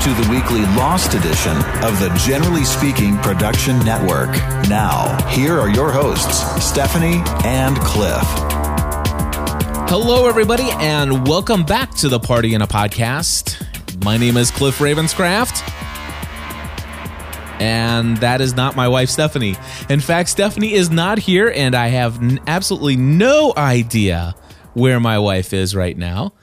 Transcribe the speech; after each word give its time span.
to 0.00 0.10
the 0.10 0.28
weekly 0.30 0.60
Lost 0.76 1.14
edition 1.14 1.56
of 1.82 1.98
the 1.98 2.08
Generally 2.24 2.64
Speaking 2.64 3.16
Production 3.18 3.80
Network. 3.80 4.30
Now, 4.68 5.20
here 5.28 5.58
are 5.58 5.68
your 5.68 5.90
hosts, 5.90 6.38
Stephanie 6.64 7.20
and 7.44 7.76
Cliff. 7.78 8.22
Hello, 9.90 10.28
everybody, 10.28 10.68
and 10.70 11.26
welcome 11.26 11.64
back 11.64 11.90
to 11.96 12.08
the 12.08 12.20
Party 12.20 12.54
in 12.54 12.62
a 12.62 12.66
Podcast. 12.68 13.60
My 14.04 14.16
name 14.16 14.36
is 14.36 14.52
Cliff 14.52 14.78
Ravenscraft. 14.78 15.68
And 17.60 18.18
that 18.18 18.40
is 18.40 18.54
not 18.54 18.76
my 18.76 18.86
wife, 18.86 19.08
Stephanie. 19.08 19.56
In 19.88 19.98
fact, 19.98 20.28
Stephanie 20.28 20.74
is 20.74 20.90
not 20.90 21.18
here, 21.18 21.52
and 21.52 21.74
I 21.74 21.88
have 21.88 22.22
n- 22.22 22.38
absolutely 22.46 22.94
no 22.94 23.52
idea 23.56 24.36
where 24.74 25.00
my 25.00 25.18
wife 25.18 25.52
is 25.52 25.74
right 25.74 25.98
now. 25.98 26.34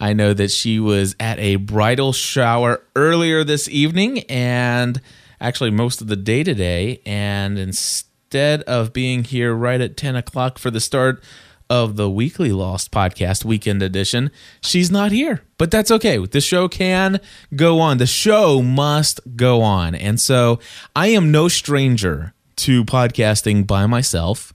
I 0.00 0.12
know 0.12 0.32
that 0.34 0.50
she 0.50 0.78
was 0.78 1.16
at 1.18 1.38
a 1.38 1.56
bridal 1.56 2.12
shower 2.12 2.82
earlier 2.94 3.42
this 3.42 3.68
evening 3.68 4.20
and 4.28 5.00
actually 5.40 5.70
most 5.70 6.00
of 6.00 6.06
the 6.06 6.16
day 6.16 6.44
today. 6.44 7.00
And 7.04 7.58
instead 7.58 8.62
of 8.62 8.92
being 8.92 9.24
here 9.24 9.54
right 9.54 9.80
at 9.80 9.96
10 9.96 10.16
o'clock 10.16 10.58
for 10.58 10.70
the 10.70 10.80
start 10.80 11.22
of 11.70 11.96
the 11.96 12.08
weekly 12.08 12.52
Lost 12.52 12.90
podcast 12.90 13.44
weekend 13.44 13.82
edition, 13.82 14.30
she's 14.62 14.90
not 14.90 15.12
here. 15.12 15.42
But 15.58 15.70
that's 15.70 15.90
okay. 15.90 16.24
The 16.24 16.40
show 16.40 16.68
can 16.68 17.20
go 17.54 17.80
on. 17.80 17.98
The 17.98 18.06
show 18.06 18.62
must 18.62 19.20
go 19.36 19.62
on. 19.62 19.94
And 19.94 20.20
so 20.20 20.60
I 20.94 21.08
am 21.08 21.30
no 21.30 21.48
stranger 21.48 22.34
to 22.56 22.84
podcasting 22.84 23.66
by 23.66 23.86
myself. 23.86 24.52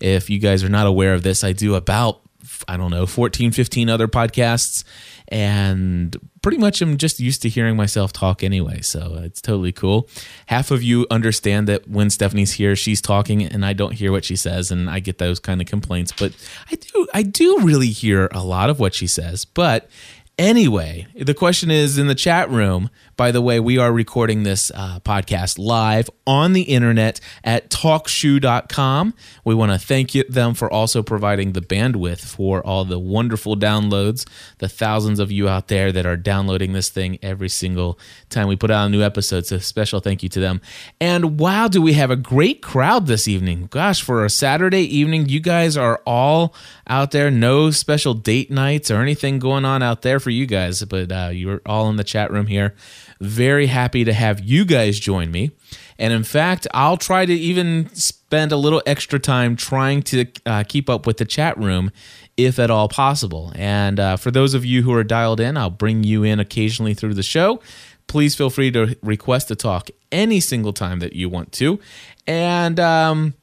If 0.00 0.30
you 0.30 0.38
guys 0.38 0.64
are 0.64 0.68
not 0.68 0.86
aware 0.86 1.14
of 1.14 1.22
this, 1.22 1.44
I 1.44 1.52
do 1.52 1.74
about 1.74 2.20
I 2.68 2.76
don't 2.76 2.90
know, 2.90 3.06
14, 3.06 3.52
15 3.52 3.88
other 3.88 4.08
podcasts. 4.08 4.84
And 5.28 6.16
pretty 6.42 6.58
much 6.58 6.82
I'm 6.82 6.98
just 6.98 7.18
used 7.18 7.42
to 7.42 7.48
hearing 7.48 7.76
myself 7.76 8.12
talk 8.12 8.44
anyway. 8.44 8.82
So 8.82 9.20
it's 9.22 9.40
totally 9.40 9.72
cool. 9.72 10.08
Half 10.46 10.70
of 10.70 10.82
you 10.82 11.06
understand 11.10 11.66
that 11.68 11.88
when 11.88 12.10
Stephanie's 12.10 12.52
here, 12.52 12.76
she's 12.76 13.00
talking 13.00 13.42
and 13.42 13.64
I 13.64 13.72
don't 13.72 13.92
hear 13.92 14.12
what 14.12 14.24
she 14.24 14.36
says. 14.36 14.70
And 14.70 14.90
I 14.90 15.00
get 15.00 15.18
those 15.18 15.40
kind 15.40 15.60
of 15.60 15.66
complaints. 15.66 16.12
But 16.12 16.32
I 16.70 16.74
do, 16.76 17.06
I 17.14 17.22
do 17.22 17.60
really 17.60 17.88
hear 17.88 18.28
a 18.32 18.44
lot 18.44 18.70
of 18.70 18.78
what 18.78 18.94
she 18.94 19.06
says. 19.06 19.44
But 19.44 19.88
Anyway, 20.36 21.06
the 21.14 21.34
question 21.34 21.70
is 21.70 21.96
in 21.96 22.08
the 22.08 22.14
chat 22.14 22.50
room. 22.50 22.90
By 23.16 23.30
the 23.30 23.40
way, 23.40 23.60
we 23.60 23.78
are 23.78 23.92
recording 23.92 24.42
this 24.42 24.72
uh, 24.74 24.98
podcast 25.00 25.58
live 25.58 26.10
on 26.26 26.52
the 26.52 26.62
internet 26.62 27.20
at 27.44 27.70
talkshoe.com. 27.70 29.14
We 29.44 29.54
want 29.54 29.70
to 29.70 29.78
thank 29.78 30.16
you, 30.16 30.24
them 30.24 30.54
for 30.54 30.72
also 30.72 31.02
providing 31.02 31.52
the 31.52 31.60
bandwidth 31.60 32.24
for 32.24 32.64
all 32.66 32.84
the 32.84 32.98
wonderful 32.98 33.56
downloads, 33.56 34.26
the 34.58 34.68
thousands 34.68 35.20
of 35.20 35.30
you 35.30 35.48
out 35.48 35.68
there 35.68 35.92
that 35.92 36.06
are 36.06 36.16
downloading 36.16 36.72
this 36.72 36.88
thing 36.88 37.18
every 37.22 37.48
single 37.48 38.00
time 38.30 38.48
we 38.48 38.56
put 38.56 38.72
out 38.72 38.86
a 38.86 38.90
new 38.90 39.02
episode. 39.02 39.46
So, 39.46 39.58
special 39.58 40.00
thank 40.00 40.24
you 40.24 40.28
to 40.30 40.40
them. 40.40 40.60
And 41.00 41.38
wow, 41.38 41.68
do 41.68 41.80
we 41.80 41.92
have 41.92 42.10
a 42.10 42.16
great 42.16 42.62
crowd 42.62 43.06
this 43.06 43.28
evening? 43.28 43.68
Gosh, 43.70 44.02
for 44.02 44.24
a 44.24 44.30
Saturday 44.30 44.82
evening, 44.82 45.28
you 45.28 45.38
guys 45.38 45.76
are 45.76 46.02
all 46.04 46.52
out 46.88 47.12
there. 47.12 47.30
No 47.30 47.70
special 47.70 48.14
date 48.14 48.50
nights 48.50 48.90
or 48.90 49.00
anything 49.00 49.38
going 49.38 49.64
on 49.64 49.84
out 49.84 50.02
there 50.02 50.18
for 50.18 50.30
you 50.30 50.46
guys, 50.46 50.82
but 50.84 51.12
uh, 51.12 51.30
you're 51.32 51.62
all 51.64 51.88
in 51.90 51.96
the 51.96 52.04
chat 52.04 52.32
room 52.32 52.46
here. 52.48 52.74
Very 53.24 53.66
happy 53.66 54.04
to 54.04 54.12
have 54.12 54.40
you 54.40 54.64
guys 54.64 54.98
join 54.98 55.30
me. 55.30 55.50
And 55.98 56.12
in 56.12 56.24
fact, 56.24 56.66
I'll 56.74 56.96
try 56.96 57.24
to 57.24 57.32
even 57.32 57.88
spend 57.94 58.52
a 58.52 58.56
little 58.56 58.82
extra 58.86 59.18
time 59.18 59.56
trying 59.56 60.02
to 60.02 60.26
uh, 60.44 60.64
keep 60.66 60.90
up 60.90 61.06
with 61.06 61.18
the 61.18 61.24
chat 61.24 61.56
room 61.58 61.90
if 62.36 62.58
at 62.58 62.70
all 62.70 62.88
possible. 62.88 63.52
And 63.54 64.00
uh, 64.00 64.16
for 64.16 64.30
those 64.30 64.54
of 64.54 64.64
you 64.64 64.82
who 64.82 64.92
are 64.92 65.04
dialed 65.04 65.40
in, 65.40 65.56
I'll 65.56 65.70
bring 65.70 66.02
you 66.04 66.24
in 66.24 66.40
occasionally 66.40 66.94
through 66.94 67.14
the 67.14 67.22
show. 67.22 67.60
Please 68.06 68.34
feel 68.34 68.50
free 68.50 68.70
to 68.72 68.96
request 69.02 69.48
to 69.48 69.56
talk 69.56 69.88
any 70.12 70.40
single 70.40 70.72
time 70.72 70.98
that 70.98 71.14
you 71.14 71.28
want 71.28 71.52
to. 71.52 71.78
And, 72.26 72.78
um, 72.80 73.34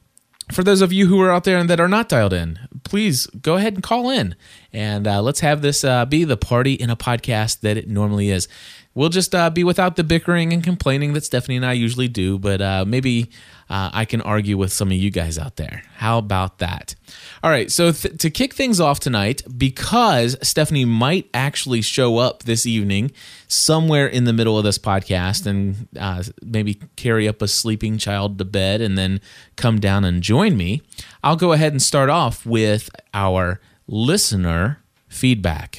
for 0.50 0.62
those 0.62 0.82
of 0.82 0.92
you 0.92 1.06
who 1.06 1.20
are 1.20 1.30
out 1.30 1.44
there 1.44 1.56
and 1.56 1.70
that 1.70 1.80
are 1.80 1.88
not 1.88 2.08
dialed 2.08 2.32
in, 2.32 2.58
please 2.84 3.26
go 3.28 3.56
ahead 3.56 3.74
and 3.74 3.82
call 3.82 4.10
in 4.10 4.34
and 4.72 5.06
uh, 5.06 5.22
let's 5.22 5.40
have 5.40 5.62
this 5.62 5.84
uh, 5.84 6.04
be 6.04 6.24
the 6.24 6.36
party 6.36 6.74
in 6.74 6.90
a 6.90 6.96
podcast 6.96 7.60
that 7.60 7.76
it 7.76 7.88
normally 7.88 8.30
is. 8.30 8.48
We'll 8.94 9.08
just 9.08 9.34
uh, 9.34 9.48
be 9.48 9.64
without 9.64 9.96
the 9.96 10.04
bickering 10.04 10.52
and 10.52 10.62
complaining 10.62 11.14
that 11.14 11.24
Stephanie 11.24 11.56
and 11.56 11.64
I 11.64 11.72
usually 11.72 12.08
do, 12.08 12.38
but 12.38 12.60
uh, 12.60 12.84
maybe 12.86 13.30
uh, 13.70 13.90
I 13.92 14.04
can 14.04 14.20
argue 14.20 14.58
with 14.58 14.70
some 14.70 14.88
of 14.88 14.94
you 14.94 15.10
guys 15.10 15.38
out 15.38 15.56
there. 15.56 15.82
How 15.96 16.18
about 16.18 16.58
that? 16.58 16.94
All 17.42 17.50
right, 17.50 17.70
so 17.70 17.92
th- 17.92 18.18
to 18.18 18.28
kick 18.28 18.52
things 18.52 18.80
off 18.80 19.00
tonight, 19.00 19.42
because 19.56 20.36
Stephanie 20.42 20.84
might 20.84 21.30
actually 21.32 21.80
show 21.80 22.18
up 22.18 22.42
this 22.42 22.66
evening 22.66 23.12
somewhere 23.48 24.06
in 24.06 24.24
the 24.24 24.32
middle 24.34 24.58
of 24.58 24.64
this 24.64 24.78
podcast 24.78 25.46
and 25.46 25.88
uh, 25.98 26.22
maybe 26.42 26.78
carry 26.96 27.26
up 27.26 27.40
a 27.40 27.48
sleeping 27.48 27.96
child 27.96 28.36
to 28.38 28.44
bed 28.44 28.82
and 28.82 28.98
then 28.98 29.22
come 29.56 29.80
down 29.80 30.04
and 30.04 30.22
join 30.22 30.54
me, 30.56 30.82
I'll 31.24 31.36
go 31.36 31.52
ahead 31.52 31.72
and 31.72 31.80
start 31.80 32.10
off 32.10 32.44
with 32.44 32.90
our 33.14 33.58
listener 33.86 34.82
feedback. 35.08 35.78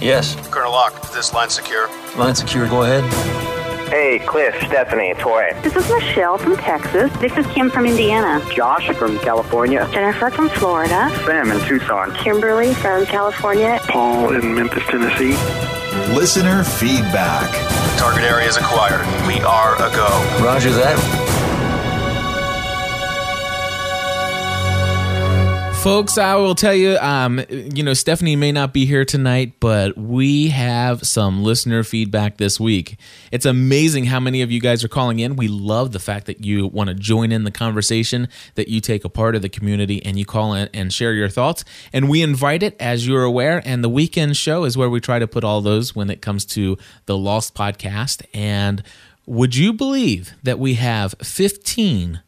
Yes. 0.00 0.34
Colonel 0.50 0.72
Locke, 0.72 1.04
is 1.04 1.10
this 1.10 1.34
line 1.34 1.50
secure? 1.50 1.88
Line 2.16 2.34
secure, 2.34 2.66
go 2.68 2.82
ahead. 2.82 3.04
Hey, 3.90 4.20
Cliff, 4.20 4.54
Stephanie, 4.66 5.14
Toy. 5.14 5.50
This 5.62 5.74
is 5.74 5.88
Michelle 5.90 6.38
from 6.38 6.56
Texas. 6.56 7.12
This 7.18 7.36
is 7.36 7.44
Kim 7.48 7.70
from 7.70 7.86
Indiana. 7.86 8.40
Josh 8.54 8.88
from 8.96 9.18
California. 9.18 9.88
Jennifer 9.92 10.30
from 10.30 10.48
Florida. 10.48 11.10
Sam 11.26 11.50
in 11.50 11.60
Tucson. 11.66 12.14
Kimberly 12.14 12.72
from 12.74 13.04
California. 13.04 13.80
Paul 13.88 14.32
in 14.34 14.54
Memphis, 14.54 14.84
Tennessee. 14.86 15.34
Listener 16.14 16.62
feedback. 16.62 17.50
Target 17.98 18.22
area 18.22 18.48
is 18.48 18.56
acquired. 18.56 19.04
We 19.26 19.40
are 19.40 19.74
a 19.74 19.90
go. 19.90 20.44
Roger 20.44 20.70
that. 20.70 21.29
Folks, 25.82 26.18
I 26.18 26.34
will 26.34 26.54
tell 26.54 26.74
you, 26.74 26.98
um, 26.98 27.42
you 27.48 27.82
know, 27.82 27.94
Stephanie 27.94 28.36
may 28.36 28.52
not 28.52 28.74
be 28.74 28.84
here 28.84 29.06
tonight, 29.06 29.54
but 29.60 29.96
we 29.96 30.48
have 30.48 31.02
some 31.04 31.42
listener 31.42 31.82
feedback 31.84 32.36
this 32.36 32.60
week. 32.60 32.98
It's 33.32 33.46
amazing 33.46 34.04
how 34.04 34.20
many 34.20 34.42
of 34.42 34.50
you 34.50 34.60
guys 34.60 34.84
are 34.84 34.88
calling 34.88 35.20
in. 35.20 35.36
We 35.36 35.48
love 35.48 35.92
the 35.92 35.98
fact 35.98 36.26
that 36.26 36.44
you 36.44 36.66
want 36.66 36.88
to 36.88 36.94
join 36.94 37.32
in 37.32 37.44
the 37.44 37.50
conversation, 37.50 38.28
that 38.56 38.68
you 38.68 38.82
take 38.82 39.06
a 39.06 39.08
part 39.08 39.34
of 39.34 39.40
the 39.40 39.48
community 39.48 40.04
and 40.04 40.18
you 40.18 40.26
call 40.26 40.52
in 40.52 40.68
and 40.74 40.92
share 40.92 41.14
your 41.14 41.30
thoughts. 41.30 41.64
And 41.94 42.10
we 42.10 42.20
invite 42.20 42.62
it, 42.62 42.76
as 42.78 43.06
you're 43.08 43.24
aware. 43.24 43.62
And 43.64 43.82
the 43.82 43.88
weekend 43.88 44.36
show 44.36 44.64
is 44.64 44.76
where 44.76 44.90
we 44.90 45.00
try 45.00 45.18
to 45.18 45.26
put 45.26 45.44
all 45.44 45.62
those 45.62 45.96
when 45.96 46.10
it 46.10 46.20
comes 46.20 46.44
to 46.46 46.76
the 47.06 47.16
Lost 47.16 47.54
podcast. 47.54 48.22
And 48.34 48.82
would 49.24 49.56
you 49.56 49.72
believe 49.72 50.34
that 50.42 50.58
we 50.58 50.74
have 50.74 51.14
15 51.22 52.20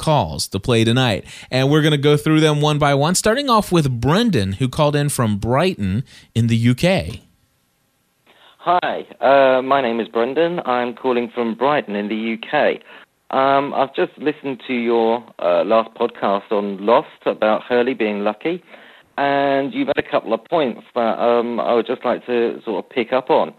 calls 0.00 0.48
to 0.48 0.58
play 0.58 0.82
tonight. 0.82 1.24
And 1.50 1.70
we're 1.70 1.82
going 1.82 1.92
to 1.92 1.98
go 1.98 2.16
through 2.16 2.40
them 2.40 2.60
one 2.60 2.78
by 2.78 2.94
one, 2.94 3.14
starting 3.14 3.48
off 3.48 3.70
with 3.70 4.00
Brendan, 4.00 4.52
who 4.52 4.68
called 4.68 4.96
in 4.96 5.10
from 5.10 5.38
Brighton 5.38 6.02
in 6.34 6.48
the 6.48 6.70
UK. 6.70 7.20
Hi, 8.58 9.06
uh, 9.20 9.62
my 9.62 9.80
name 9.80 10.00
is 10.00 10.08
Brendan. 10.08 10.60
I'm 10.66 10.94
calling 10.94 11.30
from 11.34 11.54
Brighton 11.54 11.94
in 11.94 12.08
the 12.08 12.36
UK. 12.36 12.82
Um, 13.30 13.72
I've 13.72 13.94
just 13.94 14.12
listened 14.18 14.60
to 14.66 14.74
your 14.74 15.24
uh, 15.38 15.62
last 15.64 15.94
podcast 15.94 16.50
on 16.50 16.84
Lost 16.84 17.08
about 17.26 17.62
Hurley 17.62 17.94
being 17.94 18.20
lucky, 18.20 18.62
and 19.16 19.72
you've 19.72 19.86
had 19.86 19.98
a 19.98 20.10
couple 20.10 20.34
of 20.34 20.44
points 20.44 20.82
that 20.94 21.18
um, 21.18 21.60
I 21.60 21.74
would 21.74 21.86
just 21.86 22.04
like 22.04 22.26
to 22.26 22.60
sort 22.64 22.84
of 22.84 22.90
pick 22.90 23.12
up 23.12 23.30
on. 23.30 23.54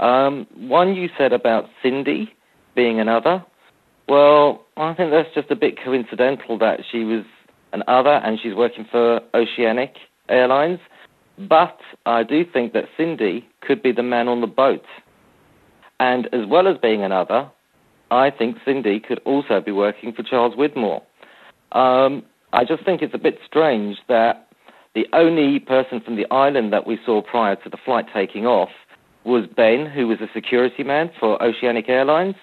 Um, 0.00 0.46
one 0.56 0.94
you 0.94 1.08
said 1.16 1.32
about 1.32 1.70
Cindy 1.82 2.32
being 2.74 2.98
another. 2.98 3.44
Well, 4.08 4.64
I 4.76 4.94
think 4.94 5.10
that's 5.10 5.32
just 5.34 5.50
a 5.50 5.56
bit 5.56 5.78
coincidental 5.82 6.58
that 6.58 6.80
she 6.90 7.04
was 7.04 7.24
an 7.72 7.82
other 7.86 8.10
and 8.10 8.38
she's 8.42 8.54
working 8.54 8.86
for 8.90 9.20
Oceanic 9.34 9.94
Airlines. 10.28 10.80
But 11.38 11.78
I 12.04 12.22
do 12.22 12.44
think 12.44 12.72
that 12.74 12.84
Cindy 12.96 13.48
could 13.60 13.82
be 13.82 13.92
the 13.92 14.02
man 14.02 14.28
on 14.28 14.40
the 14.40 14.46
boat. 14.46 14.84
And 15.98 16.26
as 16.26 16.46
well 16.48 16.68
as 16.68 16.76
being 16.78 17.02
another, 17.02 17.50
I 18.10 18.30
think 18.30 18.58
Cindy 18.64 19.00
could 19.00 19.20
also 19.24 19.60
be 19.60 19.72
working 19.72 20.12
for 20.12 20.22
Charles 20.22 20.54
Widmore. 20.54 21.02
Um, 21.72 22.24
I 22.52 22.64
just 22.64 22.84
think 22.84 23.00
it's 23.00 23.14
a 23.14 23.18
bit 23.18 23.38
strange 23.46 23.96
that 24.08 24.48
the 24.94 25.06
only 25.14 25.58
person 25.58 26.00
from 26.00 26.16
the 26.16 26.30
island 26.30 26.72
that 26.72 26.86
we 26.86 26.98
saw 27.06 27.22
prior 27.22 27.56
to 27.56 27.70
the 27.70 27.78
flight 27.82 28.06
taking 28.12 28.46
off 28.46 28.68
was 29.24 29.46
Ben, 29.56 29.86
who 29.86 30.06
was 30.08 30.20
a 30.20 30.28
security 30.34 30.82
man 30.82 31.10
for 31.18 31.42
Oceanic 31.42 31.88
Airlines. 31.88 32.34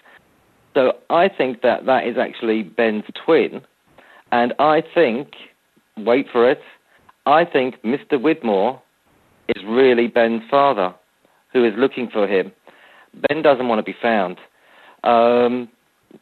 So 0.80 0.94
I 1.10 1.28
think 1.28 1.62
that 1.62 1.86
that 1.88 2.08
is 2.08 2.16
actually 2.18 2.64
Ben's 2.64 3.04
twin. 3.26 3.60
And 4.32 4.54
I 4.60 4.82
think, 4.96 5.32
wait 5.98 6.28
for 6.32 6.50
it, 6.50 6.62
I 7.26 7.44
think 7.44 7.76
Mr. 7.84 8.14
Widmore 8.14 8.80
is 9.50 9.62
really 9.68 10.08
Ben's 10.08 10.42
father, 10.50 10.96
who 11.52 11.66
is 11.66 11.74
looking 11.76 12.10
for 12.10 12.28
him. 12.28 12.54
Ben 13.28 13.42
doesn't 13.42 13.68
want 13.68 13.80
to 13.80 13.84
be 13.84 13.98
found. 14.02 14.38
Um, 15.04 15.68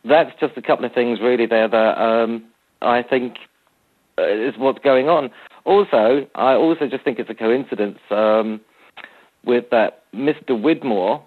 that's 0.04 0.32
just 0.40 0.58
a 0.58 0.62
couple 0.64 0.86
of 0.86 0.92
things 0.92 1.20
really 1.22 1.46
there 1.46 1.68
that 1.68 2.02
um, 2.02 2.44
I 2.82 3.04
think 3.04 3.36
uh, 4.18 4.28
is 4.28 4.56
what's 4.58 4.80
going 4.80 5.08
on. 5.08 5.30
Also, 5.66 6.26
I 6.34 6.54
also 6.54 6.88
just 6.90 7.04
think 7.04 7.20
it's 7.20 7.30
a 7.30 7.36
coincidence 7.36 8.00
um, 8.10 8.60
with 9.46 9.66
that 9.70 10.02
Mr. 10.16 10.50
Widmore 10.50 11.22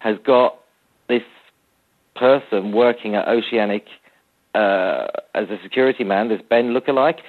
has 0.00 0.16
got 0.26 0.58
this 1.08 1.22
person 2.14 2.72
working 2.72 3.14
at 3.14 3.28
Oceanic 3.28 3.86
uh, 4.54 5.06
as 5.34 5.48
a 5.48 5.58
security 5.62 6.04
man, 6.04 6.28
this 6.28 6.40
Ben 6.48 6.74
lookalike. 6.74 7.20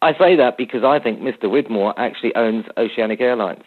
I 0.00 0.12
say 0.18 0.36
that 0.36 0.56
because 0.56 0.84
I 0.84 0.98
think 1.00 1.20
Mr. 1.20 1.44
Widmore 1.44 1.94
actually 1.96 2.34
owns 2.34 2.66
Oceanic 2.76 3.20
Airlines. 3.20 3.64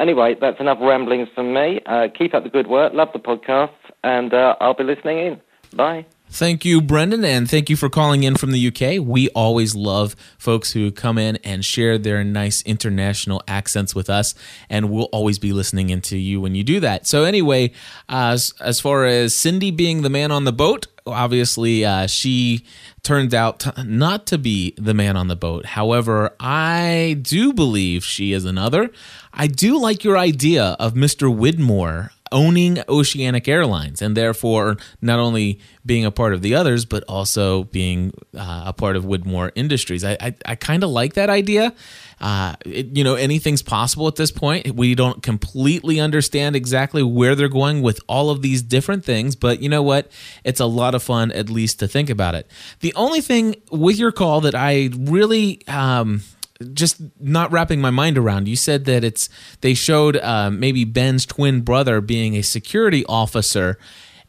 Anyway, 0.00 0.36
that's 0.40 0.60
enough 0.60 0.78
ramblings 0.80 1.28
from 1.34 1.54
me. 1.54 1.80
Uh, 1.86 2.08
keep 2.16 2.34
up 2.34 2.42
the 2.42 2.50
good 2.50 2.66
work. 2.66 2.92
Love 2.92 3.08
the 3.12 3.18
podcast, 3.18 3.70
and 4.02 4.34
uh, 4.34 4.56
I'll 4.60 4.74
be 4.74 4.84
listening 4.84 5.18
in. 5.18 5.40
Bye. 5.74 6.06
Thank 6.32 6.64
you, 6.64 6.80
Brendan, 6.80 7.26
and 7.26 7.48
thank 7.48 7.68
you 7.68 7.76
for 7.76 7.90
calling 7.90 8.22
in 8.22 8.36
from 8.36 8.52
the 8.52 8.68
UK. 8.68 9.06
We 9.06 9.28
always 9.30 9.74
love 9.74 10.16
folks 10.38 10.72
who 10.72 10.90
come 10.90 11.18
in 11.18 11.36
and 11.44 11.62
share 11.62 11.98
their 11.98 12.24
nice 12.24 12.62
international 12.62 13.42
accents 13.46 13.94
with 13.94 14.08
us, 14.08 14.34
and 14.70 14.90
we'll 14.90 15.10
always 15.12 15.38
be 15.38 15.52
listening 15.52 15.90
into 15.90 16.16
you 16.16 16.40
when 16.40 16.54
you 16.54 16.64
do 16.64 16.80
that. 16.80 17.06
So, 17.06 17.24
anyway, 17.24 17.72
uh, 18.08 18.30
as, 18.32 18.54
as 18.62 18.80
far 18.80 19.04
as 19.04 19.34
Cindy 19.34 19.70
being 19.70 20.00
the 20.00 20.08
man 20.08 20.32
on 20.32 20.44
the 20.44 20.54
boat, 20.54 20.86
obviously 21.06 21.84
uh, 21.84 22.06
she 22.06 22.64
turned 23.02 23.34
out 23.34 23.60
to 23.60 23.84
not 23.84 24.26
to 24.28 24.38
be 24.38 24.74
the 24.78 24.94
man 24.94 25.18
on 25.18 25.28
the 25.28 25.36
boat. 25.36 25.66
However, 25.66 26.34
I 26.40 27.18
do 27.20 27.52
believe 27.52 28.04
she 28.04 28.32
is 28.32 28.46
another. 28.46 28.90
I 29.34 29.48
do 29.48 29.78
like 29.78 30.02
your 30.02 30.16
idea 30.16 30.76
of 30.78 30.94
Mr. 30.94 31.28
Widmore 31.30 32.08
owning 32.32 32.82
Oceanic 32.88 33.46
Airlines 33.46 34.02
and 34.02 34.16
therefore 34.16 34.76
not 35.00 35.18
only 35.18 35.60
being 35.84 36.04
a 36.04 36.10
part 36.10 36.32
of 36.32 36.42
the 36.42 36.54
others, 36.54 36.84
but 36.84 37.04
also 37.08 37.64
being 37.64 38.12
uh, 38.36 38.64
a 38.66 38.72
part 38.72 38.96
of 38.96 39.04
Widmore 39.04 39.50
Industries. 39.54 40.02
I, 40.02 40.16
I, 40.20 40.34
I 40.46 40.54
kind 40.54 40.82
of 40.82 40.90
like 40.90 41.14
that 41.14 41.30
idea. 41.30 41.74
Uh, 42.20 42.54
it, 42.64 42.96
you 42.96 43.02
know, 43.02 43.14
anything's 43.14 43.62
possible 43.62 44.06
at 44.06 44.16
this 44.16 44.30
point. 44.30 44.74
We 44.74 44.94
don't 44.94 45.22
completely 45.22 46.00
understand 46.00 46.54
exactly 46.54 47.02
where 47.02 47.34
they're 47.34 47.48
going 47.48 47.82
with 47.82 48.00
all 48.08 48.30
of 48.30 48.42
these 48.42 48.62
different 48.62 49.04
things, 49.04 49.34
but 49.34 49.60
you 49.60 49.68
know 49.68 49.82
what? 49.82 50.10
It's 50.44 50.60
a 50.60 50.66
lot 50.66 50.94
of 50.94 51.02
fun, 51.02 51.32
at 51.32 51.50
least 51.50 51.80
to 51.80 51.88
think 51.88 52.10
about 52.10 52.34
it. 52.34 52.48
The 52.80 52.94
only 52.94 53.20
thing 53.20 53.56
with 53.70 53.98
your 53.98 54.12
call 54.12 54.40
that 54.42 54.54
I 54.54 54.90
really. 54.96 55.66
Um, 55.68 56.22
just 56.62 57.00
not 57.20 57.50
wrapping 57.52 57.80
my 57.80 57.90
mind 57.90 58.18
around. 58.18 58.48
You 58.48 58.56
said 58.56 58.84
that 58.86 59.04
it's 59.04 59.28
they 59.60 59.74
showed 59.74 60.16
uh, 60.16 60.50
maybe 60.50 60.84
Ben's 60.84 61.26
twin 61.26 61.60
brother 61.60 62.00
being 62.00 62.36
a 62.36 62.42
security 62.42 63.04
officer. 63.06 63.78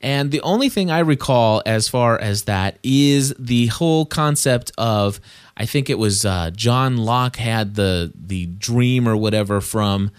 And 0.02 0.32
the 0.32 0.42
only 0.42 0.68
thing 0.68 0.92
I 0.92 1.00
recall 1.00 1.64
as 1.66 1.88
far 1.88 2.20
as 2.20 2.44
that 2.44 2.78
is 2.84 3.34
the 3.40 3.68
whole 3.68 4.06
concept 4.06 4.72
of 4.78 5.22
I 5.56 5.66
think 5.66 5.90
it 5.90 5.98
was 5.98 6.26
uh, 6.26 6.52
John 6.54 6.98
Locke 6.98 7.38
had 7.38 7.76
the 7.76 8.12
the 8.14 8.48
dream 8.48 9.08
or 9.08 9.16
whatever 9.16 9.62
from 9.62 10.12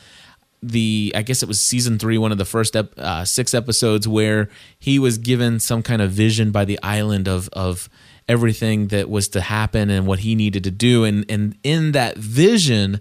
the 0.62 1.12
I 1.14 1.22
guess 1.22 1.42
it 1.42 1.46
was 1.46 1.60
season 1.60 1.98
three, 1.98 2.16
one 2.16 2.32
of 2.32 2.38
the 2.38 2.44
first 2.44 2.74
ep- 2.74 2.98
uh, 2.98 3.24
six 3.24 3.52
episodes 3.52 4.08
where 4.08 4.48
he 4.78 4.98
was 4.98 5.18
given 5.18 5.60
some 5.60 5.82
kind 5.82 6.00
of 6.00 6.10
vision 6.10 6.50
by 6.50 6.64
the 6.64 6.78
island 6.82 7.28
of 7.28 7.48
of 7.52 7.88
everything 8.28 8.88
that 8.88 9.08
was 9.08 9.28
to 9.28 9.40
happen 9.40 9.90
and 9.90 10.06
what 10.06 10.20
he 10.20 10.34
needed 10.34 10.64
to 10.64 10.70
do 10.70 11.04
and 11.04 11.24
and 11.28 11.56
in 11.62 11.92
that 11.92 12.16
vision 12.16 13.00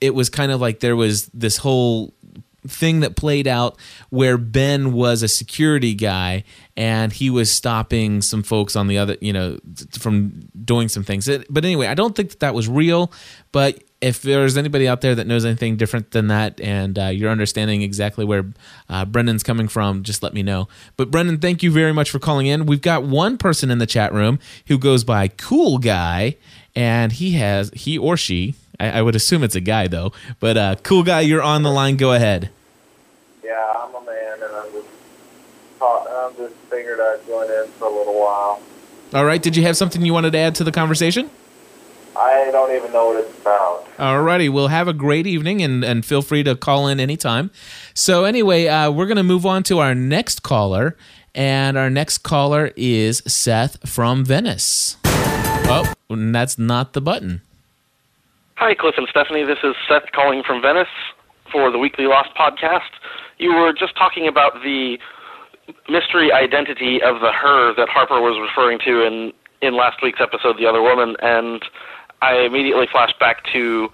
it 0.00 0.14
was 0.14 0.30
kind 0.30 0.52
of 0.52 0.60
like 0.60 0.80
there 0.80 0.96
was 0.96 1.26
this 1.28 1.56
whole 1.56 2.14
thing 2.66 3.00
that 3.00 3.16
played 3.16 3.46
out 3.48 3.76
where 4.10 4.38
Ben 4.38 4.92
was 4.92 5.22
a 5.22 5.28
security 5.28 5.94
guy 5.94 6.44
and 6.76 7.12
he 7.12 7.30
was 7.30 7.50
stopping 7.50 8.22
some 8.22 8.42
folks 8.42 8.76
on 8.76 8.86
the 8.86 8.98
other, 8.98 9.16
you 9.20 9.32
know, 9.32 9.58
from 9.98 10.48
doing 10.64 10.88
some 10.88 11.02
things. 11.02 11.28
But 11.50 11.64
anyway, 11.64 11.86
I 11.88 11.94
don't 11.94 12.14
think 12.14 12.30
that 12.30 12.40
that 12.40 12.54
was 12.54 12.68
real. 12.68 13.12
But 13.50 13.82
if 14.02 14.20
there's 14.20 14.58
anybody 14.58 14.88
out 14.88 15.00
there 15.00 15.14
that 15.14 15.26
knows 15.26 15.44
anything 15.44 15.76
different 15.76 16.10
than 16.10 16.26
that 16.26 16.60
and 16.60 16.98
uh, 16.98 17.06
you're 17.06 17.30
understanding 17.30 17.82
exactly 17.82 18.24
where 18.24 18.44
uh, 18.88 19.04
Brendan's 19.04 19.42
coming 19.42 19.68
from, 19.68 20.02
just 20.02 20.22
let 20.22 20.34
me 20.34 20.42
know. 20.42 20.68
But 20.96 21.10
Brendan, 21.10 21.38
thank 21.38 21.62
you 21.62 21.70
very 21.70 21.92
much 21.92 22.10
for 22.10 22.18
calling 22.18 22.46
in. 22.46 22.66
We've 22.66 22.82
got 22.82 23.04
one 23.04 23.38
person 23.38 23.70
in 23.70 23.78
the 23.78 23.86
chat 23.86 24.12
room 24.12 24.40
who 24.66 24.76
goes 24.76 25.04
by 25.04 25.28
Cool 25.28 25.78
Guy 25.78 26.36
and 26.74 27.12
he 27.12 27.32
has, 27.32 27.70
he 27.74 27.96
or 27.96 28.16
she, 28.16 28.56
I, 28.80 28.98
I 28.98 29.02
would 29.02 29.14
assume 29.14 29.44
it's 29.44 29.54
a 29.54 29.60
guy 29.60 29.86
though. 29.86 30.12
But 30.40 30.56
uh, 30.56 30.76
cool 30.82 31.04
guy, 31.04 31.20
you're 31.20 31.42
on 31.42 31.62
the 31.62 31.70
line. 31.70 31.96
Go 31.96 32.12
ahead. 32.12 32.50
Yeah, 33.44 33.72
I'm 33.76 33.94
a 33.94 34.04
man, 34.04 34.42
and 34.42 34.54
I'm 34.54 34.72
just 34.72 34.88
I'm 35.80 36.36
just 36.36 36.54
figured 36.70 37.00
I'd 37.00 37.24
join 37.26 37.50
in 37.50 37.66
for 37.72 37.86
a 37.86 37.90
little 37.90 38.18
while. 38.18 38.60
All 39.14 39.24
right. 39.24 39.42
Did 39.42 39.56
you 39.56 39.62
have 39.64 39.76
something 39.76 40.04
you 40.04 40.12
wanted 40.12 40.32
to 40.32 40.38
add 40.38 40.54
to 40.56 40.64
the 40.64 40.72
conversation? 40.72 41.30
I 42.16 42.50
don't 42.52 42.74
even 42.74 42.92
know 42.92 43.08
what 43.08 43.24
it's 43.24 43.40
about. 43.40 43.88
All 43.98 44.22
righty. 44.22 44.48
Well, 44.48 44.68
have 44.68 44.88
a 44.88 44.92
great 44.92 45.26
evening 45.26 45.62
and, 45.62 45.84
and 45.84 46.04
feel 46.04 46.22
free 46.22 46.42
to 46.42 46.54
call 46.54 46.88
in 46.88 47.00
anytime. 47.00 47.50
So, 47.94 48.24
anyway, 48.24 48.66
uh, 48.66 48.90
we're 48.90 49.06
going 49.06 49.16
to 49.16 49.22
move 49.22 49.46
on 49.46 49.62
to 49.64 49.78
our 49.78 49.94
next 49.94 50.42
caller. 50.42 50.96
And 51.34 51.78
our 51.78 51.88
next 51.88 52.18
caller 52.18 52.72
is 52.76 53.22
Seth 53.26 53.88
from 53.88 54.24
Venice. 54.24 54.98
Oh, 55.04 55.94
that's 56.10 56.58
not 56.58 56.92
the 56.92 57.00
button. 57.00 57.40
Hi, 58.56 58.74
Cliff 58.74 58.94
and 58.98 59.08
Stephanie. 59.08 59.44
This 59.44 59.58
is 59.64 59.74
Seth 59.88 60.12
calling 60.12 60.42
from 60.46 60.60
Venice 60.60 60.88
for 61.50 61.70
the 61.70 61.78
Weekly 61.78 62.04
Lost 62.04 62.28
podcast. 62.38 62.90
You 63.38 63.54
were 63.54 63.72
just 63.72 63.96
talking 63.96 64.28
about 64.28 64.62
the 64.62 64.98
mystery 65.88 66.30
identity 66.32 67.00
of 67.02 67.20
the 67.20 67.32
her 67.32 67.74
that 67.76 67.88
Harper 67.88 68.20
was 68.20 68.38
referring 68.38 68.78
to 68.80 69.06
in 69.06 69.32
in 69.62 69.76
last 69.76 70.02
week's 70.02 70.20
episode, 70.20 70.58
The 70.58 70.66
Other 70.66 70.82
Woman, 70.82 71.16
and 71.22 71.64
I 72.22 72.46
immediately 72.46 72.86
flashed 72.90 73.18
back 73.18 73.44
to 73.52 73.90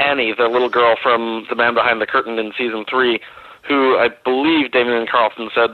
Annie, 0.00 0.34
the 0.36 0.48
little 0.48 0.68
girl 0.68 0.96
from 1.00 1.46
The 1.48 1.54
Man 1.54 1.74
Behind 1.74 2.00
the 2.02 2.06
Curtain 2.06 2.38
in 2.38 2.52
season 2.58 2.84
three, 2.90 3.20
who 3.66 3.96
I 3.96 4.08
believe 4.24 4.72
Damon 4.72 5.06
Carlton 5.10 5.48
said 5.54 5.70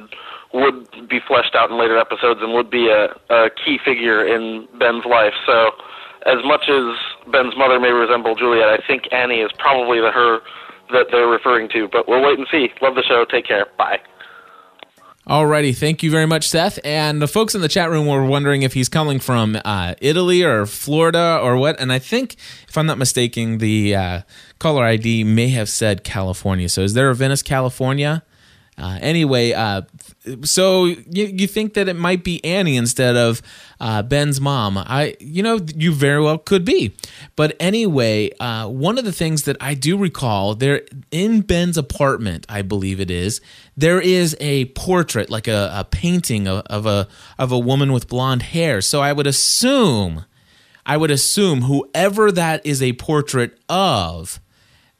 would 0.52 1.08
be 1.08 1.18
fleshed 1.26 1.54
out 1.56 1.70
in 1.70 1.78
later 1.78 1.98
episodes 1.98 2.40
and 2.42 2.52
would 2.52 2.70
be 2.70 2.88
a, 2.88 3.08
a 3.32 3.50
key 3.50 3.78
figure 3.82 4.24
in 4.24 4.68
Ben's 4.78 5.04
life. 5.04 5.34
So, 5.46 5.70
as 6.26 6.44
much 6.44 6.68
as 6.68 6.94
Ben's 7.32 7.56
mother 7.56 7.80
may 7.80 7.90
resemble 7.90 8.34
Juliet, 8.34 8.68
I 8.68 8.78
think 8.86 9.12
Annie 9.12 9.40
is 9.40 9.50
probably 9.58 10.00
the 10.00 10.12
her 10.12 10.40
that 10.92 11.06
they're 11.10 11.26
referring 11.26 11.68
to. 11.70 11.88
But 11.88 12.06
we'll 12.06 12.22
wait 12.22 12.38
and 12.38 12.46
see. 12.50 12.68
Love 12.80 12.94
the 12.94 13.02
show. 13.02 13.24
Take 13.24 13.46
care. 13.46 13.66
Bye. 13.76 13.98
Alrighty, 15.26 15.74
thank 15.74 16.02
you 16.02 16.10
very 16.10 16.26
much, 16.26 16.46
Seth. 16.46 16.78
And 16.84 17.22
the 17.22 17.26
folks 17.26 17.54
in 17.54 17.62
the 17.62 17.68
chat 17.68 17.88
room 17.88 18.06
were 18.06 18.26
wondering 18.26 18.60
if 18.60 18.74
he's 18.74 18.90
coming 18.90 19.18
from 19.18 19.58
uh, 19.64 19.94
Italy 20.02 20.42
or 20.42 20.66
Florida 20.66 21.40
or 21.42 21.56
what. 21.56 21.80
And 21.80 21.90
I 21.90 21.98
think, 21.98 22.36
if 22.68 22.76
I'm 22.76 22.84
not 22.84 22.98
mistaken, 22.98 23.56
the 23.56 23.96
uh, 23.96 24.20
caller 24.58 24.84
ID 24.84 25.24
may 25.24 25.48
have 25.48 25.70
said 25.70 26.04
California. 26.04 26.68
So 26.68 26.82
is 26.82 26.92
there 26.92 27.08
a 27.08 27.14
Venice, 27.14 27.42
California? 27.42 28.22
Uh, 28.76 28.98
anyway, 29.00 29.52
uh, 29.52 29.82
so 30.42 30.86
you, 30.86 31.26
you 31.26 31.46
think 31.46 31.74
that 31.74 31.88
it 31.88 31.94
might 31.94 32.24
be 32.24 32.44
Annie 32.44 32.76
instead 32.76 33.16
of 33.16 33.40
uh, 33.78 34.02
Ben's 34.02 34.40
mom? 34.40 34.76
I, 34.76 35.16
you 35.20 35.42
know, 35.42 35.60
you 35.76 35.92
very 35.92 36.20
well 36.20 36.38
could 36.38 36.64
be. 36.64 36.96
But 37.36 37.56
anyway, 37.60 38.30
uh, 38.40 38.68
one 38.68 38.98
of 38.98 39.04
the 39.04 39.12
things 39.12 39.44
that 39.44 39.56
I 39.60 39.74
do 39.74 39.96
recall 39.96 40.56
there 40.56 40.82
in 41.12 41.42
Ben's 41.42 41.78
apartment, 41.78 42.46
I 42.48 42.62
believe 42.62 42.98
it 42.98 43.10
is, 43.10 43.40
there 43.76 44.00
is 44.00 44.36
a 44.40 44.64
portrait, 44.66 45.30
like 45.30 45.46
a, 45.46 45.70
a 45.72 45.84
painting 45.84 46.48
of, 46.48 46.62
of 46.66 46.86
a 46.86 47.06
of 47.38 47.52
a 47.52 47.58
woman 47.58 47.92
with 47.92 48.08
blonde 48.08 48.42
hair. 48.42 48.80
So 48.80 49.00
I 49.00 49.12
would 49.12 49.26
assume, 49.26 50.24
I 50.84 50.96
would 50.96 51.10
assume 51.10 51.62
whoever 51.62 52.32
that 52.32 52.64
is 52.66 52.82
a 52.82 52.92
portrait 52.94 53.56
of, 53.68 54.40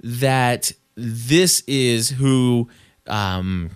that 0.01 0.73
this 0.95 1.63
is 1.67 2.11
who 2.11 2.69
um, 3.07 3.71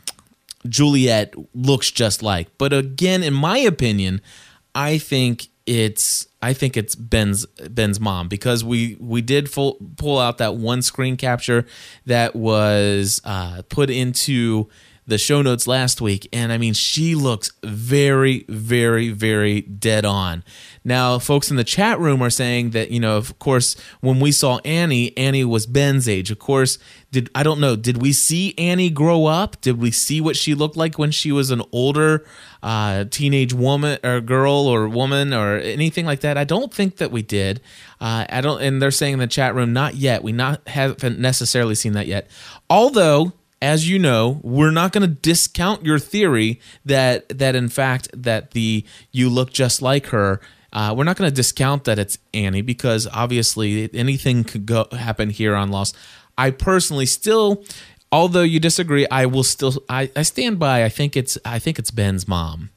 Juliet 0.68 1.34
looks 1.54 1.90
just 1.90 2.22
like. 2.22 2.56
But 2.58 2.72
again, 2.72 3.22
in 3.22 3.34
my 3.34 3.58
opinion, 3.58 4.20
I 4.74 4.98
think 4.98 5.48
it's 5.66 6.26
I 6.40 6.52
think 6.54 6.76
it's 6.76 6.94
Ben's 6.94 7.44
Ben's 7.46 8.00
mom 8.00 8.28
because 8.28 8.64
we 8.64 8.96
we 9.00 9.20
did 9.20 9.50
full, 9.50 9.76
pull 9.96 10.18
out 10.18 10.38
that 10.38 10.56
one 10.56 10.82
screen 10.82 11.16
capture 11.16 11.66
that 12.06 12.34
was 12.34 13.20
uh, 13.24 13.62
put 13.68 13.90
into 13.90 14.68
the 15.08 15.16
show 15.16 15.40
notes 15.40 15.66
last 15.66 16.02
week, 16.02 16.28
and 16.34 16.52
I 16.52 16.58
mean, 16.58 16.74
she 16.74 17.14
looks 17.14 17.50
very, 17.64 18.44
very, 18.46 19.08
very 19.08 19.62
dead 19.62 20.04
on. 20.04 20.44
Now, 20.84 21.18
folks 21.18 21.50
in 21.50 21.56
the 21.56 21.64
chat 21.64 21.98
room 21.98 22.22
are 22.22 22.28
saying 22.30 22.70
that 22.70 22.90
you 22.90 23.00
know, 23.00 23.16
of 23.16 23.38
course, 23.38 23.74
when 24.00 24.20
we 24.20 24.30
saw 24.32 24.58
Annie, 24.66 25.16
Annie 25.16 25.46
was 25.46 25.64
Ben's 25.66 26.10
age. 26.10 26.30
Of 26.30 26.38
course, 26.38 26.78
did 27.10 27.30
I 27.34 27.42
don't 27.42 27.58
know, 27.58 27.74
did 27.74 28.02
we 28.02 28.12
see 28.12 28.54
Annie 28.58 28.90
grow 28.90 29.24
up? 29.24 29.58
Did 29.62 29.80
we 29.80 29.90
see 29.90 30.20
what 30.20 30.36
she 30.36 30.54
looked 30.54 30.76
like 30.76 30.98
when 30.98 31.10
she 31.10 31.32
was 31.32 31.50
an 31.50 31.62
older 31.72 32.26
uh, 32.62 33.04
teenage 33.04 33.54
woman 33.54 33.98
or 34.04 34.20
girl 34.20 34.66
or 34.66 34.90
woman 34.90 35.32
or 35.32 35.56
anything 35.56 36.04
like 36.04 36.20
that? 36.20 36.36
I 36.36 36.44
don't 36.44 36.72
think 36.72 36.98
that 36.98 37.10
we 37.10 37.22
did. 37.22 37.62
Uh, 37.98 38.26
I 38.28 38.42
don't, 38.42 38.60
and 38.60 38.82
they're 38.82 38.90
saying 38.90 39.14
in 39.14 39.18
the 39.20 39.26
chat 39.26 39.54
room, 39.54 39.72
not 39.72 39.94
yet. 39.94 40.22
We 40.22 40.32
not 40.32 40.68
haven't 40.68 41.18
necessarily 41.18 41.74
seen 41.74 41.94
that 41.94 42.06
yet. 42.06 42.28
Although 42.68 43.32
as 43.60 43.88
you 43.88 43.98
know, 43.98 44.40
we're 44.42 44.70
not 44.70 44.92
going 44.92 45.02
to 45.02 45.14
discount 45.14 45.84
your 45.84 45.98
theory 45.98 46.60
that 46.84 47.28
that 47.30 47.54
in 47.54 47.68
fact 47.68 48.08
that 48.14 48.52
the 48.52 48.84
you 49.10 49.28
look 49.28 49.52
just 49.52 49.82
like 49.82 50.06
her. 50.06 50.40
Uh, 50.70 50.94
we're 50.96 51.04
not 51.04 51.16
going 51.16 51.28
to 51.28 51.34
discount 51.34 51.84
that 51.84 51.98
it's 51.98 52.18
Annie 52.34 52.60
because 52.60 53.08
obviously 53.12 53.88
anything 53.94 54.44
could 54.44 54.66
go 54.66 54.86
happen 54.92 55.30
here 55.30 55.54
on 55.54 55.70
Lost. 55.70 55.96
I 56.36 56.50
personally 56.50 57.06
still, 57.06 57.64
although 58.12 58.42
you 58.42 58.60
disagree, 58.60 59.06
I 59.10 59.24
will 59.24 59.44
still 59.44 59.82
I, 59.88 60.10
I 60.14 60.22
stand 60.22 60.58
by. 60.58 60.84
I 60.84 60.90
think 60.90 61.16
it's 61.16 61.38
I 61.44 61.58
think 61.58 61.78
it's 61.78 61.90
Ben's 61.90 62.28
mom 62.28 62.70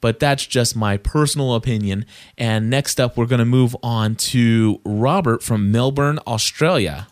but 0.00 0.20
that's 0.20 0.46
just 0.46 0.76
my 0.76 0.96
personal 0.96 1.54
opinion. 1.54 2.04
And 2.36 2.70
next 2.70 3.00
up, 3.00 3.16
we're 3.16 3.26
going 3.26 3.40
to 3.40 3.44
move 3.44 3.76
on 3.82 4.14
to 4.16 4.80
Robert 4.84 5.42
from 5.42 5.72
Melbourne, 5.72 6.18
Australia. 6.26 7.08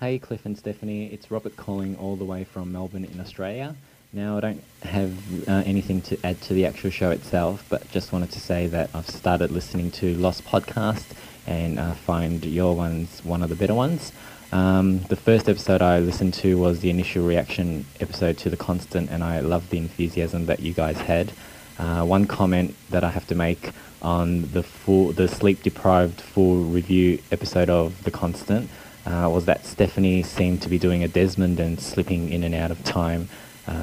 Hey, 0.00 0.20
Cliff 0.20 0.46
and 0.46 0.56
Stephanie, 0.56 1.06
it's 1.12 1.28
Robert 1.28 1.56
calling 1.56 1.96
all 1.96 2.14
the 2.14 2.24
way 2.24 2.44
from 2.44 2.70
Melbourne 2.70 3.04
in 3.04 3.18
Australia. 3.18 3.74
Now, 4.12 4.36
I 4.36 4.40
don't 4.40 4.62
have 4.84 5.48
uh, 5.48 5.64
anything 5.66 6.02
to 6.02 6.16
add 6.24 6.40
to 6.42 6.54
the 6.54 6.66
actual 6.66 6.90
show 6.90 7.10
itself, 7.10 7.66
but 7.68 7.90
just 7.90 8.12
wanted 8.12 8.30
to 8.30 8.38
say 8.38 8.68
that 8.68 8.90
I've 8.94 9.08
started 9.08 9.50
listening 9.50 9.90
to 9.90 10.14
Lost 10.14 10.44
Podcast 10.44 11.02
and 11.48 11.80
uh, 11.80 11.94
find 11.94 12.44
your 12.44 12.76
ones 12.76 13.24
one 13.24 13.42
of 13.42 13.48
the 13.48 13.56
better 13.56 13.74
ones. 13.74 14.12
Um, 14.52 15.00
the 15.00 15.16
first 15.16 15.48
episode 15.48 15.82
I 15.82 15.98
listened 15.98 16.34
to 16.34 16.56
was 16.56 16.78
the 16.78 16.90
initial 16.90 17.26
reaction 17.26 17.84
episode 17.98 18.38
to 18.38 18.50
The 18.50 18.56
Constant, 18.56 19.10
and 19.10 19.24
I 19.24 19.40
loved 19.40 19.70
the 19.70 19.78
enthusiasm 19.78 20.46
that 20.46 20.60
you 20.60 20.74
guys 20.74 20.98
had. 20.98 21.32
Uh, 21.76 22.04
one 22.04 22.28
comment 22.28 22.76
that 22.90 23.02
I 23.02 23.10
have 23.10 23.26
to 23.26 23.34
make 23.34 23.72
on 24.00 24.42
the 24.52 24.62
full, 24.62 25.10
the 25.10 25.26
sleep 25.26 25.64
deprived 25.64 26.20
full 26.20 26.62
review 26.62 27.18
episode 27.32 27.68
of 27.68 28.04
The 28.04 28.12
Constant 28.12 28.70
uh, 29.08 29.28
was 29.28 29.46
that 29.46 29.64
Stephanie 29.64 30.22
seemed 30.22 30.60
to 30.62 30.68
be 30.68 30.78
doing 30.78 31.02
a 31.02 31.08
Desmond 31.08 31.58
and 31.60 31.80
slipping 31.80 32.30
in 32.30 32.44
and 32.44 32.54
out 32.54 32.70
of 32.70 32.82
time 32.84 33.28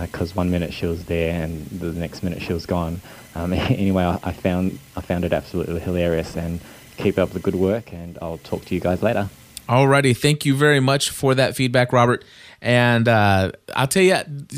because 0.02 0.32
uh, 0.32 0.36
one 0.36 0.52
minute 0.52 0.74
she 0.74 0.86
was 0.86 1.06
there 1.06 1.44
and 1.44 1.66
the 1.68 1.92
next 1.92 2.24
minute 2.24 2.42
she 2.42 2.54
was 2.54 2.66
gone. 2.66 3.02
Um, 3.34 3.54
anyway, 3.54 4.04
I, 4.04 4.20
I, 4.24 4.32
found 4.32 4.80
I 4.96 5.02
found 5.02 5.26
it 5.26 5.34
absolutely 5.34 5.80
hilarious 5.80 6.36
and 6.38 6.60
keep 6.98 7.18
up 7.18 7.32
the 7.32 7.40
good 7.40 7.56
work 7.56 7.92
and 7.92 8.18
I'll 8.22 8.38
talk 8.40 8.66
to 8.66 8.76
you 8.76 8.82
guys 8.82 9.02
later. 9.02 9.30
Alrighty, 9.68 10.16
thank 10.16 10.46
you 10.46 10.56
very 10.56 10.80
much 10.80 11.10
for 11.10 11.34
that 11.34 11.56
feedback, 11.56 11.92
Robert. 11.92 12.24
And 12.66 13.08
uh, 13.08 13.52
I'll 13.76 13.88
tell 13.88 14.02
you, 14.02 14.16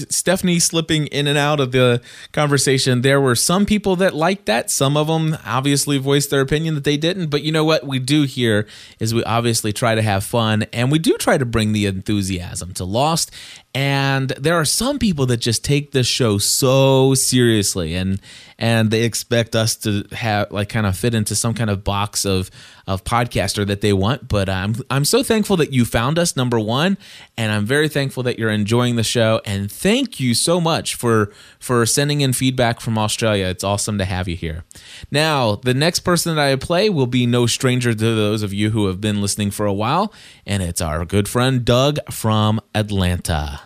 Stephanie 0.08 0.60
slipping 0.60 1.08
in 1.08 1.28
and 1.28 1.38
out 1.38 1.60
of 1.60 1.74
the 1.74 2.02
conversation, 2.32 3.02
there 3.02 3.20
were 3.20 3.36
some 3.36 3.66
people 3.66 3.98
that 3.98 4.16
liked 4.16 4.46
that. 4.46 4.72
Some 4.72 4.96
of 4.96 5.08
them 5.08 5.38
obviously 5.46 5.98
voiced 5.98 6.30
their 6.30 6.40
opinion 6.40 6.76
that 6.76 6.86
they 6.86 6.96
didn't. 6.96 7.28
But 7.28 7.42
you 7.42 7.52
know 7.52 7.66
what 7.66 7.86
we 7.86 8.00
do 8.00 8.24
here 8.24 8.66
is 9.02 9.14
we 9.14 9.26
obviously 9.26 9.74
try 9.74 9.94
to 9.94 10.02
have 10.02 10.24
fun 10.24 10.64
and 10.72 10.90
we 10.90 11.00
do 11.00 11.18
try 11.18 11.38
to 11.38 11.46
bring 11.46 11.74
the 11.74 11.86
enthusiasm 11.86 12.74
to 12.76 12.86
Lost. 12.86 13.30
And 13.76 14.30
there 14.30 14.56
are 14.56 14.64
some 14.64 15.00
people 15.00 15.26
that 15.26 15.38
just 15.38 15.66
take 15.66 15.92
this 15.92 16.08
show 16.08 16.38
so 16.38 17.14
seriously 17.14 17.94
and 17.94 18.22
and 18.60 18.90
they 18.90 19.04
expect 19.04 19.56
us 19.56 19.76
to 19.76 20.04
have 20.12 20.52
like 20.52 20.70
kind 20.70 20.86
of 20.86 20.98
fit 20.98 21.14
into 21.14 21.36
some 21.36 21.54
kind 21.54 21.70
of 21.70 21.84
box 21.84 22.26
of 22.26 22.50
of 22.88 23.04
podcaster 23.04 23.68
that 23.68 23.82
they 23.82 23.94
want. 23.94 24.28
But 24.28 24.50
I'm 24.50 24.76
I'm 24.90 25.06
so 25.06 25.24
thankful 25.24 25.58
that 25.58 25.74
you 25.74 25.86
found 25.86 26.18
us 26.18 26.36
number 26.36 26.60
one, 26.60 26.98
and 27.38 27.52
I'm 27.52 27.66
very 27.66 27.88
thankful 27.88 28.24
that 28.24 28.40
you're 28.40 28.50
enjoying 28.50 28.96
the 28.96 29.04
show. 29.04 29.42
And 29.46 29.72
thank 29.72 30.20
you 30.20 30.34
so 30.34 30.60
much 30.60 30.96
for 30.96 31.32
for 31.60 31.86
sending 31.86 32.22
in 32.22 32.34
feedback 32.34 32.80
from 32.80 32.98
Australia. 32.98 33.46
It's 33.48 33.64
awesome 33.64 33.98
to 33.98 34.06
have 34.06 34.28
you 34.28 34.36
here. 34.36 34.64
Now, 35.12 35.56
the 35.56 35.74
next 35.74 36.00
person 36.00 36.36
that 36.36 36.42
I 36.42 36.56
play 36.56 36.90
will 36.90 37.08
be 37.08 37.26
no 37.26 37.46
stranger 37.46 37.94
to 37.94 38.16
those 38.16 38.42
of 38.42 38.54
you 38.54 38.72
who 38.72 38.88
have 38.88 39.00
been 39.00 39.22
listening 39.22 39.52
for 39.52 39.66
a 39.66 39.74
while, 39.74 40.14
and 40.46 40.64
it's 40.64 40.82
our 40.82 41.06
good 41.06 41.28
friend 41.28 41.64
Doug 41.64 42.00
from 42.10 42.60
Atlanta. 42.74 43.62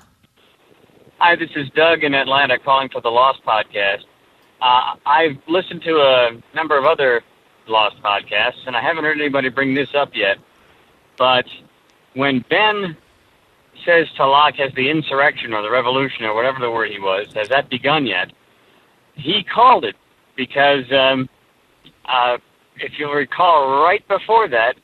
Hi, 1.19 1.35
this 1.35 1.51
is 1.55 1.69
Doug 1.75 2.03
in 2.03 2.15
Atlanta 2.15 2.57
calling 2.57 2.89
for 2.89 2.99
the 2.99 3.09
Lost 3.09 3.45
Podcast. 3.45 4.05
Uh, 4.61 4.95
I've 5.05 5.37
listened 5.47 5.81
to 5.83 5.95
a 5.95 6.29
number 6.55 6.77
of 6.77 6.85
other 6.85 7.21
Lost 7.67 7.95
podcasts, 8.03 8.67
and 8.67 8.75
I 8.75 8.81
haven't 8.81 9.03
heard 9.03 9.19
anybody 9.19 9.49
bring 9.49 9.73
this 9.73 9.89
up 9.95 10.09
yet. 10.13 10.37
But 11.17 11.45
when 12.15 12.43
Ben 12.49 12.97
says 13.85 14.07
to 14.17 14.25
Locke 14.27 14.55
has 14.55 14.71
the 14.75 14.89
insurrection 14.89 15.53
or 15.53 15.61
the 15.61 15.69
revolution 15.69 16.25
or 16.25 16.35
whatever 16.35 16.59
the 16.59 16.69
word 16.69 16.89
he 16.91 16.99
was, 16.99 17.27
has 17.33 17.49
that 17.49 17.69
begun 17.69 18.05
yet? 18.05 18.31
He 19.15 19.43
called 19.43 19.85
it 19.85 19.95
because, 20.35 20.91
um, 20.91 21.29
uh, 22.05 22.37
if 22.77 22.93
you'll 22.97 23.13
recall, 23.13 23.83
right 23.83 24.05
before 24.07 24.47
that, 24.49 24.75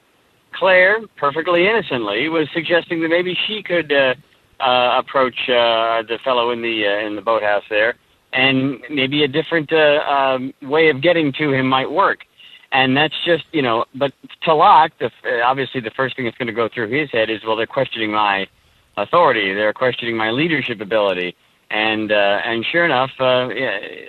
Claire, 0.53 1.01
perfectly 1.17 1.67
innocently, 1.67 2.29
was 2.29 2.47
suggesting 2.53 3.01
that 3.01 3.09
maybe 3.09 3.37
she 3.47 3.61
could 3.61 3.91
uh, 3.91 4.15
uh, 4.59 4.99
approach 4.99 5.37
uh, 5.49 6.03
the 6.03 6.19
fellow 6.23 6.51
in 6.51 6.61
the 6.61 6.85
uh, 6.85 7.07
in 7.07 7.15
the 7.15 7.21
boathouse 7.21 7.63
there 7.69 7.95
and 8.33 8.81
maybe 8.89 9.23
a 9.23 9.27
different 9.27 9.71
uh, 9.71 9.99
um, 10.07 10.53
way 10.61 10.89
of 10.89 11.01
getting 11.01 11.33
to 11.33 11.51
him 11.53 11.67
might 11.67 11.91
work. 11.91 12.19
And 12.71 12.97
that's 12.97 13.13
just, 13.25 13.45
you 13.53 13.61
know, 13.61 13.85
but 13.95 14.13
to 14.43 14.53
Locke, 14.53 14.91
the, 14.99 15.09
obviously 15.41 15.79
the 15.79 15.91
first 15.91 16.15
thing 16.15 16.25
that's 16.25 16.37
going 16.37 16.47
to 16.47 16.53
go 16.53 16.67
through 16.67 16.89
his 16.89 17.09
head 17.11 17.29
is, 17.29 17.43
well, 17.45 17.55
they're 17.55 17.65
questioning 17.65 18.11
my 18.11 18.47
authority. 18.97 19.53
They're 19.53 19.73
questioning 19.73 20.17
my 20.17 20.31
leadership 20.31 20.81
ability. 20.81 21.35
And, 21.69 22.11
uh, 22.11 22.39
and 22.45 22.65
sure 22.65 22.85
enough, 22.85 23.11
uh, 23.19 23.47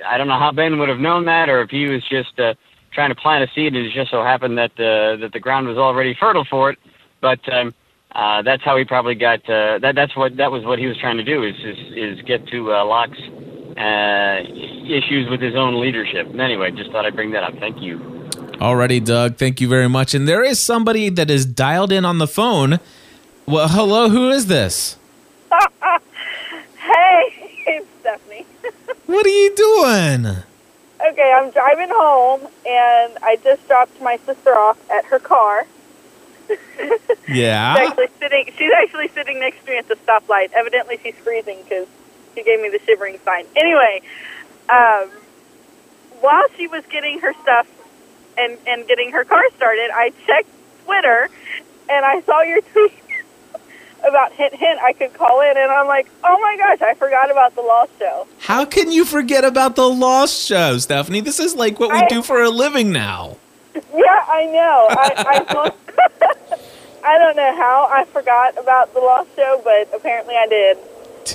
I 0.06 0.16
don't 0.16 0.28
know 0.28 0.38
how 0.38 0.52
Ben 0.52 0.78
would 0.78 0.88
have 0.88 0.98
known 0.98 1.24
that 1.26 1.48
or 1.48 1.62
if 1.62 1.70
he 1.70 1.86
was 1.86 2.02
just, 2.08 2.38
uh, 2.40 2.54
trying 2.92 3.10
to 3.10 3.14
plant 3.14 3.48
a 3.48 3.52
seed 3.54 3.74
and 3.74 3.86
it 3.86 3.92
just 3.92 4.10
so 4.10 4.22
happened 4.22 4.58
that, 4.58 4.72
uh, 4.72 5.16
that 5.16 5.30
the 5.32 5.40
ground 5.40 5.68
was 5.68 5.78
already 5.78 6.16
fertile 6.18 6.44
for 6.44 6.70
it. 6.70 6.78
But, 7.20 7.40
um, 7.52 7.74
uh, 8.12 8.42
that's 8.42 8.62
how 8.64 8.76
he 8.76 8.84
probably 8.84 9.14
got, 9.14 9.40
uh, 9.48 9.78
that, 9.78 9.94
that's 9.94 10.16
what, 10.16 10.36
that 10.36 10.50
was 10.50 10.64
what 10.64 10.78
he 10.78 10.86
was 10.86 10.96
trying 10.98 11.18
to 11.18 11.24
do 11.24 11.44
is, 11.44 11.54
is, 11.64 11.78
is 11.94 12.22
get 12.22 12.46
to, 12.48 12.72
uh, 12.72 12.84
Locke's, 12.84 13.20
uh, 13.78 14.40
issues 14.42 15.30
with 15.30 15.40
his 15.40 15.54
own 15.54 15.80
leadership. 15.80 16.28
Anyway, 16.38 16.70
just 16.72 16.90
thought 16.90 17.06
I'd 17.06 17.14
bring 17.14 17.30
that 17.32 17.44
up. 17.44 17.54
Thank 17.58 17.80
you. 17.80 17.98
Alrighty, 18.58 19.04
Doug. 19.04 19.36
Thank 19.36 19.60
you 19.60 19.68
very 19.68 19.88
much. 19.88 20.14
And 20.14 20.26
there 20.26 20.42
is 20.42 20.58
somebody 20.58 21.10
that 21.10 21.30
is 21.30 21.46
dialed 21.46 21.92
in 21.92 22.04
on 22.04 22.18
the 22.18 22.26
phone. 22.26 22.80
Well, 23.46 23.68
hello. 23.68 24.08
Who 24.08 24.30
is 24.30 24.46
this? 24.46 24.96
hey, 25.50 27.52
it's 27.66 27.86
Stephanie. 28.00 28.46
what 29.06 29.24
are 29.24 29.28
you 29.28 29.54
doing? 29.54 30.26
Okay, 31.08 31.32
I'm 31.36 31.50
driving 31.50 31.88
home, 31.90 32.40
and 32.66 33.16
I 33.22 33.38
just 33.44 33.66
dropped 33.68 34.02
my 34.02 34.16
sister 34.26 34.56
off 34.56 34.78
at 34.90 35.04
her 35.04 35.20
car. 35.20 35.66
Yeah. 37.28 37.76
she's 37.80 37.88
actually 37.88 38.08
sitting. 38.18 38.44
She's 38.56 38.72
actually 38.72 39.08
sitting 39.08 39.38
next 39.38 39.64
to 39.64 39.70
me 39.70 39.78
at 39.78 39.86
the 39.86 39.94
stoplight. 39.94 40.50
Evidently, 40.52 40.98
she's 41.00 41.14
freezing 41.14 41.58
because 41.62 41.86
she 42.38 42.44
gave 42.44 42.60
me 42.60 42.68
the 42.68 42.78
shivering 42.86 43.18
sign. 43.24 43.44
Anyway, 43.56 44.00
um, 44.68 45.10
while 46.20 46.44
she 46.56 46.66
was 46.68 46.84
getting 46.90 47.18
her 47.20 47.32
stuff 47.42 47.66
and 48.36 48.56
and 48.66 48.86
getting 48.86 49.10
her 49.12 49.24
car 49.24 49.42
started, 49.56 49.90
I 49.92 50.12
checked 50.26 50.48
Twitter, 50.84 51.28
and 51.90 52.04
I 52.04 52.20
saw 52.22 52.42
your 52.42 52.60
tweet 52.60 52.92
about 54.08 54.32
hint 54.32 54.54
hint. 54.54 54.80
I 54.80 54.92
could 54.92 55.14
call 55.14 55.40
in, 55.40 55.56
and 55.56 55.70
I'm 55.70 55.86
like, 55.88 56.08
oh 56.22 56.38
my 56.40 56.56
gosh, 56.56 56.82
I 56.82 56.94
forgot 56.94 57.30
about 57.30 57.54
the 57.56 57.62
Lost 57.62 57.90
Show. 57.98 58.26
How 58.38 58.64
can 58.64 58.92
you 58.92 59.04
forget 59.04 59.44
about 59.44 59.74
the 59.74 59.88
Lost 59.88 60.46
Show, 60.46 60.78
Stephanie? 60.78 61.20
This 61.20 61.40
is 61.40 61.54
like 61.56 61.80
what 61.80 61.90
we 61.90 61.98
I- 61.98 62.06
do 62.08 62.22
for 62.22 62.40
a 62.42 62.50
living 62.50 62.92
now. 62.92 63.36
Yeah, 63.74 64.24
I 64.28 64.44
know. 64.46 64.86
I 64.90 65.44
I, 65.46 65.72
I 67.04 67.18
don't 67.18 67.36
know 67.36 67.56
how 67.56 67.88
I 67.90 68.04
forgot 68.06 68.58
about 68.58 68.92
the 68.92 69.00
Lost 69.00 69.28
Show, 69.36 69.60
but 69.64 69.88
apparently 69.96 70.34
I 70.36 70.46
did. 70.46 70.78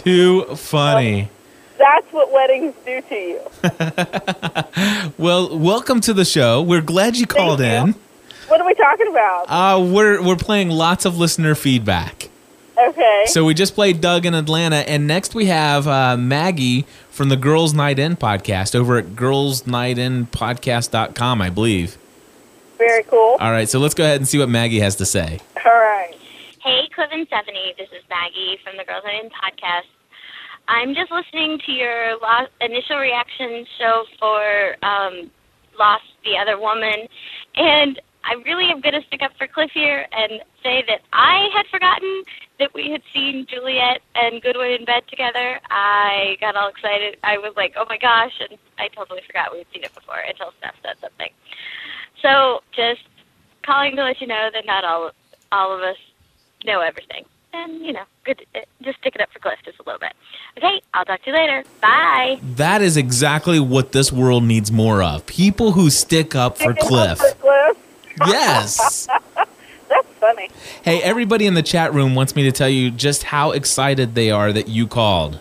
Too 0.02 0.56
funny. 0.56 1.30
That's 1.78 2.12
what 2.12 2.32
weddings 2.32 2.74
do 2.86 3.02
to 3.02 3.16
you. 3.16 3.40
Well, 5.18 5.58
welcome 5.58 6.00
to 6.02 6.14
the 6.14 6.26
show. 6.26 6.62
We're 6.62 6.82
glad 6.82 7.16
you 7.18 7.26
called 7.28 7.62
in. 7.62 7.96
What 8.48 8.60
are 8.60 8.66
we 8.66 8.74
talking 8.74 9.08
about? 9.08 9.46
Uh, 9.48 9.80
we're 9.84 10.22
we're 10.22 10.36
playing 10.36 10.70
lots 10.70 11.06
of 11.06 11.18
listener 11.18 11.56
feedback. 11.56 12.30
Okay. 12.78 13.24
So 13.28 13.46
we 13.46 13.54
just 13.54 13.74
played 13.76 14.02
Doug 14.02 14.26
in 14.26 14.34
Atlanta, 14.34 14.76
and 14.78 15.08
next 15.08 15.34
we 15.36 15.46
have 15.46 15.88
uh, 15.88 16.18
Maggie 16.18 16.86
from 17.10 17.30
the 17.30 17.38
Girls 17.38 17.74
Night 17.74 18.00
In 18.00 18.18
podcast 18.18 18.76
over 18.76 18.98
at 18.98 19.16
girlsnightinpodcast.com, 19.16 21.42
I 21.42 21.50
believe. 21.50 21.98
Very 22.78 23.04
cool. 23.04 23.38
All 23.40 23.52
right, 23.52 23.70
so 23.70 23.80
let's 23.80 23.94
go 23.94 24.04
ahead 24.04 24.18
and 24.18 24.28
see 24.28 24.40
what 24.40 24.50
Maggie 24.50 24.80
has 24.80 24.96
to 24.98 25.06
say. 25.06 25.40
Hey, 26.64 26.88
Cliff 26.96 27.12
and 27.12 27.28
Stephanie. 27.28 27.76
This 27.76 27.92
is 27.92 28.08
Maggie 28.08 28.56
from 28.64 28.80
the 28.80 28.88
Girls 28.88 29.04
Night 29.04 29.20
In 29.20 29.28
podcast. 29.36 29.92
I'm 30.72 30.96
just 30.96 31.12
listening 31.12 31.60
to 31.60 31.72
your 31.76 32.16
lo- 32.24 32.48
initial 32.64 33.04
reaction 33.04 33.68
show 33.76 34.08
for 34.16 34.80
um, 34.80 35.28
Lost, 35.76 36.08
the 36.24 36.40
Other 36.40 36.56
Woman, 36.56 37.04
and 37.60 38.00
I 38.24 38.40
really 38.48 38.72
am 38.72 38.80
going 38.80 38.96
to 38.96 39.04
stick 39.12 39.20
up 39.20 39.36
for 39.36 39.44
Cliff 39.44 39.76
here 39.76 40.08
and 40.08 40.40
say 40.64 40.88
that 40.88 41.04
I 41.12 41.52
had 41.52 41.68
forgotten 41.68 42.24
that 42.64 42.72
we 42.72 42.88
had 42.96 43.04
seen 43.12 43.44
Juliet 43.44 44.00
and 44.16 44.40
Goodwin 44.40 44.72
in 44.80 44.86
bed 44.88 45.04
together. 45.12 45.60
I 45.68 46.40
got 46.40 46.56
all 46.56 46.72
excited. 46.72 47.20
I 47.28 47.44
was 47.44 47.52
like, 47.60 47.76
oh 47.76 47.84
my 47.92 48.00
gosh, 48.00 48.40
and 48.40 48.56
I 48.80 48.88
totally 48.96 49.20
forgot 49.28 49.52
we 49.52 49.68
had 49.68 49.72
seen 49.76 49.84
it 49.84 49.92
before 49.92 50.24
until 50.24 50.56
Steph 50.64 50.80
said 50.80 50.96
something. 51.04 51.36
So 52.24 52.64
just 52.72 53.04
calling 53.68 54.00
to 54.00 54.04
let 54.08 54.24
you 54.24 54.32
know 54.32 54.48
that 54.48 54.64
not 54.64 54.88
all 54.88 55.12
all 55.52 55.76
of 55.76 55.84
us 55.84 56.00
know 56.66 56.82
everything. 56.82 57.26
And, 57.56 57.86
you 57.86 57.94
know, 57.94 58.04
good. 58.24 58.44
uh, 58.56 58.60
Just 58.82 58.98
stick 59.00 59.14
it 59.16 59.22
up 59.22 59.30
for 59.32 59.38
Cliff 59.40 59.60
just 59.64 59.78
a 59.80 59.84
little 59.84 60.00
bit. 60.00 60.14
Okay, 60.58 60.82
I'll 60.94 61.06
talk 61.06 61.22
to 61.24 61.30
you 61.30 61.36
later. 61.36 61.64
Bye. 61.82 62.40
That 62.42 62.82
is 62.82 62.98
exactly 62.98 63.60
what 63.60 63.92
this 63.92 64.12
world 64.12 64.44
needs 64.44 64.72
more 64.72 65.04
of. 65.04 65.26
People 65.28 65.74
who 65.74 65.90
stick 65.92 66.34
up 66.36 66.58
for 66.58 66.74
Cliff. 66.74 67.20
Cliff. 67.40 67.78
Yes. 68.28 69.08
That's 69.90 70.08
funny. 70.20 70.50
Hey, 70.84 71.02
everybody 71.02 71.48
in 71.48 71.56
the 71.56 71.64
chat 71.64 71.92
room 71.96 72.14
wants 72.14 72.36
me 72.36 72.44
to 72.44 72.52
tell 72.52 72.70
you 72.70 72.92
just 72.92 73.24
how 73.24 73.52
excited 73.52 74.14
they 74.14 74.30
are 74.30 74.54
that 74.54 74.68
you 74.68 74.86
called. 74.88 75.40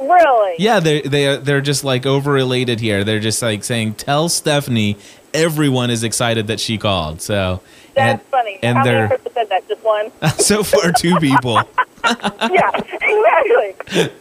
Really? 0.00 0.54
Yeah, 0.58 0.80
they 0.80 1.02
they 1.02 1.36
they're 1.36 1.60
just 1.60 1.84
like 1.84 2.06
over 2.06 2.38
elated 2.38 2.80
here. 2.80 3.04
They're 3.04 3.20
just 3.20 3.42
like 3.42 3.64
saying, 3.64 3.94
"Tell 3.94 4.30
Stephanie 4.30 4.96
everyone 5.34 5.90
is 5.90 6.02
excited 6.02 6.46
that 6.46 6.58
she 6.58 6.78
called." 6.78 7.20
So 7.20 7.60
That's 8.06 8.28
funny. 8.28 8.58
and 8.62 8.78
How 8.78 8.84
they're- 8.84 9.08
many 9.08 9.22
said 9.34 9.48
that? 9.50 9.68
Just 9.68 9.82
one? 9.84 10.10
so 10.38 10.62
far 10.62 10.92
two 10.92 11.16
people. 11.18 11.54
yeah, 12.04 12.70
exactly. 12.76 13.74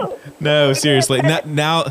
Woo! 0.00 0.18
No, 0.40 0.72
seriously. 0.72 1.22
Now, 1.22 1.40
now 1.44 1.84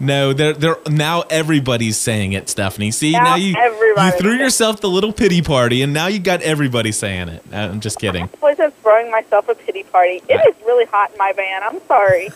no, 0.00 0.32
they're 0.32 0.52
they're 0.54 0.76
now 0.88 1.22
everybody's 1.28 1.96
saying 1.96 2.32
it, 2.32 2.48
Stephanie. 2.48 2.90
See, 2.92 3.12
now, 3.12 3.24
Now 3.24 3.34
you 3.36 3.54
you 3.58 4.10
threw 4.12 4.34
yourself 4.36 4.80
the 4.80 4.88
little 4.88 5.12
pity 5.12 5.42
party, 5.42 5.82
and 5.82 5.92
now 5.92 6.06
you 6.06 6.20
got 6.20 6.40
everybody 6.42 6.92
saying 6.92 7.28
it. 7.28 7.42
Uh, 7.52 7.56
I'm 7.56 7.80
just 7.80 7.98
kidding. 7.98 8.28
Boys, 8.40 8.60
I'm 8.60 8.70
throwing 8.70 9.10
myself 9.10 9.48
a 9.48 9.54
pity 9.56 9.82
party. 9.82 10.22
It 10.28 10.34
is 10.48 10.54
really 10.66 10.84
hot 10.86 11.10
in 11.12 11.18
my 11.18 11.32
van. 11.32 11.62
I'm 11.64 11.80
sorry. 11.86 12.30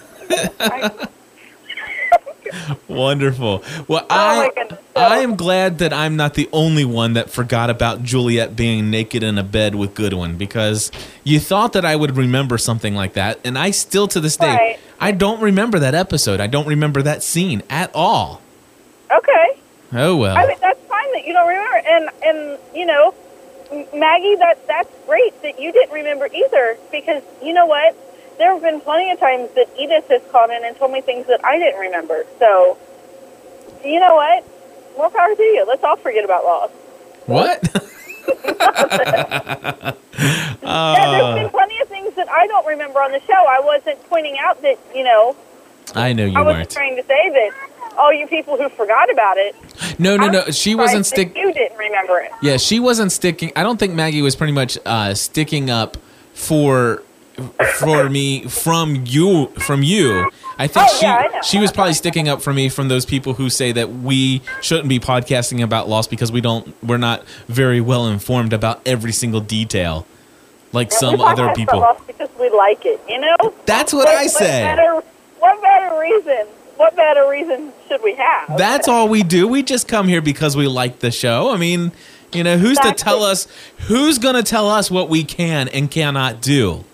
Wonderful. 2.89 3.63
Well, 3.89 4.07
Oh, 4.11 4.15
I. 4.15 4.51
I 4.95 5.19
am 5.19 5.37
glad 5.37 5.79
that 5.79 5.93
I'm 5.93 6.17
not 6.17 6.35
the 6.35 6.49
only 6.53 6.85
one 6.85 7.15
that 7.15 7.31
forgot 7.31 7.71
about 7.71 8.03
Juliet 8.03 8.55
being 8.55 8.91
naked 8.91 9.23
in 9.23 9.39
a 9.39 9.43
bed 9.43 9.75
with 9.75 9.95
Goodwin 9.95 10.37
because 10.37 10.93
you 11.25 11.41
thought 11.41 11.73
that 11.73 11.85
I 11.87 11.97
would 11.97 12.17
remember 12.17 12.59
something 12.59 12.95
like 12.95 13.15
that, 13.15 13.41
and 13.45 13.59
I 13.59 13.71
still 13.71 14.07
to 14.09 14.21
this 14.21 14.37
day 14.37 14.55
Right. 14.55 14.79
I 15.01 15.13
don't 15.13 15.41
remember 15.41 15.79
that 15.79 15.95
episode. 15.95 16.41
I 16.41 16.47
don't 16.47 16.67
remember 16.69 17.01
that 17.03 17.23
scene 17.23 17.63
at 17.71 17.91
all. 17.95 18.43
Okay. 19.11 19.59
Oh 19.95 20.17
well. 20.17 20.37
I 20.37 20.47
mean, 20.47 20.57
that's 20.61 20.81
fine 20.87 21.13
that 21.15 21.27
you 21.27 21.33
don't 21.33 21.49
remember. 21.49 21.77
And, 21.89 22.09
and 22.23 22.59
you 22.75 22.85
know, 22.87 23.15
Maggie, 23.95 24.37
that 24.37 24.59
that's 24.69 24.91
great 25.07 25.41
that 25.43 25.59
you 25.59 25.73
didn't 25.73 25.93
remember 25.95 26.29
either 26.33 26.77
because 26.91 27.23
you 27.43 27.55
know 27.55 27.67
what? 27.67 27.97
There 28.43 28.53
have 28.53 28.61
been 28.61 28.81
plenty 28.81 29.09
of 29.13 29.21
times 29.21 29.51
that 29.55 29.69
Edith 29.79 30.09
has 30.09 30.21
called 30.33 30.51
in 30.51 30.65
and 30.65 30.77
told 30.77 30.91
me 30.91 31.01
things 31.01 31.29
that 31.29 31.45
I 31.45 31.59
didn't 31.61 31.79
remember. 31.79 32.27
So, 32.41 32.77
you 33.85 34.01
know 34.01 34.17
what? 34.17 34.45
More 34.97 35.11
power 35.11 35.33
to 35.33 35.43
you. 35.45 35.65
Let's 35.65 35.85
all 35.85 35.95
forget 35.95 36.25
about 36.25 36.43
Lost. 36.43 36.73
What? 37.27 37.63
yeah, 38.43 39.95
there's 40.61 41.35
been 41.41 41.51
plenty 41.51 41.79
of 41.83 41.89
things 41.89 42.15
that 42.17 42.29
I 42.29 42.49
don't 42.49 42.67
remember 42.67 42.99
on 42.99 43.13
the 43.13 43.21
show. 43.21 43.33
I 43.33 43.61
wasn't 43.63 44.03
pointing 44.09 44.37
out 44.41 44.61
that, 44.63 44.77
you 44.93 45.05
know, 45.05 45.37
I 45.95 46.13
know 46.13 46.25
you 46.25 46.37
I 46.37 46.43
weren't. 46.43 46.69
trying 46.69 46.97
to 46.97 47.05
say 47.05 47.31
that 47.31 47.51
all 47.97 48.13
you 48.13 48.27
people 48.27 48.57
who 48.57 48.69
forgot 48.71 49.09
about 49.09 49.37
it, 49.39 49.55
No, 50.01 50.17
no, 50.17 50.29
no. 50.29 50.47
She 50.47 50.75
wasn't 50.75 51.07
stick. 51.07 51.31
stick. 51.31 51.37
You 51.41 51.53
didn't 51.53 51.79
remember 51.79 52.19
it. 52.19 52.33
Yeah, 52.43 52.57
she 52.57 52.81
wasn't 52.81 53.13
sticking. 53.13 53.53
I 53.55 53.63
don't 53.63 53.79
think 53.79 53.95
Maggie 53.95 54.21
was 54.21 54.35
pretty 54.35 54.53
much 54.53 54.79
uh, 54.85 55.15
sticking 55.15 55.71
up 55.71 55.97
for 56.35 57.05
for 57.79 58.09
me 58.09 58.45
from 58.45 59.05
you 59.07 59.47
from 59.59 59.83
you. 59.83 60.31
I 60.59 60.67
think 60.67 60.87
Oh, 60.91 60.97
she 60.99 61.07
yeah, 61.07 61.29
I 61.33 61.41
she 61.41 61.59
was 61.59 61.73
probably 61.73 61.95
sticking 61.95 62.29
up 62.29 62.43
for 62.43 62.53
me 62.53 62.69
from 62.69 62.89
those 62.89 63.07
people 63.07 63.35
who 63.35 63.49
say 63.51 63.73
that 63.73 63.91
we 63.91 64.43
shouldn't 64.61 64.89
be 64.89 65.01
podcasting 65.01 65.63
about 65.63 65.89
Lost 65.89 66.11
because 66.11 66.31
we 66.31 66.41
don't 66.41 66.75
we're 66.85 66.99
not 66.99 67.25
very 67.49 67.81
well 67.81 68.07
informed 68.07 68.53
about 68.53 68.81
every 68.87 69.13
single 69.13 69.41
detail 69.41 70.07
like 70.73 70.93
some 70.93 71.21
other 71.21 71.53
people. 71.55 71.87
Because 72.07 72.29
we 72.41 72.49
like 72.51 72.85
it. 72.87 73.01
You 73.09 73.21
know. 73.21 73.37
That's 73.67 73.93
what 73.93 74.09
I 74.09 74.23
What 74.23 74.31
say. 74.31 74.63
better, 74.63 75.03
what 75.39 75.61
better 75.63 75.99
reason? 76.01 76.47
What 76.77 76.97
better 76.97 77.29
reason 77.29 77.73
should 77.89 78.03
we 78.03 78.15
have? 78.15 78.57
That's 78.57 78.89
all 78.89 79.09
we 79.09 79.23
do. 79.23 79.47
We 79.47 79.63
just 79.63 79.87
come 79.87 80.09
here 80.09 80.23
because 80.23 80.57
we 80.57 80.67
like 80.67 81.01
the 81.01 81.11
show. 81.11 81.51
I 81.51 81.57
mean, 81.59 81.93
you 82.33 82.43
know, 82.43 82.57
who's 82.57 82.79
to 82.79 82.93
tell 82.93 83.23
us 83.23 83.47
who's 83.87 84.19
going 84.19 84.35
to 84.37 84.43
tell 84.43 84.69
us 84.69 84.91
what 84.91 85.09
we 85.11 85.23
can 85.25 85.69
and 85.69 85.91
cannot 85.91 86.41
do? 86.41 86.85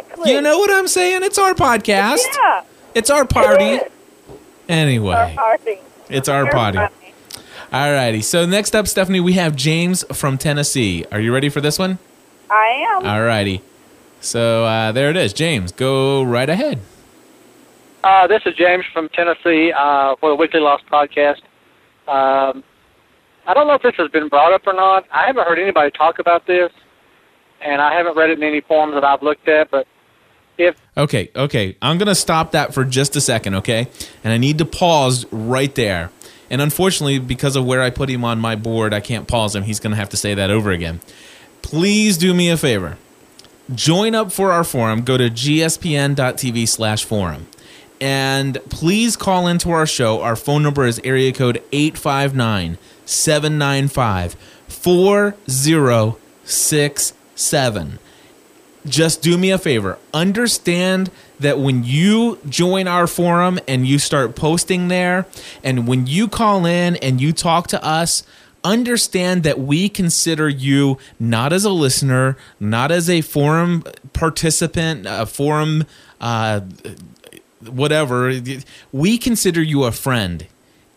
Exactly. 0.00 0.32
You 0.32 0.40
know 0.40 0.58
what 0.58 0.70
I'm 0.70 0.88
saying? 0.88 1.22
It's 1.22 1.38
our 1.38 1.54
podcast. 1.54 2.18
Yeah. 2.36 2.64
It's 2.94 3.10
our 3.10 3.24
party. 3.24 3.64
It 3.64 3.86
is. 3.86 3.92
Anyway, 4.68 5.14
Our 5.14 5.34
party. 5.34 5.78
it's 6.08 6.28
our 6.28 6.44
You're 6.44 6.52
party. 6.52 6.78
funny. 6.78 6.94
All 7.72 7.92
righty. 7.92 8.20
So 8.22 8.46
next 8.46 8.74
up, 8.74 8.86
Stephanie, 8.88 9.20
we 9.20 9.34
have 9.34 9.54
James 9.56 10.04
from 10.12 10.38
Tennessee. 10.38 11.04
Are 11.12 11.20
you 11.20 11.32
ready 11.32 11.48
for 11.48 11.60
this 11.60 11.78
one? 11.78 11.98
I 12.50 12.84
am. 12.96 13.06
All 13.06 13.22
righty. 13.22 13.62
So 14.20 14.64
uh, 14.64 14.92
there 14.92 15.08
it 15.10 15.16
is. 15.16 15.32
James, 15.32 15.72
go 15.72 16.22
right 16.22 16.48
ahead. 16.48 16.80
Uh, 18.02 18.26
this 18.26 18.42
is 18.46 18.54
James 18.54 18.84
from 18.92 19.08
Tennessee 19.10 19.72
uh, 19.76 20.16
for 20.16 20.30
the 20.30 20.34
Weekly 20.34 20.60
Lost 20.60 20.84
podcast. 20.86 21.40
Um, 22.08 22.64
I 23.46 23.54
don't 23.54 23.66
know 23.66 23.74
if 23.74 23.82
this 23.82 23.94
has 23.96 24.10
been 24.10 24.28
brought 24.28 24.52
up 24.52 24.66
or 24.66 24.72
not. 24.72 25.04
I 25.12 25.26
haven't 25.26 25.46
heard 25.46 25.58
anybody 25.58 25.90
talk 25.90 26.18
about 26.18 26.46
this, 26.46 26.70
and 27.62 27.80
I 27.80 27.94
haven't 27.94 28.16
read 28.16 28.30
it 28.30 28.38
in 28.38 28.44
any 28.44 28.60
forums 28.60 28.94
that 28.94 29.04
I've 29.04 29.22
looked 29.22 29.48
at. 29.48 29.70
But 29.70 29.86
if 30.58 30.76
Okay, 30.96 31.30
okay. 31.34 31.76
I'm 31.80 31.98
going 31.98 32.08
to 32.08 32.14
stop 32.14 32.52
that 32.52 32.74
for 32.74 32.84
just 32.84 33.16
a 33.16 33.20
second, 33.20 33.56
okay? 33.56 33.88
And 34.22 34.32
I 34.32 34.38
need 34.38 34.58
to 34.58 34.64
pause 34.64 35.26
right 35.32 35.74
there. 35.74 36.10
And 36.50 36.60
unfortunately, 36.60 37.18
because 37.18 37.56
of 37.56 37.64
where 37.64 37.80
I 37.80 37.90
put 37.90 38.08
him 38.08 38.24
on 38.24 38.40
my 38.40 38.56
board, 38.56 38.92
I 38.92 39.00
can't 39.00 39.28
pause 39.28 39.54
him. 39.54 39.62
He's 39.62 39.80
going 39.80 39.92
to 39.92 39.96
have 39.96 40.08
to 40.10 40.16
say 40.16 40.34
that 40.34 40.50
over 40.50 40.70
again. 40.70 41.00
Please 41.62 42.18
do 42.18 42.34
me 42.34 42.50
a 42.50 42.56
favor. 42.56 42.98
Join 43.74 44.14
up 44.16 44.32
for 44.32 44.50
our 44.50 44.64
forum. 44.64 45.02
Go 45.02 45.16
to 45.16 45.30
gspn.tv 45.30 46.66
slash 46.66 47.04
forum. 47.04 47.46
And 48.00 48.58
please 48.68 49.16
call 49.16 49.46
into 49.46 49.70
our 49.70 49.86
show. 49.86 50.22
Our 50.22 50.34
phone 50.34 50.62
number 50.62 50.86
is 50.86 51.00
area 51.04 51.32
code 51.32 51.62
859 51.70 52.78
795 53.04 54.36
4067 57.40 57.98
just 58.86 59.22
do 59.22 59.36
me 59.36 59.50
a 59.50 59.58
favor. 59.58 59.98
Understand 60.14 61.10
that 61.38 61.58
when 61.58 61.84
you 61.84 62.38
join 62.48 62.88
our 62.88 63.06
forum 63.06 63.58
and 63.68 63.86
you 63.86 63.98
start 63.98 64.34
posting 64.34 64.88
there, 64.88 65.26
and 65.62 65.86
when 65.86 66.06
you 66.06 66.28
call 66.28 66.64
in 66.66 66.96
and 66.96 67.20
you 67.20 67.32
talk 67.32 67.68
to 67.68 67.84
us, 67.84 68.22
understand 68.64 69.42
that 69.42 69.58
we 69.58 69.88
consider 69.88 70.48
you 70.48 70.98
not 71.18 71.52
as 71.52 71.64
a 71.64 71.70
listener, 71.70 72.36
not 72.58 72.90
as 72.90 73.08
a 73.08 73.20
forum 73.20 73.84
participant, 74.12 75.06
a 75.08 75.26
forum, 75.26 75.84
uh, 76.20 76.60
whatever. 77.66 78.32
We 78.92 79.18
consider 79.18 79.62
you 79.62 79.84
a 79.84 79.92
friend. 79.92 80.46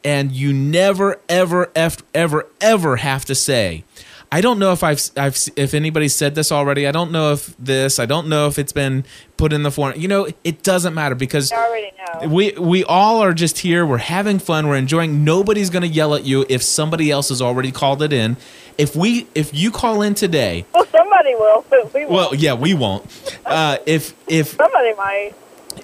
And 0.06 0.34
you 0.34 0.52
never, 0.52 1.22
ever, 1.30 1.72
ever, 1.74 2.02
ever, 2.14 2.48
ever 2.60 2.96
have 2.98 3.24
to 3.24 3.34
say, 3.34 3.86
I 4.34 4.42
don't 4.42 4.58
know 4.58 4.72
if 4.72 4.84
I've, 4.84 5.00
I've 5.16 5.38
if 5.56 5.76
anybody 5.76 6.08
said 6.08 6.34
this 6.34 6.52
already. 6.52 6.88
I 6.88 6.92
don't 6.92 7.12
know 7.12 7.34
if 7.34 7.56
this. 7.60 8.00
I 8.00 8.08
don't 8.08 8.28
know 8.30 8.48
if 8.48 8.58
it's 8.58 8.74
been 8.74 9.06
put 9.38 9.54
in 9.54 9.62
the 9.62 9.70
form. 9.70 9.94
You 9.96 10.08
know, 10.08 10.28
it 10.44 10.64
doesn't 10.64 10.96
matter 10.96 11.14
because 11.14 11.52
already 11.52 11.92
know. 12.20 12.30
we 12.30 12.52
we 12.54 12.84
all 12.84 13.22
are 13.22 13.36
just 13.36 13.60
here. 13.60 13.86
We're 13.86 14.00
having 14.00 14.40
fun. 14.40 14.68
We're 14.68 14.78
enjoying. 14.78 15.24
Nobody's 15.24 15.70
going 15.70 15.84
to 15.84 15.88
yell 15.88 16.16
at 16.16 16.24
you 16.24 16.48
if 16.50 16.64
somebody 16.64 17.12
else 17.12 17.30
has 17.30 17.44
already 17.44 17.72
called 17.72 18.02
it 18.02 18.12
in. 18.12 18.36
If 18.80 18.96
we 18.96 19.28
if 19.36 19.54
you 19.54 19.70
call 19.70 20.02
in 20.02 20.16
today, 20.16 20.66
Well, 20.74 20.88
somebody 20.88 21.36
will, 21.36 21.64
but 21.70 21.94
we 21.94 22.00
won't. 22.02 22.12
well, 22.12 22.34
yeah, 22.34 22.56
we 22.56 22.74
won't. 22.74 23.06
Uh, 23.46 23.78
if 23.86 24.16
if 24.28 24.56
somebody 24.56 24.96
might. 24.96 25.34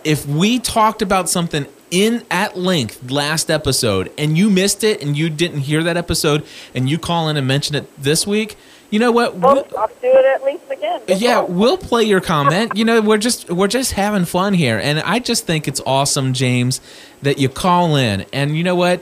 if 0.03 0.25
we 0.25 0.57
talked 0.57 1.03
about 1.03 1.29
something 1.29 1.67
in 1.91 2.23
at 2.29 2.57
length 2.57 3.11
last 3.11 3.49
episode 3.49 4.11
and 4.17 4.37
you 4.37 4.49
missed 4.49 4.83
it 4.83 5.01
and 5.01 5.17
you 5.17 5.29
didn't 5.29 5.61
hear 5.61 5.83
that 5.83 5.97
episode 5.97 6.45
and 6.75 6.89
you 6.89 6.97
call 6.97 7.29
in 7.29 7.37
and 7.37 7.47
mention 7.47 7.75
it 7.75 7.89
this 8.01 8.25
week, 8.27 8.57
you 8.89 8.99
know 8.99 9.11
what? 9.11 9.35
Well, 9.35 9.55
We'll- 9.55 9.79
I'll 9.79 9.87
do 9.87 10.07
it 10.07 10.25
at 10.25 10.43
least 10.43 10.63
again. 10.69 11.01
Uh, 11.09 11.13
yeah, 11.17 11.41
we'll 11.41 11.77
play 11.77 12.03
your 12.03 12.21
comment. 12.21 12.71
You 12.75 12.85
know, 12.85 13.01
we're 13.01 13.17
just 13.17 13.49
we're 13.49 13.67
just 13.67 13.91
having 13.93 14.25
fun 14.25 14.53
here, 14.53 14.79
and 14.81 14.99
I 14.99 15.19
just 15.19 15.45
think 15.45 15.67
it's 15.67 15.81
awesome, 15.85 16.33
James, 16.33 16.81
that 17.21 17.37
you 17.37 17.49
call 17.49 17.95
in. 17.95 18.25
And 18.33 18.57
you 18.57 18.63
know 18.63 18.75
what? 18.75 18.99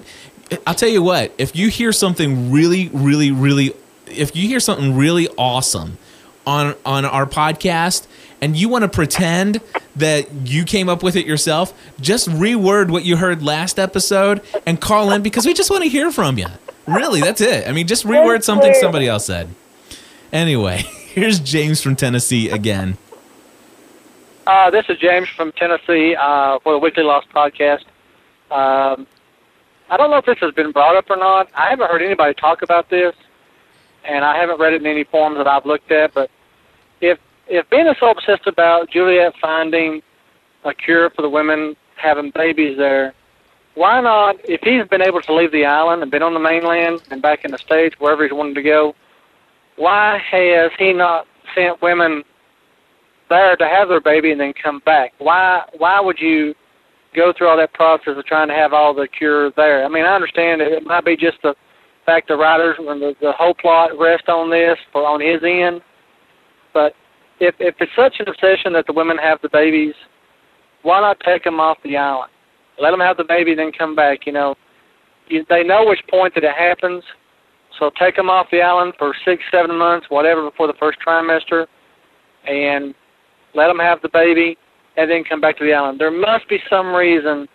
I'll 0.66 0.76
tell 0.76 0.90
you 0.90 1.02
what. 1.04 1.34
If 1.38 1.56
you 1.56 1.70
hear 1.70 1.92
something 1.94 2.52
really, 2.52 2.90
really, 2.94 3.32
really, 3.32 3.74
if 4.08 4.36
you 4.36 4.48
hear 4.48 4.60
something 4.60 4.96
really 4.98 5.28
awesome 5.38 5.98
on 6.46 6.76
on 6.86 7.06
our 7.06 7.26
podcast, 7.26 8.08
and 8.42 8.56
you 8.56 8.70
want 8.70 8.84
to 8.84 8.90
pretend 8.90 9.62
that 9.96 10.32
you 10.48 10.64
came 10.64 10.90
up 10.90 11.04
with 11.04 11.16
it 11.16 11.26
yourself, 11.26 11.74
just 12.00 12.30
reword 12.30 12.90
what 12.90 13.04
you 13.04 13.18
heard 13.18 13.44
last 13.44 13.80
episode 13.80 14.42
and 14.66 14.80
call 14.80 15.12
in 15.12 15.22
because 15.22 15.46
we 15.46 15.54
just 15.54 15.70
want 15.72 15.84
to 15.84 15.90
hear 15.90 16.12
from 16.12 16.38
you. 16.38 16.48
Really, 16.86 17.22
that's 17.22 17.42
it. 17.42 17.68
I 17.68 17.72
mean, 17.72 17.88
just 17.88 18.06
reword 18.06 18.44
something 18.44 18.74
somebody 18.76 19.08
else 19.08 19.26
said. 19.26 19.50
Anyway, 20.32 20.78
here's 21.08 21.40
James 21.40 21.82
from 21.82 21.96
Tennessee 21.96 22.50
again. 22.50 22.98
Uh, 24.46 24.70
this 24.70 24.86
is 24.88 24.98
James 24.98 25.28
from 25.28 25.52
Tennessee 25.52 26.16
uh, 26.16 26.60
for 26.60 26.74
the 26.74 26.80
Weekly 26.80 27.04
Lost 27.04 27.28
podcast. 27.30 27.84
Um, 28.50 29.06
I 29.90 29.98
don't 29.98 30.10
know 30.10 30.18
if 30.18 30.26
this 30.26 30.38
has 30.40 30.54
been 30.54 30.72
brought 30.72 30.96
up 30.96 31.10
or 31.10 31.18
not. 31.18 31.50
I 31.54 31.70
haven't 31.70 31.90
heard 31.90 32.02
anybody 32.02 32.34
talk 32.34 32.62
about 32.62 32.90
this, 32.90 33.14
and 34.06 34.24
I 34.24 34.38
haven't 34.38 34.60
read 34.60 34.74
it 34.74 34.82
in 34.82 34.88
any 34.88 35.04
forms 35.04 35.38
that 35.38 35.48
I've 35.48 35.66
looked 35.66 35.92
at. 35.92 36.14
But 36.14 36.30
if 37.02 37.20
if 37.50 37.66
is 37.72 37.98
so 38.00 38.10
obsessed 38.10 38.48
about 38.48 38.90
Juliet 38.90 39.34
finding 39.42 40.02
a 40.64 40.74
cure 40.74 41.10
for 41.12 41.22
the 41.22 41.30
women 41.30 41.76
having 41.96 42.32
babies 42.32 42.78
there, 42.78 43.14
why 43.76 44.02
not? 44.02 44.38
If 44.44 44.62
he's 44.62 44.88
been 44.88 45.02
able 45.02 45.22
to 45.22 45.34
leave 45.34 45.52
the 45.52 45.66
island 45.66 46.02
and 46.02 46.12
been 46.12 46.24
on 46.24 46.34
the 46.34 46.40
mainland 46.40 47.02
and 47.12 47.22
back 47.22 47.46
in 47.46 47.52
the 47.52 47.58
states 47.58 47.96
wherever 48.00 48.24
he's 48.24 48.34
wanted 48.34 48.56
to 48.56 48.64
go, 48.64 48.96
why 49.76 50.20
has 50.32 50.72
he 50.80 50.94
not 50.94 51.28
sent 51.54 51.82
women 51.82 52.24
there 53.30 53.56
to 53.56 53.68
have 53.68 53.88
their 53.90 54.02
baby 54.02 54.32
and 54.32 54.42
then 54.42 54.54
come 54.54 54.80
back? 54.86 55.14
Why 55.20 55.64
why 55.78 56.00
would 56.00 56.20
you 56.20 56.56
go 57.16 57.32
through 57.38 57.50
all 57.50 57.58
that 57.58 57.74
process 57.74 58.18
of 58.18 58.26
trying 58.26 58.48
to 58.48 58.56
have 58.56 58.74
all 58.74 58.94
the 58.94 59.08
cure 59.08 59.52
there? 59.52 59.86
I 59.86 59.90
mean, 59.90 60.06
I 60.06 60.16
understand 60.16 60.62
it, 60.62 60.72
it 60.72 60.86
might 60.86 61.06
be 61.06 61.16
just 61.16 61.38
the 61.44 61.56
fact 62.06 62.30
the 62.30 62.36
writers 62.36 62.78
and 62.80 63.02
the, 63.02 63.16
the 63.22 63.34
whole 63.34 63.54
plot 63.54 63.92
rest 64.00 64.28
on 64.28 64.50
this 64.50 64.78
for 64.92 65.06
on 65.06 65.22
his 65.22 65.44
end, 65.44 65.82
but 66.74 66.96
if 67.40 67.56
if 67.60 67.76
it's 67.80 67.92
such 67.96 68.16
an 68.20 68.28
obsession 68.28 68.74
that 68.74 68.86
the 68.88 68.94
women 68.94 69.18
have 69.18 69.40
the 69.42 69.50
babies, 69.50 69.94
why 70.84 71.00
not 71.02 71.20
take 71.20 71.44
them 71.44 71.60
off 71.60 71.78
the 71.84 71.98
island? 71.98 72.32
Let 72.80 72.92
them 72.92 73.00
have 73.00 73.18
the 73.18 73.24
baby, 73.24 73.56
then 73.56 73.72
come 73.72 73.96
back. 73.96 74.26
You 74.26 74.34
know, 74.34 74.56
you, 75.28 75.46
they 75.50 75.64
know 75.64 75.86
which 75.86 76.02
point 76.10 76.36
that 76.36 76.44
it 76.44 76.56
happens, 76.56 77.04
so 77.80 77.92
take 78.00 78.16
them 78.16 78.30
off 78.30 78.48
the 78.52 78.62
island 78.62 78.94
for 78.98 79.14
six, 79.26 79.44
seven 79.52 79.78
months, 79.78 80.08
whatever, 80.10 80.44
before 80.50 80.68
the 80.68 80.78
first 80.80 81.00
trimester, 81.06 81.66
and 82.48 82.94
let 83.54 83.68
them 83.68 83.80
have 83.80 84.02
the 84.02 84.10
baby, 84.10 84.58
and 84.96 85.10
then 85.10 85.24
come 85.24 85.42
back 85.42 85.58
to 85.58 85.64
the 85.64 85.74
island. 85.74 86.00
There 86.00 86.12
must 86.12 86.48
be 86.50 86.60
some 86.70 86.94
reason 86.94 87.48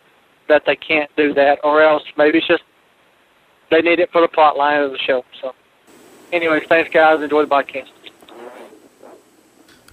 that 0.48 0.62
they 0.66 0.76
can't 0.76 1.10
do 1.16 1.32
that, 1.34 1.58
or 1.62 1.82
else 1.82 2.02
maybe 2.16 2.38
it's 2.38 2.46
just 2.46 2.62
they 3.70 3.80
need 3.80 4.00
it 4.00 4.10
for 4.12 4.20
the 4.20 4.28
plot 4.28 4.56
line 4.56 4.82
of 4.82 4.90
the 4.90 4.98
show. 4.98 5.24
So, 5.40 5.52
anyways, 6.32 6.64
thanks 6.68 6.90
guys. 6.92 7.22
Enjoy 7.22 7.42
the 7.42 7.48
podcast. 7.48 8.01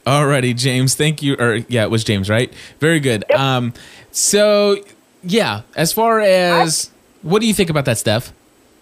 Alrighty, 0.09 0.57
James. 0.57 0.95
Thank 0.95 1.21
you. 1.21 1.35
Or 1.35 1.57
yeah, 1.67 1.83
it 1.83 1.91
was 1.91 2.03
James, 2.03 2.31
right? 2.31 2.51
Very 2.79 2.99
good. 2.99 3.29
Um, 3.31 3.73
so 4.09 4.83
yeah, 5.21 5.61
as 5.75 5.93
far 5.93 6.19
as 6.19 6.89
what 7.21 7.41
do 7.41 7.47
you 7.47 7.53
think 7.53 7.69
about 7.69 7.85
that, 7.85 7.99
Steph? 7.99 8.33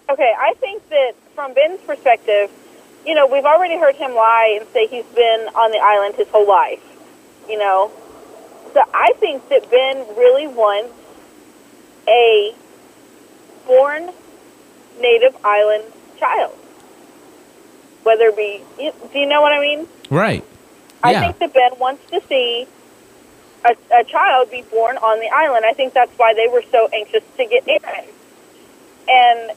Okay, 0.09 0.31
I 0.39 0.53
think 0.61 0.87
that 0.87 1.11
from 1.35 1.53
Ben's 1.53 1.81
perspective, 1.81 2.49
you 3.05 3.13
know, 3.13 3.27
we've 3.27 3.43
already 3.43 3.77
heard 3.77 3.95
him 3.95 4.15
lie 4.15 4.57
and 4.57 4.69
say 4.69 4.87
he's 4.87 5.03
been 5.07 5.49
on 5.53 5.71
the 5.71 5.79
island 5.79 6.15
his 6.15 6.29
whole 6.29 6.47
life. 6.47 6.81
You 7.49 7.59
know, 7.59 7.91
so 8.73 8.81
I 8.93 9.11
think 9.19 9.49
that 9.49 9.69
Ben 9.69 9.97
really 10.15 10.47
wants 10.47 10.93
a 12.07 12.55
born 13.65 14.11
native 15.01 15.35
island 15.43 15.83
child. 16.17 16.53
Whether 18.03 18.27
it 18.27 18.37
be, 18.37 18.63
do 19.11 19.19
you 19.19 19.25
know 19.25 19.41
what 19.41 19.51
I 19.51 19.59
mean? 19.59 19.89
Right. 20.09 20.45
I 21.03 21.11
Yeah. 21.11 21.21
think 21.21 21.39
that 21.39 21.53
Ben 21.53 21.79
wants 21.79 22.09
to 22.11 22.21
see 22.27 22.67
a, 23.65 23.75
a 23.95 24.03
child 24.03 24.51
be 24.51 24.61
born 24.63 24.97
on 24.97 25.19
the 25.19 25.29
island. 25.29 25.65
I 25.67 25.73
think 25.73 25.93
that's 25.93 26.11
why 26.17 26.33
they 26.33 26.47
were 26.47 26.63
so 26.71 26.87
anxious 26.93 27.23
to 27.37 27.45
get 27.45 27.67
Aaron. 27.67 28.05
And 29.07 29.51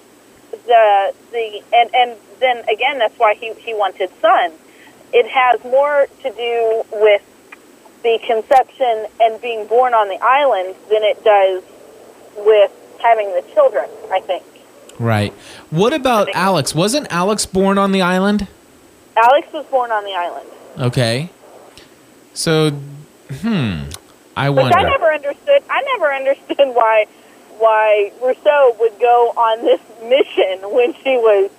the 0.66 1.14
the 1.32 1.62
and 1.72 1.94
and 1.94 2.16
then 2.40 2.58
again, 2.68 2.98
that's 2.98 3.18
why 3.18 3.34
he 3.34 3.52
he 3.54 3.74
wanted 3.74 4.10
son. 4.20 4.52
It 5.12 5.26
has 5.28 5.62
more 5.64 6.06
to 6.22 6.30
do 6.30 6.84
with 6.92 7.22
the 8.02 8.18
conception 8.26 9.06
and 9.20 9.40
being 9.40 9.66
born 9.66 9.92
on 9.92 10.08
the 10.08 10.18
island 10.22 10.74
than 10.88 11.02
it 11.02 11.22
does 11.24 11.62
with 12.36 12.70
having 13.02 13.28
the 13.32 13.42
children. 13.52 13.88
I 14.10 14.20
think 14.20 14.44
Right. 15.00 15.32
What 15.70 15.94
about 15.94 16.28
Alex? 16.34 16.74
Wasn't 16.74 17.10
Alex 17.10 17.46
born 17.46 17.78
on 17.78 17.90
the 17.90 18.02
island? 18.02 18.46
Alex 19.16 19.48
was 19.50 19.64
born 19.66 19.90
on 19.90 20.04
the 20.04 20.12
island. 20.14 20.46
Okay. 20.78 21.30
So, 22.34 22.70
hmm. 22.70 23.82
I 24.36 24.48
Which 24.50 24.62
wonder. 24.62 24.78
I 24.78 24.82
never 24.82 25.12
understood. 25.12 25.62
I 25.68 25.82
never 25.96 26.12
understood 26.12 26.68
why 26.74 27.06
why 27.58 28.10
Rousseau 28.22 28.74
would 28.80 28.98
go 28.98 29.32
on 29.36 29.62
this 29.64 29.80
mission 30.02 30.70
when 30.72 30.94
she 30.94 31.16
was, 31.18 31.50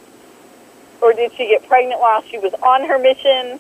or 1.02 1.14
did 1.14 1.32
she 1.34 1.48
get 1.48 1.68
pregnant 1.68 2.02
while 2.02 2.24
she 2.24 2.40
was 2.40 2.54
on 2.56 2.88
her 2.88 2.98
mission? 2.98 3.60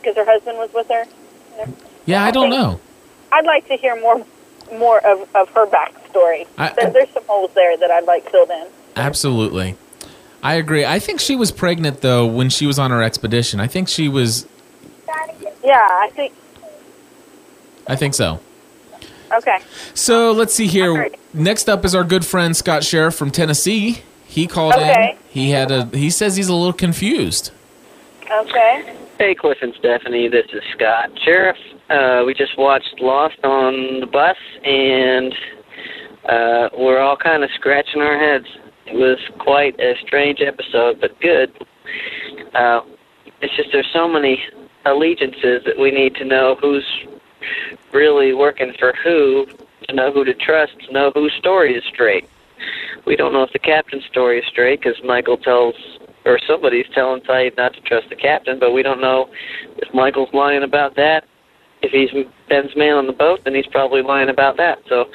Because 0.00 0.16
her 0.16 0.24
husband 0.24 0.56
was 0.56 0.70
with 0.72 0.88
her. 0.88 1.04
Yeah, 2.06 2.24
I 2.24 2.30
don't 2.30 2.48
know. 2.48 2.80
I'd 3.32 3.44
like 3.44 3.66
to 3.68 3.76
hear 3.76 4.00
more 4.00 4.24
more 4.72 5.04
of, 5.06 5.28
of 5.34 5.48
her 5.50 5.66
backstory. 5.66 6.46
I- 6.56 6.72
there, 6.74 6.90
there's 6.90 7.10
some 7.10 7.24
holes 7.24 7.50
there 7.54 7.76
that 7.76 7.90
I'd 7.90 8.04
like 8.04 8.30
filled 8.30 8.50
in. 8.50 8.66
Absolutely. 8.96 9.76
I 10.42 10.54
agree. 10.54 10.84
I 10.84 10.98
think 10.98 11.20
she 11.20 11.34
was 11.36 11.50
pregnant 11.50 12.00
though 12.00 12.26
when 12.26 12.48
she 12.50 12.66
was 12.66 12.78
on 12.78 12.90
her 12.90 13.02
expedition. 13.02 13.60
I 13.60 13.66
think 13.66 13.88
she 13.88 14.08
was. 14.08 14.46
Yeah, 15.64 15.74
I 15.76 16.10
think. 16.14 16.32
I 17.86 17.96
think 17.96 18.14
so. 18.14 18.40
Okay. 19.32 19.58
So 19.94 20.32
let's 20.32 20.54
see 20.54 20.66
here. 20.66 21.10
Next 21.34 21.68
up 21.68 21.84
is 21.84 21.94
our 21.94 22.04
good 22.04 22.24
friend 22.24 22.56
Scott 22.56 22.84
Sheriff 22.84 23.14
from 23.14 23.30
Tennessee. 23.30 24.02
He 24.26 24.46
called 24.46 24.74
Okay. 24.74 25.10
in. 25.12 25.18
He 25.28 25.50
had 25.50 25.70
a. 25.70 25.86
He 25.86 26.10
says 26.10 26.36
he's 26.36 26.48
a 26.48 26.54
little 26.54 26.72
confused. 26.72 27.50
Okay. 28.30 28.94
Hey, 29.18 29.34
Cliff 29.34 29.58
and 29.62 29.74
Stephanie, 29.78 30.28
this 30.28 30.46
is 30.52 30.62
Scott. 30.76 31.10
Sheriff, 31.24 31.56
uh, 31.90 32.22
we 32.24 32.34
just 32.34 32.56
watched 32.56 33.00
Lost 33.00 33.36
on 33.42 34.00
the 34.00 34.06
bus, 34.06 34.36
and 34.64 35.34
uh, 36.28 36.68
we're 36.78 37.00
all 37.00 37.16
kind 37.16 37.42
of 37.42 37.50
scratching 37.56 38.00
our 38.00 38.16
heads. 38.18 38.46
Was 38.92 39.18
quite 39.38 39.78
a 39.78 39.94
strange 40.04 40.40
episode, 40.40 41.00
but 41.00 41.18
good. 41.20 41.52
Uh, 42.54 42.80
it's 43.40 43.54
just 43.56 43.68
there's 43.72 43.88
so 43.92 44.08
many 44.08 44.42
allegiances 44.86 45.62
that 45.66 45.78
we 45.78 45.90
need 45.90 46.14
to 46.16 46.24
know 46.24 46.56
who's 46.60 46.84
really 47.92 48.32
working 48.32 48.72
for 48.78 48.94
who, 49.04 49.46
to 49.88 49.94
know 49.94 50.12
who 50.12 50.24
to 50.24 50.34
trust, 50.34 50.72
to 50.86 50.92
know 50.92 51.12
whose 51.14 51.32
story 51.38 51.74
is 51.74 51.84
straight. 51.92 52.28
We 53.06 53.16
don't 53.16 53.32
know 53.32 53.42
if 53.42 53.52
the 53.52 53.58
captain's 53.58 54.04
story 54.10 54.38
is 54.38 54.44
straight 54.46 54.80
because 54.80 55.00
Michael 55.04 55.36
tells, 55.36 55.74
or 56.24 56.38
somebody's 56.46 56.86
telling 56.94 57.22
Sayid 57.22 57.56
not 57.56 57.74
to 57.74 57.80
trust 57.82 58.08
the 58.10 58.16
captain, 58.16 58.58
but 58.58 58.72
we 58.72 58.82
don't 58.82 59.00
know 59.00 59.28
if 59.76 59.92
Michael's 59.94 60.32
lying 60.32 60.62
about 60.62 60.96
that. 60.96 61.24
If 61.80 61.92
he's 61.92 62.10
Ben's 62.48 62.74
man 62.76 62.96
on 62.96 63.06
the 63.06 63.12
boat, 63.12 63.40
then 63.44 63.54
he's 63.54 63.66
probably 63.66 64.02
lying 64.02 64.28
about 64.28 64.56
that. 64.56 64.78
So 64.88 65.06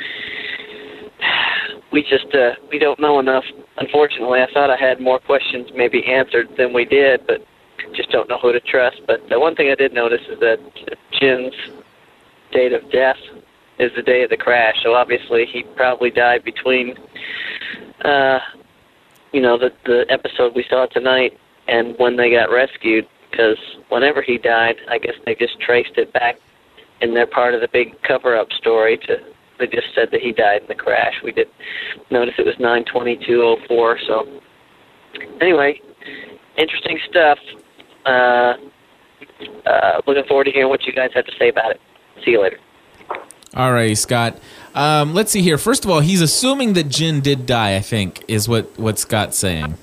we 1.91 2.01
just 2.03 2.33
uh, 2.33 2.53
we 2.71 2.79
don't 2.79 2.99
know 2.99 3.19
enough. 3.19 3.43
Unfortunately, 3.77 4.41
I 4.41 4.47
thought 4.53 4.69
I 4.69 4.77
had 4.77 4.99
more 4.99 5.19
questions 5.19 5.69
maybe 5.75 6.05
answered 6.05 6.49
than 6.57 6.73
we 6.73 6.85
did, 6.85 7.25
but 7.25 7.45
just 7.95 8.11
don't 8.11 8.29
know 8.29 8.37
who 8.39 8.51
to 8.51 8.59
trust. 8.59 9.01
But 9.07 9.27
the 9.29 9.39
one 9.39 9.55
thing 9.55 9.69
I 9.71 9.75
did 9.75 9.93
notice 9.93 10.21
is 10.29 10.39
that 10.39 10.59
Jin's 11.11 11.53
date 12.51 12.73
of 12.73 12.89
death 12.91 13.17
is 13.79 13.91
the 13.95 14.03
day 14.03 14.23
of 14.23 14.29
the 14.29 14.37
crash. 14.37 14.75
So 14.83 14.93
obviously, 14.93 15.45
he 15.45 15.63
probably 15.75 16.11
died 16.11 16.43
between, 16.43 16.95
uh, 18.05 18.39
you 19.31 19.41
know, 19.41 19.57
the 19.57 19.71
the 19.85 20.05
episode 20.09 20.53
we 20.55 20.65
saw 20.69 20.85
tonight 20.85 21.37
and 21.67 21.95
when 21.97 22.15
they 22.15 22.29
got 22.29 22.51
rescued. 22.51 23.07
Because 23.31 23.57
whenever 23.89 24.21
he 24.21 24.37
died, 24.37 24.75
I 24.87 24.99
guess 24.99 25.15
they 25.25 25.33
just 25.33 25.59
traced 25.59 25.97
it 25.97 26.13
back 26.13 26.35
in 27.01 27.15
their 27.15 27.25
part 27.25 27.55
of 27.55 27.61
the 27.61 27.67
big 27.67 27.99
cover-up 28.03 28.51
story 28.51 28.97
to. 29.07 29.17
They 29.59 29.67
just 29.67 29.87
said 29.95 30.09
that 30.11 30.21
he 30.21 30.31
died 30.31 30.61
in 30.61 30.67
the 30.67 30.75
crash. 30.75 31.13
We 31.23 31.31
did 31.31 31.47
notice 32.09 32.33
it 32.37 32.45
was 32.45 32.55
92204. 32.59 33.99
So 34.07 34.41
anyway, 35.41 35.79
interesting 36.57 36.99
stuff. 37.09 37.37
Uh, 38.05 38.53
uh, 39.65 40.01
looking 40.07 40.23
forward 40.27 40.45
to 40.45 40.51
hearing 40.51 40.69
what 40.69 40.83
you 40.83 40.93
guys 40.93 41.11
have 41.13 41.25
to 41.25 41.31
say 41.37 41.49
about 41.49 41.71
it. 41.71 41.81
See 42.25 42.31
you 42.31 42.41
later. 42.41 42.59
All 43.55 43.71
right, 43.71 43.95
Scott. 43.95 44.39
Um, 44.73 45.13
let's 45.13 45.31
see 45.31 45.41
here. 45.41 45.59
First 45.59 45.85
of 45.85 45.91
all, 45.91 45.99
he's 45.99 46.21
assuming 46.21 46.73
that 46.73 46.89
Jin 46.89 47.21
did 47.21 47.45
die. 47.45 47.75
I 47.75 47.81
think 47.81 48.23
is 48.27 48.49
what 48.49 48.77
what 48.79 48.97
Scott's 48.97 49.37
saying. 49.37 49.77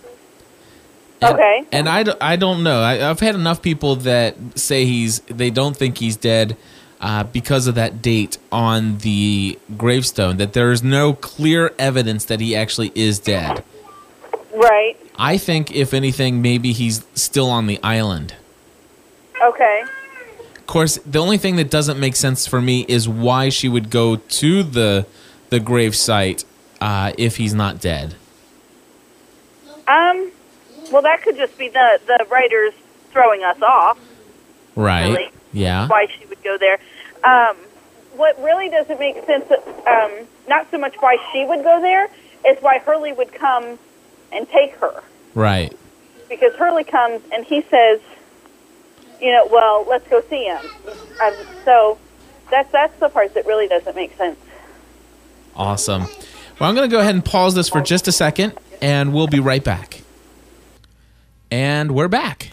And, 1.23 1.35
Okay. 1.35 1.65
And 1.71 1.89
I, 1.89 2.05
I 2.21 2.37
don't 2.37 2.63
know. 2.63 2.81
I, 2.81 3.11
I've 3.11 3.21
had 3.21 3.35
enough 3.35 3.61
people 3.61 3.97
that 3.97 4.37
say 4.59 4.87
he's 4.87 5.21
they 5.21 5.51
don't 5.51 5.77
think 5.77 5.99
he's 5.99 6.17
dead 6.17 6.57
uh, 7.01 7.25
because 7.25 7.67
of 7.67 7.75
that 7.77 8.03
date 8.03 8.39
on 8.53 8.99
the 8.99 9.59
gravestone. 9.77 10.37
That 10.37 10.53
there 10.53 10.71
is 10.71 10.83
no 10.83 11.15
clear 11.15 11.73
evidence 11.79 12.27
that 12.27 12.41
he 12.41 12.55
actually 12.55 12.93
is 12.95 13.19
dead. 13.19 13.65
Right. 14.55 14.97
I 15.17 15.39
think 15.39 15.71
if 15.75 15.95
anything, 15.95 16.43
maybe 16.43 16.73
he's 16.73 17.05
still 17.15 17.51
on 17.51 17.67
the 17.67 17.79
island. 17.83 18.35
Okay. 19.43 19.83
Of 20.57 20.67
course, 20.67 20.99
the 21.05 21.19
only 21.19 21.39
thing 21.39 21.57
that 21.57 21.71
doesn't 21.71 21.99
make 21.99 22.17
sense 22.17 22.47
for 22.47 22.61
me 22.61 22.85
is 22.89 23.09
why 23.09 23.49
she 23.49 23.69
would 23.69 23.91
go 23.91 24.17
to 24.17 24.63
the 24.63 25.07
the 25.49 25.59
grave 25.59 25.97
site 25.97 26.45
uh, 26.81 27.13
if 27.19 27.37
he's 27.37 27.55
not 27.55 27.81
dead. 27.81 28.15
Um, 29.89 30.31
well, 30.93 31.03
that 31.03 31.23
could 31.23 31.37
just 31.37 31.59
be 31.59 31.69
the 31.69 32.01
the 32.07 32.25
writers 32.31 32.73
throwing 33.11 33.43
us 33.43 33.61
off. 33.63 33.99
Right. 34.77 35.09
Really? 35.09 35.31
Yeah. 35.53 35.89
Why 35.89 36.07
she 36.07 36.25
would 36.41 36.45
go 36.45 36.59
there? 36.59 36.79
Um, 37.25 37.57
what 38.17 38.43
really 38.43 38.69
doesn't 38.69 38.99
make 38.99 39.25
sense, 39.25 39.51
um, 39.87 40.11
not 40.49 40.71
so 40.71 40.79
much 40.79 40.95
why 41.01 41.17
she 41.33 41.45
would 41.45 41.63
go 41.63 41.81
there, 41.81 42.09
is 42.47 42.61
why 42.61 42.79
Hurley 42.79 43.13
would 43.13 43.33
come 43.33 43.79
and 44.33 44.49
take 44.49 44.75
her. 44.77 45.03
Right. 45.35 45.77
Because 46.29 46.55
Hurley 46.55 46.85
comes 46.85 47.23
and 47.33 47.45
he 47.45 47.63
says, 47.63 48.01
you 49.21 49.33
know, 49.33 49.47
well, 49.51 49.87
let's 49.89 50.09
go 50.09 50.23
see 50.29 50.45
him. 50.45 50.65
Um, 51.23 51.35
so 51.65 51.99
that's 52.51 52.71
that's 52.73 52.99
the 53.01 53.09
part 53.09 53.35
that 53.35 53.47
really 53.47 53.69
doesn't 53.69 53.95
make 53.95 54.17
sense. 54.17 54.39
Awesome. 55.55 56.03
Well, 56.59 56.69
I'm 56.69 56.75
going 56.75 56.89
to 56.89 56.95
go 56.95 57.01
ahead 57.01 57.15
and 57.15 57.25
pause 57.25 57.55
this 57.55 57.69
for 57.69 57.81
just 57.81 58.09
a 58.09 58.13
second, 58.13 58.55
and 58.81 59.13
we'll 59.13 59.27
be 59.27 59.41
right 59.41 59.63
back. 59.63 60.03
And 61.51 61.93
we're 61.93 62.09
back. 62.09 62.51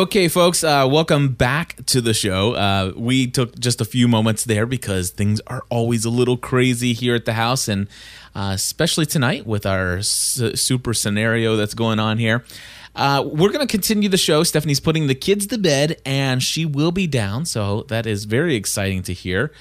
Okay, 0.00 0.28
folks, 0.28 0.64
uh, 0.64 0.88
welcome 0.90 1.34
back 1.34 1.76
to 1.84 2.00
the 2.00 2.14
show. 2.14 2.54
Uh, 2.54 2.94
we 2.96 3.26
took 3.26 3.58
just 3.58 3.82
a 3.82 3.84
few 3.84 4.08
moments 4.08 4.44
there 4.44 4.64
because 4.64 5.10
things 5.10 5.42
are 5.46 5.62
always 5.68 6.06
a 6.06 6.10
little 6.10 6.38
crazy 6.38 6.94
here 6.94 7.14
at 7.14 7.26
the 7.26 7.34
house, 7.34 7.68
and 7.68 7.86
uh, 8.34 8.52
especially 8.54 9.04
tonight 9.04 9.46
with 9.46 9.66
our 9.66 9.98
s- 9.98 10.40
super 10.54 10.94
scenario 10.94 11.54
that's 11.54 11.74
going 11.74 11.98
on 11.98 12.16
here. 12.16 12.42
Uh, 12.96 13.22
we're 13.26 13.50
going 13.50 13.60
to 13.60 13.70
continue 13.70 14.08
the 14.08 14.16
show. 14.16 14.42
Stephanie's 14.42 14.80
putting 14.80 15.06
the 15.06 15.14
kids 15.14 15.46
to 15.48 15.58
bed, 15.58 16.00
and 16.06 16.42
she 16.42 16.64
will 16.64 16.92
be 16.92 17.06
down, 17.06 17.44
so 17.44 17.82
that 17.88 18.06
is 18.06 18.24
very 18.24 18.54
exciting 18.54 19.02
to 19.02 19.12
hear. 19.12 19.52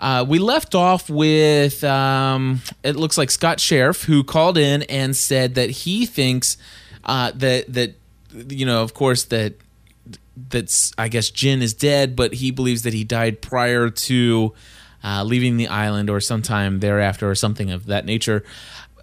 Uh, 0.00 0.24
we 0.26 0.40
left 0.40 0.74
off 0.74 1.08
with 1.08 1.84
um, 1.84 2.62
it 2.82 2.96
looks 2.96 3.16
like 3.16 3.30
Scott 3.30 3.60
Sheriff, 3.60 4.02
who 4.02 4.24
called 4.24 4.58
in 4.58 4.82
and 4.82 5.14
said 5.14 5.54
that 5.54 5.70
he 5.70 6.04
thinks 6.04 6.56
uh, 7.04 7.30
that 7.36 7.72
that 7.72 7.94
you 8.48 8.66
know, 8.66 8.82
of 8.82 8.94
course, 8.94 9.22
that 9.26 9.54
that's 10.36 10.92
I 10.98 11.08
guess 11.08 11.30
Jin 11.30 11.62
is 11.62 11.74
dead, 11.74 12.16
but 12.16 12.34
he 12.34 12.50
believes 12.50 12.82
that 12.82 12.94
he 12.94 13.04
died 13.04 13.40
prior 13.40 13.90
to 13.90 14.54
uh, 15.02 15.22
leaving 15.24 15.56
the 15.56 15.68
island 15.68 16.10
or 16.10 16.20
sometime 16.20 16.80
thereafter 16.80 17.30
or 17.30 17.34
something 17.34 17.70
of 17.70 17.86
that 17.86 18.04
nature. 18.04 18.44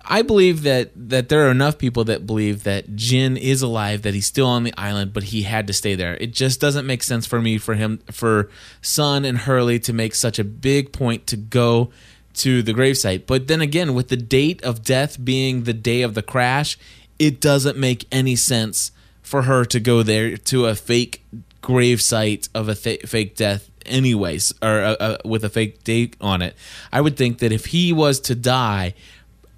I 0.04 0.24
believe 0.24 0.64
that 0.64 0.92
that 0.96 1.30
there 1.30 1.48
are 1.48 1.52
enough 1.52 1.78
people 1.78 2.04
that 2.06 2.26
believe 2.26 2.64
that 2.64 2.96
Jin 2.96 3.38
is 3.38 3.62
alive, 3.62 4.02
that 4.02 4.14
he's 4.14 4.26
still 4.26 4.48
on 4.48 4.64
the 4.64 4.74
island, 4.78 5.14
but 5.14 5.24
he 5.24 5.44
had 5.44 5.68
to 5.68 5.74
stay 5.74 5.96
there. 5.96 6.16
It 6.16 6.34
just 6.34 6.60
doesn't 6.60 6.88
make 6.88 7.04
sense 7.04 7.26
for 7.26 7.40
me 7.40 7.58
for 7.58 7.76
him 7.76 8.00
for 8.12 8.50
Sun 8.82 9.26
and 9.26 9.38
Hurley 9.38 9.80
to 9.80 9.94
make 9.94 10.16
such 10.16 10.40
a 10.40 10.44
big 10.44 10.92
point 10.92 11.28
to 11.28 11.38
go 11.38 11.92
to 12.34 12.64
the 12.64 12.74
gravesite. 12.74 13.26
But 13.28 13.48
then 13.48 13.62
again, 13.62 13.94
with 13.94 14.08
the 14.08 14.18
date 14.18 14.64
of 14.64 14.84
death 14.84 15.24
being 15.24 15.64
the 15.64 15.74
day 15.74 16.02
of 16.02 16.16
the 16.16 16.24
crash, 16.24 16.78
it 17.20 17.40
doesn't 17.40 17.78
make 17.78 18.08
any 18.12 18.36
sense 18.36 18.92
for 19.32 19.44
her 19.44 19.64
to 19.64 19.80
go 19.80 20.04
there 20.04 20.36
to 20.36 20.66
a 20.66 20.76
fake 20.76 21.24
grave 21.62 22.02
site 22.02 22.50
of 22.54 22.68
a 22.68 22.76
th- 22.76 23.04
fake 23.04 23.38
death 23.38 23.72
anyways 23.86 24.54
or 24.62 24.82
uh, 24.82 24.96
uh, 25.00 25.18
with 25.24 25.46
a 25.46 25.50
fake 25.50 25.86
date 25.86 26.18
on 26.20 26.42
it. 26.42 26.54
I 26.92 27.00
would 27.00 27.16
think 27.16 27.40
that 27.40 27.54
if 27.54 27.68
he 27.68 27.94
was 27.94 28.20
to 28.22 28.36
die 28.36 28.94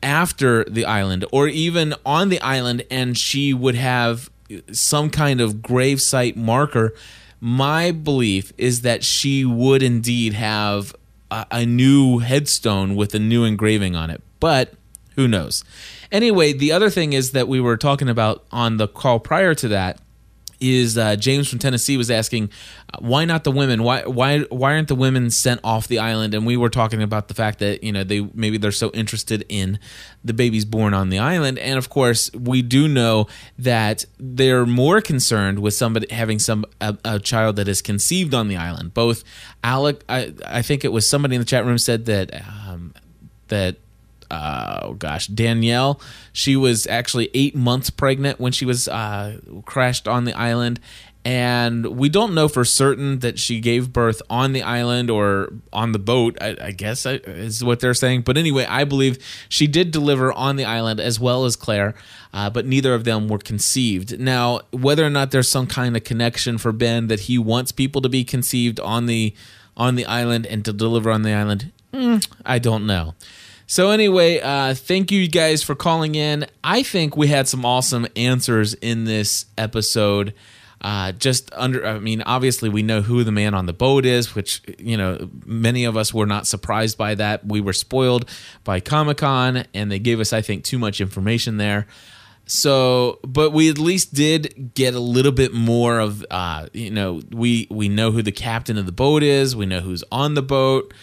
after 0.04 0.64
the 0.66 0.86
island 0.86 1.26
or 1.32 1.48
even 1.48 1.96
on 2.06 2.30
the 2.30 2.40
island 2.42 2.86
and 2.92 3.18
she 3.18 3.52
would 3.52 3.74
have 3.74 4.30
some 4.72 5.10
kind 5.10 5.42
of 5.42 5.64
grave 5.64 6.00
site 6.00 6.38
marker 6.38 6.94
my 7.42 7.92
belief 7.92 8.54
is 8.58 8.84
that 8.84 9.04
she 9.04 9.44
would 9.44 9.82
indeed 9.82 10.34
have 10.34 10.96
a, 11.32 11.46
a 11.52 11.66
new 11.66 12.20
headstone 12.20 12.96
with 12.96 13.14
a 13.16 13.20
new 13.20 13.44
engraving 13.44 13.96
on 13.96 14.10
it. 14.10 14.22
But 14.40 14.76
who 15.16 15.28
knows 15.28 15.64
Anyway, 16.14 16.54
the 16.54 16.72
other 16.72 16.92
thing 16.92 17.12
is 17.12 17.32
that 17.32 17.48
we 17.48 17.60
were 17.60 17.76
talking 17.76 18.08
about 18.08 18.46
on 18.52 18.78
the 18.78 18.88
call 18.88 19.20
prior 19.20 19.56
to 19.56 19.68
that 19.70 20.00
is 20.60 20.98
uh, 20.98 21.16
James 21.16 21.50
from 21.50 21.60
Tennessee 21.60 21.98
was 21.98 22.10
asking 22.10 22.50
uh, 22.94 23.00
why 23.00 23.26
not 23.26 23.44
the 23.44 23.52
women? 23.52 23.84
Why 23.84 24.04
why 24.04 24.42
why 24.44 24.76
aren't 24.76 24.88
the 24.88 24.96
women 24.96 25.30
sent 25.30 25.60
off 25.64 25.88
the 25.88 26.00
island? 26.00 26.34
And 26.34 26.46
we 26.46 26.56
were 26.56 26.70
talking 26.70 27.02
about 27.02 27.28
the 27.28 27.34
fact 27.34 27.60
that 27.60 27.84
you 27.84 27.92
know 27.92 28.04
they 28.04 28.22
maybe 28.34 28.58
they're 28.58 28.72
so 28.72 28.90
interested 28.92 29.44
in 29.50 29.80
the 30.24 30.34
babies 30.34 30.64
born 30.64 30.94
on 30.94 31.10
the 31.10 31.20
island. 31.20 31.60
And 31.60 31.78
of 31.78 31.90
course 31.90 32.32
we 32.34 32.62
do 32.62 32.88
know 32.88 33.28
that 33.58 34.06
they're 34.20 34.66
more 34.66 35.02
concerned 35.02 35.60
with 35.60 35.74
somebody 35.74 36.08
having 36.14 36.40
some 36.40 36.64
a, 36.80 36.98
a 37.04 37.20
child 37.20 37.58
that 37.58 37.68
is 37.68 37.82
conceived 37.82 38.34
on 38.34 38.48
the 38.48 38.56
island. 38.56 38.94
Both 38.94 39.24
Alec 39.64 40.04
I, 40.08 40.34
I 40.46 40.62
think 40.62 40.86
it 40.86 40.94
was 40.94 41.10
somebody 41.10 41.36
in 41.36 41.42
the 41.42 41.46
chat 41.46 41.66
room 41.66 41.78
said 41.78 42.06
that 42.06 42.34
um, 42.68 42.94
that 43.48 43.78
uh, 44.32 44.80
oh 44.84 44.94
gosh, 44.94 45.28
Danielle. 45.28 46.00
She 46.32 46.56
was 46.56 46.88
actually 46.88 47.30
eight 47.34 47.56
months 47.56 47.90
pregnant 47.90 48.40
when 48.40 48.52
she 48.52 48.66
was 48.66 48.88
uh, 48.88 49.40
crashed 49.66 50.08
on 50.08 50.26
the 50.26 50.34
island. 50.34 50.80
And 51.26 51.86
we 51.98 52.10
don't 52.10 52.34
know 52.34 52.50
for 52.50 52.66
certain 52.66 53.20
that 53.20 53.40
she 53.40 53.62
gave 53.62 53.94
birth 53.94 54.22
on 54.30 54.52
the 54.52 54.62
island 54.62 55.10
or 55.10 55.54
on 55.72 55.94
the 55.94 56.00
boat, 56.00 56.38
I, 56.42 56.58
I 56.60 56.72
guess 56.72 57.06
uh, 57.06 57.20
is 57.26 57.64
what 57.64 57.80
they're 57.80 57.94
saying. 57.94 58.24
But 58.24 58.38
anyway, 58.38 58.66
I 58.66 58.84
believe 58.84 59.24
she 59.48 59.66
did 59.66 59.92
deliver 59.92 60.34
on 60.34 60.58
the 60.58 60.66
island 60.66 61.00
as 61.00 61.22
well 61.22 61.46
as 61.46 61.56
Claire, 61.56 61.96
uh, 62.34 62.50
but 62.50 62.66
neither 62.66 62.94
of 62.94 63.06
them 63.06 63.30
were 63.30 63.38
conceived. 63.38 64.20
Now, 64.20 64.62
whether 64.72 65.06
or 65.06 65.10
not 65.10 65.32
there's 65.32 65.48
some 65.48 65.66
kind 65.66 65.96
of 65.96 66.04
connection 66.04 66.58
for 66.58 66.74
Ben 66.74 67.08
that 67.08 67.22
he 67.22 67.38
wants 67.38 67.72
people 67.72 68.02
to 68.02 68.10
be 68.10 68.26
conceived 68.26 68.80
on 68.82 69.06
the 69.06 69.34
on 69.76 69.96
the 69.96 70.06
island 70.06 70.46
and 70.46 70.64
to 70.66 70.74
deliver 70.74 71.10
on 71.10 71.24
the 71.24 71.34
island, 71.34 71.72
hmm, 71.94 72.18
I 72.46 72.60
don't 72.60 72.86
know. 72.86 73.16
So 73.74 73.90
anyway, 73.90 74.40
uh, 74.40 74.76
thank 74.76 75.12
you 75.12 75.28
guys 75.28 75.64
for 75.64 75.74
calling 75.74 76.14
in. 76.14 76.46
I 76.64 76.84
think 76.84 77.18
we 77.18 77.26
had 77.26 77.48
some 77.48 77.66
awesome 77.66 78.06
answers 78.16 78.76
in 78.76 79.06
this 79.06 79.48
episode. 79.58 80.36
Uh, 80.80 81.12
just 81.14 81.52
under, 81.54 81.84
I 81.84 81.98
mean, 81.98 82.22
obviously 82.22 82.70
we 82.70 82.84
know 82.84 83.02
who 83.02 83.24
the 83.24 83.32
man 83.32 83.56
on 83.56 83.66
the 83.66 83.74
boat 83.74 84.06
is, 84.06 84.36
which 84.36 84.62
you 84.78 84.96
know 84.96 85.28
many 85.44 85.86
of 85.86 85.98
us 85.98 86.14
were 86.14 86.28
not 86.28 86.46
surprised 86.46 87.00
by 87.00 87.16
that. 87.16 87.48
We 87.48 87.62
were 87.62 87.74
spoiled 87.74 88.30
by 88.64 88.80
Comic 88.80 89.18
Con, 89.18 89.66
and 89.74 89.92
they 89.92 89.98
gave 89.98 90.20
us, 90.20 90.34
I 90.34 90.44
think, 90.44 90.64
too 90.64 90.78
much 90.78 91.02
information 91.02 91.58
there. 91.58 91.88
So, 92.46 93.18
but 93.24 93.54
we 93.54 93.72
at 93.72 93.80
least 93.80 94.14
did 94.14 94.76
get 94.76 94.94
a 94.94 95.00
little 95.00 95.32
bit 95.32 95.52
more 95.52 95.98
of, 95.98 96.24
uh, 96.30 96.68
you 96.74 96.92
know, 96.92 97.22
we 97.32 97.66
we 97.72 97.90
know 97.90 98.12
who 98.12 98.22
the 98.22 98.32
captain 98.32 98.78
of 98.78 98.86
the 98.86 98.92
boat 98.92 99.24
is. 99.24 99.56
We 99.56 99.66
know 99.66 99.80
who's 99.80 100.04
on 100.12 100.36
the 100.36 100.44
boat. 100.44 100.94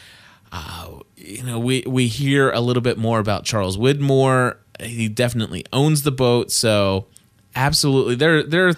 Uh, 0.53 1.01
you 1.21 1.43
know, 1.43 1.59
we 1.59 1.85
we 1.87 2.07
hear 2.07 2.51
a 2.51 2.61
little 2.61 2.83
bit 2.83 2.99
more 2.99 3.19
about 3.19 3.45
Charles 3.45 3.77
Widmore. 3.77 4.57
He 4.81 5.09
definitely 5.09 5.65
owns 5.73 6.03
the 6.03 6.13
boat, 6.13 6.51
so 6.51 7.07
absolutely 7.55 8.15
there 8.15 8.43
there 8.43 8.73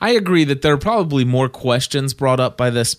I 0.00 0.10
agree 0.10 0.44
that 0.44 0.62
there 0.62 0.72
are 0.74 0.78
probably 0.78 1.24
more 1.24 1.48
questions 1.48 2.14
brought 2.14 2.40
up 2.40 2.56
by 2.56 2.70
this 2.70 2.96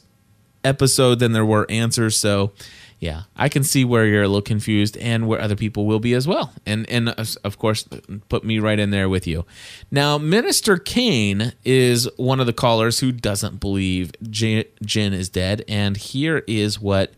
episode 0.63 1.19
than 1.19 1.33
there 1.33 1.45
were 1.45 1.65
answers, 1.69 2.15
so 2.17 2.53
yeah, 2.99 3.23
I 3.35 3.49
can 3.49 3.63
see 3.63 3.83
where 3.83 4.05
you're 4.05 4.23
a 4.23 4.27
little 4.27 4.41
confused 4.41 4.97
and 4.97 5.27
where 5.27 5.41
other 5.41 5.55
people 5.55 5.85
will 5.85 5.99
be 5.99 6.13
as 6.13 6.27
well. 6.27 6.53
And 6.65 6.89
and 6.89 7.09
of 7.43 7.59
course 7.59 7.87
put 8.29 8.43
me 8.43 8.59
right 8.59 8.79
in 8.79 8.89
there 8.91 9.09
with 9.09 9.27
you. 9.27 9.45
Now, 9.91 10.17
Minister 10.17 10.77
Kane 10.77 11.53
is 11.65 12.09
one 12.15 12.39
of 12.39 12.45
the 12.45 12.53
callers 12.53 12.99
who 12.99 13.11
doesn't 13.11 13.59
believe 13.59 14.11
Jin 14.29 14.65
is 15.13 15.29
dead 15.29 15.65
and 15.67 15.97
here 15.97 16.43
is 16.47 16.79
what 16.79 17.13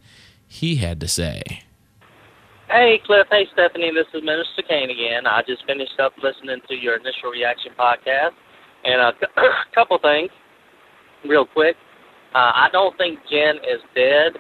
he 0.48 0.78
had 0.78 1.00
to 1.02 1.08
say. 1.08 1.64
Hey, 2.70 3.00
Cliff. 3.06 3.28
Hey, 3.32 3.48
Stephanie. 3.54 3.92
This 3.96 4.12
is 4.14 4.20
Minister 4.26 4.62
Kane 4.68 4.90
again. 4.90 5.26
I 5.26 5.40
just 5.48 5.64
finished 5.66 5.98
up 6.04 6.12
listening 6.22 6.60
to 6.68 6.76
your 6.76 6.98
initial 7.00 7.32
reaction 7.32 7.72
podcast, 7.80 8.36
and 8.84 9.00
a 9.00 9.14
couple 9.74 9.98
things, 10.00 10.30
real 11.24 11.46
quick. 11.46 11.78
Uh, 12.36 12.52
I 12.52 12.68
don't 12.74 12.92
think 12.98 13.20
Jen 13.32 13.56
is 13.64 13.80
dead. 13.96 14.36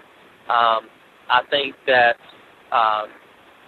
Um, 0.51 0.91
I 1.31 1.39
think 1.49 1.73
that 1.87 2.19
um, 2.75 3.07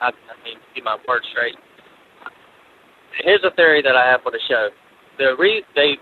I, 0.03 0.11
I 0.11 0.35
mean, 0.43 0.59
get 0.75 0.83
my 0.83 0.97
words 1.07 1.25
straight. 1.31 1.55
Here's 3.23 3.39
a 3.45 3.55
theory 3.55 3.81
that 3.81 3.95
I 3.95 4.11
have 4.11 4.23
for 4.23 4.31
the 4.33 4.43
show: 4.49 4.67
the 5.17 5.37
re, 5.39 5.63
they, 5.73 5.95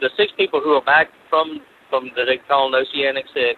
the 0.00 0.10
six 0.16 0.32
people 0.36 0.60
who 0.60 0.70
are 0.70 0.84
back 0.84 1.10
from 1.30 1.60
from 1.88 2.10
the 2.16 2.24
they 2.24 2.42
call 2.48 2.74
an 2.74 2.74
Oceanic 2.74 3.26
Six. 3.32 3.54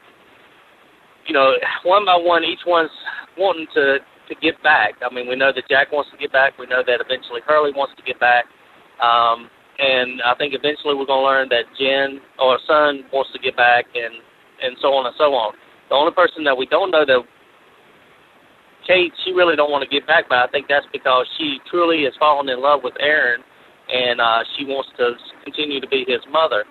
You 1.27 1.33
know, 1.33 1.55
one 1.85 2.05
by 2.05 2.17
one, 2.21 2.45
each 2.45 2.67
one's 2.67 2.91
wanting 3.39 3.67
to 3.77 3.97
to 4.33 4.41
get 4.41 4.57
back. 4.63 4.97
I 5.05 5.13
mean, 5.13 5.29
we 5.29 5.37
know 5.37 5.53
that 5.53 5.69
Jack 5.69 5.93
wants 5.93 6.11
to 6.11 6.17
get 6.17 6.33
back. 6.33 6.57
We 6.59 6.67
know 6.67 6.81
that 6.81 7.05
eventually 7.05 7.45
Hurley 7.45 7.73
wants 7.77 7.93
to 8.01 8.03
get 8.03 8.19
back. 8.19 8.49
Um, 8.99 9.53
and 9.79 10.23
I 10.25 10.35
think 10.37 10.55
eventually 10.57 10.97
we're 10.97 11.09
going 11.09 11.21
to 11.21 11.29
learn 11.29 11.49
that 11.53 11.69
Jen 11.77 12.21
or 12.39 12.59
Sun 12.67 13.05
wants 13.13 13.31
to 13.33 13.39
get 13.39 13.57
back, 13.57 13.87
and 13.95 14.15
and 14.63 14.77
so 14.81 14.95
on 14.95 15.07
and 15.07 15.15
so 15.19 15.35
on. 15.35 15.55
The 15.91 15.95
only 15.95 16.13
person 16.13 16.45
that 16.45 16.57
we 16.57 16.67
don't 16.67 16.91
know 16.91 17.05
that 17.05 17.21
Kate, 18.87 19.13
she 19.25 19.33
really 19.33 19.57
don't 19.57 19.71
want 19.71 19.83
to 19.83 19.91
get 19.91 20.07
back, 20.07 20.29
but 20.29 20.39
I 20.39 20.47
think 20.49 20.67
that's 20.69 20.87
because 20.93 21.27
she 21.39 21.59
truly 21.71 22.03
is 22.03 22.15
fallen 22.19 22.49
in 22.49 22.61
love 22.61 22.81
with 22.83 22.95
Aaron, 22.99 23.43
and 23.91 24.21
uh, 24.21 24.43
she 24.57 24.65
wants 24.65 24.91
to 24.99 25.15
continue 25.45 25.81
to 25.81 25.89
be 25.89 26.05
his 26.07 26.21
mother. 26.31 26.65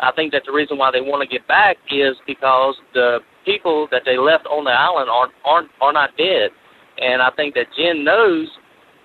I 0.00 0.12
think 0.12 0.32
that 0.32 0.42
the 0.44 0.52
reason 0.52 0.76
why 0.76 0.90
they 0.90 1.00
want 1.00 1.22
to 1.22 1.28
get 1.28 1.46
back 1.46 1.76
is 1.90 2.16
because 2.26 2.74
the 2.92 3.20
people 3.44 3.88
that 3.92 4.02
they 4.04 4.18
left 4.18 4.46
on 4.46 4.64
the 4.64 4.72
island 4.72 5.08
aren't 5.08 5.32
aren't 5.44 5.70
are 5.80 5.92
not 5.92 6.16
dead, 6.16 6.50
and 6.98 7.22
I 7.22 7.30
think 7.36 7.54
that 7.54 7.66
Jen 7.76 8.04
knows 8.04 8.48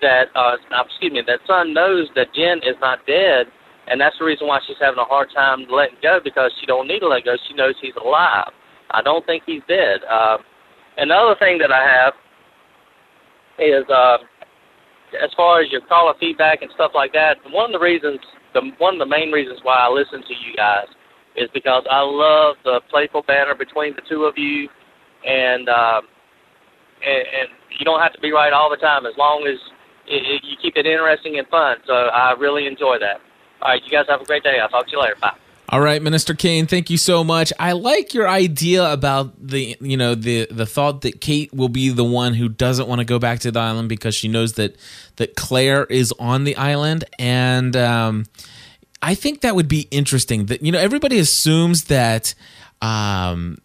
that. 0.00 0.26
Uh, 0.34 0.56
excuse 0.86 1.12
me, 1.12 1.22
that 1.26 1.40
Sun 1.46 1.74
knows 1.74 2.08
that 2.14 2.32
Jen 2.34 2.58
is 2.58 2.76
not 2.80 3.04
dead, 3.06 3.46
and 3.88 4.00
that's 4.00 4.16
the 4.18 4.24
reason 4.24 4.46
why 4.46 4.60
she's 4.66 4.76
having 4.80 4.98
a 4.98 5.04
hard 5.04 5.28
time 5.34 5.66
letting 5.70 5.98
go 6.02 6.20
because 6.22 6.52
she 6.60 6.66
don't 6.66 6.88
need 6.88 7.00
to 7.00 7.08
let 7.08 7.24
go. 7.24 7.36
She 7.48 7.54
knows 7.54 7.74
he's 7.80 7.96
alive. 8.02 8.52
I 8.90 9.02
don't 9.02 9.24
think 9.26 9.44
he's 9.46 9.62
dead. 9.68 10.00
Uh, 10.08 10.38
another 10.96 11.36
thing 11.38 11.58
that 11.58 11.70
I 11.72 11.82
have 11.82 12.14
is 13.58 13.84
uh, 13.92 14.18
as 15.22 15.30
far 15.36 15.60
as 15.60 15.70
your 15.70 15.82
caller 15.82 16.14
feedback 16.18 16.62
and 16.62 16.70
stuff 16.74 16.92
like 16.94 17.12
that. 17.12 17.36
One 17.50 17.66
of 17.66 17.72
the 17.72 17.84
reasons, 17.84 18.20
the 18.54 18.70
one 18.78 18.94
of 18.94 18.98
the 19.00 19.10
main 19.10 19.30
reasons 19.30 19.60
why 19.62 19.76
I 19.76 19.88
listen 19.90 20.22
to 20.22 20.34
you 20.34 20.56
guys 20.56 20.86
is 21.36 21.48
because 21.54 21.84
I 21.90 22.00
love 22.00 22.56
the 22.64 22.80
playful 22.90 23.22
banter 23.22 23.54
between 23.54 23.94
the 23.94 24.02
two 24.08 24.24
of 24.24 24.34
you, 24.36 24.68
and 25.24 25.68
um, 25.68 26.02
and, 27.06 27.24
and 27.26 27.48
you 27.78 27.84
don't 27.84 28.00
have 28.00 28.12
to 28.12 28.20
be 28.20 28.32
right 28.32 28.52
all 28.52 28.70
the 28.70 28.76
time 28.76 29.06
as 29.06 29.16
long 29.16 29.46
as 29.46 29.58
it, 30.06 30.22
it, 30.26 30.42
you 30.44 30.56
keep 30.60 30.76
it 30.76 30.86
interesting 30.86 31.38
and 31.38 31.46
fun. 31.48 31.78
So 31.86 31.92
I 31.92 32.32
really 32.32 32.66
enjoy 32.66 32.98
that. 32.98 33.20
All 33.62 33.70
right, 33.70 33.82
you 33.84 33.90
guys 33.90 34.06
have 34.08 34.20
a 34.20 34.24
great 34.24 34.42
day. 34.42 34.58
I'll 34.60 34.68
talk 34.68 34.86
to 34.86 34.92
you 34.92 35.00
later. 35.00 35.16
Bye. 35.20 35.34
All 35.72 35.80
right, 35.80 36.02
Minister 36.02 36.34
Kane, 36.34 36.66
thank 36.66 36.90
you 36.90 36.96
so 36.96 37.22
much. 37.22 37.52
I 37.60 37.72
like 37.72 38.12
your 38.12 38.28
idea 38.28 38.92
about 38.92 39.34
the 39.46 39.76
you 39.80 39.96
know 39.96 40.16
the 40.16 40.48
the 40.50 40.66
thought 40.66 41.02
that 41.02 41.20
Kate 41.20 41.54
will 41.54 41.68
be 41.68 41.90
the 41.90 42.02
one 42.02 42.34
who 42.34 42.48
doesn't 42.48 42.88
want 42.88 42.98
to 42.98 43.04
go 43.04 43.20
back 43.20 43.38
to 43.40 43.52
the 43.52 43.60
island 43.60 43.88
because 43.88 44.16
she 44.16 44.26
knows 44.26 44.54
that 44.54 44.74
that 45.16 45.36
Claire 45.36 45.84
is 45.84 46.12
on 46.18 46.42
the 46.42 46.56
island, 46.56 47.04
and 47.20 47.76
um, 47.76 48.26
I 49.00 49.14
think 49.14 49.42
that 49.42 49.54
would 49.54 49.68
be 49.68 49.86
interesting. 49.92 50.46
That 50.46 50.60
you 50.60 50.72
know 50.72 50.80
everybody 50.80 51.20
assumes 51.20 51.84
that 51.84 52.34
um, 52.82 53.58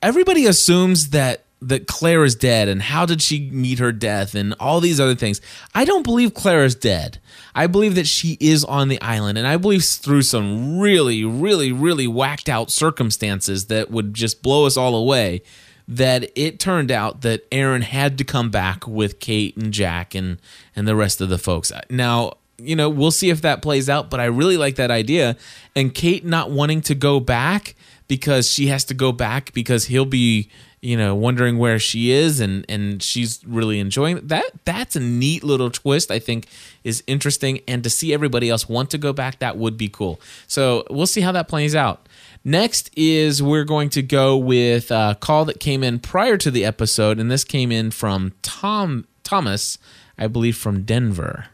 everybody 0.00 0.46
assumes 0.46 1.08
that 1.08 1.43
that 1.68 1.86
Claire 1.86 2.24
is 2.24 2.34
dead 2.34 2.68
and 2.68 2.82
how 2.82 3.06
did 3.06 3.22
she 3.22 3.50
meet 3.50 3.78
her 3.78 3.92
death 3.92 4.34
and 4.34 4.54
all 4.60 4.80
these 4.80 5.00
other 5.00 5.14
things. 5.14 5.40
I 5.74 5.84
don't 5.84 6.02
believe 6.02 6.34
Claire 6.34 6.64
is 6.64 6.74
dead. 6.74 7.18
I 7.54 7.66
believe 7.66 7.94
that 7.94 8.06
she 8.06 8.36
is 8.40 8.64
on 8.64 8.88
the 8.88 9.00
island 9.00 9.38
and 9.38 9.46
I 9.46 9.56
believe 9.56 9.84
through 9.84 10.22
some 10.22 10.78
really 10.78 11.24
really 11.24 11.72
really 11.72 12.06
whacked 12.06 12.48
out 12.48 12.70
circumstances 12.70 13.66
that 13.66 13.90
would 13.90 14.14
just 14.14 14.42
blow 14.42 14.66
us 14.66 14.76
all 14.76 14.94
away 14.94 15.42
that 15.86 16.30
it 16.34 16.58
turned 16.58 16.90
out 16.90 17.20
that 17.22 17.46
Aaron 17.52 17.82
had 17.82 18.16
to 18.18 18.24
come 18.24 18.50
back 18.50 18.86
with 18.86 19.20
Kate 19.20 19.56
and 19.56 19.72
Jack 19.72 20.14
and 20.14 20.40
and 20.74 20.88
the 20.88 20.96
rest 20.96 21.20
of 21.20 21.28
the 21.28 21.38
folks. 21.38 21.70
Uh, 21.70 21.82
now, 21.90 22.34
you 22.58 22.76
know, 22.76 22.88
we'll 22.88 23.10
see 23.10 23.30
if 23.30 23.42
that 23.42 23.62
plays 23.62 23.88
out, 23.88 24.10
but 24.10 24.20
I 24.20 24.26
really 24.26 24.56
like 24.56 24.76
that 24.76 24.90
idea 24.90 25.36
and 25.74 25.94
Kate 25.94 26.24
not 26.24 26.50
wanting 26.50 26.80
to 26.82 26.94
go 26.94 27.20
back 27.20 27.74
because 28.08 28.50
she 28.50 28.68
has 28.68 28.84
to 28.84 28.94
go 28.94 29.12
back 29.12 29.52
because 29.52 29.86
he'll 29.86 30.04
be 30.04 30.48
you 30.84 30.96
know 30.96 31.14
wondering 31.14 31.58
where 31.58 31.78
she 31.78 32.10
is 32.10 32.40
and 32.40 32.64
and 32.68 33.02
she's 33.02 33.40
really 33.46 33.80
enjoying 33.80 34.26
that 34.26 34.44
that's 34.64 34.94
a 34.94 35.00
neat 35.00 35.42
little 35.42 35.70
twist 35.70 36.10
i 36.10 36.18
think 36.18 36.46
is 36.84 37.02
interesting. 37.06 37.60
And 37.66 37.82
to 37.82 37.90
see 37.90 38.12
everybody 38.12 38.50
else 38.50 38.68
want 38.68 38.90
to 38.90 38.98
go 38.98 39.12
back 39.12 39.38
that 39.40 39.56
would 39.56 39.76
be 39.76 39.88
cool. 39.88 40.20
So 40.46 40.84
we'll 40.90 41.06
see 41.06 41.22
how 41.22 41.32
that 41.32 41.48
plays 41.48 41.74
out. 41.74 42.06
Next 42.44 42.90
is 42.94 43.42
we're 43.42 43.64
going 43.64 43.88
to 43.90 44.02
go 44.02 44.36
with 44.36 44.90
a 44.90 45.16
call 45.18 45.46
that 45.46 45.58
came 45.58 45.82
in 45.82 45.98
prior 45.98 46.36
to 46.36 46.50
the 46.50 46.64
episode. 46.64 47.18
And 47.18 47.30
this 47.30 47.42
came 47.42 47.72
in 47.72 47.90
from 47.90 48.32
tom 48.42 49.06
thomas 49.24 49.78
i 50.18 50.26
believe 50.26 50.56
from 50.56 50.82
denver. 50.82 51.46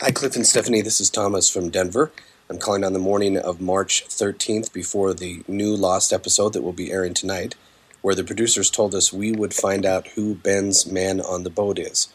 Hi 0.00 0.10
cliff 0.10 0.36
and 0.36 0.46
stephanie. 0.46 0.80
This 0.80 1.00
is 1.00 1.10
thomas 1.10 1.48
from 1.48 1.68
denver 1.70 2.12
I'm 2.50 2.58
calling 2.58 2.84
on 2.84 2.92
the 2.92 2.98
morning 2.98 3.38
of 3.38 3.62
March 3.62 4.04
13th 4.06 4.70
before 4.70 5.14
the 5.14 5.42
new 5.48 5.74
Lost 5.74 6.12
episode 6.12 6.52
that 6.52 6.62
will 6.62 6.74
be 6.74 6.92
airing 6.92 7.14
tonight, 7.14 7.54
where 8.02 8.14
the 8.14 8.22
producers 8.22 8.68
told 8.68 8.94
us 8.94 9.14
we 9.14 9.32
would 9.32 9.54
find 9.54 9.86
out 9.86 10.08
who 10.08 10.34
Ben's 10.34 10.84
man 10.84 11.22
on 11.22 11.42
the 11.42 11.50
boat 11.50 11.78
is. 11.78 12.12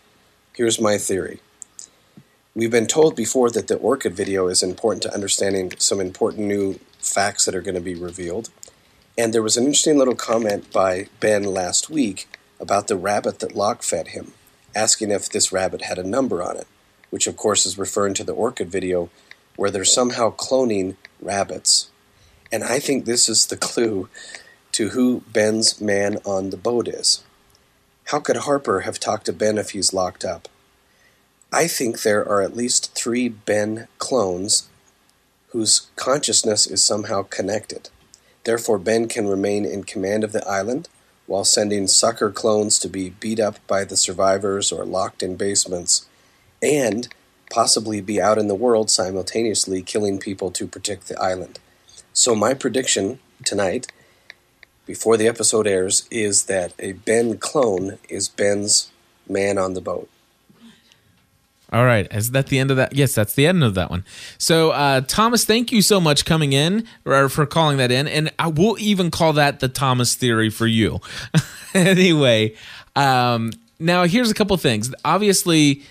Here's 0.53 0.79
my 0.79 0.99
theory. 0.99 1.39
We've 2.53 2.69
been 2.69 2.85
told 2.85 3.15
before 3.15 3.49
that 3.49 3.67
the 3.67 3.77
Orchid 3.77 4.13
video 4.13 4.49
is 4.49 4.61
important 4.61 5.01
to 5.01 5.13
understanding 5.13 5.73
some 5.79 5.99
important 5.99 6.45
new 6.45 6.79
facts 6.99 7.45
that 7.45 7.55
are 7.55 7.61
going 7.61 7.73
to 7.73 7.81
be 7.81 7.95
revealed. 7.95 8.51
And 9.17 9.33
there 9.33 9.41
was 9.41 9.57
an 9.57 9.65
interesting 9.65 9.97
little 9.97 10.15
comment 10.15 10.71
by 10.71 11.07
Ben 11.19 11.43
last 11.43 11.89
week 11.89 12.27
about 12.59 12.87
the 12.87 12.97
rabbit 12.97 13.39
that 13.39 13.55
Locke 13.55 13.81
fed 13.81 14.09
him, 14.09 14.33
asking 14.75 15.09
if 15.09 15.27
this 15.27 15.51
rabbit 15.51 15.81
had 15.81 15.97
a 15.97 16.07
number 16.07 16.43
on 16.43 16.55
it, 16.55 16.67
which 17.09 17.25
of 17.25 17.35
course 17.35 17.65
is 17.65 17.79
referring 17.79 18.13
to 18.13 18.23
the 18.23 18.33
Orchid 18.33 18.69
video 18.69 19.09
where 19.59 19.69
they're 19.69 19.83
somehow 19.83 20.31
cloning 20.31 20.95
rabbits. 21.19 21.89
And 22.49 22.63
I 22.63 22.79
think 22.79 23.03
this 23.03 23.27
is 23.27 23.45
the 23.45 23.57
clue 23.57 24.07
to 24.71 24.89
who 24.89 25.21
Ben's 25.33 25.81
man 25.81 26.19
on 26.25 26.49
the 26.49 26.55
boat 26.55 26.87
is. 26.87 27.25
How 28.05 28.21
could 28.21 28.37
Harper 28.37 28.81
have 28.81 29.01
talked 29.01 29.25
to 29.25 29.33
Ben 29.33 29.57
if 29.57 29.71
he's 29.71 29.93
locked 29.93 30.23
up? 30.23 30.47
I 31.51 31.67
think 31.67 32.03
there 32.03 32.25
are 32.25 32.41
at 32.41 32.55
least 32.55 32.95
three 32.95 33.27
Ben 33.27 33.89
clones 33.97 34.69
whose 35.49 35.87
consciousness 35.97 36.65
is 36.65 36.81
somehow 36.81 37.23
connected. 37.23 37.89
Therefore, 38.45 38.79
Ben 38.79 39.09
can 39.09 39.27
remain 39.27 39.65
in 39.65 39.83
command 39.83 40.23
of 40.23 40.31
the 40.31 40.47
island 40.47 40.87
while 41.27 41.43
sending 41.43 41.85
sucker 41.87 42.31
clones 42.31 42.79
to 42.79 42.87
be 42.87 43.09
beat 43.09 43.41
up 43.41 43.57
by 43.67 43.83
the 43.83 43.97
survivors 43.97 44.71
or 44.71 44.85
locked 44.85 45.21
in 45.21 45.35
basements, 45.35 46.07
and 46.61 47.09
possibly 47.49 48.01
be 48.01 48.21
out 48.21 48.37
in 48.37 48.47
the 48.47 48.55
world 48.55 48.89
simultaneously 48.89 49.81
killing 49.81 50.19
people 50.19 50.51
to 50.51 50.67
protect 50.67 51.07
the 51.07 51.19
island. 51.19 51.59
So, 52.13 52.35
my 52.35 52.53
prediction 52.53 53.19
tonight, 53.45 53.91
before 54.85 55.17
the 55.17 55.27
episode 55.27 55.67
airs, 55.67 56.07
is 56.11 56.45
that 56.45 56.73
a 56.79 56.93
Ben 56.93 57.37
clone 57.37 57.97
is 58.09 58.29
Ben's 58.29 58.91
man 59.27 59.57
on 59.57 59.73
the 59.73 59.81
boat. 59.81 60.09
All 61.71 61.85
right. 61.85 62.07
Is 62.11 62.31
that 62.31 62.47
the 62.47 62.57
end 62.57 62.71
of 62.71 62.77
that? 62.77 62.93
Yes, 62.93 63.13
that's 63.13 63.35
the 63.35 63.45
end 63.45 63.63
of 63.63 63.75
that 63.75 63.91
one. 63.91 64.03
So, 64.39 64.71
uh, 64.71 65.01
Thomas, 65.01 65.45
thank 65.45 65.71
you 65.71 65.83
so 65.83 66.01
much 66.01 66.25
coming 66.25 66.51
in 66.51 66.87
or 67.05 67.29
for 67.29 67.45
calling 67.45 67.77
that 67.77 67.91
in. 67.91 68.07
And 68.07 68.31
I 68.39 68.47
will 68.47 68.75
even 68.79 69.11
call 69.11 69.33
that 69.33 69.59
the 69.59 69.67
Thomas 69.67 70.15
theory 70.15 70.49
for 70.49 70.65
you. 70.65 70.99
anyway, 71.75 72.55
um, 72.95 73.51
now 73.77 74.05
here's 74.05 74.31
a 74.31 74.33
couple 74.33 74.57
things. 74.57 74.91
Obviously, 75.05 75.83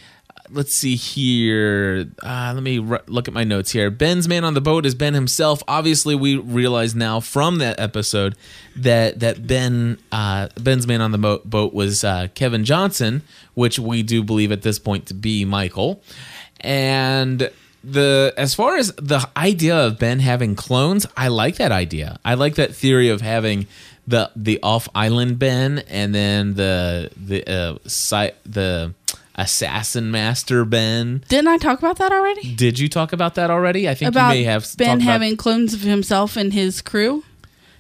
let's 0.51 0.75
see 0.75 0.97
here. 0.97 2.07
Uh, 2.23 2.53
let 2.55 2.63
me 2.63 2.79
r- 2.79 3.03
look 3.07 3.29
at 3.29 3.35
my 3.35 3.45
notes 3.45 3.71
here. 3.71 3.91
Ben's 3.91 4.29
man 4.29 4.45
on 4.45 4.55
the 4.55 4.61
boat 4.61 4.87
is 4.87 4.95
Ben 4.95 5.15
himself. 5.15 5.63
Obviously, 5.69 6.15
we 6.15 6.37
realize 6.37 6.95
now 6.95 7.21
from 7.21 7.59
that 7.59 7.79
episode 7.79 8.35
that 8.77 9.21
that 9.21 9.47
Ben 9.47 9.99
uh, 10.13 10.49
Ben's 10.61 10.87
man 10.87 11.01
on 11.01 11.13
the 11.13 11.19
mo- 11.19 11.43
boat 11.45 11.73
was 11.75 12.05
uh, 12.05 12.29
Kevin 12.35 12.65
Johnson, 12.65 13.23
which 13.55 13.79
we 13.79 14.03
do 14.03 14.23
believe 14.23 14.53
at 14.53 14.63
this 14.63 14.79
point 14.79 15.07
to 15.07 15.15
be 15.15 15.45
Michael. 15.45 16.03
And 16.61 17.51
the 17.85 18.35
as 18.37 18.55
far 18.55 18.77
as 18.77 18.93
the 18.97 19.29
idea 19.37 19.77
of 19.77 19.99
Ben 19.99 20.21
having 20.21 20.55
clones, 20.55 21.07
I 21.17 21.29
like 21.29 21.57
that 21.57 21.73
idea. 21.73 22.19
I 22.25 22.35
like 22.35 22.57
that 22.57 22.75
theory 22.75 23.09
of 23.09 23.21
having 23.21 23.67
the 24.07 24.31
the 24.35 24.59
off 24.63 24.89
island 24.95 25.39
Ben 25.39 25.81
and 25.89 26.15
then 26.15 26.55
the 26.55 27.11
the 27.17 27.47
uh, 27.49 27.79
site 27.87 28.35
the 28.45 28.95
assassin 29.39 30.11
master 30.11 30.65
Ben. 30.67 31.25
Didn't 31.29 31.49
I 31.49 31.57
talk 31.57 31.79
about 31.79 31.97
that 31.97 32.13
already? 32.13 32.55
Did 32.55 32.79
you 32.79 32.89
talk 32.89 33.13
about 33.15 33.37
that 33.37 33.51
already? 33.51 33.89
I 33.89 33.95
think 33.95 34.11
about 34.11 34.33
you 34.33 34.41
may 34.41 34.45
have 34.45 34.67
Ben 34.77 35.01
having 35.01 35.37
clones 35.37 35.73
of 35.73 35.81
himself 35.81 36.37
and 36.37 36.53
his 36.53 36.83
crew. 36.83 37.23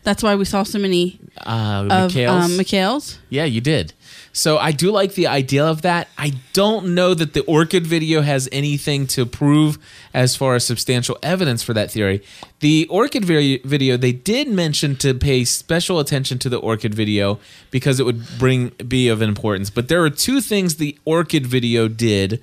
That's 0.08 0.22
why 0.22 0.36
we 0.36 0.46
saw 0.46 0.62
so 0.62 0.78
many 0.78 1.20
uh, 1.36 1.86
of 1.90 2.12
McHale's. 2.12 2.30
um, 2.30 2.50
McHale's. 2.52 3.18
Yeah, 3.28 3.44
you 3.44 3.60
did. 3.60 3.92
So 4.32 4.56
I 4.56 4.72
do 4.72 4.90
like 4.90 5.12
the 5.12 5.26
idea 5.26 5.66
of 5.66 5.82
that. 5.82 6.08
I 6.16 6.32
don't 6.54 6.94
know 6.94 7.12
that 7.12 7.34
the 7.34 7.42
Orchid 7.42 7.86
video 7.86 8.22
has 8.22 8.48
anything 8.50 9.06
to 9.08 9.26
prove 9.26 9.76
as 10.14 10.34
far 10.34 10.54
as 10.54 10.64
substantial 10.64 11.18
evidence 11.22 11.62
for 11.62 11.74
that 11.74 11.90
theory. 11.90 12.22
The 12.60 12.86
Orchid 12.88 13.26
video, 13.26 13.98
they 13.98 14.12
did 14.12 14.48
mention 14.48 14.96
to 14.96 15.12
pay 15.12 15.44
special 15.44 16.00
attention 16.00 16.38
to 16.38 16.48
the 16.48 16.56
Orchid 16.56 16.94
video 16.94 17.38
because 17.70 18.00
it 18.00 18.04
would 18.04 18.38
bring 18.38 18.70
be 18.88 19.08
of 19.08 19.20
importance. 19.20 19.68
But 19.68 19.88
there 19.88 20.02
are 20.02 20.08
two 20.08 20.40
things 20.40 20.76
the 20.76 20.98
Orchid 21.04 21.46
video 21.46 21.86
did 21.86 22.42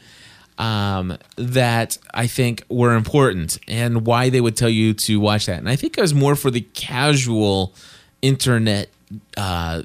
um, 0.58 1.18
that 1.36 1.98
I 2.14 2.28
think 2.28 2.64
were 2.70 2.96
important 2.96 3.60
and 3.68 4.06
why 4.06 4.30
they 4.30 4.42
would 4.42 4.56
tell 4.56 4.70
you 4.70 4.94
to 4.94 5.20
watch 5.20 5.48
that. 5.48 5.60
And 5.60 5.70
I 5.70 5.76
think 5.76 5.98
it 5.98 6.02
was 6.02 6.14
more 6.14 6.36
for 6.36 6.52
the 6.52 6.62
casual 6.62 7.74
internet 8.22 8.90
uh, 9.38 9.84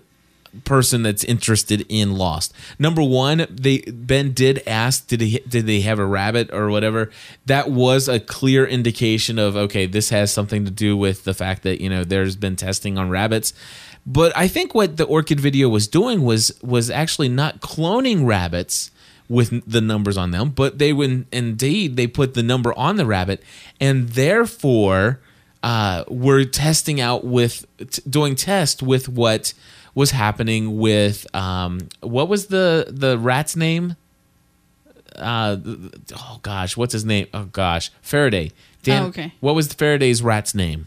person 0.64 1.02
that's 1.02 1.24
interested 1.24 1.84
in 1.88 2.16
Lost. 2.16 2.52
Number 2.78 3.02
one, 3.02 3.46
they 3.50 3.78
Ben 3.78 4.32
did 4.32 4.62
ask, 4.66 5.06
did 5.06 5.20
he 5.20 5.38
did 5.48 5.66
they 5.66 5.80
have 5.82 5.98
a 5.98 6.06
rabbit 6.06 6.52
or 6.52 6.70
whatever? 6.70 7.10
That 7.46 7.70
was 7.70 8.08
a 8.08 8.20
clear 8.20 8.66
indication 8.66 9.38
of 9.38 9.56
okay, 9.56 9.86
this 9.86 10.10
has 10.10 10.32
something 10.32 10.64
to 10.64 10.70
do 10.70 10.96
with 10.96 11.24
the 11.24 11.34
fact 11.34 11.62
that 11.62 11.80
you 11.80 11.88
know 11.88 12.04
there's 12.04 12.36
been 12.36 12.56
testing 12.56 12.98
on 12.98 13.10
rabbits. 13.10 13.52
But 14.06 14.36
I 14.36 14.48
think 14.48 14.74
what 14.74 14.96
the 14.96 15.04
Orchid 15.04 15.40
video 15.40 15.68
was 15.68 15.86
doing 15.86 16.22
was 16.22 16.52
was 16.62 16.90
actually 16.90 17.28
not 17.28 17.60
cloning 17.60 18.26
rabbits 18.26 18.90
with 19.31 19.62
the 19.70 19.81
numbers 19.81 20.18
on 20.18 20.33
them, 20.33 20.51
but 20.51 20.78
they 20.78 20.93
would 20.93 21.24
indeed 21.33 21.97
they 21.97 22.07
put 22.07 22.35
the 22.35 22.43
number 22.43 22.76
on 22.76 22.97
the 22.97 23.07
rabbit, 23.07 23.43
and 23.81 24.11
therefore 24.11 25.20
uh, 25.62 26.05
were 26.09 26.45
testing 26.45 27.01
out 27.01 27.24
with 27.24 27.64
t- 27.78 28.03
doing 28.11 28.35
test 28.35 28.83
with 28.83 29.09
what 29.09 29.55
was 29.95 30.11
happening 30.11 30.78
with 30.78 31.33
um, 31.35 31.78
what 32.01 32.28
was 32.28 32.47
the 32.49 32.87
the 32.91 33.16
rat's 33.18 33.55
name? 33.57 33.97
Uh, 35.16 35.57
oh 36.16 36.39
gosh, 36.43 36.76
what's 36.76 36.93
his 36.93 37.05
name? 37.05 37.26
Oh 37.33 37.45
gosh, 37.45 37.91
Faraday. 38.03 38.53
Dan, 38.83 39.03
Oh, 39.03 39.07
okay. 39.09 39.33
What 39.41 39.55
was 39.55 39.72
Faraday's 39.72 40.22
rat's 40.22 40.55
name? 40.55 40.87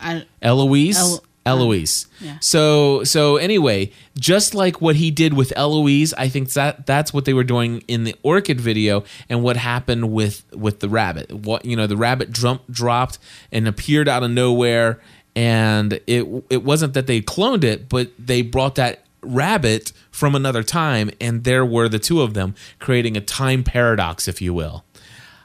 I, 0.00 0.24
Eloise. 0.42 0.98
El- 0.98 1.24
Eloise. 1.46 2.06
yeah. 2.20 2.38
So 2.40 3.04
so 3.04 3.36
anyway, 3.36 3.92
just 4.18 4.54
like 4.54 4.80
what 4.80 4.96
he 4.96 5.10
did 5.10 5.34
with 5.34 5.52
Eloise, 5.56 6.14
I 6.14 6.28
think 6.28 6.52
that 6.54 6.86
that's 6.86 7.12
what 7.12 7.24
they 7.24 7.34
were 7.34 7.44
doing 7.44 7.82
in 7.86 8.04
the 8.04 8.16
orchid 8.22 8.60
video, 8.60 9.04
and 9.28 9.42
what 9.42 9.56
happened 9.56 10.12
with 10.12 10.44
with 10.54 10.80
the 10.80 10.88
rabbit. 10.88 11.32
What 11.32 11.64
you 11.64 11.76
know, 11.76 11.86
the 11.86 11.96
rabbit 11.96 12.32
jump, 12.32 12.62
dropped 12.70 13.18
and 13.52 13.68
appeared 13.68 14.08
out 14.08 14.22
of 14.22 14.30
nowhere, 14.30 15.00
and 15.36 15.94
it 16.06 16.26
it 16.50 16.64
wasn't 16.64 16.94
that 16.94 17.06
they 17.06 17.20
cloned 17.20 17.64
it, 17.64 17.88
but 17.88 18.10
they 18.18 18.42
brought 18.42 18.76
that 18.76 19.04
rabbit 19.22 19.92
from 20.10 20.34
another 20.34 20.62
time, 20.62 21.10
and 21.20 21.44
there 21.44 21.64
were 21.64 21.88
the 21.88 21.98
two 21.98 22.22
of 22.22 22.34
them 22.34 22.54
creating 22.78 23.16
a 23.16 23.20
time 23.20 23.62
paradox, 23.64 24.28
if 24.28 24.40
you 24.40 24.54
will. 24.54 24.84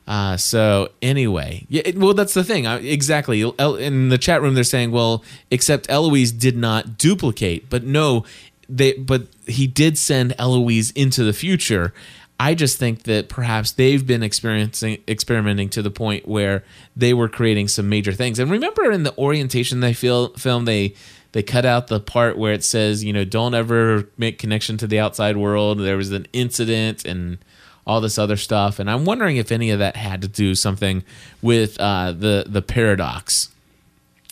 Uh, 0.10 0.36
so 0.36 0.90
anyway, 1.04 1.68
yeah, 1.70 1.84
it- 1.86 1.96
well, 1.96 2.16
that's 2.16 2.34
the 2.34 2.44
thing. 2.44 2.66
I, 2.66 2.80
exactly. 2.80 3.42
In 3.44 4.10
the 4.10 4.18
chat 4.18 4.42
room, 4.42 4.56
they're 4.56 4.64
saying, 4.64 4.90
well, 4.90 5.24
except 5.52 5.86
Eloise 5.88 6.32
did 6.32 6.58
not 6.58 6.98
duplicate, 6.98 7.70
but 7.70 7.84
no, 7.84 8.26
they, 8.68 8.94
but 8.94 9.28
he 9.46 9.68
did 9.68 10.00
send 10.00 10.34
Eloise 10.40 10.90
into 10.92 11.24
the 11.24 11.32
future. 11.32 11.94
I 12.40 12.56
just 12.56 12.80
think 12.80 13.04
that 13.04 13.30
perhaps 13.30 13.72
they've 13.74 14.06
been 14.06 14.24
experiencing, 14.24 15.04
experimenting 15.08 15.70
to 15.70 15.84
the 15.84 15.92
point 15.92 16.28
where 16.28 16.64
they 16.96 17.14
were 17.14 17.30
creating 17.30 17.68
some 17.68 17.88
major 17.88 18.12
things. 18.14 18.40
And 18.40 18.50
remember 18.50 18.92
in 18.92 19.04
the 19.04 19.16
orientation 19.16 19.80
they 19.82 19.94
feel, 19.94 20.30
film, 20.38 20.66
they, 20.66 20.96
they 21.34 21.44
cut 21.44 21.66
out 21.66 21.86
the 21.86 22.00
part 22.00 22.36
where 22.36 22.54
it 22.54 22.64
says, 22.64 23.04
you 23.04 23.14
know, 23.14 23.26
don't 23.26 23.54
ever 23.54 24.10
make 24.18 24.40
connection 24.40 24.78
to 24.78 24.88
the 24.88 25.00
outside 25.00 25.38
world. 25.38 25.80
There 25.80 25.98
was 25.98 26.12
an 26.12 26.26
incident 26.34 27.06
and, 27.06 27.38
all 27.86 28.02
this 28.02 28.18
other 28.18 28.38
stuff, 28.38 28.80
and 28.80 28.90
I'm 28.90 29.06
wondering 29.06 29.38
if 29.38 29.52
any 29.52 29.72
of 29.72 29.80
that 29.80 29.96
had 29.96 30.22
to 30.22 30.28
do 30.28 30.56
something 30.56 31.04
with 31.42 31.80
uh, 31.80 32.12
the 32.12 32.46
the 32.48 32.62
paradox. 32.62 33.50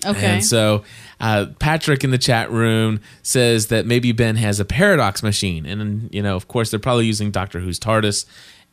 Okay. 0.05 0.25
And 0.25 0.45
so 0.45 0.83
uh, 1.19 1.47
Patrick 1.59 2.03
in 2.03 2.11
the 2.11 2.19
chat 2.19 2.51
room 2.51 3.01
says 3.23 3.67
that 3.67 3.85
maybe 3.85 4.11
Ben 4.11 4.35
has 4.35 4.59
a 4.59 4.65
paradox 4.65 5.23
machine, 5.23 5.65
and 5.65 6.13
you 6.13 6.21
know, 6.21 6.35
of 6.35 6.47
course, 6.47 6.69
they're 6.69 6.79
probably 6.79 7.05
using 7.05 7.31
Doctor 7.31 7.59
Who's 7.59 7.79
TARDIS 7.79 8.25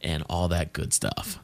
and 0.03 0.22
all 0.29 0.49
that 0.49 0.72
good 0.72 0.93
stuff. 0.93 1.39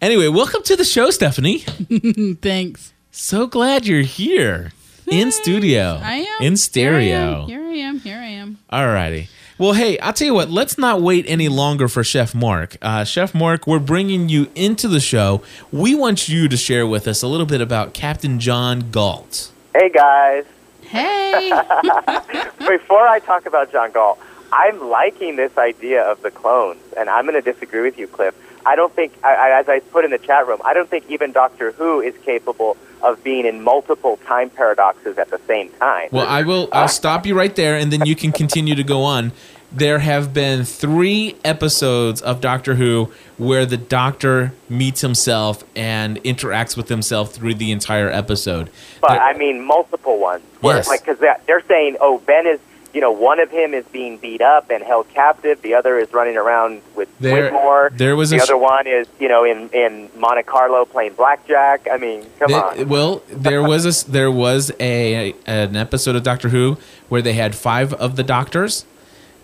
Anyway, 0.00 0.28
welcome 0.28 0.62
to 0.62 0.76
the 0.76 0.84
show, 0.84 1.10
Stephanie. 1.10 1.58
Thanks. 2.42 2.92
So 3.10 3.46
glad 3.46 3.86
you're 3.86 4.02
here 4.02 4.72
in 5.10 5.32
studio, 5.32 6.00
I 6.02 6.16
am 6.16 6.42
in 6.42 6.56
stereo. 6.56 7.46
Here 7.46 7.62
I 7.62 7.74
am. 7.74 7.98
Here 8.00 8.18
I 8.18 8.26
am. 8.26 8.58
Alrighty. 8.72 9.28
Well, 9.58 9.72
hey, 9.72 9.98
I'll 9.98 10.12
tell 10.12 10.26
you 10.26 10.34
what. 10.34 10.50
Let's 10.50 10.78
not 10.78 11.02
wait 11.02 11.24
any 11.26 11.48
longer 11.48 11.88
for 11.88 12.04
Chef 12.04 12.32
Mark. 12.32 12.76
Uh, 12.80 13.02
Chef 13.02 13.34
Mark, 13.34 13.66
we're 13.66 13.80
bringing 13.80 14.28
you 14.28 14.48
into 14.54 14.86
the 14.86 15.00
show. 15.00 15.42
We 15.72 15.96
want 15.96 16.28
you 16.28 16.46
to 16.46 16.56
share 16.56 16.86
with 16.86 17.08
us 17.08 17.22
a 17.22 17.26
little 17.26 17.44
bit 17.44 17.60
about 17.60 17.92
Captain 17.92 18.38
John 18.38 18.92
Galt. 18.92 19.50
Hey 19.74 19.90
guys. 19.90 20.44
Hey. 20.82 21.50
Before 22.60 23.08
I 23.08 23.18
talk 23.18 23.46
about 23.46 23.72
John 23.72 23.90
Galt, 23.90 24.20
I'm 24.52 24.78
liking 24.90 25.34
this 25.34 25.58
idea 25.58 26.02
of 26.02 26.22
the 26.22 26.30
clones, 26.30 26.80
and 26.96 27.10
I'm 27.10 27.26
going 27.26 27.42
to 27.42 27.52
disagree 27.52 27.82
with 27.82 27.98
you, 27.98 28.06
Cliff. 28.06 28.36
I 28.68 28.76
don't 28.76 28.94
think, 28.94 29.12
I, 29.24 29.58
as 29.58 29.68
I 29.68 29.80
put 29.80 30.04
in 30.04 30.10
the 30.10 30.18
chat 30.18 30.46
room, 30.46 30.60
I 30.62 30.74
don't 30.74 30.90
think 30.90 31.04
even 31.08 31.32
Doctor 31.32 31.72
Who 31.72 32.02
is 32.02 32.14
capable 32.18 32.76
of 33.02 33.24
being 33.24 33.46
in 33.46 33.62
multiple 33.62 34.18
time 34.26 34.50
paradoxes 34.50 35.16
at 35.16 35.30
the 35.30 35.40
same 35.46 35.70
time. 35.80 36.10
Well, 36.12 36.26
I 36.26 36.42
will. 36.42 36.68
I'll 36.72 36.88
stop 36.88 37.24
you 37.24 37.34
right 37.34 37.54
there, 37.56 37.76
and 37.76 37.90
then 37.90 38.04
you 38.04 38.14
can 38.14 38.30
continue 38.30 38.74
to 38.74 38.84
go 38.84 39.04
on. 39.04 39.32
There 39.72 39.98
have 39.98 40.34
been 40.34 40.64
three 40.64 41.36
episodes 41.44 42.20
of 42.22 42.40
Doctor 42.40 42.74
Who 42.74 43.12
where 43.36 43.64
the 43.64 43.76
Doctor 43.76 44.52
meets 44.68 45.00
himself 45.00 45.64
and 45.76 46.22
interacts 46.24 46.76
with 46.76 46.88
himself 46.88 47.32
through 47.32 47.54
the 47.54 47.70
entire 47.70 48.10
episode. 48.10 48.70
But 49.00 49.12
I 49.12 49.32
mean, 49.34 49.64
multiple 49.64 50.18
ones. 50.18 50.42
Yes. 50.62 50.88
Like, 50.88 51.04
because 51.04 51.18
they're 51.46 51.64
saying, 51.68 51.96
oh, 52.00 52.18
Ben 52.18 52.46
is, 52.46 52.60
you 52.94 53.00
know, 53.00 53.10
one 53.12 53.38
of 53.38 53.50
him 53.50 53.74
is 53.74 53.84
being 53.86 54.16
beat 54.18 54.40
up 54.40 54.70
and 54.70 54.82
held 54.82 55.08
captive. 55.10 55.60
The 55.62 55.74
other 55.74 55.98
is 55.98 56.12
running 56.12 56.36
around 56.36 56.80
with 56.96 57.08
There- 57.20 57.44
Whitmore. 57.44 57.90
there 57.94 58.16
was 58.16 58.30
the 58.30 58.38
a 58.38 58.46
sh- 58.46 58.50
one 58.52 58.86
is, 58.86 59.06
you 59.20 59.28
know, 59.28 59.44
in 59.44 59.68
in 59.70 60.08
Monte 60.16 60.42
Carlo 60.44 60.84
playing 60.84 61.12
blackjack. 61.14 61.86
I 61.92 61.96
mean, 61.98 62.24
come 62.38 62.54
on. 62.54 62.88
Well, 62.94 63.22
there 63.28 63.62
was 63.62 63.84
a 64.06 64.10
there 64.10 64.30
was 64.30 64.72
a 64.80 65.34
an 65.46 65.76
episode 65.76 66.16
of 66.16 66.22
Doctor 66.22 66.48
Who 66.48 66.78
where 67.08 67.22
they 67.22 67.34
had 67.34 67.54
five 67.54 67.92
of 67.94 68.16
the 68.16 68.22
Doctors. 68.22 68.84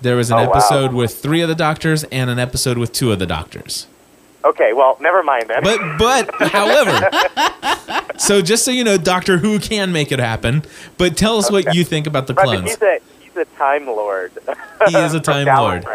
There 0.01 0.16
was 0.16 0.30
an 0.30 0.38
Oh, 0.38 0.45
wow. 0.45 0.51
episode 0.51 0.92
with 0.92 1.14
three 1.16 1.40
of 1.40 1.49
the 1.49 1.55
Doctors 1.55 2.05
and 2.05 2.28
an 2.30 2.38
episode 2.38 2.76
with 2.78 2.92
two 2.92 3.12
of 3.12 3.18
the 3.18 3.26
Doctors. 3.26 3.86
Okay, 4.45 4.74
well, 4.74 4.99
never 5.01 5.22
mind 5.22 5.45
then. 5.49 5.62
But 5.62 5.80
but 5.99 6.34
however, 6.51 7.09
so 8.18 8.42
just 8.42 8.64
so 8.64 8.70
you 8.70 8.84
know, 8.84 8.97
Doctor 8.99 9.38
Who 9.38 9.59
can 9.59 9.92
make 9.92 10.12
it 10.12 10.18
happen. 10.18 10.62
But 10.99 11.16
tell 11.16 11.38
us 11.38 11.51
what 11.51 11.74
you 11.74 11.84
think 11.84 12.07
about 12.07 12.26
the 12.26 12.34
clones. 12.34 12.70
he's 12.70 12.76
a 13.37 13.45
time 13.57 13.87
lord. 13.87 14.32
He 14.89 14.97
is 14.97 15.14
a 15.14 15.20
Time 15.32 15.47
Lord. 15.47 15.87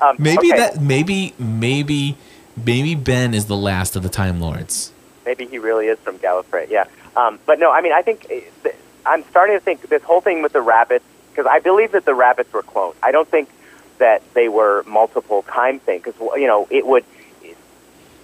Um, 0.00 0.16
Maybe 0.18 0.52
okay, 0.52 0.56
that 0.58 0.80
maybe 0.80 1.34
maybe 1.38 2.16
maybe 2.56 2.94
Ben 2.94 3.34
is 3.34 3.46
the 3.46 3.56
last 3.56 3.94
of 3.96 4.02
the 4.02 4.08
Time 4.08 4.40
Lords. 4.40 4.92
Maybe 5.24 5.46
he 5.46 5.58
really 5.58 5.86
is 5.86 5.98
from 6.00 6.18
Gallifrey. 6.18 6.68
Yeah. 6.68 6.86
Um, 7.16 7.38
but 7.46 7.60
no, 7.60 7.70
I 7.70 7.80
mean, 7.80 7.92
I 7.92 8.02
think 8.02 8.26
eh, 8.30 8.40
I'm 9.06 9.22
starting 9.30 9.56
to 9.56 9.60
think 9.60 9.82
this 9.88 10.02
whole 10.02 10.20
thing 10.20 10.42
with 10.42 10.52
the 10.52 10.60
rabbits 10.60 11.04
because 11.30 11.46
I 11.46 11.60
believe 11.60 11.92
that 11.92 12.04
the 12.04 12.14
rabbits 12.14 12.52
were 12.52 12.62
cloned. 12.62 12.94
I 13.02 13.12
don't 13.12 13.28
think 13.28 13.48
that 13.98 14.22
they 14.34 14.48
were 14.48 14.82
multiple 14.86 15.42
time 15.44 15.78
thing 15.78 16.00
because 16.02 16.18
you 16.36 16.46
know 16.46 16.66
it 16.70 16.86
would 16.86 17.04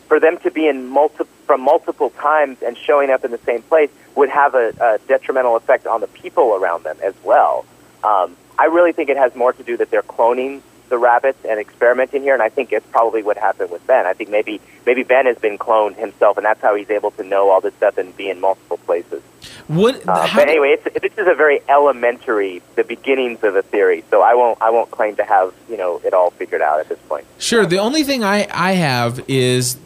for 0.08 0.18
them 0.18 0.38
to 0.38 0.50
be 0.50 0.66
in 0.66 0.86
multi- 0.86 1.24
from 1.46 1.60
multiple 1.60 2.10
times 2.10 2.58
and 2.62 2.76
showing 2.76 3.10
up 3.10 3.24
in 3.24 3.30
the 3.30 3.38
same 3.38 3.62
place 3.62 3.90
would 4.14 4.30
have 4.30 4.54
a, 4.54 4.72
a 4.80 4.98
detrimental 5.06 5.54
effect 5.54 5.86
on 5.86 6.00
the 6.00 6.08
people 6.08 6.54
around 6.54 6.82
them 6.82 6.96
as 7.02 7.14
well. 7.22 7.64
Um, 8.04 8.36
I 8.58 8.66
really 8.66 8.92
think 8.92 9.08
it 9.08 9.16
has 9.16 9.34
more 9.34 9.52
to 9.52 9.62
do 9.62 9.76
that 9.76 9.90
they're 9.90 10.02
cloning 10.02 10.62
the 10.88 10.98
rabbits 10.98 11.38
and 11.44 11.60
experimenting 11.60 12.22
here, 12.22 12.34
and 12.34 12.42
I 12.42 12.48
think 12.48 12.72
it's 12.72 12.86
probably 12.86 13.22
what 13.22 13.36
happened 13.36 13.70
with 13.70 13.86
Ben. 13.86 14.06
I 14.06 14.14
think 14.14 14.30
maybe 14.30 14.60
maybe 14.86 15.02
Ben 15.02 15.26
has 15.26 15.36
been 15.38 15.58
cloned 15.58 15.96
himself, 15.96 16.36
and 16.36 16.46
that's 16.46 16.60
how 16.60 16.74
he's 16.74 16.90
able 16.90 17.10
to 17.12 17.22
know 17.22 17.50
all 17.50 17.60
this 17.60 17.74
stuff 17.74 17.98
and 17.98 18.16
be 18.16 18.30
in 18.30 18.40
multiple 18.40 18.78
places. 18.78 19.22
What? 19.66 19.96
Uh, 20.08 20.28
but 20.34 20.48
anyway, 20.48 20.78
it's, 20.78 21.02
this 21.02 21.12
is 21.12 21.28
a 21.28 21.34
very 21.34 21.60
elementary, 21.68 22.62
the 22.74 22.84
beginnings 22.84 23.44
of 23.44 23.54
a 23.54 23.62
theory. 23.62 24.02
So 24.10 24.22
I 24.22 24.34
won't 24.34 24.60
I 24.62 24.70
won't 24.70 24.90
claim 24.90 25.16
to 25.16 25.24
have 25.24 25.54
you 25.68 25.76
know 25.76 26.00
it 26.04 26.14
all 26.14 26.30
figured 26.30 26.62
out 26.62 26.80
at 26.80 26.88
this 26.88 26.98
point. 27.08 27.26
Sure. 27.38 27.66
The 27.66 27.78
only 27.78 28.02
thing 28.02 28.24
I, 28.24 28.48
I 28.50 28.72
have 28.72 29.20
is, 29.28 29.76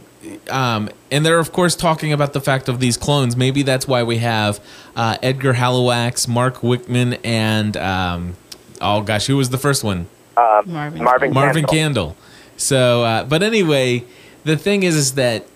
um, 0.50 0.90
and 1.10 1.24
they're 1.24 1.38
of 1.38 1.52
course 1.52 1.74
talking 1.74 2.12
about 2.12 2.32
the 2.32 2.40
fact 2.40 2.68
of 2.68 2.80
these 2.80 2.96
clones. 2.96 3.36
Maybe 3.36 3.62
that's 3.62 3.86
why 3.88 4.02
we 4.02 4.18
have 4.18 4.60
uh, 4.96 5.18
Edgar 5.22 5.54
Halliwax, 5.54 6.28
Mark 6.28 6.58
Wickmund, 6.58 7.20
and 7.24 7.76
um, 7.76 8.36
oh 8.80 9.02
gosh, 9.02 9.26
who 9.26 9.36
was 9.36 9.50
the 9.50 9.58
first 9.58 9.84
one? 9.84 10.06
Uh, 10.36 10.62
Marvin. 10.66 11.02
Marvin 11.04 11.32
Marvin 11.32 11.64
Candle. 11.64 12.10
Candle. 12.14 12.16
So, 12.56 13.04
uh, 13.04 13.24
but 13.24 13.42
anyway, 13.42 14.04
the 14.44 14.56
thing 14.56 14.82
is, 14.82 14.96
is 14.96 15.14
that 15.14 15.46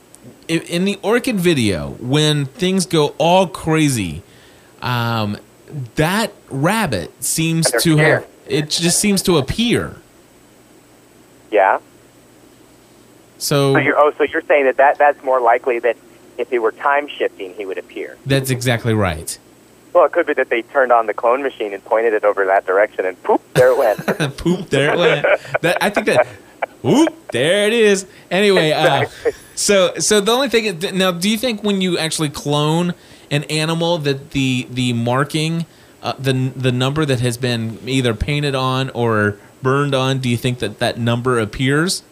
in 0.48 0.84
the 0.84 0.98
Orchid 1.02 1.36
video, 1.36 1.90
when 2.00 2.46
things 2.46 2.86
go 2.86 3.14
all 3.18 3.46
crazy, 3.46 4.22
um, 4.82 5.38
that 5.96 6.32
rabbit 6.50 7.22
seems 7.22 7.70
to 7.70 7.78
scared. 7.80 8.22
have. 8.22 8.26
It 8.46 8.70
just 8.70 9.00
seems 9.00 9.22
to 9.22 9.38
appear. 9.38 9.96
Yeah. 11.50 11.80
So, 13.38 13.74
So 13.74 13.78
you're 13.78 13.98
oh 13.98 14.12
so 14.16 14.24
you're 14.24 14.42
saying 14.42 14.64
that, 14.64 14.76
that 14.78 14.98
that's 14.98 15.22
more 15.24 15.40
likely 15.40 15.78
that 15.80 15.96
if 16.38 16.50
he 16.50 16.58
were 16.58 16.72
time 16.72 17.08
shifting, 17.08 17.54
he 17.54 17.64
would 17.66 17.78
appear. 17.78 18.16
that's 18.26 18.50
exactly 18.50 18.94
right. 18.94 19.38
Well, 19.92 20.04
it 20.04 20.12
could 20.12 20.26
be 20.26 20.34
that 20.34 20.50
they 20.50 20.60
turned 20.60 20.92
on 20.92 21.06
the 21.06 21.14
clone 21.14 21.42
machine 21.42 21.72
and 21.72 21.82
pointed 21.82 22.12
it 22.12 22.22
over 22.22 22.44
that 22.44 22.66
direction, 22.66 23.06
and 23.06 23.22
poof, 23.22 23.40
there 23.54 23.70
it 23.70 23.78
went. 23.78 24.36
Poop, 24.36 24.68
there 24.68 24.92
it 24.92 24.98
went. 24.98 25.22
That 25.62 25.78
I 25.80 25.88
think 25.88 26.06
that. 26.06 26.26
Whoop, 26.82 27.30
there 27.32 27.66
it 27.66 27.72
is. 27.72 28.06
Anyway, 28.30 28.72
uh, 28.72 29.06
so 29.54 29.94
so 29.98 30.20
the 30.20 30.32
only 30.32 30.50
thing 30.50 30.66
is, 30.66 30.92
now, 30.92 31.10
do 31.12 31.30
you 31.30 31.38
think 31.38 31.62
when 31.64 31.80
you 31.80 31.96
actually 31.98 32.28
clone 32.28 32.92
an 33.30 33.44
animal 33.44 33.96
that 33.98 34.32
the 34.32 34.66
the 34.70 34.92
marking, 34.92 35.64
uh, 36.02 36.12
the 36.18 36.52
the 36.54 36.70
number 36.72 37.06
that 37.06 37.20
has 37.20 37.38
been 37.38 37.78
either 37.88 38.14
painted 38.14 38.54
on 38.54 38.90
or 38.90 39.38
burned 39.62 39.94
on, 39.94 40.18
do 40.18 40.28
you 40.28 40.36
think 40.36 40.58
that 40.58 40.78
that 40.78 40.98
number 40.98 41.38
appears 41.40 42.02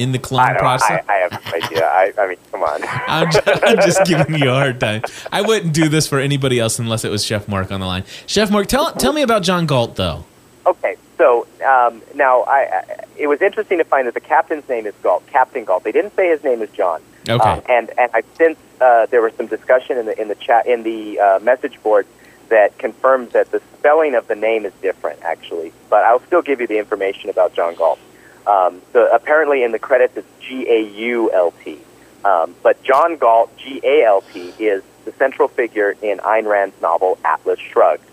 in 0.00 0.12
the 0.12 0.18
clone 0.18 0.40
I 0.40 0.58
process? 0.58 1.04
I, 1.08 1.12
I 1.12 1.16
have 1.18 1.32
no 1.32 1.52
idea. 1.52 1.86
I, 1.86 2.12
I 2.18 2.26
mean, 2.28 2.36
come 2.50 2.62
on. 2.62 2.80
I'm 2.86 3.30
just, 3.30 3.48
I'm 3.48 3.76
just 3.86 4.04
giving 4.04 4.34
you 4.34 4.50
a 4.50 4.54
hard 4.54 4.80
time. 4.80 5.02
I 5.30 5.42
wouldn't 5.42 5.74
do 5.74 5.88
this 5.88 6.06
for 6.06 6.18
anybody 6.18 6.58
else 6.58 6.78
unless 6.78 7.04
it 7.04 7.10
was 7.10 7.24
Chef 7.24 7.48
Mark 7.48 7.70
on 7.70 7.80
the 7.80 7.86
line. 7.86 8.04
Chef 8.26 8.50
Mark, 8.50 8.66
tell 8.66 8.92
tell 8.92 9.12
me 9.12 9.22
about 9.22 9.42
John 9.42 9.66
Galt 9.66 9.96
though. 9.96 10.24
Okay, 10.66 10.96
so 11.16 11.46
um, 11.66 12.02
now 12.14 12.42
I, 12.42 12.58
I, 12.60 13.04
it 13.16 13.26
was 13.26 13.40
interesting 13.42 13.78
to 13.78 13.84
find 13.84 14.06
that 14.06 14.14
the 14.14 14.20
captain's 14.20 14.68
name 14.68 14.86
is 14.86 14.94
Galt, 15.02 15.26
Captain 15.26 15.64
Galt. 15.64 15.84
They 15.84 15.92
didn't 15.92 16.14
say 16.16 16.28
his 16.28 16.42
name 16.44 16.62
is 16.62 16.70
John. 16.70 17.02
Okay. 17.28 17.42
Um, 17.42 17.62
and 17.68 17.90
and 17.98 18.10
I 18.14 18.22
since 18.36 18.58
uh, 18.80 19.06
there 19.06 19.22
was 19.22 19.34
some 19.34 19.46
discussion 19.46 19.98
in 19.98 20.06
the 20.06 20.20
in 20.20 20.28
the 20.28 20.34
chat 20.34 20.66
in 20.66 20.82
the 20.82 21.20
uh, 21.20 21.38
message 21.40 21.82
board 21.82 22.06
that 22.48 22.76
confirms 22.78 23.32
that 23.32 23.50
the 23.52 23.62
spelling 23.78 24.14
of 24.14 24.26
the 24.26 24.34
name 24.34 24.66
is 24.66 24.72
different 24.82 25.20
actually. 25.22 25.72
But 25.88 26.04
I'll 26.04 26.24
still 26.26 26.42
give 26.42 26.60
you 26.60 26.66
the 26.66 26.78
information 26.78 27.30
about 27.30 27.54
John 27.54 27.74
Galt. 27.74 27.98
Um, 28.46 28.82
so 28.92 29.08
apparently 29.12 29.62
in 29.62 29.72
the 29.72 29.78
credits 29.78 30.16
it's 30.16 30.28
G 30.40 30.66
A 30.68 30.80
U 30.80 31.30
L 31.32 31.52
T. 31.62 31.78
Um, 32.24 32.54
but 32.62 32.82
John 32.82 33.16
Galt, 33.16 33.56
G 33.56 33.80
A 33.82 34.04
L 34.04 34.22
T, 34.32 34.52
is 34.58 34.82
the 35.04 35.12
central 35.12 35.48
figure 35.48 35.96
in 36.02 36.18
Ayn 36.18 36.46
Rand's 36.46 36.80
novel 36.82 37.18
Atlas 37.24 37.58
Shrugged, 37.58 38.04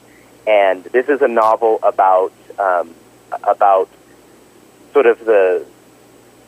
and 0.45 0.84
this 0.86 1.09
is 1.09 1.21
a 1.21 1.28
novel 1.28 1.80
about 1.84 2.32
um, 2.57 2.93
about 3.43 3.89
sort 4.93 5.05
of 5.05 5.19
the 5.25 5.65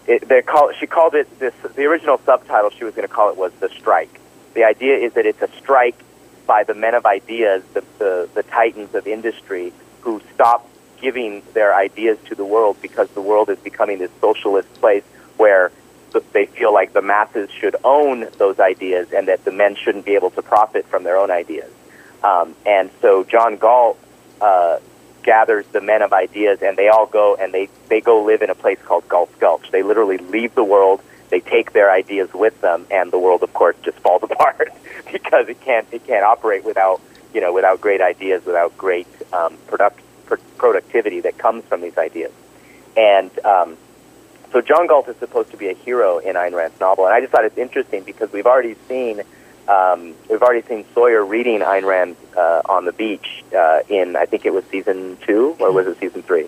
it, 0.08 0.28
they 0.28 0.42
call 0.42 0.72
she 0.80 0.88
called 0.88 1.16
it 1.16 1.28
this 1.40 1.54
the 1.76 1.84
original 1.86 2.20
subtitle 2.26 2.70
she 2.70 2.84
was 2.84 2.96
going 2.96 3.08
to 3.08 3.14
call 3.14 3.30
it 3.30 3.38
was 3.38 3.52
the 3.60 3.70
strike. 3.70 4.20
The 4.54 4.64
idea 4.64 4.98
is 4.98 5.14
that 5.14 5.26
it's 5.26 5.42
a 5.42 5.50
strike 5.58 5.98
by 6.48 6.64
the 6.64 6.74
men 6.74 6.96
of 6.96 7.06
ideas, 7.06 7.64
the, 7.74 7.84
the 7.98 8.30
the 8.34 8.44
titans 8.44 8.96
of 8.96 9.06
industry 9.08 9.74
who 10.02 10.22
stop 10.34 10.69
giving 11.02 11.42
their 11.54 11.74
ideas 11.76 12.18
to 12.26 12.36
the 12.36 12.46
world 12.46 12.78
because 12.82 13.10
the 13.12 13.22
world 13.22 13.50
is 13.50 13.60
becoming 13.60 14.00
this 14.00 14.12
socialist 14.22 14.72
place 14.76 15.04
where 15.38 15.72
they 16.34 16.46
feel 16.46 16.74
like 16.74 16.94
the 16.94 17.02
masses 17.02 17.50
should 17.52 17.76
own 17.84 18.28
those 18.38 18.60
ideas 18.60 19.12
and 19.14 19.28
that 19.28 19.46
the 19.46 19.52
men 19.52 19.76
shouldn't 19.76 20.06
be 20.06 20.16
able 20.16 20.32
to 20.32 20.42
profit 20.42 20.86
from 20.88 21.04
their 21.04 21.18
own 21.18 21.32
ideas. 21.32 21.72
Um, 22.24 22.56
and 22.66 22.90
so 23.02 23.24
John 23.24 23.58
Galt 23.58 23.98
uh, 24.42 24.80
gathers 25.24 25.66
the 25.72 25.82
men 25.82 26.02
of 26.02 26.14
ideas, 26.14 26.60
and 26.62 26.78
they 26.78 26.88
all 26.88 27.06
go 27.06 27.36
and 27.36 27.54
they 27.54 27.70
they 27.88 28.02
go 28.02 28.24
live 28.24 28.42
in 28.42 28.50
a 28.50 28.56
place 28.56 28.80
called 28.84 29.08
Galt's 29.08 29.36
Gulch. 29.40 29.72
They 29.72 29.84
literally 29.84 30.18
leave 30.18 30.56
the 30.56 30.64
world. 30.64 31.02
They 31.30 31.40
take 31.40 31.74
their 31.74 31.92
ideas 31.92 32.34
with 32.34 32.60
them, 32.62 32.88
and 32.90 33.12
the 33.12 33.20
world, 33.20 33.44
of 33.44 33.54
course, 33.54 33.76
just 33.84 33.98
falls 34.00 34.24
apart 34.30 34.70
because 35.12 35.48
it 35.48 35.62
can't 35.62 35.88
it 35.92 36.06
can't 36.06 36.26
operate 36.26 36.66
without 36.66 37.02
you 37.34 37.42
know 37.42 37.54
without 37.54 37.80
great 37.80 38.02
ideas, 38.02 38.46
without 38.46 38.78
great 38.78 39.08
um, 39.32 39.58
pr- 40.30 40.38
productivity 40.58 41.22
that 41.22 41.38
comes 41.38 41.66
from 41.66 41.82
these 41.82 41.98
ideas. 41.98 42.32
And 42.96 43.32
um, 43.46 43.78
so 44.52 44.62
John 44.62 44.88
Galt 44.88 45.08
is 45.10 45.18
supposed 45.18 45.52
to 45.52 45.58
be 45.58 45.68
a 45.70 45.74
hero 45.74 46.20
in 46.20 46.36
Ayn 46.36 46.54
Rand's 46.54 46.80
novel, 46.80 47.06
and 47.06 47.14
I 47.14 47.20
just 47.20 47.32
thought 47.32 47.46
it's 47.46 47.58
interesting 47.58 48.04
because 48.04 48.32
we've 48.32 48.48
already 48.48 48.76
seen 48.88 49.22
um, 49.68 50.16
we've 50.30 50.42
already 50.42 50.68
seen 50.68 50.84
Sawyer 50.96 51.24
reading 51.24 51.60
Ayn 51.60 51.86
Rand 51.86 52.16
uh, 52.36 52.62
on 52.66 52.86
the 52.86 52.92
beach 52.92 53.44
uh, 53.56 53.82
in 53.88 54.16
I 54.16 54.26
think 54.26 54.46
it 54.46 54.54
was 54.54 54.64
season 54.66 55.18
two 55.28 55.56
or 55.60 55.72
was 55.72 55.86
it 55.86 56.00
season 56.00 56.24
three? 56.24 56.48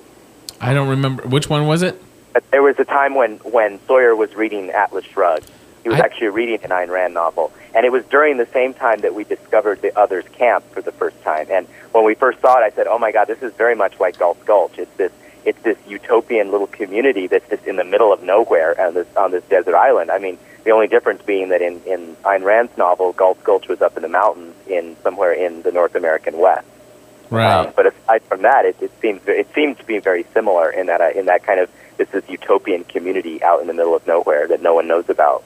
I 0.60 0.74
don't 0.74 0.90
remember 0.90 1.24
which 1.28 1.50
one 1.50 1.68
was 1.68 1.84
it. 1.84 2.02
There 2.50 2.64
was 2.64 2.80
a 2.80 2.86
time 2.86 3.14
when 3.14 3.38
when 3.38 3.80
Sawyer 3.86 4.16
was 4.16 4.34
reading 4.36 4.72
Atlas 4.72 5.06
Shrugged. 5.06 5.50
He 5.84 5.90
was 5.90 6.00
I- 6.00 6.06
actually 6.06 6.30
reading 6.30 6.60
an 6.64 6.70
Ayn 6.70 6.90
Rand 6.90 7.14
novel, 7.14 7.52
and 7.74 7.86
it 7.86 7.92
was 7.92 8.04
during 8.06 8.38
the 8.38 8.48
same 8.48 8.74
time 8.74 9.02
that 9.02 9.14
we 9.14 9.24
discovered 9.24 9.82
the 9.82 9.98
Others 9.98 10.26
Camp 10.34 10.64
for 10.74 10.82
the 10.82 10.92
first 10.92 11.22
time. 11.24 11.48
And 11.50 11.68
when 11.92 12.04
we 12.06 12.16
first 12.16 12.42
saw 12.42 12.60
it, 12.60 12.64
I 12.64 12.70
said, 12.72 12.88
"Oh 12.88 13.00
my 13.00 13.12
God, 13.12 13.28
this 13.28 13.42
is 13.42 13.54
very 13.54 13.76
much 13.76 14.00
like 14.00 14.18
Galt's 14.18 14.44
Gulch. 14.44 14.78
It's 14.78 14.96
this 14.98 15.12
it's 15.46 15.62
this 15.64 15.78
utopian 15.88 16.52
little 16.52 16.68
community 16.68 17.28
that's 17.28 17.50
just 17.50 17.66
in 17.66 17.76
the 17.76 17.84
middle 17.84 18.14
of 18.14 18.22
nowhere 18.24 18.80
on 18.80 18.94
this 18.94 19.08
on 19.16 19.32
this 19.32 19.44
desert 19.46 19.76
island. 19.76 20.12
I 20.12 20.20
mean, 20.20 20.38
the 20.64 20.72
only 20.72 20.88
difference 20.88 21.22
being 21.24 21.50
that 21.50 21.62
in 21.62 21.82
in 21.86 22.16
Ayn 22.24 22.44
Rand's 22.44 22.78
novel, 22.78 23.14
Galt's 23.14 23.42
Gulch 23.44 23.68
was 23.68 23.82
up 23.82 23.96
in 23.98 24.04
the 24.04 24.10
mountains 24.10 24.56
in 24.68 24.96
somewhere 25.04 25.34
in 25.34 25.64
the 25.64 25.72
North 25.72 25.96
American 25.96 26.38
West. 26.38 26.68
Right. 27.30 27.50
Um, 27.50 27.74
but 27.76 27.88
aside 27.88 28.24
from 28.24 28.42
that, 28.42 28.66
it, 28.66 28.76
it 28.82 28.92
seems 29.02 29.22
it 29.26 29.48
seems 29.56 29.78
to 29.78 29.86
be 29.86 30.00
very 30.00 30.26
similar 30.34 30.70
in 30.70 30.88
that 30.88 31.02
uh, 31.02 31.10
in 31.16 31.26
that 31.26 31.44
kind 31.44 31.60
of 31.60 31.70
this 31.98 32.10
this 32.10 32.28
utopian 32.30 32.84
community 32.84 33.42
out 33.42 33.62
in 33.62 33.68
the 33.68 33.74
middle 33.74 33.96
of 33.96 34.06
nowhere 34.06 34.48
that 34.48 34.62
no 34.62 34.74
one 34.76 34.88
knows 34.88 35.10
about. 35.10 35.44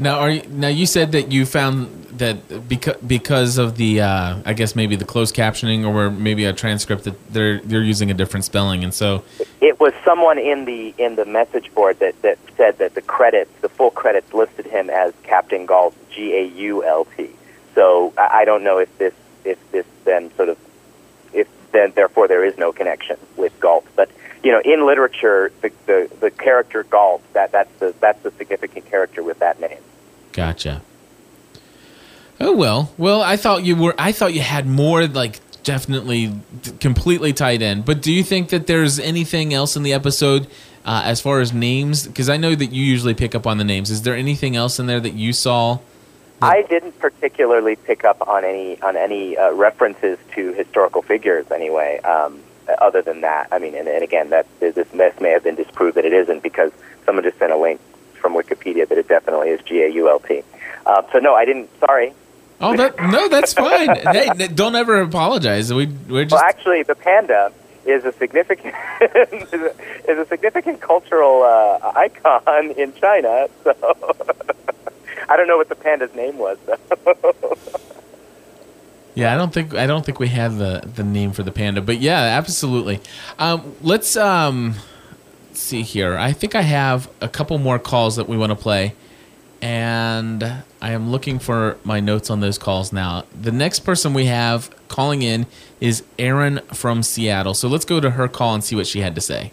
Now, 0.00 0.18
are 0.20 0.30
you, 0.30 0.42
now 0.48 0.68
you 0.68 0.86
said 0.86 1.12
that 1.12 1.30
you 1.30 1.44
found 1.44 2.04
that 2.12 2.66
because 2.66 2.96
because 3.06 3.58
of 3.58 3.76
the 3.76 4.00
uh, 4.00 4.40
I 4.46 4.54
guess 4.54 4.74
maybe 4.74 4.96
the 4.96 5.04
closed 5.04 5.36
captioning 5.36 5.86
or 5.86 6.10
maybe 6.10 6.46
a 6.46 6.54
transcript 6.54 7.04
that 7.04 7.32
they're 7.32 7.60
they're 7.60 7.82
using 7.82 8.10
a 8.10 8.14
different 8.14 8.46
spelling, 8.46 8.82
and 8.82 8.94
so 8.94 9.22
It 9.60 9.78
was 9.78 9.92
someone 10.02 10.38
in 10.38 10.64
the 10.64 10.94
in 10.96 11.16
the 11.16 11.26
message 11.26 11.72
board 11.74 11.98
that, 11.98 12.20
that 12.22 12.38
said 12.56 12.78
that 12.78 12.94
the 12.94 13.02
credits, 13.02 13.50
the 13.60 13.68
full 13.68 13.90
credits, 13.90 14.32
listed 14.32 14.64
him 14.64 14.88
as 14.88 15.12
Captain 15.22 15.66
Galt, 15.66 15.94
G 16.10 16.34
A 16.34 16.44
U 16.44 16.82
L 16.82 17.06
T. 17.16 17.28
So 17.74 18.14
I, 18.16 18.40
I 18.40 18.44
don't 18.46 18.64
know 18.64 18.78
if 18.78 18.96
this 18.96 19.12
if 19.44 19.58
this 19.70 19.84
then 20.06 20.34
sort 20.34 20.48
of 20.48 20.56
if 21.34 21.46
then 21.72 21.92
therefore 21.94 22.26
there 22.26 22.42
is 22.42 22.56
no 22.56 22.72
connection 22.72 23.18
with 23.36 23.52
Galt. 23.60 23.86
But 23.96 24.10
you 24.42 24.50
know, 24.50 24.62
in 24.64 24.86
literature, 24.86 25.52
the 25.60 25.70
the, 25.84 26.10
the 26.20 26.30
character 26.30 26.84
Galt 26.84 27.22
that 27.34 27.52
that's 27.52 27.78
the 27.80 27.94
that's 28.00 28.22
the 28.22 28.30
significant 28.30 28.86
character 28.86 29.22
with 29.22 29.40
that 29.40 29.60
name. 29.60 29.82
Gotcha. 30.32 30.82
Oh 32.40 32.56
well, 32.56 32.92
well 32.96 33.22
I 33.22 33.36
thought 33.36 33.64
you 33.64 33.76
were 33.76 33.94
I 33.98 34.12
thought 34.12 34.32
you 34.32 34.40
had 34.40 34.66
more 34.66 35.06
like 35.06 35.40
definitely 35.62 36.34
completely 36.80 37.32
tied 37.32 37.62
in. 37.62 37.82
But 37.82 38.02
do 38.02 38.12
you 38.12 38.22
think 38.22 38.48
that 38.48 38.66
there's 38.66 38.98
anything 38.98 39.52
else 39.52 39.76
in 39.76 39.82
the 39.82 39.92
episode 39.92 40.46
uh, 40.84 41.02
as 41.04 41.20
far 41.20 41.40
as 41.40 41.52
names? 41.52 42.06
Because 42.06 42.28
I 42.28 42.36
know 42.38 42.54
that 42.54 42.72
you 42.72 42.82
usually 42.82 43.14
pick 43.14 43.34
up 43.34 43.46
on 43.46 43.58
the 43.58 43.64
names. 43.64 43.90
Is 43.90 44.02
there 44.02 44.16
anything 44.16 44.56
else 44.56 44.78
in 44.78 44.86
there 44.86 45.00
that 45.00 45.14
you 45.14 45.32
saw? 45.32 45.78
I 46.42 46.62
didn't 46.62 46.98
particularly 46.98 47.76
pick 47.76 48.04
up 48.04 48.26
on 48.26 48.44
any 48.44 48.80
on 48.80 48.96
any 48.96 49.36
uh, 49.36 49.52
references 49.52 50.18
to 50.34 50.52
historical 50.54 51.02
figures 51.02 51.50
anyway. 51.50 52.00
Um, 52.00 52.40
other 52.80 53.02
than 53.02 53.20
that, 53.22 53.48
I 53.50 53.58
mean, 53.58 53.74
and, 53.74 53.88
and 53.88 54.02
again, 54.02 54.30
that 54.30 54.46
this 54.60 54.92
myth 54.94 55.20
may 55.20 55.30
have 55.30 55.42
been 55.42 55.56
disproved 55.56 55.96
that 55.96 56.04
it 56.04 56.12
isn't 56.12 56.42
because 56.42 56.70
someone 57.04 57.24
just 57.24 57.38
sent 57.38 57.52
a 57.52 57.56
link 57.56 57.80
from 58.20 58.34
Wikipedia 58.34 58.88
that 58.88 58.98
it 58.98 59.08
definitely 59.08 59.48
is 59.48 59.60
G 59.62 59.82
A 59.82 59.88
U 59.88 60.08
L 60.08 60.20
T. 60.20 60.42
Uh, 60.86 61.02
so 61.12 61.18
no, 61.18 61.34
I 61.34 61.44
didn't. 61.44 61.70
Sorry. 61.80 62.14
Oh, 62.60 62.76
that, 62.76 62.98
no, 63.00 63.28
that's 63.28 63.54
fine. 63.54 63.96
hey, 64.12 64.48
don't 64.48 64.76
ever 64.76 65.00
apologize. 65.00 65.72
We 65.72 65.86
we're 65.86 66.24
just 66.24 66.34
Well, 66.34 66.42
actually, 66.42 66.82
the 66.82 66.94
panda 66.94 67.52
is 67.86 68.04
a 68.04 68.12
significant 68.12 68.74
is, 69.00 69.52
a, 69.52 69.74
is 70.08 70.18
a 70.18 70.26
significant 70.26 70.80
cultural 70.80 71.42
uh, 71.42 71.92
icon 71.96 72.70
in 72.72 72.92
China. 72.94 73.48
So 73.64 73.74
I 75.28 75.36
don't 75.36 75.48
know 75.48 75.56
what 75.56 75.68
the 75.68 75.74
panda's 75.74 76.14
name 76.14 76.36
was. 76.38 76.58
Though. 76.66 77.56
Yeah, 79.14 79.34
I 79.34 79.36
don't 79.36 79.52
think 79.52 79.74
I 79.74 79.86
don't 79.86 80.04
think 80.04 80.20
we 80.20 80.28
have 80.28 80.56
the 80.56 80.82
the 80.94 81.02
name 81.02 81.32
for 81.32 81.42
the 81.42 81.52
panda, 81.52 81.80
but 81.80 82.00
yeah, 82.00 82.20
absolutely. 82.38 83.00
Um, 83.38 83.74
let's 83.82 84.16
um, 84.16 84.76
see 85.60 85.82
here. 85.82 86.16
I 86.16 86.32
think 86.32 86.54
I 86.54 86.62
have 86.62 87.10
a 87.20 87.28
couple 87.28 87.58
more 87.58 87.78
calls 87.78 88.16
that 88.16 88.28
we 88.28 88.36
want 88.36 88.50
to 88.50 88.56
play, 88.56 88.94
and 89.62 90.42
I 90.42 90.92
am 90.92 91.10
looking 91.10 91.38
for 91.38 91.76
my 91.84 92.00
notes 92.00 92.30
on 92.30 92.40
those 92.40 92.58
calls 92.58 92.92
now. 92.92 93.24
The 93.38 93.52
next 93.52 93.80
person 93.80 94.14
we 94.14 94.26
have 94.26 94.70
calling 94.88 95.22
in 95.22 95.46
is 95.80 96.02
Erin 96.18 96.60
from 96.72 97.02
Seattle. 97.02 97.54
So 97.54 97.68
let's 97.68 97.84
go 97.84 98.00
to 98.00 98.10
her 98.10 98.28
call 98.28 98.54
and 98.54 98.64
see 98.64 98.74
what 98.74 98.86
she 98.86 99.00
had 99.00 99.14
to 99.14 99.20
say. 99.20 99.52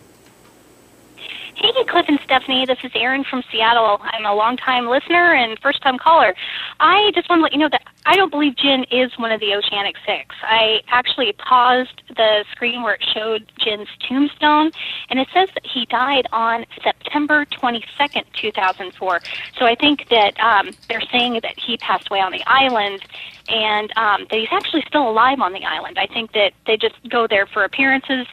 Hey, 1.60 1.72
Cliff 1.90 2.06
and 2.08 2.20
Stephanie. 2.24 2.68
This 2.68 2.78
is 2.84 2.92
Erin 2.94 3.24
from 3.24 3.42
Seattle. 3.52 3.98
I'm 4.02 4.28
a 4.28 4.36
longtime 4.36 4.88
listener 4.88 5.34
and 5.34 5.58
first 5.60 5.82
time 5.82 5.98
caller. 5.98 6.36
I 6.80 7.10
just 7.16 7.28
want 7.32 7.40
to 7.40 7.44
let 7.44 7.52
you 7.52 7.58
know 7.58 7.70
that 7.70 7.82
I 8.06 8.16
don't 8.16 8.30
believe 8.30 8.56
Jin 8.58 8.86
is 8.92 9.18
one 9.18 9.32
of 9.32 9.40
the 9.40 9.56
Oceanic 9.56 9.96
Six. 10.06 10.36
I 10.44 10.82
actually 10.90 11.34
paused 11.34 12.04
the 12.16 12.46
screen 12.52 12.84
where 12.84 12.94
it 12.94 13.04
showed 13.12 13.52
Jin's 13.58 13.88
tombstone, 14.08 14.70
and 15.10 15.18
it 15.18 15.30
says 15.34 15.50
that 15.56 15.66
he 15.66 15.88
died 15.88 16.28
on 16.32 16.68
September 16.84 17.44
22nd, 17.46 18.26
2004. 18.34 19.20
So 19.58 19.66
I 19.66 19.74
think 19.74 20.10
that 20.10 20.40
um, 20.40 20.70
they're 20.88 21.02
saying 21.12 21.40
that 21.42 21.58
he 21.58 21.78
passed 21.78 22.08
away 22.12 22.20
on 22.20 22.32
the 22.32 22.44
island 22.46 23.02
and 23.50 23.92
um, 23.98 24.28
that 24.30 24.38
he's 24.38 24.52
actually 24.52 24.84
still 24.88 25.10
alive 25.10 25.42
on 25.42 25.54
the 25.54 25.66
island. 25.66 25.98
I 25.98 26.06
think 26.06 26.34
that 26.34 26.54
they 26.68 26.78
just 26.78 26.96
go 27.10 27.26
there 27.26 27.48
for 27.48 27.64
appearances 27.64 28.28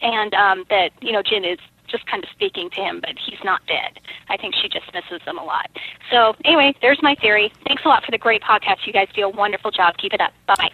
and 0.00 0.32
um, 0.32 0.64
that 0.70 0.92
you 1.02 1.12
know 1.12 1.22
Jin 1.22 1.44
is 1.44 1.58
just 1.86 2.06
kind 2.06 2.22
of 2.22 2.30
speaking 2.30 2.70
to 2.70 2.80
him, 2.80 3.00
but 3.00 3.14
he's 3.18 3.38
not 3.44 3.60
dead. 3.66 4.00
I 4.28 4.36
think 4.36 4.54
she 4.54 4.68
just 4.68 4.92
misses 4.94 5.22
him 5.26 5.38
a 5.38 5.44
lot. 5.44 5.70
So 6.10 6.34
anyway, 6.44 6.74
there's 6.82 7.00
my 7.02 7.14
theory. 7.16 7.52
Thanks 7.66 7.84
a 7.84 7.88
lot 7.88 8.04
for 8.04 8.10
the 8.10 8.18
great 8.18 8.42
podcast. 8.42 8.86
You 8.86 8.92
guys 8.92 9.08
do 9.14 9.22
a 9.22 9.28
wonderful 9.28 9.70
job. 9.70 9.96
Keep 9.98 10.14
it 10.14 10.20
up. 10.20 10.32
Bye 10.46 10.54
bye. 10.56 10.70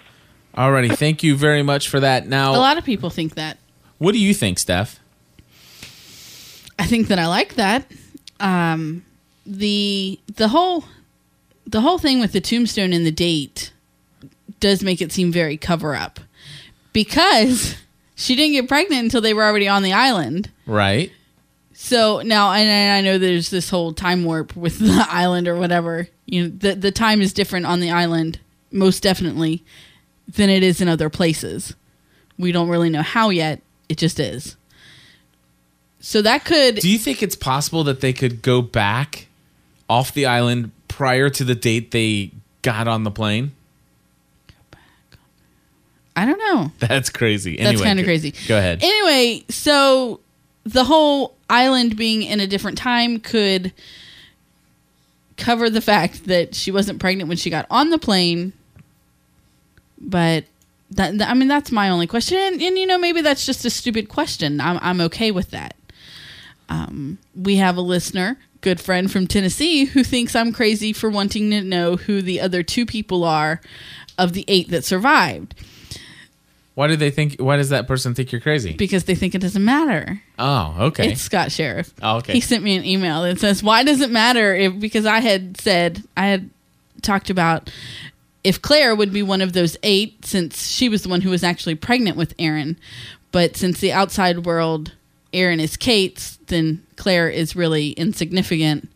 Alrighty, 0.57 0.97
thank 0.97 1.23
you 1.23 1.35
very 1.37 1.63
much 1.63 1.89
for 1.89 2.01
that. 2.01 2.27
Now, 2.27 2.55
a 2.55 2.59
lot 2.59 2.77
of 2.77 2.85
people 2.85 3.09
think 3.09 3.37
that. 3.37 3.59
what 3.99 4.13
do 4.13 4.19
you 4.19 4.35
think, 4.35 4.59
Steph? 4.59 5.01
I 6.79 6.87
think 6.87 7.09
that 7.09 7.19
I 7.19 7.27
like 7.27 7.55
that. 7.55 7.91
Um, 8.41 9.05
the 9.47 10.19
the 10.37 10.49
whole 10.49 10.85
the 11.67 11.81
whole 11.81 11.99
thing 11.99 12.21
with 12.21 12.33
the 12.33 12.41
tombstone 12.41 12.93
and 12.93 13.07
the 13.07 13.11
date 13.13 13.73
does 14.61 14.83
make 14.83 15.01
it 15.01 15.13
seem 15.13 15.33
very 15.33 15.57
cover 15.57 15.95
up 15.95 16.21
because 16.93 17.77
she 18.23 18.35
didn't 18.37 18.53
get 18.53 18.69
pregnant 18.69 19.05
until 19.05 19.21
they 19.21 19.35
were 19.35 19.45
already 19.45 19.69
on 19.69 19.83
the 19.83 19.93
island. 19.93 20.51
Right? 20.67 21.13
So 21.75 22.23
now, 22.23 22.53
and 22.53 22.93
I 22.93 23.01
know 23.01 23.19
there's 23.19 23.51
this 23.51 23.69
whole 23.69 23.93
time 23.93 24.25
warp 24.25 24.55
with 24.57 24.79
the 24.81 25.07
island 25.09 25.49
or 25.49 25.57
whatever. 25.57 26.09
You 26.27 26.45
know, 26.45 26.49
the 26.49 26.75
the 26.75 26.93
time 26.93 27.21
is 27.21 27.33
different 27.33 27.67
on 27.67 27.81
the 27.81 27.91
island, 27.91 28.39
most 28.71 29.03
definitely, 29.03 29.65
than 30.29 30.49
it 30.49 30.63
is 30.63 30.81
in 30.81 30.89
other 30.89 31.11
places. 31.11 31.75
We 32.39 32.53
don't 32.53 32.69
really 32.69 32.91
know 32.91 33.03
how 33.03 33.31
yet. 33.31 33.61
It 33.89 33.99
just 33.99 34.19
is. 34.19 34.57
So 36.01 36.23
that 36.23 36.45
could 36.45 36.77
Do 36.77 36.91
you 36.91 36.99
think 36.99 37.23
it's 37.23 37.37
possible 37.37 37.85
that 37.85 38.01
they 38.01 38.13
could 38.13 38.43
go 38.43 38.63
back 38.63 39.27
off 39.89 40.15
the 40.15 40.27
island 40.27 40.73
prior 40.89 41.29
to 41.31 41.45
the 41.45 41.55
date 41.55 41.91
they 41.91 42.33
got 42.63 42.89
on 42.89 43.05
the 43.05 43.11
plane? 43.11 43.53
I 46.17 46.27
don't 46.27 46.39
know. 46.39 46.71
That's 46.79 47.11
crazy. 47.11 47.57
That's 47.57 47.69
Anyway, 47.69 47.85
kinda 47.85 48.05
crazy. 48.05 48.35
Go 48.47 48.59
ahead. 48.59 48.83
Anyway, 48.83 49.45
so 49.49 50.21
the 50.65 50.85
whole 50.85 51.35
island 51.49 51.97
being 51.97 52.23
in 52.23 52.41
a 52.41 52.47
different 52.47 52.79
time 52.79 53.19
could 53.19 53.73
cover 55.37 55.71
the 55.71 55.81
fact 55.81 56.27
that 56.27 56.55
she 56.55 56.71
wasn't 56.71 57.01
pregnant 57.01 57.29
when 57.29 57.37
she 57.37 57.51
got 57.51 57.67
on 57.71 57.91
the 57.91 57.99
plane. 57.99 58.53
But 59.99 60.45
that, 60.91 61.19
that- 61.19 61.31
I 61.31 61.35
mean, 61.35 61.49
that's 61.49 61.73
my 61.73 61.89
only 61.89 62.07
question. 62.07 62.39
And, 62.39 62.61
and 62.61 62.79
you 62.79 62.87
know, 62.87 62.99
maybe 62.99 63.23
that's 63.23 63.47
just 63.47 63.65
a 63.65 63.71
stupid 63.71 64.09
question. 64.09 64.61
I'm, 64.61 64.79
I'm 64.83 65.01
okay 65.03 65.31
with 65.31 65.51
that. 65.51 65.75
Um, 66.69 67.19
we 67.35 67.57
have 67.57 67.77
a 67.77 67.81
listener, 67.83 68.39
good 68.61 68.81
friend 68.81 69.11
from 69.11 69.27
Tennessee, 69.27 69.85
who 69.87 70.05
thinks 70.05 70.35
I'm 70.37 70.53
crazy 70.53 70.93
for 70.93 71.11
wanting 71.11 71.51
to 71.51 71.63
know 71.63 71.97
who 71.97 72.23
the 72.23 72.41
other 72.41 72.63
two 72.63 72.87
people 72.87 73.25
are 73.25 73.61
of 74.19 74.33
the 74.33 74.45
eight 74.49 74.69
that 74.71 74.85
survived 74.85 75.55
Why 76.75 76.87
do 76.89 76.97
they 76.97 77.11
think? 77.11 77.37
Why 77.37 77.57
does 77.57 77.69
that 77.69 77.87
person 77.87 78.15
think 78.15 78.33
you're 78.33 78.41
crazy? 78.41 78.73
because 78.73 79.05
they 79.05 79.15
think 79.15 79.35
it 79.35 79.41
doesn't 79.41 79.65
matter. 79.65 80.23
Oh, 80.39 80.75
okay. 80.87 81.13
It's 81.13 81.21
Scott 81.21 81.53
Sheriff. 81.53 81.93
Oh, 82.03 82.19
okay. 82.19 82.33
He 82.33 82.41
sent 82.41 82.63
me 82.65 82.77
an 82.77 82.85
email 82.85 83.23
that 83.23 83.39
says, 83.39 83.63
"Why 83.63 83.85
does 83.85 84.01
it 84.01 84.11
matter 84.11 84.55
if 84.55 84.81
because 84.81 85.05
I 85.05 85.21
had 85.21 85.61
said 85.61 86.03
I 86.17 86.27
had 86.29 86.51
talked 87.03 87.29
about 87.29 87.71
if 88.43 88.63
Claire 88.63 88.95
would 88.95 89.13
be 89.13 89.23
one 89.23 89.43
of 89.43 89.53
those 89.53 89.77
eight 89.83 90.25
since 90.25 90.67
she 90.69 90.89
was 90.89 91.03
the 91.03 91.09
one 91.09 91.21
who 91.21 91.31
was 91.31 91.45
actually 91.45 91.75
pregnant 91.75 92.17
with 92.17 92.35
Aaron, 92.39 92.79
but 93.33 93.57
since 93.57 93.81
the 93.81 93.93
outside 93.93 94.47
world 94.47 94.93
Aaron 95.35 95.61
is 95.61 95.77
Kate's, 95.77 96.39
then 96.47 96.83
Claire 96.97 97.29
is 97.29 97.55
really 97.55 97.91
insignificant." 97.93 98.89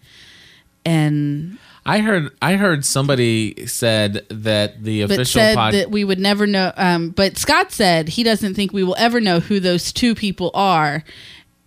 And 0.87 1.59
I 1.87 2.01
heard. 2.01 2.31
I 2.43 2.57
heard 2.57 2.85
somebody 2.85 3.67
said 3.67 4.27
that 4.29 4.83
the 4.83 5.03
but 5.03 5.13
official 5.13 5.41
said 5.41 5.55
pod. 5.55 5.75
that 5.75 5.91
we 5.91 6.05
would 6.05 6.19
never 6.19 6.47
know. 6.47 6.73
Um, 6.77 7.11
but 7.11 7.39
Scott 7.39 7.73
said 7.73 8.09
he 8.09 8.23
doesn't 8.23 8.55
think 8.55 8.73
we 8.73 8.83
will 8.83 8.97
ever 8.99 9.21
know 9.21 9.41
who 9.41 9.61
those 9.61 9.93
two 9.93 10.15
people 10.15 10.51
are, 10.55 11.05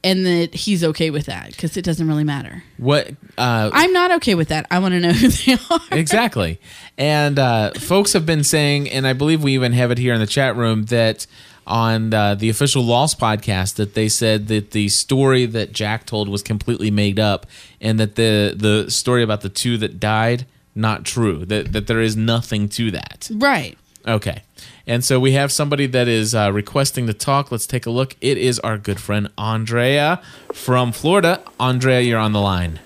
and 0.03 0.25
that 0.25 0.53
he's 0.53 0.83
okay 0.83 1.09
with 1.09 1.25
that 1.27 1.51
because 1.51 1.77
it 1.77 1.83
doesn't 1.85 2.07
really 2.07 2.23
matter. 2.23 2.63
what? 2.77 3.09
Uh, 3.37 3.69
I'm 3.73 3.93
not 3.93 4.11
okay 4.11 4.35
with 4.35 4.49
that. 4.49 4.65
I 4.69 4.79
want 4.79 4.93
to 4.93 4.99
know 4.99 5.11
who 5.13 5.29
they 5.29 5.53
are. 5.69 5.79
exactly. 5.91 6.59
And 6.97 7.39
uh, 7.39 7.71
folks 7.75 8.13
have 8.13 8.25
been 8.25 8.43
saying, 8.43 8.89
and 8.89 9.07
I 9.07 9.13
believe 9.13 9.43
we 9.43 9.53
even 9.53 9.73
have 9.73 9.91
it 9.91 9.97
here 9.97 10.13
in 10.13 10.19
the 10.19 10.27
chat 10.27 10.55
room 10.55 10.85
that 10.85 11.25
on 11.69 12.13
uh, 12.13 12.35
the 12.35 12.49
official 12.49 12.83
Lost 12.83 13.19
podcast 13.19 13.75
that 13.75 13.93
they 13.93 14.09
said 14.09 14.47
that 14.47 14.71
the 14.71 14.89
story 14.89 15.45
that 15.45 15.71
Jack 15.71 16.05
told 16.05 16.27
was 16.27 16.41
completely 16.41 16.91
made 16.91 17.19
up, 17.19 17.45
and 17.79 17.99
that 17.99 18.15
the 18.15 18.53
the 18.55 18.91
story 18.91 19.23
about 19.23 19.41
the 19.41 19.49
two 19.49 19.77
that 19.77 19.99
died 19.99 20.45
not 20.75 21.05
true. 21.05 21.45
That 21.45 21.71
that 21.73 21.87
there 21.87 22.01
is 22.01 22.15
nothing 22.17 22.67
to 22.69 22.91
that. 22.91 23.29
Right. 23.31 23.77
Okay. 24.07 24.41
And 24.87 25.03
so 25.03 25.19
we 25.19 25.33
have 25.33 25.51
somebody 25.51 25.85
that 25.87 26.07
is 26.07 26.33
uh, 26.33 26.51
requesting 26.51 27.05
to 27.07 27.13
talk. 27.13 27.51
Let's 27.51 27.67
take 27.67 27.85
a 27.85 27.91
look. 27.91 28.15
It 28.21 28.37
is 28.37 28.59
our 28.59 28.77
good 28.77 28.99
friend 28.99 29.29
Andrea 29.37 30.21
from 30.53 30.91
Florida. 30.91 31.43
Andrea, 31.59 31.99
you're 32.01 32.19
on 32.19 32.33
the 32.33 32.41
line. 32.41 32.79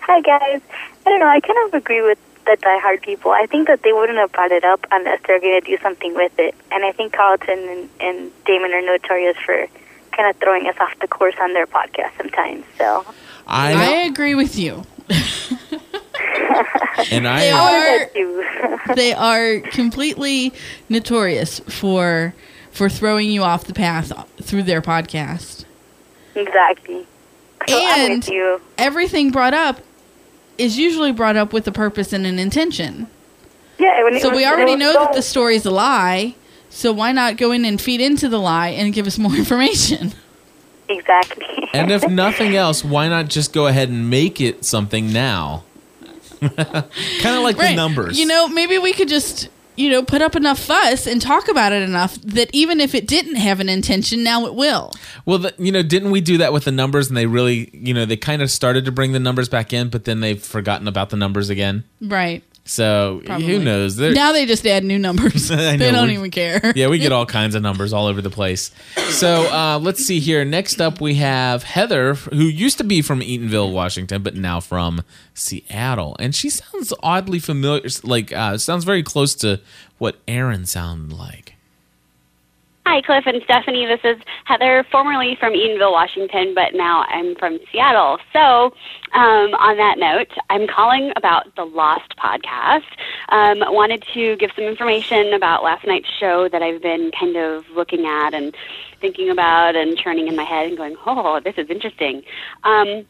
Hi 0.00 0.20
guys. 0.20 0.60
I 1.06 1.10
don't 1.10 1.20
know. 1.20 1.28
I 1.28 1.40
kind 1.40 1.58
of 1.66 1.74
agree 1.74 2.02
with 2.02 2.18
the 2.48 2.56
diehard 2.56 3.02
people. 3.02 3.30
I 3.30 3.46
think 3.46 3.68
that 3.68 3.82
they 3.82 3.92
wouldn't 3.92 4.18
have 4.18 4.32
brought 4.32 4.50
it 4.52 4.64
up 4.64 4.86
unless 4.90 5.20
they're 5.26 5.40
going 5.40 5.60
to 5.60 5.66
do 5.66 5.78
something 5.82 6.14
with 6.14 6.32
it. 6.38 6.54
And 6.72 6.84
I 6.84 6.92
think 6.92 7.12
Carlton 7.12 7.58
and, 7.58 7.88
and 8.00 8.44
Damon 8.44 8.72
are 8.72 8.82
notorious 8.82 9.36
for 9.44 9.66
kind 10.16 10.28
of 10.28 10.36
throwing 10.40 10.66
us 10.66 10.74
off 10.80 10.98
the 11.00 11.06
course 11.08 11.34
on 11.40 11.52
their 11.54 11.66
podcast 11.66 12.16
sometimes. 12.16 12.64
So 12.76 13.04
I, 13.46 13.72
I 13.74 13.86
agree 14.06 14.34
with 14.34 14.58
you. 14.58 14.82
and 17.10 17.26
I 17.28 17.40
They 17.40 17.52
I 17.52 18.08
are 18.88 18.94
they 18.94 19.12
are 19.12 19.60
completely 19.70 20.52
notorious 20.88 21.60
for 21.60 22.34
for 22.70 22.88
throwing 22.88 23.30
you 23.30 23.42
off 23.42 23.64
the 23.64 23.74
path 23.74 24.12
through 24.42 24.62
their 24.64 24.82
podcast. 24.82 25.64
exactly. 26.34 27.06
So 27.68 27.76
I'm 27.78 28.10
And 28.10 28.14
with 28.24 28.28
you. 28.30 28.60
everything 28.76 29.30
brought 29.30 29.54
up 29.54 29.80
is 30.58 30.76
usually 30.78 31.12
brought 31.12 31.36
up 31.36 31.52
with 31.52 31.66
a 31.68 31.72
purpose 31.72 32.12
and 32.12 32.26
an 32.26 32.38
intention. 32.38 33.06
Yeah. 33.78 34.02
When 34.04 34.20
So 34.20 34.30
was- 34.30 34.36
we 34.36 34.44
already 34.46 34.76
know 34.76 34.92
so- 34.92 34.98
that 35.00 35.12
the 35.14 35.22
story's 35.22 35.64
a 35.64 35.70
lie. 35.70 36.34
So 36.70 36.92
why 36.92 37.12
not 37.12 37.36
go 37.38 37.50
in 37.52 37.64
and 37.64 37.80
feed 37.80 38.00
into 38.00 38.28
the 38.28 38.38
lie 38.38 38.68
and 38.68 38.92
give 38.92 39.06
us 39.06 39.18
more 39.18 39.34
information? 39.36 40.12
Exactly. 40.88 41.68
and 41.72 41.90
if 41.90 42.06
nothing 42.08 42.56
else, 42.56 42.84
why 42.84 43.08
not 43.08 43.28
just 43.28 43.52
go 43.52 43.66
ahead 43.66 43.88
and 43.88 44.10
make 44.10 44.40
it 44.40 44.64
something 44.64 45.12
now? 45.12 45.64
kind 46.40 47.36
of 47.36 47.42
like 47.42 47.56
the 47.56 47.74
numbers. 47.74 48.18
You 48.18 48.26
know, 48.26 48.48
maybe 48.48 48.78
we 48.78 48.92
could 48.92 49.08
just, 49.08 49.48
you 49.78 49.90
know, 49.90 50.02
put 50.02 50.20
up 50.20 50.34
enough 50.34 50.58
fuss 50.58 51.06
and 51.06 51.22
talk 51.22 51.48
about 51.48 51.72
it 51.72 51.82
enough 51.82 52.16
that 52.22 52.50
even 52.52 52.80
if 52.80 52.94
it 52.94 53.06
didn't 53.06 53.36
have 53.36 53.60
an 53.60 53.68
intention, 53.68 54.24
now 54.24 54.44
it 54.46 54.54
will. 54.54 54.92
Well, 55.24 55.38
the, 55.38 55.54
you 55.56 55.70
know, 55.70 55.82
didn't 55.82 56.10
we 56.10 56.20
do 56.20 56.38
that 56.38 56.52
with 56.52 56.64
the 56.64 56.72
numbers? 56.72 57.08
And 57.08 57.16
they 57.16 57.26
really, 57.26 57.70
you 57.72 57.94
know, 57.94 58.04
they 58.04 58.16
kind 58.16 58.42
of 58.42 58.50
started 58.50 58.84
to 58.86 58.92
bring 58.92 59.12
the 59.12 59.20
numbers 59.20 59.48
back 59.48 59.72
in, 59.72 59.88
but 59.88 60.04
then 60.04 60.20
they've 60.20 60.42
forgotten 60.42 60.88
about 60.88 61.10
the 61.10 61.16
numbers 61.16 61.48
again. 61.48 61.84
Right. 62.00 62.42
So 62.68 63.22
Probably. 63.24 63.46
who 63.46 63.64
knows? 63.64 63.96
They're- 63.96 64.12
now 64.12 64.32
they 64.32 64.44
just 64.44 64.66
add 64.66 64.84
new 64.84 64.98
numbers. 64.98 65.48
They 65.58 65.76
know, 65.78 65.90
don't 65.92 66.10
even 66.10 66.30
care. 66.30 66.72
yeah, 66.76 66.88
we 66.88 66.98
get 66.98 67.12
all 67.12 67.24
kinds 67.24 67.54
of 67.54 67.62
numbers 67.62 67.92
all 67.94 68.06
over 68.06 68.20
the 68.20 68.30
place. 68.30 68.70
So 69.10 69.50
uh, 69.50 69.78
let's 69.78 70.04
see 70.04 70.20
here. 70.20 70.44
Next 70.44 70.80
up, 70.80 71.00
we 71.00 71.14
have 71.14 71.62
Heather, 71.62 72.14
who 72.14 72.44
used 72.44 72.76
to 72.78 72.84
be 72.84 73.00
from 73.00 73.20
Eatonville, 73.20 73.72
Washington, 73.72 74.22
but 74.22 74.34
now 74.34 74.60
from 74.60 75.02
Seattle, 75.34 76.14
and 76.18 76.34
she 76.34 76.50
sounds 76.50 76.92
oddly 77.02 77.38
familiar. 77.38 77.88
Like 78.04 78.32
uh, 78.32 78.58
sounds 78.58 78.84
very 78.84 79.02
close 79.02 79.34
to 79.36 79.60
what 79.96 80.16
Aaron 80.28 80.66
sounded 80.66 81.16
like. 81.16 81.54
Hi, 82.90 83.02
Cliff 83.02 83.26
and 83.26 83.42
Stephanie. 83.42 83.84
This 83.84 84.00
is 84.02 84.16
Heather, 84.46 84.82
formerly 84.90 85.36
from 85.38 85.52
Eatonville, 85.52 85.92
Washington, 85.92 86.54
but 86.54 86.72
now 86.72 87.04
I'm 87.08 87.34
from 87.34 87.58
Seattle. 87.70 88.16
So, 88.32 88.72
um, 89.12 89.52
on 89.56 89.76
that 89.76 89.98
note, 89.98 90.32
I'm 90.48 90.66
calling 90.66 91.12
about 91.14 91.54
the 91.54 91.66
Lost 91.66 92.16
podcast. 92.16 92.86
Um, 93.28 93.58
wanted 93.74 94.04
to 94.14 94.36
give 94.36 94.52
some 94.56 94.64
information 94.64 95.34
about 95.34 95.62
last 95.62 95.86
night's 95.86 96.08
show 96.18 96.48
that 96.48 96.62
I've 96.62 96.80
been 96.80 97.10
kind 97.10 97.36
of 97.36 97.68
looking 97.68 98.06
at 98.06 98.32
and 98.32 98.56
thinking 99.02 99.28
about 99.28 99.76
and 99.76 99.94
churning 99.98 100.26
in 100.26 100.34
my 100.34 100.44
head 100.44 100.68
and 100.68 100.78
going, 100.78 100.96
oh, 101.04 101.40
this 101.40 101.58
is 101.58 101.68
interesting. 101.68 102.22
Um, 102.64 103.04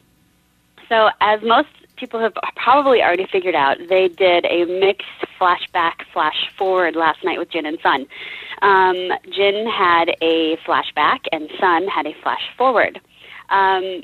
so, 0.89 1.09
as 1.21 1.41
most 1.41 1.69
people 1.95 2.19
have 2.19 2.33
probably 2.57 3.01
already 3.01 3.27
figured 3.27 3.55
out, 3.55 3.77
they 3.87 4.09
did 4.09 4.43
a 4.43 4.65
mixed 4.65 5.07
flashback, 5.39 6.05
flash 6.13 6.51
forward 6.57 6.95
last 6.95 7.23
night 7.23 7.39
with 7.39 7.49
Jin 7.49 7.65
and 7.65 7.79
Sun. 7.81 8.07
Um, 8.61 9.11
Jin 9.31 9.67
had 9.67 10.15
a 10.21 10.57
flashback, 10.57 11.19
and 11.31 11.49
Sun 11.59 11.87
had 11.87 12.05
a 12.05 12.13
flash 12.21 12.43
forward. 12.57 12.99
Um, 13.49 14.03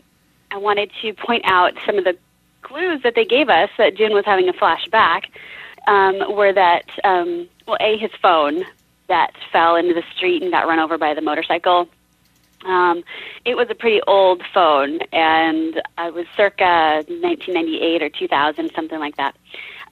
I 0.52 0.58
wanted 0.58 0.92
to 1.02 1.14
point 1.14 1.44
out 1.46 1.74
some 1.86 1.98
of 1.98 2.04
the 2.04 2.18
clues 2.62 3.02
that 3.04 3.16
they 3.16 3.26
gave 3.26 3.50
us 3.50 3.70
that 3.78 3.96
Jin 3.96 4.14
was 4.14 4.26
having 4.26 4.50
a 4.50 4.54
flashback 4.54 5.26
um, 5.88 6.36
were 6.36 6.54
that, 6.54 6.86
um, 7.04 7.48
well, 7.68 7.78
A, 7.80 7.98
his 7.98 8.12
phone 8.22 8.64
that 9.08 9.32
fell 9.52 9.76
into 9.76 9.94
the 9.94 10.04
street 10.16 10.42
and 10.42 10.52
got 10.52 10.68
run 10.68 10.80
over 10.80 10.98
by 10.98 11.14
the 11.14 11.22
motorcycle. 11.22 11.88
Um, 12.66 13.04
it 13.46 13.56
was 13.56 13.68
a 13.70 13.76
pretty 13.76 14.02
old 14.08 14.42
phone, 14.52 15.00
and 15.12 15.76
it 16.00 16.14
was 16.14 16.26
circa 16.36 17.04
1998 17.08 18.02
or 18.02 18.10
2000, 18.10 18.72
something 18.76 19.00
like 19.00 19.18
that. 19.18 19.36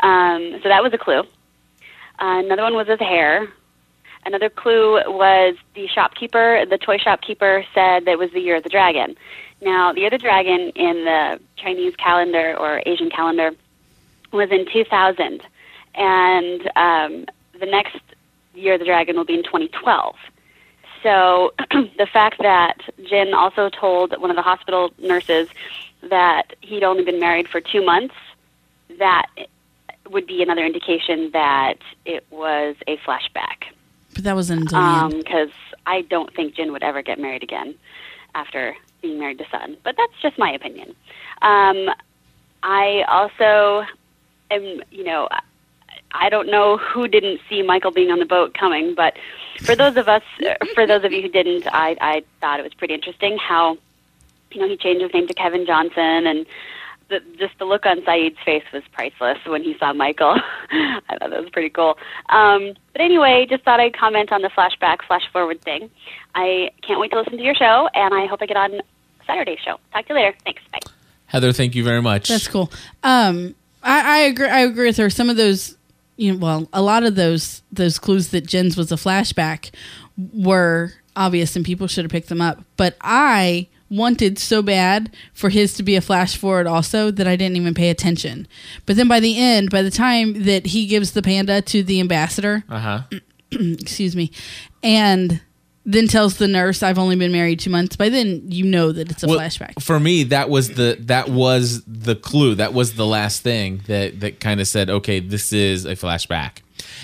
Um, 0.03 0.59
so 0.61 0.69
that 0.69 0.83
was 0.83 0.93
a 0.93 0.97
clue. 0.97 1.21
Uh, 1.21 2.41
another 2.45 2.61
one 2.61 2.75
was 2.75 2.87
his 2.87 2.99
hair. 2.99 3.47
Another 4.25 4.49
clue 4.49 5.01
was 5.07 5.55
the 5.75 5.87
shopkeeper, 5.87 6.65
the 6.69 6.77
toy 6.77 6.97
shopkeeper, 6.97 7.65
said 7.73 8.05
that 8.05 8.11
it 8.11 8.19
was 8.19 8.31
the 8.31 8.39
year 8.39 8.57
of 8.57 8.63
the 8.63 8.69
dragon. 8.69 9.15
Now, 9.61 9.93
the 9.93 10.01
year 10.01 10.07
of 10.07 10.11
the 10.11 10.17
dragon 10.17 10.69
in 10.75 11.05
the 11.05 11.39
Chinese 11.55 11.95
calendar 11.95 12.55
or 12.57 12.81
Asian 12.85 13.09
calendar 13.09 13.51
was 14.31 14.49
in 14.51 14.65
2000, 14.71 15.41
and 15.95 16.71
um, 16.75 17.25
the 17.59 17.65
next 17.65 17.99
year 18.53 18.73
of 18.73 18.79
the 18.79 18.85
dragon 18.85 19.15
will 19.15 19.25
be 19.25 19.35
in 19.35 19.43
2012. 19.43 20.15
So 21.01 21.53
the 21.71 22.07
fact 22.11 22.41
that 22.41 22.77
Jin 23.03 23.33
also 23.33 23.69
told 23.69 24.19
one 24.19 24.29
of 24.29 24.35
the 24.35 24.41
hospital 24.41 24.91
nurses 24.97 25.49
that 26.01 26.55
he'd 26.61 26.83
only 26.83 27.03
been 27.03 27.19
married 27.19 27.47
for 27.47 27.59
two 27.61 27.85
months, 27.85 28.15
that 28.99 29.27
would 30.13 30.27
be 30.27 30.41
another 30.41 30.65
indication 30.65 31.31
that 31.31 31.79
it 32.05 32.25
was 32.29 32.75
a 32.87 32.97
flashback. 32.97 33.65
But 34.13 34.23
that 34.23 34.35
was 34.35 34.51
end. 34.51 34.65
Because 34.65 35.49
I 35.85 36.01
don't 36.01 36.33
think 36.33 36.55
Jin 36.55 36.71
would 36.71 36.83
ever 36.83 37.01
get 37.01 37.19
married 37.19 37.43
again 37.43 37.75
after 38.35 38.75
being 39.01 39.19
married 39.19 39.39
to 39.39 39.45
Sun. 39.49 39.77
But 39.83 39.95
that's 39.97 40.13
just 40.21 40.37
my 40.37 40.51
opinion. 40.51 40.95
Um, 41.41 41.89
I 42.61 43.03
also 43.07 43.85
am, 44.49 44.81
you 44.91 45.03
know, 45.03 45.27
I 46.11 46.29
don't 46.29 46.49
know 46.49 46.77
who 46.77 47.07
didn't 47.07 47.41
see 47.49 47.61
Michael 47.63 47.91
being 47.91 48.11
on 48.11 48.19
the 48.19 48.25
boat 48.25 48.55
coming, 48.57 48.93
but 48.95 49.15
for 49.61 49.75
those 49.75 49.97
of 49.97 50.07
us, 50.07 50.23
for 50.73 50.85
those 50.85 51.03
of 51.03 51.11
you 51.11 51.21
who 51.21 51.29
didn't, 51.29 51.67
I, 51.67 51.97
I 51.99 52.23
thought 52.39 52.59
it 52.59 52.63
was 52.63 52.73
pretty 52.73 52.93
interesting 52.93 53.37
how 53.37 53.77
you 54.51 54.61
know, 54.61 54.67
he 54.67 54.77
changed 54.77 55.01
his 55.01 55.13
name 55.13 55.27
to 55.27 55.33
Kevin 55.33 55.65
Johnson, 55.65 56.27
and 56.27 56.45
the, 57.13 57.37
just 57.37 57.57
the 57.59 57.65
look 57.65 57.85
on 57.85 58.01
Sayid's 58.01 58.37
face 58.43 58.63
was 58.73 58.83
priceless 58.91 59.37
when 59.45 59.63
he 59.63 59.75
saw 59.77 59.93
Michael. 59.93 60.35
I 60.71 61.17
thought 61.19 61.29
that 61.29 61.41
was 61.41 61.49
pretty 61.51 61.69
cool. 61.69 61.97
Um, 62.29 62.73
but 62.91 63.01
anyway, 63.01 63.45
just 63.47 63.63
thought 63.63 63.79
I'd 63.79 63.95
comment 63.95 64.31
on 64.31 64.41
the 64.41 64.49
flashback, 64.49 65.05
flash 65.07 65.23
forward 65.31 65.61
thing. 65.61 65.89
I 66.33 66.71
can't 66.85 66.99
wait 66.99 67.11
to 67.11 67.19
listen 67.19 67.37
to 67.37 67.43
your 67.43 67.55
show, 67.55 67.87
and 67.93 68.13
I 68.13 68.25
hope 68.25 68.41
I 68.41 68.45
get 68.45 68.57
on 68.57 68.81
Saturday's 69.27 69.59
show. 69.63 69.77
Talk 69.91 70.07
to 70.07 70.13
you 70.13 70.19
later. 70.19 70.35
Thanks. 70.43 70.61
Bye. 70.71 70.79
Heather, 71.27 71.53
thank 71.53 71.75
you 71.75 71.83
very 71.83 72.01
much. 72.01 72.29
That's 72.29 72.47
cool. 72.47 72.71
Um, 73.03 73.55
I, 73.83 74.17
I 74.17 74.19
agree. 74.23 74.47
I 74.47 74.59
agree 74.61 74.87
with 74.87 74.97
her. 74.97 75.09
Some 75.09 75.29
of 75.29 75.37
those, 75.37 75.77
you 76.17 76.33
know, 76.33 76.39
well, 76.39 76.69
a 76.73 76.81
lot 76.81 77.03
of 77.03 77.15
those 77.15 77.61
those 77.71 77.99
clues 77.99 78.29
that 78.29 78.45
Jin's 78.47 78.77
was 78.77 78.91
a 78.91 78.95
flashback 78.95 79.71
were 80.33 80.93
obvious, 81.15 81.55
and 81.55 81.63
people 81.65 81.87
should 81.87 82.05
have 82.05 82.11
picked 82.11 82.29
them 82.29 82.41
up. 82.41 82.63
But 82.77 82.95
I 83.01 83.67
wanted 83.89 84.39
so 84.39 84.61
bad 84.61 85.13
for 85.33 85.49
his 85.49 85.73
to 85.75 85.83
be 85.83 85.95
a 85.95 86.01
flash 86.01 86.35
forward 86.35 86.65
also 86.67 87.11
that 87.11 87.27
I 87.27 87.35
didn't 87.35 87.57
even 87.57 87.73
pay 87.73 87.89
attention. 87.89 88.47
But 88.85 88.95
then 88.95 89.07
by 89.07 89.19
the 89.19 89.37
end, 89.37 89.69
by 89.69 89.81
the 89.81 89.91
time 89.91 90.43
that 90.43 90.67
he 90.67 90.85
gives 90.87 91.11
the 91.11 91.21
panda 91.21 91.61
to 91.61 91.83
the 91.83 91.99
ambassador, 91.99 92.63
Uh 92.69 92.79
huh. 92.79 93.01
excuse 93.51 94.15
me, 94.15 94.31
and 94.81 95.41
then 95.85 96.07
tells 96.07 96.37
the 96.37 96.47
nurse, 96.47 96.81
"I've 96.81 96.97
only 96.97 97.15
been 97.17 97.31
married 97.31 97.59
two 97.59 97.69
months." 97.69 97.95
By 97.95 98.09
then, 98.09 98.43
you 98.49 98.63
know 98.65 98.91
that 98.91 99.11
it's 99.11 99.21
a 99.23 99.27
Well, 99.27 99.37
flashback. 99.39 99.81
For 99.81 99.99
me, 99.99 100.23
that 100.23 100.49
was 100.49 100.69
the 100.69 100.97
that 101.01 101.29
was 101.29 101.83
the 101.85 102.15
clue. 102.15 102.55
That 102.55 102.73
was 102.73 102.93
the 102.93 103.05
last 103.05 103.41
thing 103.43 103.81
that 103.87 104.21
that 104.21 104.39
kind 104.39 104.59
of 104.61 104.67
said, 104.67 104.89
okay, 104.89 105.19
this 105.19 105.51
is 105.53 105.85
a 105.85 105.95
flashback. 105.95 106.59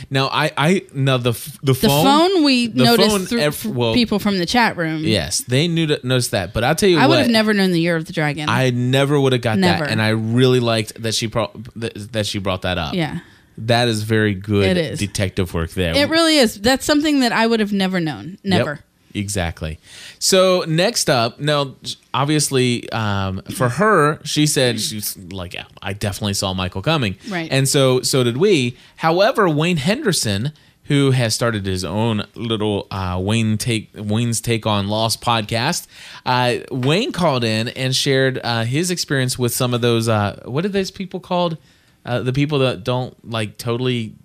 Now, 0.10 0.28
I 0.32 0.52
I 0.58 0.82
now 0.94 1.18
the 1.18 1.32
the 1.64 1.74
The 1.74 1.88
phone 1.88 2.04
phone, 2.32 2.44
we 2.44 2.68
the 2.68 2.84
noticed 2.84 3.10
phone, 3.10 3.26
through 3.26 3.40
ev- 3.42 3.66
well, 3.66 3.94
people 3.94 4.20
from 4.20 4.38
the 4.38 4.46
chat 4.46 4.78
room. 4.78 5.04
Yes, 5.04 5.40
they 5.42 5.68
knew 5.68 5.88
to 5.88 6.00
notice 6.08 6.30
that, 6.30 6.54
but 6.54 6.64
I'll 6.64 6.76
tell 6.76 6.90
you 6.90 6.98
I 7.00 7.08
would 7.08 7.20
have 7.20 7.30
never 7.30 7.54
known 7.54 7.72
the 7.72 7.82
year 7.82 7.96
of 7.96 8.06
the 8.06 8.14
dragon. 8.14 8.50
I 8.50 8.70
never 8.70 9.20
would 9.20 9.34
have 9.34 9.42
got 9.42 9.58
Never. 9.58 9.86
that, 9.86 9.92
and 9.92 10.02
I 10.02 10.10
really 10.10 10.60
liked 10.60 11.02
that 11.02 11.14
she 11.16 11.28
pro- 11.28 11.52
that, 11.76 11.94
that 12.14 12.26
she 12.26 12.40
brought 12.40 12.62
that 12.64 12.78
up. 12.78 12.94
Yeah. 12.94 13.20
that 13.58 13.88
is 13.90 14.04
very 14.04 14.34
good 14.34 14.78
is. 14.78 15.00
detective 15.00 15.54
work 15.54 15.72
there. 15.72 15.94
it 15.96 16.10
really 16.10 16.38
is. 16.38 16.60
That's 16.62 16.86
something 16.86 17.20
that 17.22 17.32
I 17.34 17.46
would 17.46 17.60
have 17.60 17.74
never 17.74 18.00
known. 18.00 18.38
Never. 18.44 18.72
Yep, 18.72 18.84
exactly. 19.14 19.80
So 20.20 20.64
next 20.68 21.10
up, 21.10 21.40
now 21.40 21.76
obviously 22.14 22.90
um, 22.92 23.42
for 23.56 23.70
her, 23.70 24.20
she 24.24 24.46
said 24.48 24.80
she's 24.80 25.18
like, 25.18 25.54
yeah, 25.54 25.66
I 25.82 25.94
definitely 25.94 26.34
saw 26.34 26.54
Michael 26.54 26.82
coming, 26.82 27.16
Right. 27.30 27.52
And 27.52 27.68
so 27.68 28.02
so 28.02 28.24
did 28.24 28.38
we. 28.38 28.78
However, 28.98 29.50
Wayne 29.50 29.78
Henderson. 29.78 30.54
Who 30.86 31.12
has 31.12 31.36
started 31.36 31.68
his 31.68 31.86
own 31.86 32.26
little 32.34 32.88
uh, 32.90 33.20
Wayne 33.22 33.60
take 33.60 33.92
Wayne's 33.94 34.42
take 34.42 34.66
on 34.66 34.88
Lost 34.88 35.22
podcast? 35.22 35.86
Uh, 36.26 36.66
Wayne 36.72 37.12
called 37.12 37.44
in 37.44 37.68
and 37.68 37.96
shared 37.96 38.40
uh, 38.44 38.64
his 38.64 38.90
experience 38.90 39.38
with 39.38 39.54
some 39.54 39.76
of 39.76 39.82
those. 39.82 40.08
Uh, 40.10 40.42
what 40.46 40.66
are 40.66 40.70
those 40.70 40.90
people 40.90 41.20
called? 41.20 41.60
Uh, 42.04 42.22
the 42.22 42.34
people 42.34 42.58
that 42.58 42.84
don't 42.84 43.14
like 43.30 43.60
totally 43.60 44.16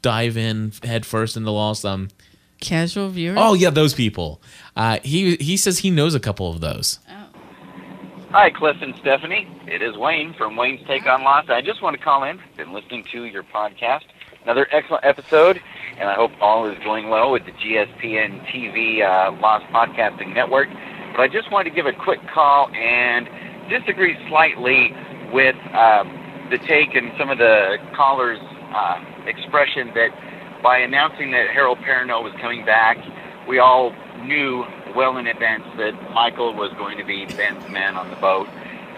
dive 0.00 0.36
in 0.36 0.70
head 0.84 1.04
first 1.04 1.36
into 1.36 1.50
Lost. 1.50 1.84
Um, 1.84 2.06
Casual 2.60 3.08
viewers. 3.08 3.38
Oh 3.40 3.54
yeah, 3.54 3.70
those 3.70 3.94
people. 3.94 4.40
Uh, 4.74 4.98
he 5.02 5.36
he 5.36 5.56
says 5.56 5.80
he 5.80 5.90
knows 5.90 6.14
a 6.14 6.20
couple 6.20 6.50
of 6.50 6.60
those. 6.60 6.98
Hi, 8.30 8.50
Cliff 8.50 8.76
and 8.82 8.94
Stephanie. 8.96 9.48
It 9.66 9.82
is 9.82 9.96
Wayne 9.96 10.34
from 10.34 10.56
Wayne's 10.56 10.86
Take 10.86 11.06
on 11.06 11.22
Lost. 11.22 11.48
I 11.48 11.62
just 11.62 11.80
want 11.80 11.96
to 11.96 12.02
call 12.02 12.24
in. 12.24 12.38
Been 12.56 12.72
listening 12.72 13.04
to 13.12 13.24
your 13.24 13.44
podcast. 13.44 14.02
Another 14.42 14.66
excellent 14.72 15.04
episode, 15.04 15.60
and 15.98 16.08
I 16.08 16.14
hope 16.14 16.32
all 16.40 16.66
is 16.70 16.78
going 16.84 17.08
well 17.08 17.30
with 17.32 17.46
the 17.46 17.52
GSPN 17.52 18.44
TV 18.46 19.00
uh, 19.02 19.32
Lost 19.40 19.64
Podcasting 19.72 20.34
Network. 20.34 20.68
But 21.12 21.20
I 21.20 21.28
just 21.28 21.50
wanted 21.50 21.70
to 21.70 21.76
give 21.76 21.86
a 21.86 21.92
quick 21.92 22.20
call 22.32 22.68
and 22.74 23.28
disagree 23.70 24.16
slightly 24.28 24.92
with 25.32 25.56
um, 25.72 26.12
the 26.50 26.58
take 26.58 26.94
and 26.94 27.12
some 27.18 27.30
of 27.30 27.38
the 27.38 27.78
callers' 27.94 28.38
uh, 28.74 29.02
expression 29.26 29.92
that 29.94 30.10
by 30.66 30.78
announcing 30.78 31.30
that 31.30 31.46
Harold 31.54 31.78
Perrineau 31.78 32.24
was 32.24 32.34
coming 32.42 32.64
back, 32.64 32.98
we 33.46 33.60
all 33.60 33.94
knew 34.26 34.64
well 34.96 35.16
in 35.16 35.28
advance 35.28 35.62
that 35.78 35.94
Michael 36.12 36.54
was 36.54 36.72
going 36.76 36.98
to 36.98 37.04
be 37.04 37.24
Ben's 37.24 37.62
man 37.70 37.94
on 37.94 38.10
the 38.10 38.16
boat. 38.16 38.48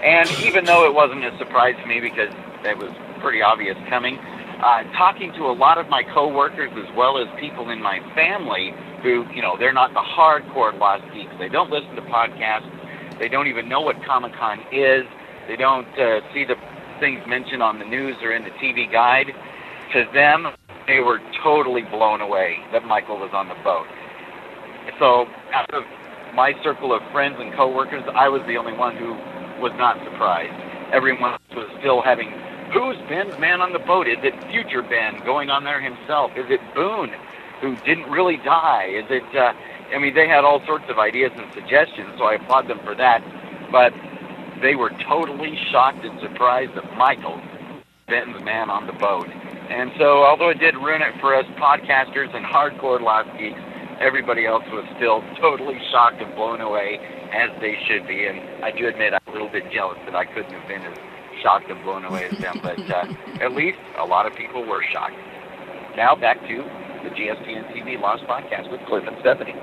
And 0.00 0.24
even 0.48 0.64
though 0.64 0.88
it 0.88 0.94
wasn't 0.94 1.26
a 1.26 1.36
surprise 1.36 1.76
to 1.76 1.86
me 1.86 2.00
because 2.00 2.32
that 2.64 2.78
was 2.78 2.88
pretty 3.20 3.42
obvious 3.42 3.76
coming, 3.90 4.16
uh, 4.16 4.84
talking 4.96 5.30
to 5.34 5.44
a 5.44 5.52
lot 5.52 5.76
of 5.76 5.90
my 5.90 6.02
coworkers 6.02 6.72
as 6.72 6.88
well 6.96 7.18
as 7.18 7.28
people 7.38 7.68
in 7.68 7.82
my 7.82 8.00
family 8.14 8.72
who, 9.02 9.28
you 9.36 9.42
know, 9.42 9.58
they're 9.58 9.76
not 9.76 9.92
the 9.92 10.00
hardcore 10.00 10.72
Lost 10.72 11.04
Geeks. 11.12 11.36
They 11.38 11.50
don't 11.50 11.68
listen 11.68 11.94
to 11.96 12.02
podcasts. 12.08 12.72
They 13.18 13.28
don't 13.28 13.46
even 13.46 13.68
know 13.68 13.82
what 13.82 14.02
Comic 14.06 14.32
Con 14.40 14.60
is. 14.72 15.04
They 15.46 15.56
don't 15.56 15.86
uh, 16.00 16.20
see 16.32 16.46
the 16.46 16.56
things 16.98 17.20
mentioned 17.28 17.62
on 17.62 17.78
the 17.78 17.84
news 17.84 18.16
or 18.22 18.32
in 18.32 18.44
the 18.44 18.56
TV 18.56 18.90
guide. 18.90 19.36
To 19.92 20.08
them, 20.14 20.48
they 20.88 21.00
were 21.00 21.20
totally 21.44 21.82
blown 21.82 22.22
away 22.22 22.58
that 22.72 22.84
Michael 22.84 23.18
was 23.18 23.30
on 23.32 23.46
the 23.46 23.54
boat. 23.62 23.86
So, 24.98 25.28
out 25.52 25.72
of 25.74 25.84
my 26.34 26.54
circle 26.62 26.94
of 26.94 27.02
friends 27.12 27.36
and 27.38 27.52
coworkers, 27.52 28.02
I 28.14 28.28
was 28.28 28.42
the 28.46 28.56
only 28.56 28.72
one 28.72 28.96
who 28.96 29.12
was 29.60 29.72
not 29.76 30.02
surprised. 30.02 30.54
Everyone 30.90 31.36
was 31.54 31.68
still 31.78 32.00
having, 32.00 32.30
who's 32.72 32.96
Ben's 33.06 33.38
man 33.38 33.60
on 33.60 33.72
the 33.74 33.78
boat? 33.78 34.08
Is 34.08 34.16
it 34.22 34.32
future 34.50 34.82
Ben 34.82 35.20
going 35.26 35.50
on 35.50 35.62
there 35.62 35.80
himself? 35.80 36.32
Is 36.36 36.46
it 36.48 36.60
Boone, 36.74 37.12
who 37.60 37.76
didn't 37.84 38.10
really 38.10 38.38
die? 38.38 38.86
Is 38.86 39.04
it, 39.10 39.36
uh, 39.36 39.52
I 39.94 39.98
mean, 39.98 40.14
they 40.14 40.26
had 40.26 40.44
all 40.44 40.64
sorts 40.64 40.86
of 40.88 40.98
ideas 40.98 41.32
and 41.36 41.52
suggestions, 41.52 42.16
so 42.16 42.24
I 42.24 42.34
applaud 42.34 42.66
them 42.66 42.80
for 42.82 42.94
that. 42.94 43.22
But 43.70 43.92
they 44.62 44.74
were 44.74 44.90
totally 45.06 45.58
shocked 45.70 46.04
and 46.04 46.18
surprised 46.20 46.74
that 46.76 46.96
Michael, 46.96 47.38
Ben's 48.06 48.42
man 48.42 48.70
on 48.70 48.86
the 48.86 48.94
boat. 48.94 49.28
And 49.68 49.92
so, 49.98 50.24
although 50.24 50.48
it 50.48 50.58
did 50.58 50.74
ruin 50.76 51.02
it 51.02 51.14
for 51.20 51.34
us 51.34 51.44
podcasters 51.60 52.34
and 52.34 52.44
hardcore 52.44 53.00
Lost 53.00 53.28
Geeks, 53.38 53.60
everybody 54.00 54.46
else 54.46 54.64
was 54.72 54.84
still 54.96 55.22
totally 55.40 55.78
shocked 55.90 56.22
and 56.22 56.34
blown 56.34 56.60
away, 56.60 56.98
as 57.32 57.50
they 57.60 57.76
should 57.86 58.06
be. 58.06 58.26
And 58.26 58.64
I 58.64 58.70
do 58.70 58.88
admit 58.88 59.12
I'm 59.12 59.20
a 59.26 59.32
little 59.32 59.50
bit 59.50 59.70
jealous 59.70 59.98
that 60.06 60.14
I 60.14 60.24
couldn't 60.24 60.52
have 60.52 60.68
been 60.68 60.82
as 60.82 60.96
shocked 61.42 61.70
and 61.70 61.82
blown 61.84 62.04
away 62.04 62.28
as 62.30 62.38
them. 62.38 62.60
But 62.62 62.80
uh, 62.90 63.12
at 63.40 63.52
least 63.52 63.78
a 63.98 64.04
lot 64.04 64.26
of 64.26 64.34
people 64.34 64.64
were 64.64 64.82
shocked. 64.92 65.16
Now 65.96 66.14
back 66.14 66.40
to 66.48 66.56
the 67.02 67.10
GSPN 67.10 67.72
TV 67.72 68.00
Lost 68.00 68.24
Podcast 68.24 68.70
with 68.70 68.80
Cliff 68.86 69.04
and 69.06 69.16
Stephanie. 69.20 69.54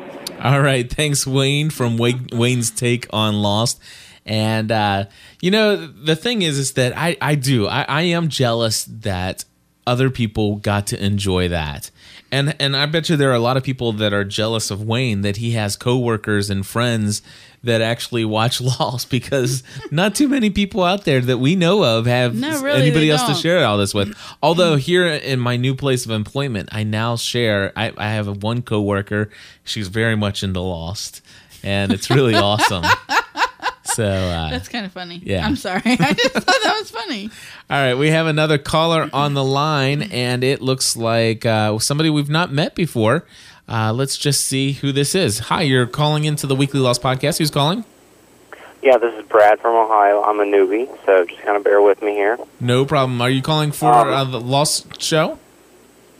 All 0.41 0.62
right, 0.62 0.91
thanks 0.91 1.26
Wayne 1.26 1.70
from 1.70 1.97
Wayne's 1.97 2.72
take 2.72 3.08
on 3.12 3.36
Lost. 3.36 3.82
And 4.26 4.72
uh, 4.72 5.06
you 5.41 5.51
know 5.51 5.76
the 5.76 6.16
thing 6.16 6.41
is, 6.41 6.58
is 6.58 6.74
that 6.74 6.97
I 6.97 7.16
I 7.22 7.36
do 7.36 7.68
I, 7.68 7.84
I 7.84 8.01
am 8.03 8.28
jealous 8.28 8.86
that 8.86 9.45
other 9.88 10.09
people 10.09 10.57
got 10.57 10.88
to 10.88 11.03
enjoy 11.03 11.47
that. 11.49 11.91
And 12.31 12.55
and 12.59 12.75
I 12.75 12.86
bet 12.88 13.09
you 13.09 13.15
there 13.15 13.31
are 13.31 13.36
a 13.36 13.39
lot 13.39 13.55
of 13.55 13.63
people 13.63 13.93
that 13.93 14.13
are 14.13 14.23
jealous 14.23 14.71
of 14.71 14.81
Wayne 14.81 15.21
that 15.21 15.38
he 15.38 15.51
has 15.51 15.75
coworkers 15.75 16.49
and 16.49 16.65
friends 16.65 17.21
that 17.63 17.81
actually 17.81 18.25
watch 18.25 18.61
Lost 18.79 19.09
because 19.09 19.63
not 19.91 20.15
too 20.15 20.27
many 20.27 20.49
people 20.49 20.83
out 20.83 21.05
there 21.05 21.21
that 21.21 21.38
we 21.38 21.55
know 21.55 21.83
of 21.83 22.05
have 22.05 22.39
really, 22.39 22.81
anybody 22.81 23.11
else 23.11 23.21
to 23.21 23.27
don't. 23.33 23.41
share 23.41 23.65
all 23.65 23.77
this 23.77 23.93
with. 23.93 24.15
Although 24.41 24.75
here 24.77 25.05
in 25.05 25.39
my 25.39 25.57
new 25.57 25.75
place 25.75 26.05
of 26.05 26.11
employment, 26.11 26.69
I 26.71 26.83
now 26.83 27.15
share. 27.15 27.71
I, 27.75 27.91
I 27.97 28.09
have 28.09 28.43
one 28.43 28.61
coworker. 28.61 29.29
She's 29.63 29.88
very 29.88 30.15
much 30.15 30.43
into 30.43 30.61
Lost, 30.61 31.21
and 31.63 31.91
it's 31.91 32.09
really 32.09 32.36
awesome. 32.36 32.86
So 33.95 34.03
uh, 34.05 34.49
That's 34.49 34.67
kind 34.67 34.85
of 34.85 34.91
funny. 34.91 35.21
yeah. 35.23 35.45
I'm 35.45 35.55
sorry. 35.55 35.81
I 35.85 36.13
just 36.13 36.33
thought 36.33 36.45
that 36.63 36.77
was 36.79 36.91
funny. 36.91 37.29
all 37.69 37.77
right, 37.81 37.93
we 37.95 38.09
have 38.09 38.27
another 38.27 38.57
caller 38.57 39.09
on 39.13 39.33
the 39.33 39.43
line, 39.43 40.03
and 40.11 40.43
it 40.43 40.61
looks 40.61 40.95
like 40.97 41.45
uh, 41.45 41.79
somebody 41.79 42.09
we've 42.09 42.29
not 42.29 42.51
met 42.51 42.75
before. 42.75 43.25
Uh, 43.67 43.91
let's 43.93 44.17
just 44.17 44.41
see 44.45 44.73
who 44.73 44.91
this 44.91 45.15
is. 45.15 45.39
Hi, 45.39 45.61
you're 45.63 45.87
calling 45.87 46.25
into 46.25 46.45
the 46.45 46.55
Weekly 46.55 46.79
Lost 46.79 47.01
podcast. 47.01 47.37
Who's 47.39 47.49
calling? 47.51 47.83
Yeah, 48.83 48.97
this 48.97 49.13
is 49.15 49.25
Brad 49.27 49.59
from 49.59 49.73
Ohio. 49.75 50.21
I'm 50.21 50.39
a 50.39 50.43
newbie, 50.45 50.87
so 51.05 51.25
just 51.25 51.41
kind 51.41 51.57
of 51.57 51.63
bear 51.63 51.81
with 51.81 52.01
me 52.03 52.11
here. 52.13 52.37
No 52.59 52.85
problem. 52.85 53.19
Are 53.21 53.29
you 53.29 53.41
calling 53.41 53.71
for 53.71 53.91
Um, 53.91 54.09
uh, 54.09 54.23
the 54.25 54.39
Lost 54.39 55.01
show? 55.01 55.39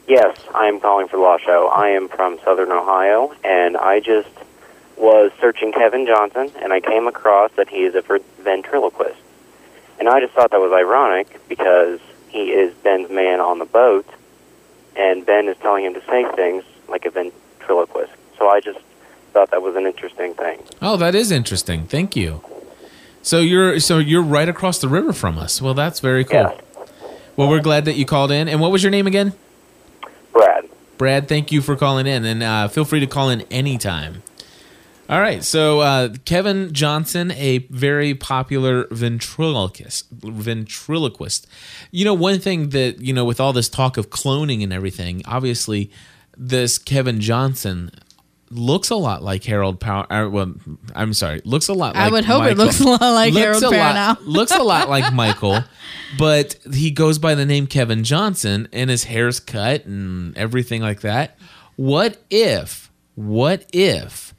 Yes, 0.07 0.38
I 0.55 0.67
am 0.67 0.80
calling 0.80 1.07
for 1.07 1.17
the 1.17 1.23
Law 1.23 1.38
Show. 1.38 1.67
I 1.67 1.89
am 1.89 2.07
from 2.09 2.39
Southern 2.43 2.71
Ohio, 2.71 3.34
and 3.43 3.76
I 3.78 3.99
just 3.99 4.30
was 4.98 5.32
searching 5.39 5.72
Kevin 5.72 6.06
Johnson, 6.06 6.52
and 6.62 6.72
I 6.72 6.80
came 6.80 7.08
across 7.08 7.52
that 7.54 7.68
he 7.70 7.84
is 7.84 7.96
a 7.96 8.02
ventriloquist. 8.39 9.20
And 10.00 10.10
I 10.10 10.20
just 10.20 10.34
thought 10.34 10.52
that 10.52 10.60
was 10.60 10.72
ironic 10.72 11.39
because 11.48 12.00
he 12.30 12.52
is 12.52 12.74
Ben's 12.76 13.10
man 13.10 13.39
on 13.39 13.60
the 13.60 13.66
boat, 13.66 14.08
and 14.96 15.26
Ben 15.26 15.48
is 15.48 15.58
telling 15.58 15.86
him 15.86 15.93
to 15.93 16.02
say 16.06 16.26
things 16.36 16.64
like 16.88 17.06
a 17.06 17.10
ventriloquist. 17.10 18.14
So 18.38 18.50
I 18.50 18.60
just 18.60 18.80
thought 19.34 19.52
that 19.52 19.62
was 19.62 19.76
an 19.76 19.86
interesting 19.86 20.34
thing. 20.34 20.62
Oh, 20.82 20.98
that 20.98 21.16
is 21.16 21.32
interesting. 21.32 21.88
Thank 21.88 22.16
you. 22.16 22.41
So 23.22 23.39
you're 23.39 23.80
so 23.80 23.98
you're 23.98 24.22
right 24.22 24.48
across 24.48 24.80
the 24.80 24.88
river 24.88 25.12
from 25.12 25.38
us. 25.38 25.62
Well, 25.62 25.74
that's 25.74 26.00
very 26.00 26.24
cool. 26.24 26.58
Well, 27.36 27.50
we're 27.50 27.62
glad 27.62 27.86
that 27.86 27.96
you 27.96 28.06
called 28.06 28.32
in. 28.32 28.48
And 28.48 28.62
what 28.62 28.72
was 28.72 28.84
your 28.84 28.91
name 28.91 29.08
again? 29.08 29.34
Brad. 30.32 30.70
Brad, 30.98 31.28
thank 31.28 31.52
you 31.52 31.62
for 31.62 31.76
calling 31.76 32.08
in, 32.08 32.24
and 32.24 32.43
uh, 32.43 32.68
feel 32.68 32.86
free 32.86 33.02
to 33.02 33.08
call 33.08 33.30
in 33.30 33.41
anytime. 33.52 34.24
All 35.08 35.20
right, 35.22 35.43
so 35.43 35.82
uh, 35.82 36.10
Kevin 36.26 36.74
Johnson, 36.74 37.32
a 37.34 37.60
very 37.70 38.16
popular 38.16 38.88
ventriloquist. 38.89 40.08
Ventriloquist. 40.12 41.45
You 41.91 42.06
know, 42.06 42.16
one 42.16 42.39
thing 42.39 42.70
that 42.70 43.01
you 43.01 43.14
know, 43.14 43.24
with 43.24 43.39
all 43.39 43.53
this 43.53 43.70
talk 43.70 43.97
of 43.97 44.10
cloning 44.10 44.64
and 44.64 44.74
everything, 44.74 45.22
obviously, 45.26 45.91
this 46.36 46.80
Kevin 46.80 47.22
Johnson 47.22 47.91
looks 48.49 48.89
a 48.89 48.95
lot 48.95 49.22
like 49.22 49.43
Harold 49.43 49.80
Power. 49.80 50.12
Uh, 50.12 50.28
well, 50.30 50.56
I'm 50.95 51.14
sorry, 51.14 51.39
looks 51.45 51.68
a 51.68 51.74
lot. 51.74 51.93
like 51.95 52.03
I 52.03 52.10
would 52.10 52.26
hope 52.26 52.43
it 52.45 52.58
looks 52.58 52.80
a 52.80 52.88
lot 52.88 53.01
like 53.01 53.34
Harold 53.36 53.62
a 53.64 53.70
lot- 53.70 54.18
Perrineau. 54.18 54.18
looks 54.26 54.51
a 54.56 54.64
lot 54.64 54.89
like 54.89 55.14
Michael, 55.14 55.60
but 56.18 56.56
he 56.74 56.89
goes 56.89 57.20
by 57.20 57.36
the 57.36 57.45
name 57.45 57.68
Kevin 57.68 58.03
Johnson, 58.03 58.68
and 58.74 58.89
his 58.89 59.03
hair's 59.03 59.39
cut 59.39 59.86
and 59.86 60.36
everything 60.36 60.82
like 60.82 61.01
that. 61.01 61.38
What 61.76 62.18
if? 62.32 62.91
What 63.14 63.66
if? 63.72 64.34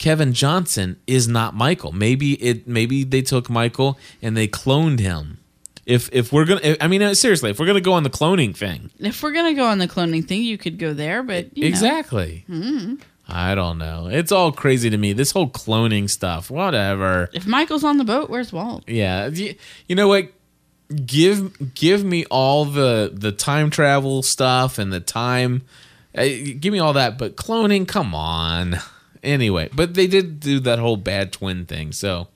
Kevin 0.00 0.32
Johnson 0.32 0.96
is 1.06 1.28
not 1.28 1.54
Michael. 1.54 1.92
Maybe 1.92 2.32
it. 2.42 2.66
Maybe 2.66 3.04
they 3.04 3.20
took 3.20 3.50
Michael 3.50 3.98
and 4.22 4.34
they 4.34 4.48
cloned 4.48 4.98
him. 4.98 5.38
If 5.84 6.08
if 6.10 6.32
we're 6.32 6.46
gonna, 6.46 6.76
I 6.80 6.88
mean, 6.88 7.02
uh, 7.02 7.12
seriously, 7.12 7.50
if 7.50 7.60
we're 7.60 7.66
gonna 7.66 7.82
go 7.82 7.92
on 7.92 8.02
the 8.02 8.10
cloning 8.10 8.56
thing, 8.56 8.90
If 8.98 9.22
we're 9.22 9.32
gonna 9.32 9.52
go 9.52 9.66
on 9.66 9.76
the 9.76 9.86
cloning 9.86 10.26
thing, 10.26 10.42
you 10.42 10.56
could 10.56 10.78
go 10.78 10.94
there, 10.94 11.22
but 11.22 11.50
exactly. 11.54 12.44
Hmm. 12.46 12.94
I 13.28 13.54
don't 13.54 13.76
know. 13.76 14.08
It's 14.10 14.32
all 14.32 14.52
crazy 14.52 14.88
to 14.88 14.96
me. 14.96 15.12
This 15.12 15.32
whole 15.32 15.50
cloning 15.50 16.08
stuff. 16.08 16.50
Whatever. 16.50 17.28
If 17.34 17.46
Michael's 17.46 17.84
on 17.84 17.98
the 17.98 18.04
boat, 18.04 18.30
where's 18.30 18.54
Walt? 18.54 18.88
Yeah. 18.88 19.26
You, 19.28 19.54
you 19.86 19.96
know 19.96 20.08
what? 20.08 20.32
Give 21.04 21.74
give 21.74 22.02
me 22.04 22.24
all 22.30 22.64
the 22.64 23.12
the 23.12 23.32
time 23.32 23.68
travel 23.68 24.22
stuff 24.22 24.78
and 24.78 24.90
the 24.90 25.00
time. 25.00 25.62
Uh, 26.16 26.24
give 26.58 26.72
me 26.72 26.78
all 26.78 26.94
that. 26.94 27.18
But 27.18 27.36
cloning, 27.36 27.86
come 27.86 28.14
on. 28.14 28.78
Anyway, 29.22 29.68
but 29.74 29.94
they 29.94 30.06
did 30.06 30.40
do 30.40 30.60
that 30.60 30.78
whole 30.78 30.96
bad 30.96 31.32
twin 31.32 31.66
thing. 31.66 31.92
So 31.92 32.28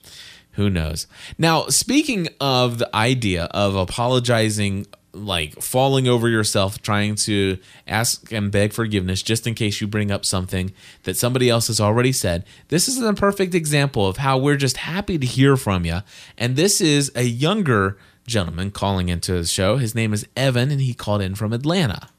who 0.53 0.69
knows? 0.69 1.07
Now, 1.37 1.67
speaking 1.67 2.27
of 2.39 2.77
the 2.77 2.95
idea 2.95 3.45
of 3.45 3.75
apologizing, 3.75 4.87
like 5.13 5.61
falling 5.61 6.07
over 6.07 6.27
yourself, 6.27 6.81
trying 6.81 7.15
to 7.15 7.57
ask 7.87 8.31
and 8.31 8.51
beg 8.51 8.73
forgiveness 8.73 9.21
just 9.21 9.47
in 9.47 9.55
case 9.55 9.79
you 9.81 9.87
bring 9.87 10.11
up 10.11 10.25
something 10.25 10.73
that 11.03 11.17
somebody 11.17 11.49
else 11.49 11.67
has 11.67 11.79
already 11.79 12.11
said, 12.11 12.45
this 12.67 12.87
is 12.87 13.01
a 13.01 13.13
perfect 13.13 13.55
example 13.55 14.07
of 14.07 14.17
how 14.17 14.37
we're 14.37 14.57
just 14.57 14.77
happy 14.77 15.17
to 15.17 15.25
hear 15.25 15.57
from 15.57 15.85
you. 15.85 15.99
And 16.37 16.55
this 16.55 16.81
is 16.81 17.11
a 17.15 17.23
younger 17.23 17.97
gentleman 18.27 18.71
calling 18.71 19.09
into 19.09 19.33
the 19.33 19.45
show. 19.45 19.77
His 19.77 19.95
name 19.95 20.13
is 20.13 20.27
Evan, 20.35 20.71
and 20.71 20.81
he 20.81 20.93
called 20.93 21.21
in 21.21 21.35
from 21.35 21.53
Atlanta. 21.53 22.09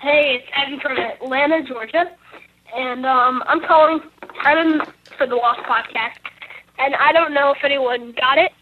Hey, 0.00 0.40
it's 0.40 0.46
Evan 0.54 0.80
from 0.80 0.96
Atlanta, 0.98 1.62
Georgia, 1.62 2.10
and 2.74 3.06
um, 3.06 3.42
I'm 3.46 3.60
calling 3.60 4.00
Evan 4.44 4.80
for 5.16 5.26
the 5.26 5.36
Lost 5.36 5.60
Podcast. 5.60 6.18
And 6.78 6.94
I 6.96 7.12
don't 7.12 7.32
know 7.32 7.52
if 7.52 7.62
anyone 7.62 8.12
got 8.20 8.36
it, 8.36 8.52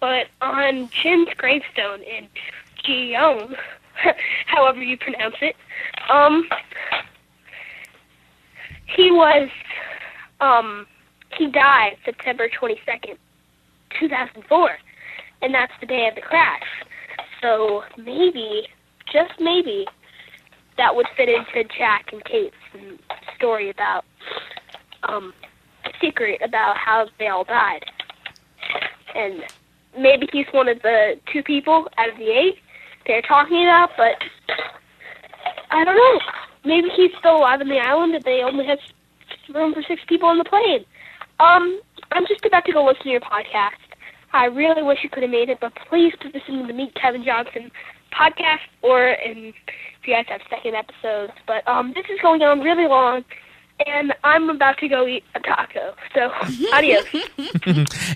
but 0.00 0.26
on 0.40 0.88
Jin's 0.90 1.28
gravestone 1.36 2.02
in 2.02 2.26
Gyeong, 2.84 3.54
however 4.46 4.82
you 4.82 4.96
pronounce 4.98 5.36
it, 5.40 5.54
um, 6.10 6.48
he 8.86 9.10
was, 9.12 9.48
um, 10.40 10.86
he 11.38 11.46
died 11.46 11.96
September 12.04 12.48
22nd, 12.48 13.16
2004, 14.00 14.70
and 15.42 15.54
that's 15.54 15.72
the 15.80 15.86
day 15.86 16.08
of 16.08 16.16
the 16.16 16.20
crash. 16.20 16.62
So 17.40 17.84
maybe, 17.96 18.66
just 19.12 19.34
maybe, 19.38 19.86
that 20.76 20.96
would 20.96 21.06
fit 21.16 21.28
into 21.28 21.68
Jack 21.78 22.12
and 22.12 22.24
Kate's 22.24 22.56
story 23.36 23.70
about 23.70 24.04
um 25.02 25.32
secret 26.00 26.40
about 26.44 26.76
how 26.76 27.06
they 27.18 27.28
all 27.28 27.44
died. 27.44 27.84
And 29.14 29.42
maybe 29.98 30.28
he's 30.32 30.46
one 30.52 30.68
of 30.68 30.80
the 30.82 31.14
two 31.32 31.42
people 31.42 31.88
out 31.98 32.08
of 32.08 32.16
the 32.16 32.30
eight 32.30 32.58
they're 33.06 33.22
talking 33.22 33.62
about, 33.62 33.90
but 33.96 34.14
I 35.70 35.84
don't 35.84 35.96
know. 35.96 36.20
Maybe 36.64 36.88
he's 36.96 37.10
still 37.18 37.36
alive 37.36 37.60
on 37.60 37.68
the 37.68 37.78
island 37.78 38.14
and 38.14 38.24
they 38.24 38.40
only 38.42 38.66
have 38.66 38.78
room 39.54 39.74
for 39.74 39.82
six 39.82 40.00
people 40.08 40.28
on 40.28 40.38
the 40.38 40.44
plane. 40.44 40.84
Um, 41.40 41.80
I'm 42.12 42.26
just 42.26 42.44
about 42.44 42.64
to 42.64 42.72
go 42.72 42.84
listen 42.84 43.04
to 43.04 43.10
your 43.10 43.20
podcast. 43.20 43.80
I 44.32 44.46
really 44.46 44.82
wish 44.82 44.98
you 45.02 45.10
could 45.10 45.22
have 45.22 45.30
made 45.30 45.48
it, 45.48 45.58
but 45.60 45.72
please 45.88 46.12
put 46.20 46.32
this 46.32 46.42
into 46.48 46.66
the 46.66 46.72
Meet 46.72 46.94
Kevin 46.94 47.24
Johnson 47.24 47.70
podcast 48.14 48.60
or 48.82 49.08
in 49.08 49.52
if 50.04 50.08
you 50.08 50.14
guys 50.14 50.26
have 50.28 50.40
second 50.50 50.74
episodes. 50.74 51.32
But 51.46 51.66
um, 51.66 51.92
this 51.94 52.04
is 52.10 52.20
going 52.20 52.42
on 52.42 52.60
really 52.60 52.86
long, 52.86 53.24
and 53.86 54.14
I'm 54.22 54.50
about 54.50 54.78
to 54.78 54.88
go 54.88 55.06
eat 55.06 55.24
a 55.34 55.40
taco. 55.40 55.94
So 56.14 56.30
adios. 56.72 57.04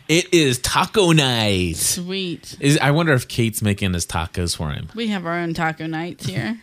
it 0.09 0.33
is 0.33 0.59
taco 0.59 1.13
night. 1.13 1.77
Sweet. 1.77 2.57
Is 2.61 2.79
I 2.79 2.91
wonder 2.91 3.13
if 3.13 3.27
Kate's 3.27 3.63
making 3.63 3.95
his 3.95 4.07
tacos 4.07 4.57
for 4.57 4.71
him. 4.71 4.89
We 4.95 5.09
have 5.09 5.27
our 5.27 5.39
own 5.39 5.55
taco 5.55 5.87
nights 5.87 6.27
here. 6.27 6.61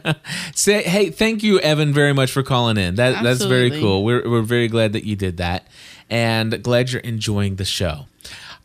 Say, 0.54 0.82
hey, 0.82 1.10
thank 1.10 1.42
you, 1.42 1.58
Evan, 1.60 1.92
very 1.92 2.12
much 2.12 2.30
for 2.30 2.42
calling 2.42 2.76
in. 2.76 2.94
That 2.94 3.22
that's 3.22 3.44
very 3.44 3.70
cool. 3.70 4.04
We're 4.04 4.28
we're 4.28 4.42
very 4.42 4.68
glad 4.68 4.92
that 4.92 5.04
you 5.04 5.16
did 5.16 5.36
that, 5.38 5.66
and 6.08 6.62
glad 6.62 6.90
you're 6.90 7.02
enjoying 7.02 7.56
the 7.56 7.64
show. 7.64 8.06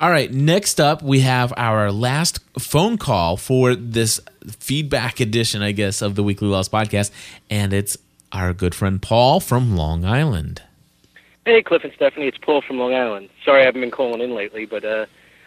All 0.03 0.11
right, 0.11 0.29
next 0.29 0.81
up 0.81 1.01
we 1.01 1.21
have 1.21 1.53
our 1.55 1.89
last 1.89 2.41
phone 2.59 2.97
call 2.97 3.37
for 3.37 3.73
this 3.73 4.19
feedback 4.59 5.21
edition, 5.21 5.61
I 5.61 5.71
guess, 5.71 6.01
of 6.01 6.15
the 6.15 6.23
Weekly 6.23 6.49
Lost 6.49 6.73
podcast, 6.73 7.09
and 7.49 7.71
it's 7.71 7.97
our 8.33 8.51
good 8.53 8.75
friend 8.75 9.01
Paul 9.01 9.39
from 9.39 9.77
Long 9.77 10.03
Island. 10.03 10.61
Hey, 11.45 11.63
Cliff 11.63 11.85
and 11.85 11.93
Stephanie, 11.93 12.27
it's 12.27 12.37
Paul 12.37 12.61
from 12.61 12.79
Long 12.79 12.93
Island. 12.93 13.29
Sorry 13.45 13.61
I 13.61 13.65
haven't 13.65 13.79
been 13.79 13.91
calling 13.91 14.19
in 14.19 14.35
lately, 14.35 14.65
but 14.65 14.83
uh, 14.83 15.05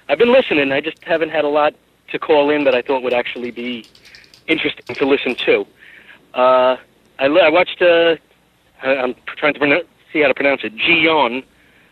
I've 0.08 0.16
been 0.16 0.32
listening. 0.32 0.72
I 0.72 0.80
just 0.80 1.04
haven't 1.04 1.32
had 1.32 1.44
a 1.44 1.50
lot 1.50 1.74
to 2.12 2.18
call 2.18 2.48
in 2.48 2.64
that 2.64 2.74
I 2.74 2.80
thought 2.80 3.02
would 3.02 3.12
actually 3.12 3.50
be 3.50 3.84
interesting 4.46 4.96
to 4.96 5.06
listen 5.06 5.34
to. 5.34 5.66
Uh, 6.32 6.78
I, 7.18 7.26
I 7.26 7.50
watched, 7.50 7.82
uh, 7.82 8.16
I'm 8.80 9.14
trying 9.36 9.52
to 9.52 9.84
see 10.10 10.22
how 10.22 10.28
to 10.28 10.34
pronounce 10.34 10.64
it, 10.64 10.74
Gion 10.76 11.44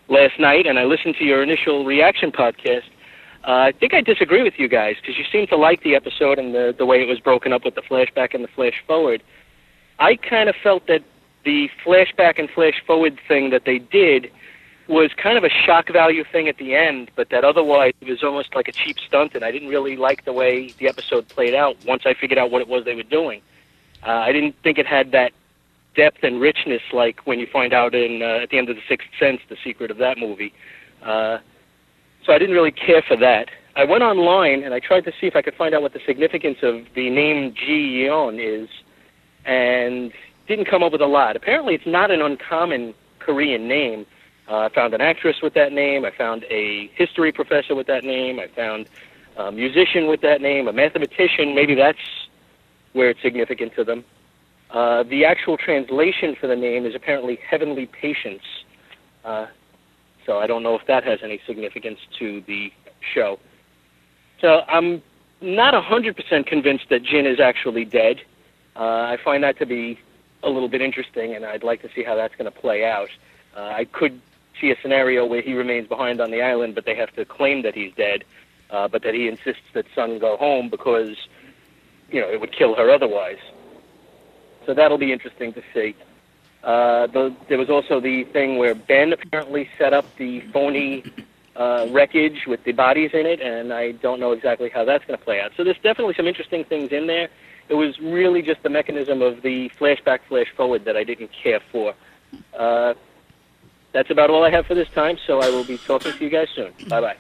last 0.09 0.38
night, 0.38 0.66
and 0.66 0.78
I 0.78 0.84
listened 0.84 1.16
to 1.18 1.24
your 1.24 1.42
initial 1.42 1.84
reaction 1.84 2.30
podcast. 2.30 2.84
Uh, 3.46 3.68
I 3.68 3.72
think 3.72 3.92
I 3.92 4.00
disagree 4.00 4.42
with 4.42 4.55
you 4.59 4.68
guys 4.68 4.96
because 5.00 5.18
you 5.18 5.24
seem 5.30 5.46
to 5.48 5.57
like 5.57 5.82
the 5.82 5.94
episode 5.94 6.38
and 6.38 6.55
the, 6.55 6.74
the 6.76 6.86
way 6.86 7.02
it 7.02 7.09
was 7.09 7.20
broken 7.20 7.52
up 7.52 7.64
with 7.64 7.74
the 7.74 7.82
flashback 7.82 8.34
and 8.34 8.42
the 8.42 8.48
flash 8.48 8.82
forward. 8.86 9.22
I 9.98 10.16
kind 10.16 10.48
of 10.48 10.57
felt 10.62 10.86
that 10.86 11.02
the 11.44 11.68
flashback 11.84 12.38
and 12.38 12.48
flash 12.50 12.82
forward 12.86 13.18
thing 13.28 13.50
that 13.50 13.64
they 13.66 13.78
did 13.78 14.30
was 14.88 15.11
kind 15.16 15.38
of 15.38 15.44
a 15.44 15.50
shock 15.50 15.88
value 15.90 16.24
thing 16.30 16.48
at 16.48 16.59
the 16.59 16.74
end, 16.74 17.11
but 17.16 17.30
that 17.30 17.44
otherwise 17.44 17.92
it 18.00 18.09
was 18.09 18.22
almost 18.22 18.55
like 18.55 18.68
a 18.68 18.72
cheap 18.72 18.98
stunt, 18.98 19.34
and 19.34 19.44
I 19.44 19.50
didn't 19.50 19.68
really 19.68 19.96
like 19.96 20.24
the 20.24 20.32
way 20.32 20.72
the 20.78 20.88
episode 20.88 21.28
played 21.28 21.55
out 21.55 21.76
once 21.86 22.02
I 22.05 22.14
figured 22.14 22.38
out 22.38 22.50
what 22.50 22.61
it 22.61 22.68
was 22.68 22.84
they 22.84 22.94
were 22.94 23.02
doing. 23.02 23.40
Uh, 24.07 24.11
I 24.11 24.32
didn't 24.32 24.57
think 24.62 24.78
it 24.78 24.86
had 24.86 25.12
that 25.12 25.32
depth 25.95 26.22
and 26.22 26.40
richness 26.40 26.82
like 26.92 27.20
when 27.26 27.38
you 27.38 27.47
find 27.53 27.72
out 27.72 27.95
in 27.95 28.22
uh, 28.22 28.42
at 28.42 28.51
the 28.51 28.59
end 28.59 28.68
of 28.68 28.76
the 28.76 28.82
Sixth 28.88 29.09
Sense 29.18 29.40
the 29.49 29.57
secret 29.62 29.90
of 29.90 29.99
that 29.99 30.18
movie. 30.18 30.53
Uh, 31.03 31.38
so 32.24 32.32
I 32.32 32.38
didn't 32.38 32.55
really 32.55 32.72
care 32.72 33.03
for 33.07 33.16
that. 33.16 33.49
I 33.76 33.84
went 33.84 34.03
online 34.03 34.62
and 34.62 34.72
I 34.72 34.80
tried 34.80 35.05
to 35.05 35.12
see 35.20 35.26
if 35.26 35.36
I 35.36 35.42
could 35.42 35.55
find 35.55 35.74
out 35.74 35.82
what 35.82 35.92
the 35.92 36.01
significance 36.07 36.59
of 36.62 36.86
the 36.95 37.11
name 37.11 37.55
Ji 37.55 38.07
Yeon 38.07 38.38
is, 38.38 38.68
and 39.45 40.12
didn't 40.47 40.66
come 40.66 40.82
up 40.82 40.92
with 40.92 41.01
a 41.01 41.07
lot. 41.07 41.36
Apparently, 41.36 41.74
it's 41.74 41.86
not 41.86 42.11
an 42.11 42.22
uncommon 42.22 42.95
Korean 43.18 43.66
name. 43.66 44.07
Uh, 44.49 44.59
I 44.59 44.68
found 44.68 44.95
an 44.95 45.01
actress 45.01 45.36
with 45.42 45.55
that 45.55 45.72
name. 45.72 46.05
I 46.05 46.11
found 46.11 46.45
a 46.51 46.90
history 46.95 47.32
professor 47.32 47.74
with 47.74 47.86
that 47.86 48.05
name. 48.05 48.38
I 48.38 48.47
found 48.49 48.88
a 49.36 49.51
musician 49.51 50.07
with 50.07 50.20
that 50.20 50.40
name, 50.40 50.68
a 50.68 50.72
mathematician. 50.72 51.55
Maybe 51.55 51.74
that's 51.74 51.99
where 52.92 53.11
it's 53.11 53.22
significant 53.22 53.74
to 53.74 53.84
them. 53.84 54.05
Uh, 54.75 55.05
the 55.05 55.25
actual 55.25 55.57
translation 55.57 56.35
for 56.35 56.49
the 56.49 56.57
name 56.57 56.85
is 56.85 56.97
apparently 56.97 57.37
heavenly 57.37 57.87
patience. 57.87 58.43
Uh, 59.25 59.47
so 60.27 60.41
I 60.41 60.49
don't 60.49 60.64
know 60.64 60.75
if 60.75 60.85
that 60.89 61.05
has 61.05 61.20
any 61.22 61.41
significance 61.47 62.01
to 62.18 62.41
the 62.41 62.72
show. 63.01 63.39
So 64.41 64.62
I'm 64.66 65.01
not 65.41 65.75
100% 65.75 66.47
convinced 66.47 66.89
that 66.89 67.05
Jin 67.05 67.25
is 67.25 67.39
actually 67.39 67.85
dead. 67.85 68.20
Uh, 68.75 68.81
I 68.81 69.16
find 69.22 69.45
that 69.45 69.59
to 69.59 69.66
be 69.66 70.01
a 70.43 70.51
little 70.51 70.68
bit 70.68 70.83
interesting, 70.83 71.37
and 71.37 71.47
I'd 71.47 71.62
like 71.62 71.81
to 71.83 71.89
see 71.95 72.03
how 72.03 72.16
that's 72.16 72.35
going 72.35 72.51
to 72.51 72.59
play 72.59 72.85
out. 72.85 73.11
Uh, 73.57 73.61
I 73.61 73.85
could 73.85 74.20
see 74.61 74.72
a 74.72 74.77
scenario 74.83 75.25
where 75.25 75.41
he 75.41 75.55
remains 75.55 75.87
behind 75.87 76.20
on 76.20 76.33
the 76.33 76.43
island, 76.43 76.75
but 76.75 76.85
they 76.85 76.97
have 76.97 77.14
to 77.14 77.25
claim 77.25 77.62
that 77.62 77.77
he's 77.77 77.95
dead, 77.95 78.25
uh, 78.70 78.89
but 78.89 79.03
that 79.03 79.14
he 79.14 79.29
insists 79.29 79.62
that 79.75 79.87
Sun 79.95 80.18
go 80.18 80.37
home 80.37 80.68
because, 80.68 81.16
you 82.11 82.20
know, 82.20 82.29
it 82.29 82.41
would 82.41 82.51
kill 82.51 82.75
her 82.75 82.91
otherwise. 82.91 83.39
So 84.66 84.74
that'll 84.74 84.98
be 84.98 85.12
interesting 85.12 85.52
to 85.52 85.62
see. 85.72 85.94
Uh, 86.62 87.06
the, 87.08 87.34
there 87.48 87.58
was 87.58 87.68
also 87.68 88.00
the 88.00 88.24
thing 88.24 88.56
where 88.56 88.74
Ben 88.74 89.12
apparently 89.12 89.68
set 89.76 89.92
up 89.92 90.06
the 90.16 90.40
phony 90.52 91.04
uh, 91.56 91.86
wreckage 91.90 92.46
with 92.46 92.64
the 92.64 92.72
bodies 92.72 93.10
in 93.12 93.26
it, 93.26 93.40
and 93.40 93.72
I 93.72 93.92
don't 93.92 94.18
know 94.18 94.32
exactly 94.32 94.70
how 94.70 94.84
that's 94.84 95.04
going 95.04 95.18
to 95.18 95.24
play 95.24 95.40
out. 95.40 95.52
So 95.56 95.64
there's 95.64 95.78
definitely 95.82 96.14
some 96.14 96.26
interesting 96.26 96.64
things 96.64 96.90
in 96.90 97.06
there. 97.06 97.28
It 97.68 97.74
was 97.74 97.98
really 98.00 98.42
just 98.42 98.62
the 98.62 98.70
mechanism 98.70 99.22
of 99.22 99.42
the 99.42 99.70
flashback, 99.70 100.20
flash 100.28 100.48
forward 100.56 100.84
that 100.86 100.96
I 100.96 101.04
didn't 101.04 101.30
care 101.32 101.60
for. 101.60 101.94
Uh, 102.56 102.94
that's 103.92 104.10
about 104.10 104.30
all 104.30 104.44
I 104.44 104.50
have 104.50 104.66
for 104.66 104.74
this 104.74 104.88
time. 104.88 105.18
So 105.26 105.40
I 105.40 105.48
will 105.48 105.64
be 105.64 105.78
talking 105.78 106.12
to 106.12 106.24
you 106.24 106.30
guys 106.30 106.48
soon. 106.54 106.72
Bye 106.88 107.00
bye. 107.00 107.16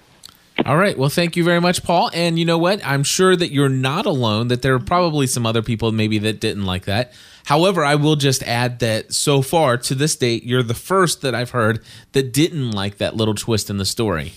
All 0.64 0.78
right. 0.78 0.96
Well, 0.96 1.10
thank 1.10 1.36
you 1.36 1.44
very 1.44 1.60
much, 1.60 1.82
Paul. 1.82 2.10
And 2.14 2.38
you 2.38 2.46
know 2.46 2.56
what? 2.56 2.80
I'm 2.86 3.02
sure 3.02 3.36
that 3.36 3.52
you're 3.52 3.68
not 3.68 4.06
alone, 4.06 4.48
that 4.48 4.62
there 4.62 4.74
are 4.74 4.80
probably 4.80 5.26
some 5.26 5.44
other 5.44 5.60
people 5.60 5.92
maybe 5.92 6.18
that 6.20 6.40
didn't 6.40 6.64
like 6.64 6.86
that. 6.86 7.12
However, 7.44 7.84
I 7.84 7.96
will 7.96 8.16
just 8.16 8.42
add 8.44 8.78
that 8.78 9.12
so 9.12 9.42
far 9.42 9.76
to 9.76 9.94
this 9.94 10.16
date, 10.16 10.44
you're 10.44 10.62
the 10.62 10.72
first 10.72 11.20
that 11.20 11.34
I've 11.34 11.50
heard 11.50 11.84
that 12.12 12.32
didn't 12.32 12.70
like 12.70 12.96
that 12.96 13.14
little 13.14 13.34
twist 13.34 13.68
in 13.68 13.76
the 13.76 13.84
story. 13.84 14.32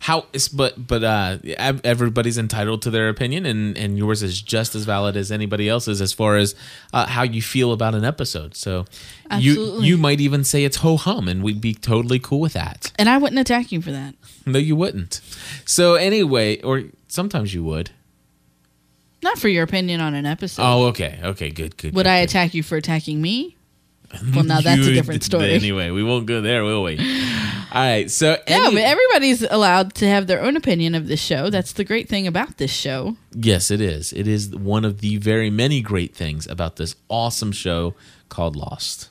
How 0.00 0.26
but 0.54 0.86
but 0.86 1.04
uh 1.04 1.38
everybody's 1.84 2.38
entitled 2.38 2.80
to 2.82 2.90
their 2.90 3.10
opinion 3.10 3.44
and 3.44 3.76
and 3.76 3.98
yours 3.98 4.22
is 4.22 4.40
just 4.40 4.74
as 4.74 4.84
valid 4.84 5.14
as 5.14 5.30
anybody 5.30 5.68
else's 5.68 6.00
as 6.00 6.12
far 6.14 6.36
as 6.38 6.54
uh, 6.94 7.06
how 7.06 7.22
you 7.22 7.42
feel 7.42 7.70
about 7.72 7.94
an 7.94 8.02
episode. 8.02 8.56
So 8.56 8.86
you 9.30 9.50
Absolutely. 9.52 9.86
you 9.88 9.98
might 9.98 10.20
even 10.20 10.42
say 10.42 10.64
it's 10.64 10.78
ho 10.78 10.96
hum 10.96 11.28
and 11.28 11.42
we'd 11.42 11.60
be 11.60 11.74
totally 11.74 12.18
cool 12.18 12.40
with 12.40 12.54
that. 12.54 12.92
And 12.98 13.10
I 13.10 13.18
wouldn't 13.18 13.38
attack 13.38 13.72
you 13.72 13.82
for 13.82 13.92
that. 13.92 14.14
No, 14.46 14.58
you 14.58 14.74
wouldn't. 14.74 15.20
So 15.66 15.96
anyway, 15.96 16.62
or 16.62 16.84
sometimes 17.08 17.52
you 17.52 17.62
would. 17.64 17.90
Not 19.22 19.38
for 19.38 19.48
your 19.48 19.64
opinion 19.64 20.00
on 20.00 20.14
an 20.14 20.24
episode. 20.24 20.62
Oh, 20.62 20.84
okay, 20.86 21.20
okay, 21.22 21.50
good, 21.50 21.76
good. 21.76 21.94
Would 21.94 22.06
I 22.06 22.16
attack 22.16 22.54
you 22.54 22.62
for 22.62 22.76
attacking 22.76 23.20
me? 23.20 23.56
Well, 24.34 24.44
now 24.44 24.60
that's 24.60 24.86
a 24.86 24.92
different 24.92 25.22
story. 25.22 25.52
Anyway, 25.52 25.90
we 25.90 26.02
won't 26.02 26.26
go 26.26 26.40
there, 26.40 26.64
will 26.64 26.82
we? 26.82 26.98
All 26.98 27.80
right. 27.80 28.10
So 28.10 28.36
No, 28.48 28.70
but 28.72 28.82
everybody's 28.82 29.42
allowed 29.42 29.94
to 29.94 30.06
have 30.06 30.26
their 30.26 30.42
own 30.42 30.56
opinion 30.56 30.94
of 30.94 31.06
this 31.06 31.20
show. 31.20 31.48
That's 31.48 31.72
the 31.72 31.84
great 31.84 32.08
thing 32.08 32.26
about 32.26 32.58
this 32.58 32.72
show. 32.72 33.16
yes, 33.32 33.70
it 33.70 33.80
is. 33.80 34.12
It 34.12 34.26
is 34.26 34.50
one 34.50 34.84
of 34.84 35.00
the 35.00 35.16
very 35.18 35.48
many 35.50 35.80
great 35.80 36.14
things 36.14 36.46
about 36.48 36.76
this 36.76 36.96
awesome 37.08 37.52
show 37.52 37.94
called 38.28 38.56
Lost. 38.56 39.08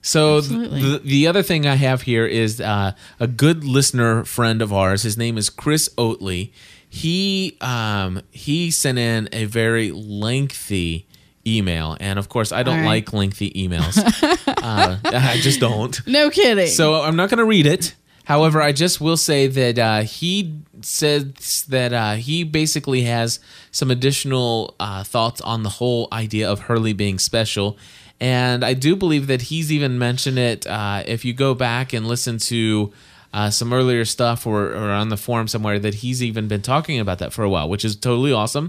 So 0.00 0.40
the 0.40 1.00
the 1.04 1.26
other 1.26 1.42
thing 1.42 1.66
I 1.66 1.74
have 1.74 2.02
here 2.02 2.26
is 2.26 2.60
uh, 2.60 2.92
a 3.18 3.26
good 3.26 3.64
listener 3.64 4.24
friend 4.24 4.62
of 4.62 4.72
ours. 4.72 5.02
His 5.02 5.18
name 5.18 5.36
is 5.36 5.50
Chris 5.50 5.88
Oatley. 5.98 6.52
He 6.88 7.56
um, 7.60 8.22
he 8.30 8.70
sent 8.70 8.98
in 8.98 9.28
a 9.32 9.46
very 9.46 9.90
lengthy 9.90 11.06
email, 11.46 11.96
and 12.00 12.18
of 12.18 12.28
course, 12.28 12.52
I 12.52 12.62
don't 12.62 12.78
right. 12.78 12.86
like 12.86 13.12
lengthy 13.12 13.50
emails. 13.52 13.96
uh, 14.46 14.98
I 15.04 15.38
just 15.40 15.60
don't. 15.60 16.06
No 16.06 16.30
kidding. 16.30 16.66
So 16.66 16.94
I'm 17.02 17.16
not 17.16 17.30
going 17.30 17.38
to 17.38 17.44
read 17.44 17.66
it. 17.66 17.94
However, 18.24 18.60
I 18.60 18.72
just 18.72 19.00
will 19.00 19.16
say 19.16 19.46
that 19.46 19.78
uh, 19.78 20.00
he 20.02 20.58
says 20.80 21.64
that 21.68 21.92
uh, 21.92 22.14
he 22.14 22.42
basically 22.42 23.02
has 23.02 23.38
some 23.70 23.88
additional 23.88 24.74
uh, 24.80 25.04
thoughts 25.04 25.40
on 25.40 25.62
the 25.62 25.68
whole 25.68 26.08
idea 26.10 26.50
of 26.50 26.60
Hurley 26.60 26.92
being 26.92 27.20
special. 27.20 27.78
And 28.20 28.64
I 28.64 28.74
do 28.74 28.96
believe 28.96 29.28
that 29.28 29.42
he's 29.42 29.70
even 29.70 29.96
mentioned 29.96 30.38
it. 30.38 30.66
Uh, 30.66 31.04
if 31.06 31.24
you 31.24 31.34
go 31.34 31.54
back 31.54 31.92
and 31.92 32.08
listen 32.08 32.38
to 32.38 32.92
uh, 33.36 33.50
some 33.50 33.70
earlier 33.70 34.06
stuff 34.06 34.46
or, 34.46 34.72
or 34.72 34.88
on 34.88 35.10
the 35.10 35.16
forum 35.18 35.46
somewhere, 35.46 35.78
that 35.78 35.96
he's 35.96 36.22
even 36.22 36.48
been 36.48 36.62
talking 36.62 36.98
about 36.98 37.18
that 37.18 37.34
for 37.34 37.42
a 37.42 37.50
while, 37.50 37.68
which 37.68 37.84
is 37.84 37.94
totally 37.94 38.32
awesome. 38.32 38.66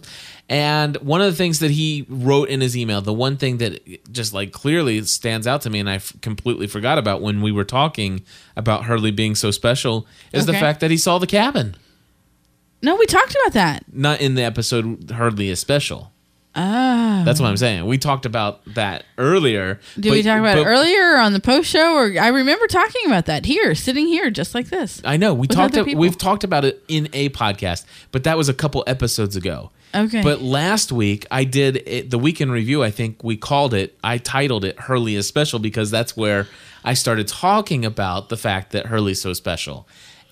And 0.50 0.98
one 0.98 1.22
of 1.22 1.28
the 1.28 1.38
things 1.38 1.60
that 1.60 1.72
he 1.72 2.06
wrote 2.10 2.50
in 2.50 2.60
his 2.60 2.76
email, 2.76 3.00
the 3.00 3.14
one 3.14 3.38
thing 3.38 3.60
that 3.60 4.12
just 4.12 4.34
like 4.34 4.52
clearly 4.52 5.02
stands 5.04 5.48
out 5.48 5.62
to 5.62 5.70
me, 5.70 5.80
and 5.80 5.90
I 5.90 5.96
f- 5.96 6.12
completely 6.22 6.68
forgot 6.68 6.98
about 6.98 7.22
when 7.22 7.42
we 7.42 7.50
were 7.50 7.64
talking 7.64 8.26
about 8.58 8.84
Hurley 8.84 9.12
being 9.12 9.36
so 9.36 9.52
special, 9.52 10.06
is 10.34 10.46
the 10.46 10.52
fact 10.54 10.82
that 10.82 10.92
he 10.92 10.98
saw 10.98 11.18
the 11.18 11.28
cabin. 11.28 11.78
No, 12.82 12.98
we 12.98 13.06
talked 13.06 13.36
about 13.42 13.54
that. 13.54 13.86
Not 13.94 14.20
in 14.20 14.36
the 14.36 14.44
episode 14.44 15.12
Hurley 15.12 15.48
is 15.48 15.62
special. 15.62 16.12
Ah. 16.58 17.22
That's 17.24 17.40
what 17.40 17.48
I'm 17.48 17.58
saying. 17.58 17.86
We 17.86 17.98
talked 18.00 18.26
about 18.26 18.62
that 18.74 19.06
earlier. 19.18 19.80
Did 20.00 20.12
we 20.12 20.24
talk 20.24 20.40
about 20.40 20.58
it 20.58 20.66
earlier 20.66 21.14
or 21.14 21.18
on 21.18 21.34
the 21.34 21.40
post 21.40 21.70
show? 21.70 21.94
Or 21.94 22.20
I 22.20 22.30
remember 22.30 22.66
talking 22.68 23.06
about 23.06 23.28
that 23.28 23.46
here, 23.46 23.76
sitting 23.76 24.08
here, 24.08 24.32
just 24.32 24.56
like 24.56 24.70
this. 24.70 25.00
I 25.06 25.18
know 25.18 25.34
we 25.36 25.48
talked. 25.48 25.76
people. 25.76 25.96
We've 25.96 26.18
talked 26.18 26.44
about 26.44 26.66
it 26.66 26.84
in 26.88 27.10
a 27.14 27.30
podcast, 27.30 27.86
but 28.12 28.24
that 28.24 28.38
was 28.38 28.50
a 28.50 28.54
couple 28.54 28.84
episodes 28.88 29.36
ago. 29.36 29.72
Okay. 29.96 30.22
But 30.22 30.42
last 30.42 30.92
week 30.92 31.26
I 31.32 31.44
did 31.44 31.78
it, 31.88 32.10
the 32.10 32.20
weekend 32.20 32.52
review. 32.52 32.84
I 32.84 32.92
think 32.92 33.24
we 33.24 33.38
called 33.38 33.74
it. 33.74 33.98
I 34.04 34.18
titled 34.18 34.66
it 34.66 34.80
"Hurley 34.80 35.16
is 35.16 35.28
Special" 35.28 35.60
because 35.60 35.92
that's 35.92 36.18
where 36.18 36.48
I 36.84 36.94
started 36.94 37.28
talking 37.28 37.86
about 37.86 38.30
the 38.30 38.38
fact 38.38 38.72
that 38.72 38.88
Hurley's 38.88 39.22
so 39.22 39.34
special. 39.34 39.88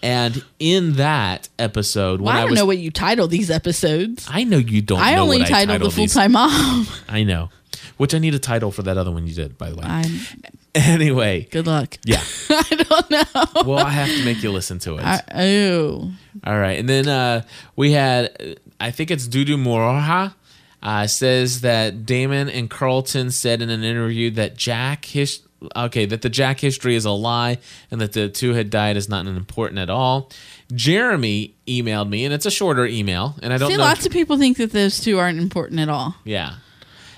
And 0.06 0.46
in 0.60 0.94
that 0.98 1.50
episode, 1.58 2.22
when 2.22 2.36
I 2.36 2.38
I, 2.38 2.42
don't 2.42 2.52
was, 2.52 2.60
know 2.60 2.66
what 2.68 2.78
you 2.78 2.92
title 2.92 3.28
these 3.28 3.50
episodes. 3.50 4.28
I 4.30 4.44
know 4.44 4.58
you 4.58 4.84
don't. 4.84 5.00
I 5.00 5.16
know 5.16 5.24
only 5.24 5.40
titled 5.40 5.82
I 5.82 5.84
the 5.84 5.90
full 5.90 6.06
time 6.06 6.34
mom. 6.34 6.86
I 7.10 7.24
know, 7.24 7.50
which 7.98 8.14
I 8.14 8.20
need 8.20 8.36
a 8.36 8.40
title 8.40 8.72
for 8.72 8.84
that 8.84 9.00
other 9.00 9.10
one 9.10 9.26
you 9.26 9.34
did, 9.34 9.58
by 9.58 9.72
the 9.72 9.78
way. 9.78 9.84
I'm, 9.84 10.12
Anyway, 10.76 11.48
good 11.50 11.66
luck. 11.66 11.98
yeah. 12.04 12.22
I 12.50 12.84
don't 12.88 13.10
know. 13.10 13.64
Well, 13.66 13.84
I 13.84 13.90
have 13.90 14.10
to 14.10 14.26
make 14.26 14.44
you 14.44 14.52
listen 14.52 14.78
to 14.80 14.98
it. 14.98 15.06
I, 15.06 15.22
oh, 15.34 16.12
All 16.46 16.60
right, 16.60 16.78
and 16.78 16.88
then 16.88 17.08
uh, 17.08 17.42
we 17.76 17.94
had, 17.94 18.60
I 18.80 18.92
think 18.92 19.10
it's 19.10 19.28
Dudu 19.28 19.58
Moroha, 19.58 20.36
uh, 20.84 21.08
says 21.08 21.62
that 21.62 22.06
Damon 22.06 22.50
and 22.50 22.70
Carlton 22.70 23.32
said 23.32 23.62
in 23.62 23.72
an 23.72 23.84
interview 23.84 24.30
that 24.32 24.56
Jack 24.58 25.06
his, 25.06 25.42
okay, 25.76 26.06
that 26.06 26.22
the 26.22 26.30
Jack 26.30 26.60
history 26.60 26.96
is 26.96 27.06
a 27.06 27.12
lie 27.12 27.58
and 27.92 28.02
that 28.02 28.14
the 28.14 28.30
two 28.30 28.54
had 28.54 28.70
died 28.70 28.98
is 28.98 29.10
not 29.10 29.26
important 29.28 29.80
at 29.80 29.90
all. 29.90 30.30
Jeremy 30.74 31.56
emailed 31.68 32.10
me, 32.10 32.26
and 32.26 32.34
it's 32.34 32.46
a 32.46 32.52
shorter 32.52 32.86
email, 32.86 33.36
and 33.42 33.54
I 33.54 33.58
don't 33.58 33.70
see, 33.70 33.78
know. 33.78 33.84
lots 33.84 34.06
of 34.06 34.12
people 34.12 34.38
think 34.38 34.58
that 34.58 34.72
those 34.72 35.00
two 35.00 35.20
aren't 35.20 35.40
important 35.40 35.80
at 35.80 35.90
all. 35.90 36.16
Yeah. 36.24 36.56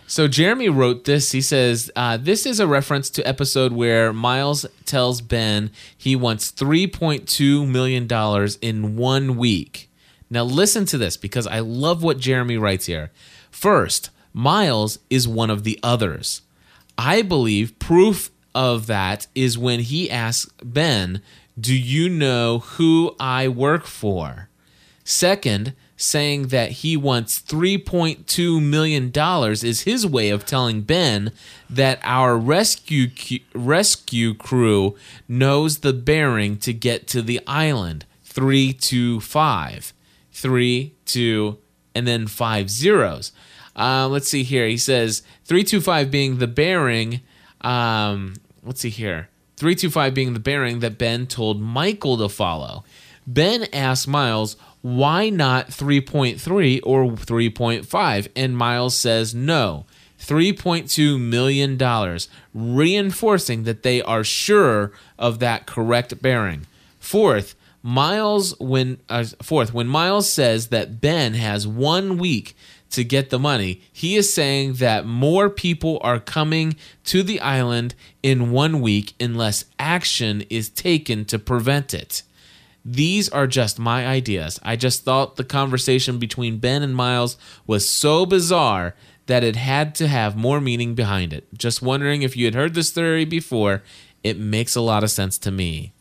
So 0.10 0.30
Jeremy 0.30 0.70
wrote 0.70 1.04
this. 1.04 1.34
He 1.34 1.42
says, 1.42 1.92
uh, 1.96 2.16
This 2.16 2.46
is 2.46 2.62
a 2.62 2.68
reference 2.68 3.10
to 3.12 3.28
episode 3.28 3.74
where 3.74 4.14
Miles 4.14 4.66
tells 4.86 5.20
Ben 5.20 5.70
he 5.98 6.16
wants 6.16 6.52
$3.2 6.52 7.68
million 7.68 8.08
in 8.62 8.96
one 8.96 9.36
week. 9.36 9.90
Now, 10.30 10.44
listen 10.44 10.86
to 10.88 10.98
this 10.98 11.18
because 11.18 11.46
I 11.48 11.60
love 11.60 12.04
what 12.04 12.20
Jeremy 12.20 12.58
writes 12.58 12.86
here. 12.86 13.12
First, 13.52 14.10
Miles 14.34 15.00
is 15.10 15.28
one 15.28 15.50
of 15.50 15.64
the 15.64 15.80
others. 15.84 16.42
I 16.98 17.22
believe 17.22 17.78
proof 17.80 18.32
of 18.58 18.88
that 18.88 19.28
is 19.36 19.56
when 19.56 19.82
he 19.82 20.10
asks 20.10 20.52
Ben, 20.64 21.22
Do 21.60 21.78
you 21.78 22.10
know 22.10 22.60
who 22.60 23.16
I 23.20 23.48
work 23.48 23.86
for? 23.86 24.50
Second, 25.04 25.74
saying 25.96 26.48
that 26.48 26.72
he 26.72 26.98
wants 26.98 27.40
$3.2 27.40 28.62
million 28.62 29.12
is 29.64 29.82
his 29.82 30.08
way 30.08 30.30
of 30.30 30.46
telling 30.46 30.82
Ben 30.82 31.32
that 31.70 32.00
our 32.02 32.36
rescue, 32.36 33.08
cu- 33.10 33.46
rescue 33.54 34.34
crew 34.34 34.96
knows 35.28 35.80
the 35.80 35.94
bearing 35.94 36.58
to 36.58 36.74
get 36.74 37.08
to 37.08 37.22
the 37.22 37.40
island 37.46 38.06
325. 38.24 39.94
3, 40.32 40.96
2, 41.06 41.58
and 41.96 42.08
then 42.08 42.28
five 42.28 42.70
zeros. 42.70 43.32
Uh, 43.76 44.08
let's 44.08 44.28
see 44.28 44.44
here. 44.44 44.68
He 44.68 44.78
says 44.78 45.22
325 45.46 46.10
being 46.10 46.38
the 46.40 46.48
bearing. 46.48 47.22
Um, 47.62 48.34
let's 48.68 48.82
see 48.82 48.90
here. 48.90 49.30
325 49.56 50.14
being 50.14 50.34
the 50.34 50.40
bearing 50.40 50.80
that 50.80 50.98
Ben 50.98 51.26
told 51.26 51.60
Michael 51.60 52.18
to 52.18 52.30
follow. 52.30 52.84
Ben 53.26 53.66
asked 53.74 54.08
Miles, 54.08 54.56
why 54.82 55.30
not 55.30 55.70
3.3 55.70 56.80
or 56.84 57.06
3.5? 57.08 58.28
And 58.36 58.58
Miles 58.58 58.96
says 58.96 59.34
no. 59.34 59.86
$3.2 60.20 61.20
million, 61.20 62.20
reinforcing 62.54 63.64
that 63.64 63.84
they 63.84 64.02
are 64.02 64.24
sure 64.24 64.92
of 65.18 65.40
that 65.40 65.66
correct 65.66 66.22
bearing. 66.22 66.68
Fourth, 67.00 67.56
Miles 67.84 68.58
when 68.60 69.00
uh, 69.08 69.24
fourth 69.42 69.74
when 69.74 69.88
Miles 69.88 70.30
says 70.30 70.68
that 70.70 71.00
Ben 71.00 71.36
has 71.36 71.66
one 71.66 72.18
week 72.18 72.54
to 72.92 73.04
get 73.04 73.30
the 73.30 73.40
money, 73.40 73.82
he 73.92 74.16
is 74.16 74.34
saying 74.34 74.74
that 74.76 75.06
more 75.06 75.50
people 75.50 76.00
are 76.02 76.20
coming 76.20 76.76
to 77.06 77.24
the 77.24 77.40
island 77.42 77.96
in 78.24 78.52
one 78.52 78.82
week 78.82 79.14
unless 79.20 79.66
action 79.78 80.44
is 80.50 80.70
taken 80.70 81.26
to 81.26 81.40
prevent 81.40 81.94
it. 81.94 82.24
These 82.86 83.28
are 83.30 83.48
just 83.48 83.80
my 83.80 84.08
ideas. 84.08 84.60
I 84.64 84.78
just 84.78 85.04
thought 85.04 85.36
the 85.36 85.44
conversation 85.44 86.20
between 86.20 86.60
Ben 86.60 86.84
and 86.84 86.96
Miles 86.96 87.38
was 87.66 87.90
so 87.90 88.26
bizarre 88.26 88.96
that 89.26 89.44
it 89.44 89.58
had 89.58 89.94
to 89.96 90.08
have 90.08 90.38
more 90.38 90.62
meaning 90.62 90.96
behind 90.96 91.34
it. 91.34 91.48
Just 91.54 91.82
wondering 91.82 92.22
if 92.22 92.38
you 92.38 92.46
had 92.46 92.56
heard 92.56 92.74
this 92.74 92.92
theory 92.92 93.26
before. 93.26 93.84
It 94.24 94.40
makes 94.40 94.76
a 94.76 94.82
lot 94.82 95.04
of 95.04 95.12
sense 95.12 95.38
to 95.40 95.52
me. 95.52 95.94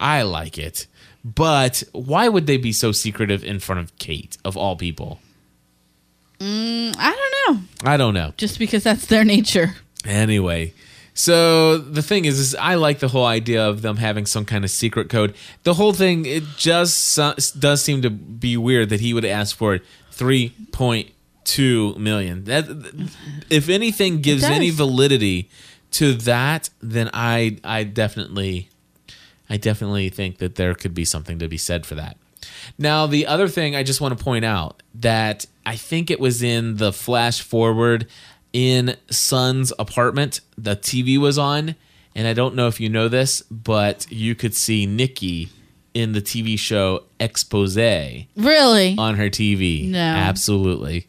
I 0.00 0.22
like 0.22 0.58
it. 0.58 0.88
But 1.24 1.84
why 1.92 2.28
would 2.28 2.48
they 2.48 2.56
be 2.56 2.72
so 2.72 2.90
secretive 2.90 3.44
in 3.44 3.60
front 3.60 3.80
of 3.80 3.96
Kate, 3.98 4.36
of 4.44 4.56
all 4.56 4.76
people? 4.76 5.20
Mm, 6.42 6.96
I 6.98 7.12
don't 7.46 7.56
know. 7.56 7.62
I 7.84 7.96
don't 7.96 8.14
know. 8.14 8.32
Just 8.36 8.58
because 8.58 8.82
that's 8.82 9.06
their 9.06 9.24
nature. 9.24 9.76
Anyway, 10.04 10.72
so 11.14 11.78
the 11.78 12.02
thing 12.02 12.24
is, 12.24 12.40
is 12.40 12.54
I 12.56 12.74
like 12.74 12.98
the 12.98 13.08
whole 13.08 13.26
idea 13.26 13.64
of 13.64 13.82
them 13.82 13.98
having 13.98 14.26
some 14.26 14.44
kind 14.44 14.64
of 14.64 14.70
secret 14.70 15.08
code. 15.08 15.34
The 15.62 15.74
whole 15.74 15.92
thing, 15.92 16.26
it 16.26 16.42
just 16.56 17.16
does 17.16 17.84
seem 17.84 18.02
to 18.02 18.10
be 18.10 18.56
weird 18.56 18.88
that 18.88 19.00
he 19.00 19.14
would 19.14 19.24
ask 19.24 19.56
for 19.56 19.78
three 20.10 20.52
point 20.72 21.12
two 21.44 21.94
million. 21.94 22.44
That, 22.44 22.64
if 23.48 23.68
anything, 23.68 24.20
gives 24.20 24.42
any 24.42 24.70
validity 24.70 25.48
to 25.92 26.14
that, 26.14 26.70
then 26.80 27.08
I 27.14 27.58
I 27.62 27.84
definitely 27.84 28.68
I 29.48 29.58
definitely 29.58 30.08
think 30.08 30.38
that 30.38 30.56
there 30.56 30.74
could 30.74 30.94
be 30.94 31.04
something 31.04 31.38
to 31.38 31.46
be 31.46 31.58
said 31.58 31.86
for 31.86 31.94
that. 31.94 32.16
Now, 32.78 33.06
the 33.06 33.26
other 33.26 33.46
thing 33.48 33.76
I 33.76 33.82
just 33.82 34.00
want 34.00 34.16
to 34.16 34.24
point 34.24 34.44
out 34.44 34.82
that 34.94 35.46
I 35.64 35.76
think 35.76 36.10
it 36.10 36.20
was 36.20 36.42
in 36.42 36.76
the 36.76 36.92
flash 36.92 37.40
forward 37.40 38.06
in 38.52 38.96
Sun's 39.10 39.72
apartment, 39.78 40.40
the 40.58 40.76
TV 40.76 41.18
was 41.18 41.38
on, 41.38 41.74
and 42.14 42.26
I 42.26 42.34
don't 42.34 42.54
know 42.54 42.68
if 42.68 42.80
you 42.80 42.88
know 42.88 43.08
this, 43.08 43.42
but 43.42 44.06
you 44.10 44.34
could 44.34 44.54
see 44.54 44.86
Nikki 44.86 45.48
in 45.94 46.12
the 46.12 46.20
TV 46.20 46.58
show 46.58 47.04
Expose 47.18 47.76
Really? 47.76 48.96
on 48.98 49.16
her 49.16 49.30
TV. 49.30 49.88
No. 49.88 49.98
Absolutely. 49.98 51.06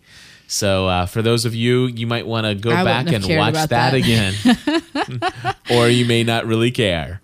So 0.48 0.88
uh, 0.88 1.06
for 1.06 1.22
those 1.22 1.46
of 1.46 1.56
you, 1.56 1.88
you 1.88 2.06
might 2.06 2.28
want 2.28 2.46
to 2.46 2.54
go 2.56 2.72
I 2.72 2.84
back 2.84 3.08
and 3.08 3.24
watch 3.38 3.54
that, 3.56 3.70
that. 3.70 3.94
again. 3.94 4.34
or 5.72 5.90
you 5.90 6.06
may 6.06 6.24
not 6.24 6.46
really 6.46 6.72
care. 6.72 7.22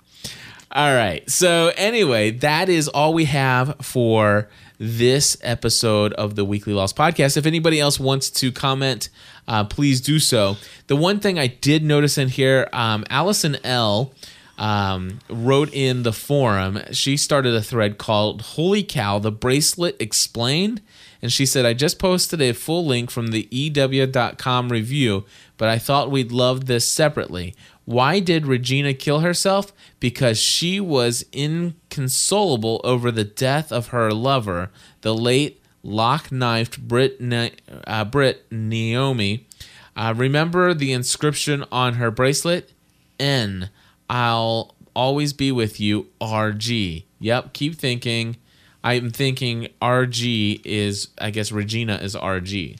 All 0.71 0.93
right. 0.93 1.27
So 1.27 1.71
anyway, 1.77 2.29
that 2.29 2.69
is 2.69 2.87
all 2.87 3.11
we 3.11 3.25
have 3.25 3.75
for 3.81 4.49
this 4.77 5.35
episode 5.41 6.13
of 6.13 6.35
the 6.35 6.45
Weekly 6.45 6.73
Lost 6.73 6.95
Podcast. 6.95 7.37
If 7.37 7.47
anybody 7.47 7.79
else 7.79 7.99
wants 7.99 8.29
to 8.29 8.51
comment, 8.51 9.09
uh, 9.47 9.63
please 9.63 9.99
do 9.99 10.19
so. 10.19 10.57
The 10.85 10.95
one 10.95 11.19
thing 11.19 11.39
I 11.39 11.47
did 11.47 11.83
notice 11.83 12.19
in 12.19 12.29
here, 12.29 12.69
um, 12.71 13.03
Allison 13.09 13.57
L. 13.63 14.13
Um, 14.59 15.19
wrote 15.29 15.73
in 15.73 16.03
the 16.03 16.11
forum. 16.11 16.81
She 16.91 17.15
started 17.15 17.55
a 17.55 17.61
thread 17.61 17.97
called 17.97 18.41
"Holy 18.41 18.83
Cow: 18.83 19.17
The 19.17 19.31
Bracelet 19.31 19.95
Explained," 20.01 20.81
and 21.21 21.31
she 21.31 21.45
said, 21.45 21.65
"I 21.65 21.73
just 21.73 21.97
posted 21.97 22.41
a 22.41 22.51
full 22.51 22.85
link 22.85 23.09
from 23.09 23.27
the 23.27 23.47
EW.com 23.51 24.67
review, 24.69 25.23
but 25.55 25.69
I 25.69 25.77
thought 25.77 26.11
we'd 26.11 26.33
love 26.33 26.65
this 26.65 26.85
separately. 26.85 27.55
Why 27.89 28.19
did 28.19 28.45
Regina 28.45 28.93
kill 28.93 29.21
herself? 29.21 29.73
Because 29.99 30.37
she 30.37 30.79
was 30.79 31.25
inconsolable 31.31 32.81
over 32.83 33.09
the 33.09 33.23
death 33.23 33.71
of 33.71 33.87
her 33.87 34.11
lover, 34.11 34.69
the 35.01 35.15
late 35.15 35.59
Locke 35.81 36.31
knifed 36.31 36.87
Brit, 36.87 37.19
Na- 37.19 37.49
uh, 37.87 38.05
Brit 38.05 38.45
Naomi. 38.51 39.47
Uh, 39.95 40.13
remember 40.15 40.75
the 40.75 40.93
inscription 40.93 41.65
on 41.71 41.95
her 41.95 42.11
bracelet? 42.11 42.71
N. 43.19 43.71
I'll 44.07 44.75
always 44.95 45.33
be 45.33 45.51
with 45.51 45.79
you, 45.79 46.09
RG. 46.21 47.05
Yep, 47.19 47.53
keep 47.53 47.73
thinking. 47.73 48.37
I'm 48.83 49.09
thinking 49.09 49.67
RG 49.81 50.61
is, 50.63 51.07
I 51.17 51.31
guess 51.31 51.51
Regina 51.51 51.95
is 51.95 52.15
RG. 52.15 52.77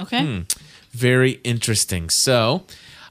Okay. 0.00 0.22
Hmm. 0.22 0.40
Very 0.90 1.40
interesting. 1.44 2.10
So, 2.10 2.64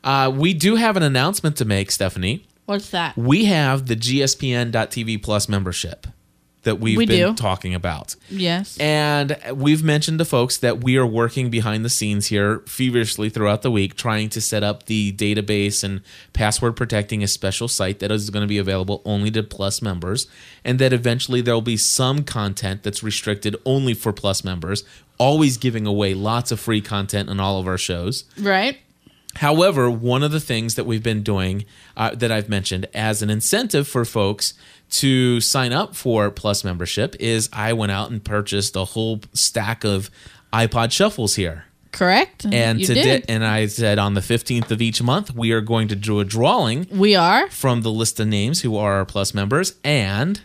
uh, 0.03 0.31
we 0.33 0.53
do 0.53 0.75
have 0.75 0.97
an 0.97 1.03
announcement 1.03 1.57
to 1.57 1.65
make, 1.65 1.91
Stephanie. 1.91 2.45
What's 2.65 2.89
that? 2.91 3.17
We 3.17 3.45
have 3.45 3.87
the 3.87 3.95
GSPN.TV 3.95 5.21
Plus 5.21 5.49
membership 5.49 6.07
that 6.63 6.79
we've 6.79 6.97
We 6.97 7.05
been 7.05 7.31
do. 7.31 7.35
talking 7.35 7.75
about. 7.75 8.15
Yes. 8.29 8.77
And 8.79 9.37
we've 9.53 9.83
mentioned 9.83 10.19
to 10.19 10.25
folks 10.25 10.55
that 10.57 10.81
we 10.81 10.95
are 10.95 11.05
working 11.05 11.49
behind 11.49 11.83
the 11.83 11.89
scenes 11.89 12.27
here 12.27 12.59
feverishly 12.59 13.29
throughout 13.29 13.63
the 13.63 13.71
week, 13.71 13.95
trying 13.95 14.29
to 14.29 14.39
set 14.39 14.63
up 14.63 14.85
the 14.85 15.11
database 15.11 15.83
and 15.83 15.99
password 16.31 16.77
protecting 16.77 17.21
a 17.21 17.27
special 17.27 17.67
site 17.67 17.99
that 17.99 18.11
is 18.11 18.29
going 18.29 18.43
to 18.43 18.47
be 18.47 18.57
available 18.57 19.01
only 19.03 19.29
to 19.31 19.43
Plus 19.43 19.81
members. 19.81 20.27
And 20.63 20.79
that 20.79 20.93
eventually 20.93 21.41
there 21.41 21.53
will 21.53 21.61
be 21.61 21.75
some 21.75 22.23
content 22.23 22.83
that's 22.83 23.03
restricted 23.03 23.57
only 23.65 23.93
for 23.93 24.13
Plus 24.13 24.45
members, 24.45 24.85
always 25.17 25.57
giving 25.57 25.85
away 25.85 26.13
lots 26.13 26.49
of 26.49 26.61
free 26.61 26.79
content 26.79 27.29
on 27.29 27.41
all 27.41 27.59
of 27.59 27.67
our 27.67 27.77
shows. 27.77 28.23
Right. 28.39 28.77
However, 29.35 29.89
one 29.89 30.23
of 30.23 30.31
the 30.31 30.39
things 30.39 30.75
that 30.75 30.85
we've 30.85 31.03
been 31.03 31.23
doing 31.23 31.65
uh, 31.97 32.13
that 32.15 32.31
I've 32.31 32.49
mentioned 32.49 32.87
as 32.93 33.21
an 33.21 33.29
incentive 33.29 33.87
for 33.87 34.05
folks 34.05 34.53
to 34.91 35.41
sign 35.41 35.73
up 35.73 35.95
for 35.95 36.29
Plus 36.29 36.63
membership 36.63 37.15
is 37.19 37.49
I 37.51 37.73
went 37.73 37.91
out 37.91 38.11
and 38.11 38.23
purchased 38.23 38.75
a 38.75 38.85
whole 38.85 39.21
stack 39.33 39.83
of 39.83 40.11
iPod 40.51 40.91
shuffles 40.91 41.35
here. 41.35 41.65
Correct. 41.91 42.45
And 42.51 42.79
you 42.79 42.87
today, 42.87 43.03
did. 43.03 43.25
and 43.29 43.45
I 43.45 43.67
said 43.67 43.99
on 43.99 44.15
the 44.15 44.21
15th 44.21 44.71
of 44.71 44.81
each 44.81 45.01
month, 45.01 45.33
we 45.35 45.51
are 45.51 45.61
going 45.61 45.87
to 45.89 45.95
do 45.95 46.19
a 46.19 46.25
drawing 46.25 46.87
We 46.91 47.15
are. 47.15 47.47
from 47.49 47.81
the 47.81 47.91
list 47.91 48.19
of 48.19 48.27
names 48.27 48.61
who 48.61 48.75
are 48.77 48.93
our 48.93 49.05
Plus 49.05 49.33
members. 49.35 49.75
And 49.83 50.41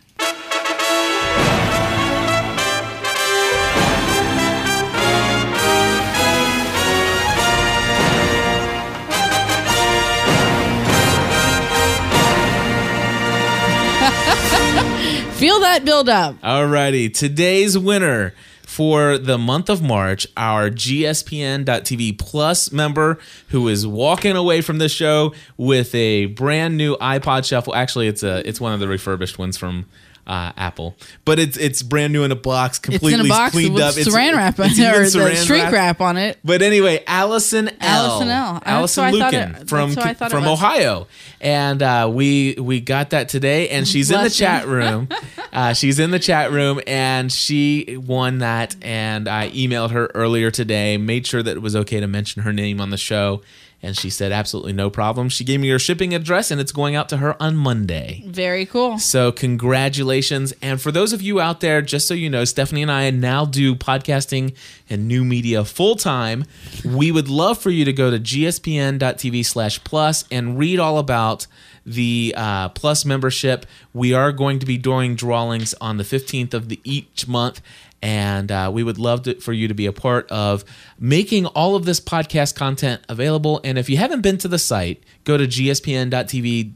that 15.78 15.84
build 15.84 16.08
up. 16.08 16.40
Alrighty, 16.40 17.12
today's 17.12 17.78
winner 17.78 18.34
for 18.62 19.16
the 19.16 19.38
month 19.38 19.70
of 19.70 19.80
March, 19.80 20.26
our 20.36 20.70
GSPN.TV 20.70 22.18
Plus 22.18 22.72
member 22.72 23.18
who 23.48 23.68
is 23.68 23.86
walking 23.86 24.36
away 24.36 24.60
from 24.60 24.78
the 24.78 24.88
show 24.88 25.32
with 25.56 25.94
a 25.94 26.26
brand 26.26 26.76
new 26.76 26.96
iPod 26.96 27.44
Shuffle. 27.44 27.74
Actually, 27.74 28.08
it's 28.08 28.22
a 28.22 28.46
it's 28.46 28.60
one 28.60 28.72
of 28.72 28.80
the 28.80 28.88
refurbished 28.88 29.38
ones 29.38 29.56
from 29.56 29.86
uh, 30.28 30.52
Apple, 30.56 30.94
but 31.24 31.38
it's 31.38 31.56
it's 31.56 31.82
brand 31.82 32.12
new 32.12 32.22
in 32.22 32.30
a 32.30 32.36
box, 32.36 32.78
completely 32.78 33.14
it's 33.14 33.20
in 33.20 33.26
a 33.26 33.28
box 33.28 33.52
cleaned 33.52 33.74
with 33.74 33.82
up. 33.82 33.96
It's- 33.96 34.08
saran 34.14 34.36
wrap 34.36 34.54
it's 34.58 34.78
or 34.78 35.02
even 35.02 35.34
the 35.34 35.36
shrink 35.36 35.64
wrap. 35.64 35.72
wrap 35.72 36.00
on 36.02 36.16
it. 36.18 36.38
But 36.44 36.60
anyway, 36.60 37.02
Allison 37.06 37.68
L. 37.68 37.74
Allison 37.80 38.28
L. 38.28 38.62
Allison 38.64 39.12
Lucan 39.12 39.54
it- 39.54 39.68
from 39.68 39.92
who 39.92 40.00
I 40.00 40.14
thought 40.14 40.30
it 40.30 40.34
from. 40.34 40.46
Ohio, 40.46 41.06
and 41.40 41.82
uh, 41.82 42.10
we 42.12 42.54
we 42.58 42.80
got 42.80 43.10
that 43.10 43.28
today, 43.28 43.70
and 43.70 43.88
she's 43.88 44.10
in 44.10 44.22
the 44.22 44.30
chat 44.30 44.66
room. 44.66 45.08
uh, 45.52 45.72
she's 45.72 45.98
in 45.98 46.10
the 46.10 46.18
chat 46.18 46.52
room, 46.52 46.80
and 46.86 47.32
she 47.32 47.96
won 47.98 48.38
that. 48.38 48.76
And 48.82 49.28
I 49.28 49.50
emailed 49.50 49.92
her 49.92 50.10
earlier 50.14 50.50
today, 50.50 50.98
made 50.98 51.26
sure 51.26 51.42
that 51.42 51.56
it 51.56 51.60
was 51.60 51.74
okay 51.74 52.00
to 52.00 52.06
mention 52.06 52.42
her 52.42 52.52
name 52.52 52.80
on 52.80 52.90
the 52.90 52.96
show, 52.98 53.42
and 53.82 53.96
she 53.96 54.10
said 54.10 54.32
absolutely 54.32 54.72
no 54.72 54.90
problem. 54.90 55.28
She 55.28 55.44
gave 55.44 55.60
me 55.60 55.68
her 55.68 55.78
shipping 55.78 56.14
address, 56.14 56.50
and 56.50 56.60
it's 56.60 56.72
going 56.72 56.96
out 56.96 57.08
to 57.10 57.18
her 57.18 57.40
on 57.40 57.56
Monday. 57.56 58.24
Very 58.26 58.66
cool. 58.66 58.98
So, 58.98 59.30
congratulations. 59.30 60.52
And 60.60 60.80
for 60.80 60.90
those 60.90 61.12
of 61.12 61.22
you 61.22 61.40
out 61.40 61.60
there, 61.60 61.80
just 61.80 62.08
so 62.08 62.14
you 62.14 62.28
know, 62.28 62.44
Stephanie 62.44 62.82
and 62.82 62.90
I 62.90 63.10
now 63.10 63.44
do 63.44 63.74
podcasting 63.74 64.54
and 64.90 65.06
new 65.06 65.24
media 65.24 65.64
full 65.64 65.94
time. 65.94 66.44
We 66.84 67.12
would 67.12 67.28
love 67.28 67.58
for 67.58 67.70
you 67.70 67.84
to 67.84 67.92
go 67.92 68.10
to 68.10 68.18
gspn.tv 68.18 69.44
slash 69.44 69.82
plus 69.84 70.24
and 70.30 70.58
read 70.58 70.80
all 70.80 70.98
about 70.98 71.46
the 71.86 72.34
uh, 72.36 72.68
plus 72.70 73.04
membership. 73.04 73.64
We 73.94 74.12
are 74.12 74.32
going 74.32 74.58
to 74.58 74.66
be 74.66 74.76
doing 74.76 75.14
drawings 75.14 75.74
on 75.80 75.96
the 75.96 76.04
15th 76.04 76.52
of 76.52 76.68
the 76.68 76.80
each 76.84 77.26
month. 77.26 77.60
And 78.00 78.52
uh, 78.52 78.70
we 78.72 78.82
would 78.82 78.98
love 78.98 79.22
to, 79.24 79.40
for 79.40 79.52
you 79.52 79.68
to 79.68 79.74
be 79.74 79.86
a 79.86 79.92
part 79.92 80.30
of 80.30 80.64
making 80.98 81.46
all 81.46 81.74
of 81.74 81.84
this 81.84 82.00
podcast 82.00 82.54
content 82.54 83.02
available. 83.08 83.60
And 83.64 83.76
if 83.76 83.90
you 83.90 83.96
haven't 83.96 84.20
been 84.20 84.38
to 84.38 84.48
the 84.48 84.58
site, 84.58 85.02
go 85.24 85.36
to 85.36 85.46
gspn.tv 85.46 86.74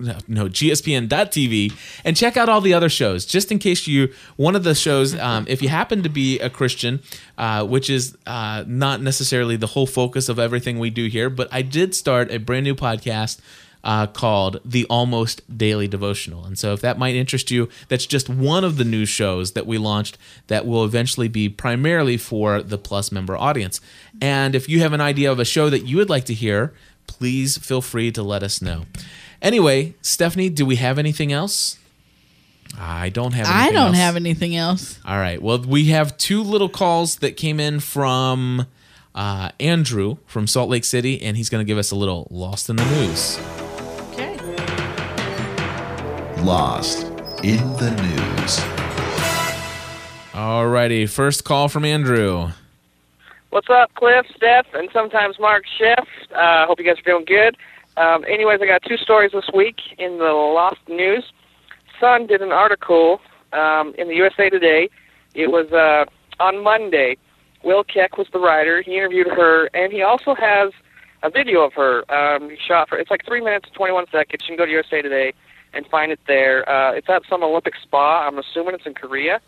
no, 0.00 0.16
no 0.26 0.44
gspn.tv 0.46 1.72
and 2.04 2.16
check 2.16 2.36
out 2.36 2.48
all 2.48 2.60
the 2.60 2.72
other 2.72 2.88
shows 2.88 3.26
just 3.26 3.52
in 3.52 3.58
case 3.58 3.86
you 3.86 4.12
one 4.36 4.56
of 4.56 4.64
the 4.64 4.74
shows 4.74 5.14
um, 5.18 5.44
if 5.48 5.62
you 5.62 5.68
happen 5.68 6.02
to 6.02 6.08
be 6.08 6.38
a 6.40 6.48
christian 6.48 7.00
uh, 7.38 7.64
which 7.64 7.90
is 7.90 8.16
uh, 8.26 8.64
not 8.66 9.02
necessarily 9.02 9.56
the 9.56 9.68
whole 9.68 9.86
focus 9.86 10.28
of 10.28 10.38
everything 10.38 10.78
we 10.78 10.90
do 10.90 11.06
here 11.06 11.28
but 11.28 11.48
i 11.52 11.62
did 11.62 11.94
start 11.94 12.30
a 12.32 12.38
brand 12.38 12.64
new 12.64 12.74
podcast 12.74 13.40
uh, 13.82 14.06
called 14.06 14.60
the 14.64 14.84
almost 14.90 15.42
daily 15.56 15.88
devotional 15.88 16.44
and 16.44 16.58
so 16.58 16.72
if 16.72 16.80
that 16.80 16.98
might 16.98 17.14
interest 17.14 17.50
you 17.50 17.68
that's 17.88 18.06
just 18.06 18.28
one 18.28 18.62
of 18.64 18.76
the 18.76 18.84
new 18.84 19.06
shows 19.06 19.52
that 19.52 19.66
we 19.66 19.78
launched 19.78 20.18
that 20.48 20.66
will 20.66 20.84
eventually 20.84 21.28
be 21.28 21.48
primarily 21.48 22.16
for 22.16 22.62
the 22.62 22.76
plus 22.78 23.10
member 23.10 23.36
audience 23.36 23.80
and 24.20 24.54
if 24.54 24.68
you 24.68 24.80
have 24.80 24.92
an 24.92 25.00
idea 25.00 25.30
of 25.32 25.38
a 25.38 25.44
show 25.44 25.70
that 25.70 25.86
you 25.86 25.96
would 25.96 26.10
like 26.10 26.24
to 26.24 26.34
hear 26.34 26.72
please 27.06 27.56
feel 27.58 27.80
free 27.80 28.10
to 28.12 28.22
let 28.22 28.42
us 28.42 28.60
know 28.60 28.84
Anyway, 29.42 29.94
Stephanie, 30.02 30.50
do 30.50 30.66
we 30.66 30.76
have 30.76 30.98
anything 30.98 31.32
else? 31.32 31.78
I 32.78 33.08
don't 33.08 33.32
have. 33.32 33.46
Anything 33.46 33.62
I 33.68 33.72
don't 33.72 33.86
else. 33.88 33.96
have 33.96 34.16
anything 34.16 34.54
else. 34.54 34.98
All 35.04 35.16
right. 35.16 35.40
Well, 35.40 35.58
we 35.62 35.86
have 35.86 36.16
two 36.18 36.42
little 36.42 36.68
calls 36.68 37.16
that 37.16 37.36
came 37.36 37.58
in 37.58 37.80
from 37.80 38.66
uh, 39.14 39.50
Andrew 39.58 40.18
from 40.26 40.46
Salt 40.46 40.68
Lake 40.68 40.84
City, 40.84 41.20
and 41.22 41.36
he's 41.36 41.48
going 41.48 41.64
to 41.64 41.66
give 41.66 41.78
us 41.78 41.90
a 41.90 41.96
little 41.96 42.28
lost 42.30 42.68
in 42.68 42.76
the 42.76 42.84
news. 42.84 43.38
Okay. 46.40 46.48
Lost 46.48 47.02
in 47.42 47.60
the 47.74 47.90
news. 48.02 48.60
All 50.34 50.66
righty. 50.66 51.06
First 51.06 51.44
call 51.44 51.68
from 51.68 51.84
Andrew. 51.84 52.48
What's 53.50 53.68
up, 53.68 53.92
Cliff, 53.94 54.26
Steph, 54.34 54.66
and 54.72 54.88
sometimes 54.92 55.38
Mark 55.38 55.64
Chef? 55.78 56.06
Uh, 56.34 56.66
hope 56.66 56.78
you 56.78 56.86
guys 56.86 56.98
are 56.98 57.02
doing 57.02 57.24
good. 57.26 57.56
Um, 57.96 58.24
anyways, 58.24 58.60
I 58.62 58.66
got 58.66 58.82
two 58.82 58.96
stories 58.96 59.32
this 59.32 59.50
week 59.52 59.80
in 59.98 60.18
the 60.18 60.32
Lost 60.32 60.80
News. 60.88 61.30
Sun 61.98 62.26
did 62.28 62.40
an 62.40 62.52
article 62.52 63.20
um, 63.52 63.94
in 63.98 64.08
the 64.08 64.14
USA 64.14 64.48
Today. 64.48 64.88
It 65.34 65.50
was 65.50 65.70
uh, 65.72 66.06
on 66.42 66.62
Monday. 66.62 67.18
Will 67.64 67.84
Keck 67.84 68.16
was 68.16 68.28
the 68.32 68.38
writer. 68.38 68.80
He 68.80 68.96
interviewed 68.96 69.26
her, 69.26 69.66
and 69.74 69.92
he 69.92 70.00
also 70.00 70.34
has 70.34 70.72
a 71.22 71.28
video 71.28 71.60
of 71.60 71.74
her. 71.74 72.10
Um, 72.10 72.48
he 72.48 72.56
shot 72.56 72.88
for 72.88 72.96
it's 72.96 73.10
like 73.10 73.26
three 73.26 73.42
minutes 73.42 73.66
and 73.66 73.74
21 73.74 74.06
seconds. 74.10 74.42
You 74.44 74.56
can 74.56 74.56
go 74.56 74.64
to 74.64 74.72
USA 74.72 75.02
Today 75.02 75.34
and 75.72 75.86
find 75.86 76.12
it 76.12 76.20
there. 76.26 76.68
Uh, 76.68 76.92
it's 76.92 77.08
at 77.08 77.22
some 77.28 77.42
Olympic 77.42 77.74
spa. 77.82 78.26
I'm 78.26 78.38
assuming 78.38 78.74
it's 78.74 78.86
in 78.86 78.94
Korea. 78.94 79.40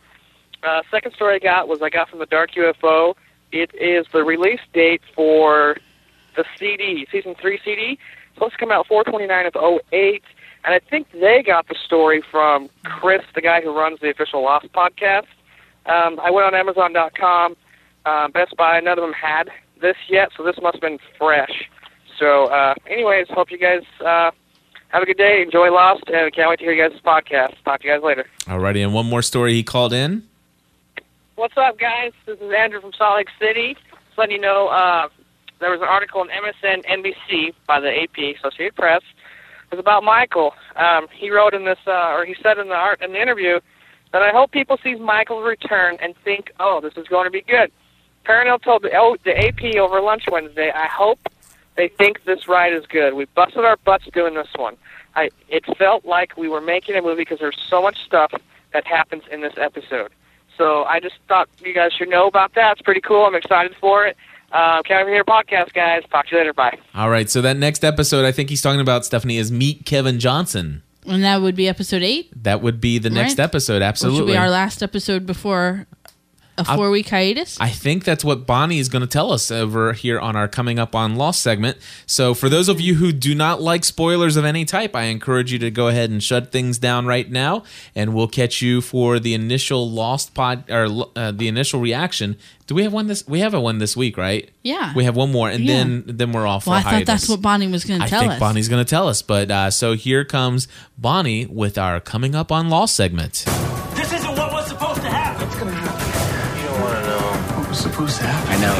Uh, 0.63 0.83
second 0.91 1.13
story 1.15 1.37
I 1.37 1.39
got 1.39 1.69
was 1.69 1.81
I 1.83 1.91
got 1.91 2.09
from 2.09 2.21
the 2.21 2.27
Dark 2.27 2.53
UFO. 2.53 3.15
It 3.51 3.71
is 3.75 4.07
the 4.13 4.23
release 4.25 4.61
date 4.73 5.03
for 5.15 5.77
the 6.37 6.45
CD, 6.59 7.07
season 7.11 7.35
three 7.41 7.59
CD. 7.65 7.99
It's 7.99 8.35
supposed 8.35 8.53
to 8.53 8.59
come 8.59 8.71
out 8.71 8.87
429 8.87 9.47
of 9.47 9.83
08. 9.93 10.23
And 10.65 10.75
I 10.75 10.79
think 10.79 11.09
they 11.13 11.43
got 11.45 11.69
the 11.69 11.75
story 11.85 12.23
from 12.31 12.71
Chris, 12.85 13.23
the 13.35 13.41
guy 13.41 13.61
who 13.61 13.77
runs 13.77 13.99
the 14.01 14.11
official 14.11 14.43
Lost 14.43 14.73
podcast. 14.73 15.27
Um, 15.87 16.21
I 16.21 16.31
went 16.31 16.47
on 16.47 16.55
Amazon.com, 16.55 17.57
uh, 18.07 18.29
Best 18.29 18.57
Buy. 18.57 18.79
None 18.81 18.99
of 18.99 19.03
them 19.03 19.13
had 19.13 19.51
this 19.81 19.97
yet, 20.09 20.29
so 20.37 20.45
this 20.45 20.57
must 20.63 20.77
have 20.77 20.81
been 20.81 20.99
fresh. 21.19 21.69
So, 22.19 22.47
uh, 22.47 22.75
anyways, 22.89 23.27
hope 23.31 23.51
you 23.51 23.59
guys 23.59 23.83
uh, 24.01 24.31
have 24.93 25.03
a 25.03 25.07
good 25.07 25.17
day. 25.17 25.43
Enjoy 25.43 25.71
Lost, 25.73 26.05
and 26.07 26.33
can't 26.35 26.51
wait 26.51 26.59
to 26.59 26.65
hear 26.65 26.73
you 26.73 26.89
guys' 26.89 27.01
podcast. 27.01 27.55
Talk 27.65 27.81
to 27.81 27.89
you 27.89 27.95
guys 27.95 28.03
later. 28.03 28.27
Alrighty, 28.43 28.83
and 28.85 28.93
one 28.93 29.07
more 29.07 29.23
story 29.23 29.55
he 29.55 29.63
called 29.63 29.93
in. 29.93 30.23
What's 31.35 31.57
up, 31.57 31.79
guys? 31.79 32.13
This 32.27 32.39
is 32.39 32.53
Andrew 32.53 32.81
from 32.81 32.93
Salt 32.93 33.17
Lake 33.17 33.29
City. 33.41 33.75
Just 33.75 34.19
letting 34.19 34.37
you 34.37 34.41
know, 34.41 34.69
uh, 34.69 35.09
there 35.61 35.71
was 35.71 35.81
an 35.81 35.89
article 35.89 36.23
in 36.23 36.29
MSN 36.29 36.85
NBC 36.85 37.55
by 37.67 37.81
the 37.81 37.89
AP, 37.89 38.37
Associated 38.37 38.77
Press. 38.77 39.03
It 39.71 39.77
was 39.77 39.81
about 39.81 40.05
Michael. 40.05 40.55
Um, 40.77 41.07
he 41.11 41.31
wrote 41.31 41.55
in 41.55 41.65
this, 41.65 41.79
uh, 41.87 42.13
or 42.13 42.27
he 42.27 42.37
said 42.43 42.59
in 42.59 42.69
the 42.69 42.75
art 42.75 43.01
in 43.01 43.13
the 43.13 43.21
interview, 43.21 43.61
that 44.13 44.21
I 44.21 44.31
hope 44.31 44.51
people 44.51 44.77
see 44.85 44.95
Michael's 44.97 45.47
return 45.47 45.97
and 46.03 46.15
think, 46.23 46.53
oh, 46.61 46.81
this 46.83 46.93
is 46.99 47.09
going 47.09 47.25
to 47.25 47.31
be 47.31 47.41
good. 47.41 47.73
Perrineau 48.27 48.63
told 48.63 48.83
the, 48.83 48.91
oh, 48.95 49.17
the 49.25 49.37
AP 49.37 49.77
over 49.77 50.03
lunch 50.03 50.25
Wednesday, 50.31 50.71
I 50.71 50.87
hope 50.87 51.19
they 51.77 51.89
think 51.89 52.25
this 52.25 52.49
ride 52.49 52.73
is 52.73 52.85
good. 52.87 53.15
We 53.15 53.25
busted 53.35 53.65
our 53.65 53.77
butts 53.85 54.05
doing 54.13 54.35
this 54.35 54.49
one. 54.57 54.77
I, 55.15 55.31
it 55.49 55.65
felt 55.77 56.05
like 56.05 56.37
we 56.37 56.49
were 56.49 56.61
making 56.61 56.97
a 56.97 57.03
movie 57.03 57.23
because 57.23 57.39
there's 57.39 57.59
so 57.69 57.83
much 57.83 57.99
stuff 58.05 58.33
that 58.73 58.87
happens 58.87 59.23
in 59.31 59.41
this 59.43 59.55
episode. 59.57 60.11
So 60.57 60.85
I 60.85 61.01
just 61.01 61.15
thought 61.29 61.49
you 61.65 61.75
guys 61.75 61.93
should 61.93 62.09
know 62.09 62.27
about 62.27 62.55
that. 62.55 62.73
It's 62.73 62.83
pretty 62.83 63.01
cool. 63.01 63.25
I'm 63.25 63.35
excited 63.35 63.75
for 63.81 64.07
it. 64.07 64.17
Uh, 64.53 64.83
can't 64.83 65.09
hear 65.09 65.25
podcast, 65.25 65.73
guys. 65.73 66.03
Talk 66.11 66.27
to 66.27 66.33
you 66.33 66.39
later. 66.39 66.53
Bye. 66.53 66.79
All 66.95 67.09
right, 67.09 67.29
so 67.31 67.41
that 67.41 67.57
next 67.57 67.85
episode, 67.85 68.25
I 68.27 68.33
think 68.33 68.51
he's 68.51 68.61
talking 68.61 68.81
about 68.81 69.05
Stephanie 69.07 69.39
is 69.39 69.51
Meet 69.51 69.87
Kevin 69.87 70.21
Johnson. 70.21 70.83
And 71.07 71.25
that 71.25 71.41
would 71.41 71.57
be 71.57 71.69
episode 71.69 72.03
eight. 72.03 72.31
That 72.45 72.61
would 72.63 72.81
be 72.81 72.99
the 72.99 73.11
next 73.11 73.39
Right. 73.39 73.45
episode. 73.45 73.77
Which 73.77 73.83
Absolutely. 73.83 74.21
will 74.21 74.27
be 74.29 74.37
our 74.37 74.51
last 74.51 74.83
episode 74.83 75.27
before 75.27 75.87
a 76.69 76.77
four 76.77 76.91
week 76.91 77.09
hiatus. 77.09 77.59
I 77.61 77.69
think 77.69 78.05
that's 78.05 78.25
what 78.25 78.47
Bonnie 78.47 78.79
is 78.79 78.89
going 78.89 79.03
to 79.03 79.07
tell 79.09 79.33
us 79.33 79.51
over 79.51 79.93
here 79.93 80.19
on 80.19 80.37
our 80.37 80.49
coming 80.49 80.79
up 80.79 80.95
on 80.95 81.17
Lost 81.17 81.41
segment. 81.43 81.79
So, 82.07 82.35
for 82.35 82.49
those 82.49 82.69
of 82.69 82.81
you 82.81 82.95
who 82.97 83.13
do 83.13 83.35
not 83.35 83.61
like 83.61 83.85
spoilers 83.85 84.37
of 84.37 84.45
any 84.45 84.65
type, 84.65 84.95
I 84.97 85.05
encourage 85.05 85.53
you 85.53 85.59
to 85.61 85.71
go 85.71 85.89
ahead 85.89 86.11
and 86.11 86.23
shut 86.23 86.53
things 86.53 86.79
down 86.79 87.07
right 87.07 87.31
now, 87.31 87.65
and 87.95 88.15
we'll 88.15 88.29
catch 88.29 88.63
you 88.63 88.81
for 88.81 89.19
the 89.19 89.35
initial 89.35 89.91
Lost 89.91 90.35
pod 90.35 90.71
or 90.71 91.07
uh, 91.17 91.33
the 91.33 91.49
initial 91.49 91.81
reaction. 91.81 92.37
Do 92.69 92.77
we 92.77 92.85
have 92.85 92.93
one 92.93 93.07
this? 93.09 93.27
We 93.27 93.41
have 93.41 93.55
a 93.55 93.61
one 93.61 93.79
this 93.79 93.97
week, 93.97 94.17
right? 94.17 94.49
Yeah. 94.63 94.95
We 94.95 95.05
have 95.05 95.17
one 95.17 95.31
more, 95.33 95.51
and 95.51 95.65
Yeah. 95.65 95.79
then 95.79 96.05
then 96.07 96.33
we're 96.33 96.47
off. 96.47 96.67
well, 96.67 96.77
I 96.77 96.83
for 96.83 96.91
thought 96.91 97.07
that's 97.07 97.29
what 97.29 97.43
Bonnie 97.43 97.67
was 97.69 97.85
going 97.85 98.01
to 98.01 98.07
tell 98.09 98.21
us. 98.23 98.27
I 98.27 98.29
think. 98.31 98.41
Bonnie's 98.41 98.69
going 98.69 98.85
to 98.85 98.89
tell 98.89 99.09
us. 99.09 99.21
But 99.21 99.51
uh, 99.51 99.71
so 99.71 99.95
here 99.95 100.25
comes 100.25 100.69
Bonnie 100.97 101.47
with 101.47 101.77
our 101.77 102.01
coming 102.01 102.35
up 102.35 102.51
on 102.53 102.71
Lost 102.71 102.95
segment. 102.97 103.45
Know 108.03 108.09
what 108.09 108.11
was 108.11 108.17
supposed 108.17 108.21
to 108.21 108.27
happen. 108.27 108.51
I 108.51 108.67
know 108.67 108.75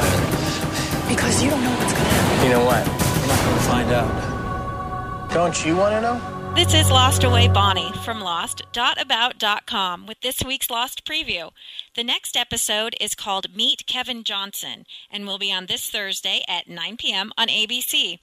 it. 1.07 1.15
Because 1.15 1.43
you 1.45 1.51
don't 1.51 1.63
know 1.63 1.71
what's 1.71 1.93
going 1.93 2.05
to 2.05 2.11
happen. 2.11 2.45
You 2.45 2.51
know 2.55 2.65
what? 2.65 2.85
We're 2.89 3.29
not 3.29 3.39
gonna 3.45 3.61
find 3.61 3.93
out. 3.93 5.31
Don't 5.31 5.65
you 5.65 5.77
want 5.77 5.95
to 5.95 6.01
know? 6.01 6.55
This 6.57 6.75
is 6.75 6.91
Lost 6.91 7.23
Away 7.23 7.47
Bonnie 7.47 7.93
from 8.05 8.21
Lost.about.com 8.21 10.07
with 10.09 10.21
this 10.23 10.43
week's 10.45 10.71
Lost 10.71 11.05
preview. 11.05 11.53
The 11.95 12.03
next 12.03 12.37
episode 12.37 12.97
is 13.01 13.15
called 13.15 13.55
Meet 13.55 13.87
Kevin 13.87 14.25
Johnson 14.25 14.87
and 15.09 15.25
will 15.25 15.39
be 15.39 15.53
on 15.53 15.67
this 15.67 15.89
Thursday 15.89 16.43
at 16.49 16.69
9 16.69 16.97
p.m. 16.97 17.31
on 17.39 17.47
ABC. 17.47 18.19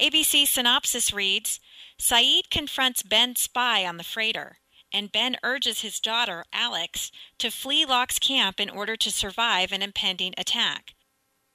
ABC 0.00 0.46
synopsis 0.46 1.12
reads 1.12 1.58
Sayid 2.00 2.48
confronts 2.50 3.02
Ben's 3.02 3.40
spy 3.40 3.84
on 3.84 3.96
the 3.96 4.04
freighter, 4.04 4.58
and 4.94 5.12
Ben 5.12 5.36
urges 5.42 5.80
his 5.80 6.00
daughter, 6.00 6.44
Alex, 6.52 7.10
to 7.38 7.50
flee 7.50 7.84
Locke's 7.84 8.20
camp 8.20 8.60
in 8.60 8.70
order 8.70 8.96
to 8.96 9.10
survive 9.10 9.72
an 9.72 9.82
impending 9.82 10.32
attack. 10.38 10.94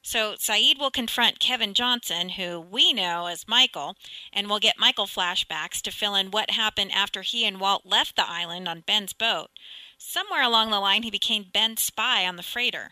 So 0.01 0.33
Sayid 0.35 0.77
will 0.77 0.91
confront 0.91 1.39
Kevin 1.39 1.73
Johnson, 1.73 2.29
who 2.29 2.59
we 2.59 2.93
know 2.93 3.27
as 3.27 3.47
Michael, 3.47 3.95
and 4.33 4.47
we'll 4.47 4.59
get 4.59 4.77
Michael 4.77 5.07
flashbacks 5.07 5.81
to 5.81 5.91
fill 5.91 6.15
in 6.15 6.31
what 6.31 6.51
happened 6.51 6.91
after 6.91 7.21
he 7.21 7.45
and 7.45 7.59
Walt 7.59 7.85
left 7.85 8.15
the 8.15 8.29
island 8.29 8.67
on 8.67 8.81
Ben's 8.81 9.13
boat. 9.13 9.49
Somewhere 9.97 10.43
along 10.43 10.71
the 10.71 10.79
line, 10.79 11.03
he 11.03 11.11
became 11.11 11.45
Ben's 11.51 11.81
spy 11.81 12.25
on 12.25 12.35
the 12.35 12.43
freighter. 12.43 12.91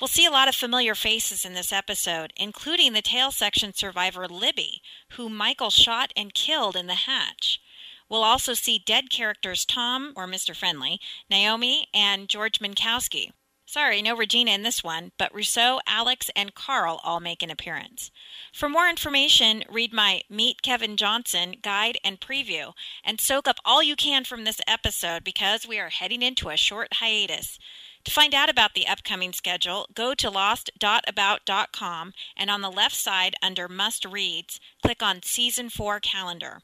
We'll 0.00 0.08
see 0.08 0.26
a 0.26 0.30
lot 0.30 0.48
of 0.48 0.54
familiar 0.54 0.94
faces 0.94 1.44
in 1.44 1.54
this 1.54 1.72
episode, 1.72 2.32
including 2.36 2.92
the 2.92 3.02
tail 3.02 3.30
section 3.30 3.72
survivor 3.72 4.28
Libby, 4.28 4.82
who 5.12 5.30
Michael 5.30 5.70
shot 5.70 6.12
and 6.14 6.34
killed 6.34 6.76
in 6.76 6.86
the 6.86 6.94
hatch. 6.94 7.60
We'll 8.08 8.22
also 8.22 8.54
see 8.54 8.82
dead 8.84 9.10
characters 9.10 9.64
Tom, 9.64 10.12
or 10.16 10.26
Mr. 10.26 10.54
Friendly, 10.54 11.00
Naomi, 11.28 11.88
and 11.92 12.28
George 12.28 12.60
Minkowski. 12.60 13.32
Sorry, 13.68 14.00
no 14.00 14.16
Regina 14.16 14.52
in 14.52 14.62
this 14.62 14.84
one, 14.84 15.10
but 15.18 15.34
Rousseau, 15.34 15.80
Alex, 15.88 16.30
and 16.36 16.54
Carl 16.54 17.00
all 17.02 17.18
make 17.18 17.42
an 17.42 17.50
appearance. 17.50 18.12
For 18.52 18.68
more 18.68 18.88
information, 18.88 19.64
read 19.68 19.92
my 19.92 20.22
Meet 20.30 20.62
Kevin 20.62 20.96
Johnson 20.96 21.56
guide 21.62 21.98
and 22.04 22.20
preview, 22.20 22.74
and 23.02 23.20
soak 23.20 23.48
up 23.48 23.58
all 23.64 23.82
you 23.82 23.96
can 23.96 24.22
from 24.22 24.44
this 24.44 24.60
episode 24.68 25.24
because 25.24 25.66
we 25.66 25.80
are 25.80 25.88
heading 25.88 26.22
into 26.22 26.48
a 26.48 26.56
short 26.56 26.94
hiatus. 26.94 27.58
To 28.04 28.12
find 28.12 28.36
out 28.36 28.48
about 28.48 28.74
the 28.74 28.86
upcoming 28.86 29.32
schedule, 29.32 29.88
go 29.92 30.14
to 30.14 30.30
lost.about.com 30.30 32.12
and 32.36 32.50
on 32.50 32.60
the 32.60 32.70
left 32.70 32.94
side 32.94 33.34
under 33.42 33.66
Must 33.66 34.04
Reads, 34.04 34.60
click 34.80 35.02
on 35.02 35.24
Season 35.24 35.68
4 35.68 35.98
Calendar. 35.98 36.60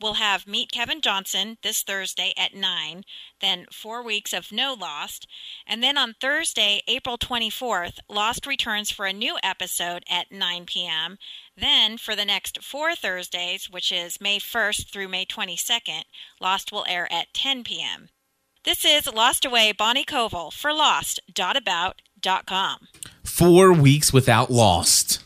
We'll 0.00 0.14
have 0.14 0.46
Meet 0.46 0.72
Kevin 0.72 1.00
Johnson 1.00 1.56
this 1.62 1.82
Thursday 1.82 2.34
at 2.36 2.54
9, 2.54 3.04
then 3.40 3.66
four 3.72 4.02
weeks 4.02 4.34
of 4.34 4.52
No 4.52 4.76
Lost, 4.78 5.26
and 5.66 5.82
then 5.82 5.96
on 5.96 6.14
Thursday, 6.20 6.82
April 6.86 7.16
24th, 7.16 7.98
Lost 8.08 8.46
returns 8.46 8.90
for 8.90 9.06
a 9.06 9.12
new 9.12 9.38
episode 9.42 10.04
at 10.08 10.30
9 10.30 10.66
p.m. 10.66 11.16
Then, 11.56 11.96
for 11.96 12.14
the 12.14 12.26
next 12.26 12.62
four 12.62 12.94
Thursdays, 12.94 13.70
which 13.70 13.90
is 13.90 14.20
May 14.20 14.38
1st 14.38 14.92
through 14.92 15.08
May 15.08 15.24
22nd, 15.24 16.02
Lost 16.40 16.70
will 16.70 16.84
air 16.86 17.10
at 17.10 17.32
10 17.32 17.64
p.m. 17.64 18.10
This 18.64 18.84
is 18.84 19.06
Lost 19.06 19.46
Away 19.46 19.72
Bonnie 19.72 20.04
Koval 20.04 20.52
for 20.52 20.74
Lost.about.com. 20.74 22.78
Four 23.24 23.72
weeks 23.72 24.12
without 24.12 24.50
Lost. 24.50 25.22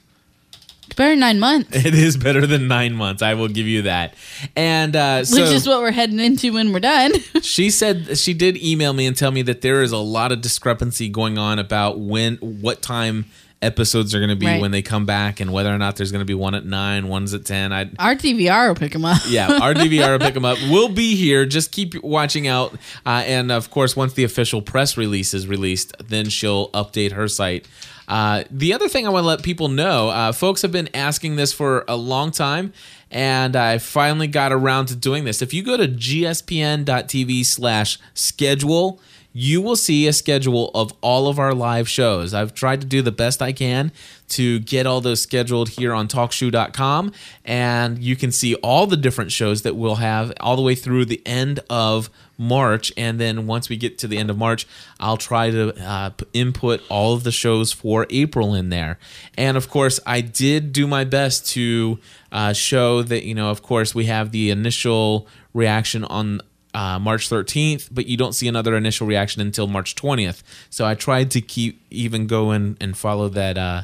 Better 1.00 1.12
than 1.12 1.20
nine 1.20 1.40
months, 1.40 1.74
It 1.86 1.94
is 1.94 2.18
better 2.18 2.46
than 2.46 2.68
nine 2.68 2.94
months. 2.94 3.22
I 3.22 3.32
will 3.32 3.48
give 3.48 3.66
you 3.66 3.82
that. 3.82 4.12
And 4.54 4.94
uh, 4.94 5.24
so 5.24 5.40
which 5.42 5.50
is 5.50 5.66
what 5.66 5.80
we're 5.80 5.92
heading 5.92 6.20
into 6.20 6.52
when 6.52 6.74
we're 6.74 6.80
done. 6.80 7.12
she 7.42 7.70
said 7.70 8.18
she 8.18 8.34
did 8.34 8.62
email 8.62 8.92
me 8.92 9.06
and 9.06 9.16
tell 9.16 9.30
me 9.30 9.40
that 9.42 9.62
there 9.62 9.82
is 9.82 9.92
a 9.92 9.98
lot 9.98 10.30
of 10.30 10.42
discrepancy 10.42 11.08
going 11.08 11.38
on 11.38 11.58
about 11.58 11.98
when, 11.98 12.36
what 12.36 12.82
time 12.82 13.24
episodes 13.62 14.14
are 14.14 14.18
going 14.18 14.30
to 14.30 14.36
be 14.36 14.46
Right. 14.46 14.60
when 14.60 14.70
they 14.72 14.82
come 14.82 15.06
back, 15.06 15.40
and 15.40 15.52
whether 15.52 15.74
or 15.74 15.78
not 15.78 15.96
there's 15.96 16.10
going 16.12 16.20
to 16.20 16.26
be 16.26 16.34
one 16.34 16.54
at 16.54 16.64
nine, 16.64 17.08
one's 17.08 17.32
at 17.34 17.44
ten. 17.44 17.72
I 17.72 17.90
Our 17.98 18.14
DVR 18.14 18.68
will 18.68 18.74
pick 18.74 18.92
them 18.92 19.04
up. 19.04 19.22
yeah, 19.28 19.58
our 19.60 19.72
DVR 19.82 20.12
will 20.12 20.18
pick 20.18 20.34
them 20.34 20.44
up. 20.44 20.58
We'll 20.70 20.88
be 20.88 21.14
here. 21.16 21.44
Just 21.46 21.70
keep 21.72 21.94
watching 22.02 22.46
out. 22.46 22.74
Uh, 23.06 23.22
and 23.26 23.50
of 23.52 23.70
course, 23.70 23.94
once 23.96 24.12
the 24.14 24.24
official 24.24 24.62
press 24.62 24.96
release 24.96 25.34
is 25.34 25.46
released, 25.46 25.94
then 26.08 26.28
she'll 26.30 26.70
update 26.70 27.12
her 27.12 27.28
site. 27.28 27.66
Uh, 28.10 28.42
the 28.50 28.74
other 28.74 28.88
thing 28.88 29.06
I 29.06 29.10
want 29.10 29.22
to 29.22 29.28
let 29.28 29.44
people 29.44 29.68
know, 29.68 30.08
uh, 30.08 30.32
folks 30.32 30.62
have 30.62 30.72
been 30.72 30.88
asking 30.94 31.36
this 31.36 31.52
for 31.52 31.84
a 31.86 31.94
long 31.94 32.32
time, 32.32 32.72
and 33.08 33.54
I 33.54 33.78
finally 33.78 34.26
got 34.26 34.50
around 34.52 34.86
to 34.86 34.96
doing 34.96 35.24
this. 35.24 35.40
If 35.40 35.54
you 35.54 35.62
go 35.62 35.76
to 35.76 35.86
gspn.tv 35.86 37.46
slash 37.46 38.00
schedule, 38.12 39.00
you 39.32 39.62
will 39.62 39.76
see 39.76 40.08
a 40.08 40.12
schedule 40.12 40.72
of 40.74 40.92
all 41.00 41.28
of 41.28 41.38
our 41.38 41.54
live 41.54 41.88
shows. 41.88 42.34
I've 42.34 42.52
tried 42.52 42.80
to 42.80 42.86
do 42.88 43.00
the 43.00 43.12
best 43.12 43.40
I 43.40 43.52
can 43.52 43.92
to 44.30 44.58
get 44.58 44.86
all 44.86 45.00
those 45.00 45.22
scheduled 45.22 45.70
here 45.70 45.94
on 45.94 46.08
talkshoe.com 46.08 47.12
and 47.44 47.98
you 48.00 48.16
can 48.16 48.32
see 48.32 48.56
all 48.56 48.88
the 48.88 48.96
different 48.96 49.30
shows 49.30 49.62
that 49.62 49.76
we'll 49.76 49.96
have 49.96 50.32
all 50.40 50.56
the 50.56 50.62
way 50.62 50.74
through 50.74 51.04
the 51.04 51.22
end 51.24 51.60
of 51.70 52.10
March 52.40 52.90
and 52.96 53.20
then 53.20 53.46
once 53.46 53.68
we 53.68 53.76
get 53.76 53.98
to 53.98 54.08
the 54.08 54.16
end 54.16 54.30
of 54.30 54.38
March 54.38 54.66
I'll 54.98 55.18
try 55.18 55.50
to 55.50 55.74
uh, 55.86 56.10
input 56.32 56.80
all 56.88 57.12
of 57.12 57.22
the 57.22 57.30
shows 57.30 57.70
for 57.70 58.06
April 58.08 58.54
in 58.54 58.70
there 58.70 58.98
and 59.36 59.58
of 59.58 59.68
course 59.68 60.00
I 60.06 60.22
did 60.22 60.72
do 60.72 60.86
my 60.86 61.04
best 61.04 61.46
to 61.50 61.98
uh, 62.32 62.54
show 62.54 63.02
that 63.02 63.24
you 63.24 63.34
know 63.34 63.50
of 63.50 63.62
course 63.62 63.94
we 63.94 64.06
have 64.06 64.32
the 64.32 64.48
initial 64.50 65.28
reaction 65.52 66.02
on 66.04 66.40
uh, 66.72 66.98
March 67.00 67.28
13th, 67.28 67.88
but 67.90 68.06
you 68.06 68.16
don't 68.16 68.32
see 68.32 68.46
another 68.46 68.76
initial 68.76 69.04
reaction 69.04 69.42
until 69.42 69.66
March 69.66 69.96
20th. 69.96 70.44
So 70.70 70.86
I 70.86 70.94
tried 70.94 71.32
to 71.32 71.40
keep 71.40 71.82
even 71.90 72.28
going 72.28 72.76
and 72.80 72.96
follow 72.96 73.28
that 73.30 73.58
uh, 73.58 73.82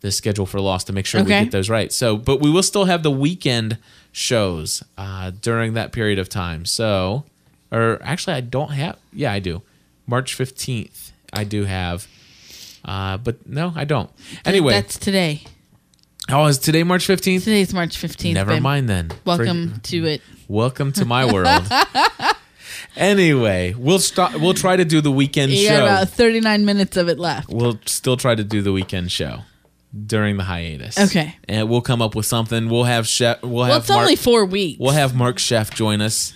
the 0.00 0.10
schedule 0.10 0.44
for 0.44 0.60
Lost 0.60 0.88
to 0.88 0.92
make 0.92 1.06
sure 1.06 1.20
Okay. 1.20 1.38
we 1.38 1.44
get 1.44 1.52
those 1.52 1.70
right. 1.70 1.92
So, 1.92 2.16
but 2.16 2.40
we 2.40 2.50
will 2.50 2.64
still 2.64 2.86
have 2.86 3.04
the 3.04 3.10
weekend 3.12 3.78
shows 4.10 4.82
uh, 4.98 5.30
during 5.40 5.74
that 5.74 5.92
period 5.92 6.18
of 6.18 6.28
time. 6.28 6.64
So, 6.64 7.24
or 7.74 7.98
actually, 8.02 8.34
I 8.34 8.40
don't 8.40 8.70
have. 8.72 8.98
Yeah, 9.12 9.32
I 9.32 9.38
do. 9.40 9.62
March 10.06 10.34
fifteenth, 10.34 11.12
I 11.32 11.44
do 11.44 11.64
have. 11.64 12.06
Uh, 12.84 13.16
but 13.16 13.46
no, 13.48 13.72
I 13.74 13.84
don't. 13.84 14.10
Anyway, 14.44 14.72
that's 14.74 14.98
today. 14.98 15.42
oh, 16.30 16.46
is 16.46 16.58
today 16.58 16.82
March 16.84 17.06
fifteenth? 17.06 17.44
Today's 17.44 17.72
March 17.74 17.96
fifteenth. 17.98 18.34
Never 18.34 18.60
mind 18.60 18.88
then. 18.88 19.10
Welcome 19.24 19.80
to 19.84 20.04
it. 20.06 20.20
Welcome 20.48 20.92
to 20.92 21.04
my 21.04 21.24
world. 21.32 21.64
anyway, 22.96 23.74
we'll 23.76 23.98
start. 23.98 24.38
We'll 24.40 24.54
try 24.54 24.76
to 24.76 24.84
do 24.84 25.00
the 25.00 25.10
weekend 25.10 25.52
You 25.52 25.66
show. 25.68 25.78
got 25.80 25.82
about 26.04 26.08
thirty 26.10 26.40
nine 26.40 26.64
minutes 26.64 26.96
of 26.96 27.08
it 27.08 27.18
left. 27.18 27.48
We'll 27.48 27.78
still 27.86 28.16
try 28.16 28.34
to 28.34 28.44
do 28.44 28.62
the 28.62 28.72
weekend 28.72 29.10
show 29.12 29.40
during 30.06 30.36
the 30.36 30.44
hiatus. 30.44 30.98
Okay. 30.98 31.36
And 31.48 31.68
we'll 31.68 31.80
come 31.80 32.02
up 32.02 32.14
with 32.14 32.26
something. 32.26 32.68
We'll 32.68 32.84
have 32.84 33.06
chef. 33.06 33.42
We'll 33.42 33.52
Well, 33.52 33.64
have. 33.66 33.82
it's 33.82 33.90
only 33.90 34.16
four 34.16 34.44
weeks. 34.44 34.78
We'll 34.80 34.92
have 34.92 35.14
Mark 35.14 35.38
Chef 35.38 35.72
join 35.74 36.00
us. 36.00 36.32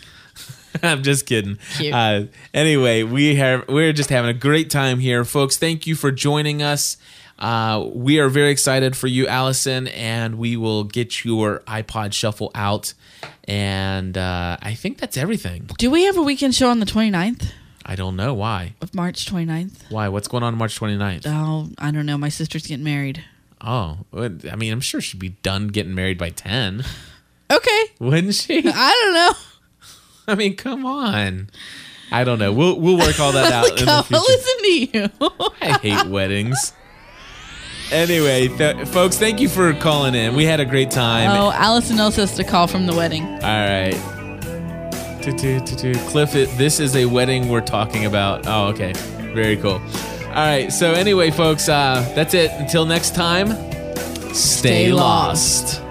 I'm 0.82 1.02
just 1.02 1.26
kidding. 1.26 1.58
Uh, 1.92 2.24
anyway, 2.52 3.02
we 3.02 3.36
have 3.36 3.68
we're 3.68 3.92
just 3.92 4.10
having 4.10 4.30
a 4.30 4.34
great 4.38 4.70
time 4.70 4.98
here, 4.98 5.24
folks. 5.24 5.56
Thank 5.56 5.86
you 5.86 5.94
for 5.94 6.10
joining 6.10 6.62
us. 6.62 6.96
Uh, 7.38 7.88
we 7.92 8.18
are 8.18 8.28
very 8.28 8.50
excited 8.50 8.96
for 8.96 9.06
you, 9.06 9.26
Allison, 9.28 9.86
and 9.88 10.38
we 10.38 10.56
will 10.56 10.84
get 10.84 11.24
your 11.24 11.60
iPod 11.68 12.12
Shuffle 12.12 12.50
out. 12.54 12.94
And 13.44 14.18
uh, 14.18 14.56
I 14.60 14.74
think 14.74 14.98
that's 14.98 15.16
everything. 15.16 15.70
Do 15.78 15.90
we 15.90 16.04
have 16.04 16.16
a 16.18 16.22
weekend 16.22 16.54
show 16.54 16.68
on 16.70 16.80
the 16.80 16.86
29th 16.86 17.52
I 17.86 17.94
don't 17.96 18.16
know 18.16 18.34
why. 18.34 18.74
of 18.82 18.94
March 18.94 19.24
29th? 19.24 19.90
Why? 19.90 20.08
What's 20.08 20.28
going 20.28 20.42
on 20.42 20.56
March 20.56 20.78
29th? 20.78 21.22
Oh, 21.26 21.70
I 21.78 21.90
don't 21.90 22.04
know. 22.04 22.18
My 22.18 22.28
sister's 22.28 22.66
getting 22.66 22.84
married. 22.84 23.24
Oh, 23.62 23.98
I 24.12 24.56
mean, 24.56 24.72
I'm 24.72 24.80
sure 24.82 25.00
she'd 25.00 25.18
be 25.18 25.30
done 25.30 25.68
getting 25.68 25.94
married 25.94 26.18
by 26.18 26.28
10. 26.30 26.84
Okay. 27.50 27.84
Wouldn't 27.98 28.34
she? 28.34 28.62
I 28.66 28.92
don't 29.02 29.14
know. 29.14 29.32
I 30.32 30.34
mean, 30.34 30.56
come 30.56 30.84
on. 30.86 31.48
I 32.12 32.24
don't 32.24 32.38
know. 32.38 32.52
We'll 32.52 32.78
we'll 32.78 32.96
work 32.98 33.18
all 33.20 33.32
that 33.32 33.52
out 33.58 33.78
in 33.80 33.86
the 33.86 34.02
future. 34.02 34.22
listen 34.22 34.58
to 34.62 34.68
you. 34.98 35.50
I 35.60 35.78
hate 35.78 36.06
weddings. 36.06 36.72
Anyway, 37.90 38.48
th- 38.48 38.86
folks, 38.88 39.16
thank 39.16 39.40
you 39.40 39.48
for 39.48 39.72
calling 39.74 40.14
in. 40.14 40.34
We 40.36 40.44
had 40.44 40.60
a 40.60 40.64
great 40.66 40.90
time. 40.90 41.30
oh, 41.30 41.50
Allison 41.52 41.96
knows 41.96 42.18
us 42.18 42.36
to 42.36 42.44
call 42.44 42.66
from 42.66 42.86
the 42.86 42.94
wedding. 42.94 43.24
All 43.24 43.38
right. 43.40 43.94
Cliff, 46.08 46.34
it, 46.34 46.48
this 46.58 46.80
is 46.80 46.96
a 46.96 47.04
wedding 47.06 47.48
we're 47.48 47.60
talking 47.60 48.04
about. 48.06 48.46
Oh, 48.46 48.66
okay. 48.68 48.92
Very 49.34 49.56
cool. 49.56 49.72
All 50.28 50.34
right. 50.34 50.70
So, 50.72 50.92
anyway, 50.92 51.30
folks, 51.30 51.68
uh, 51.68 52.10
that's 52.14 52.34
it. 52.34 52.50
Until 52.52 52.84
next 52.86 53.14
time, 53.14 53.48
stay, 54.32 54.88
Stay 54.88 54.92
lost. 54.92 55.80
lost. 55.80 55.87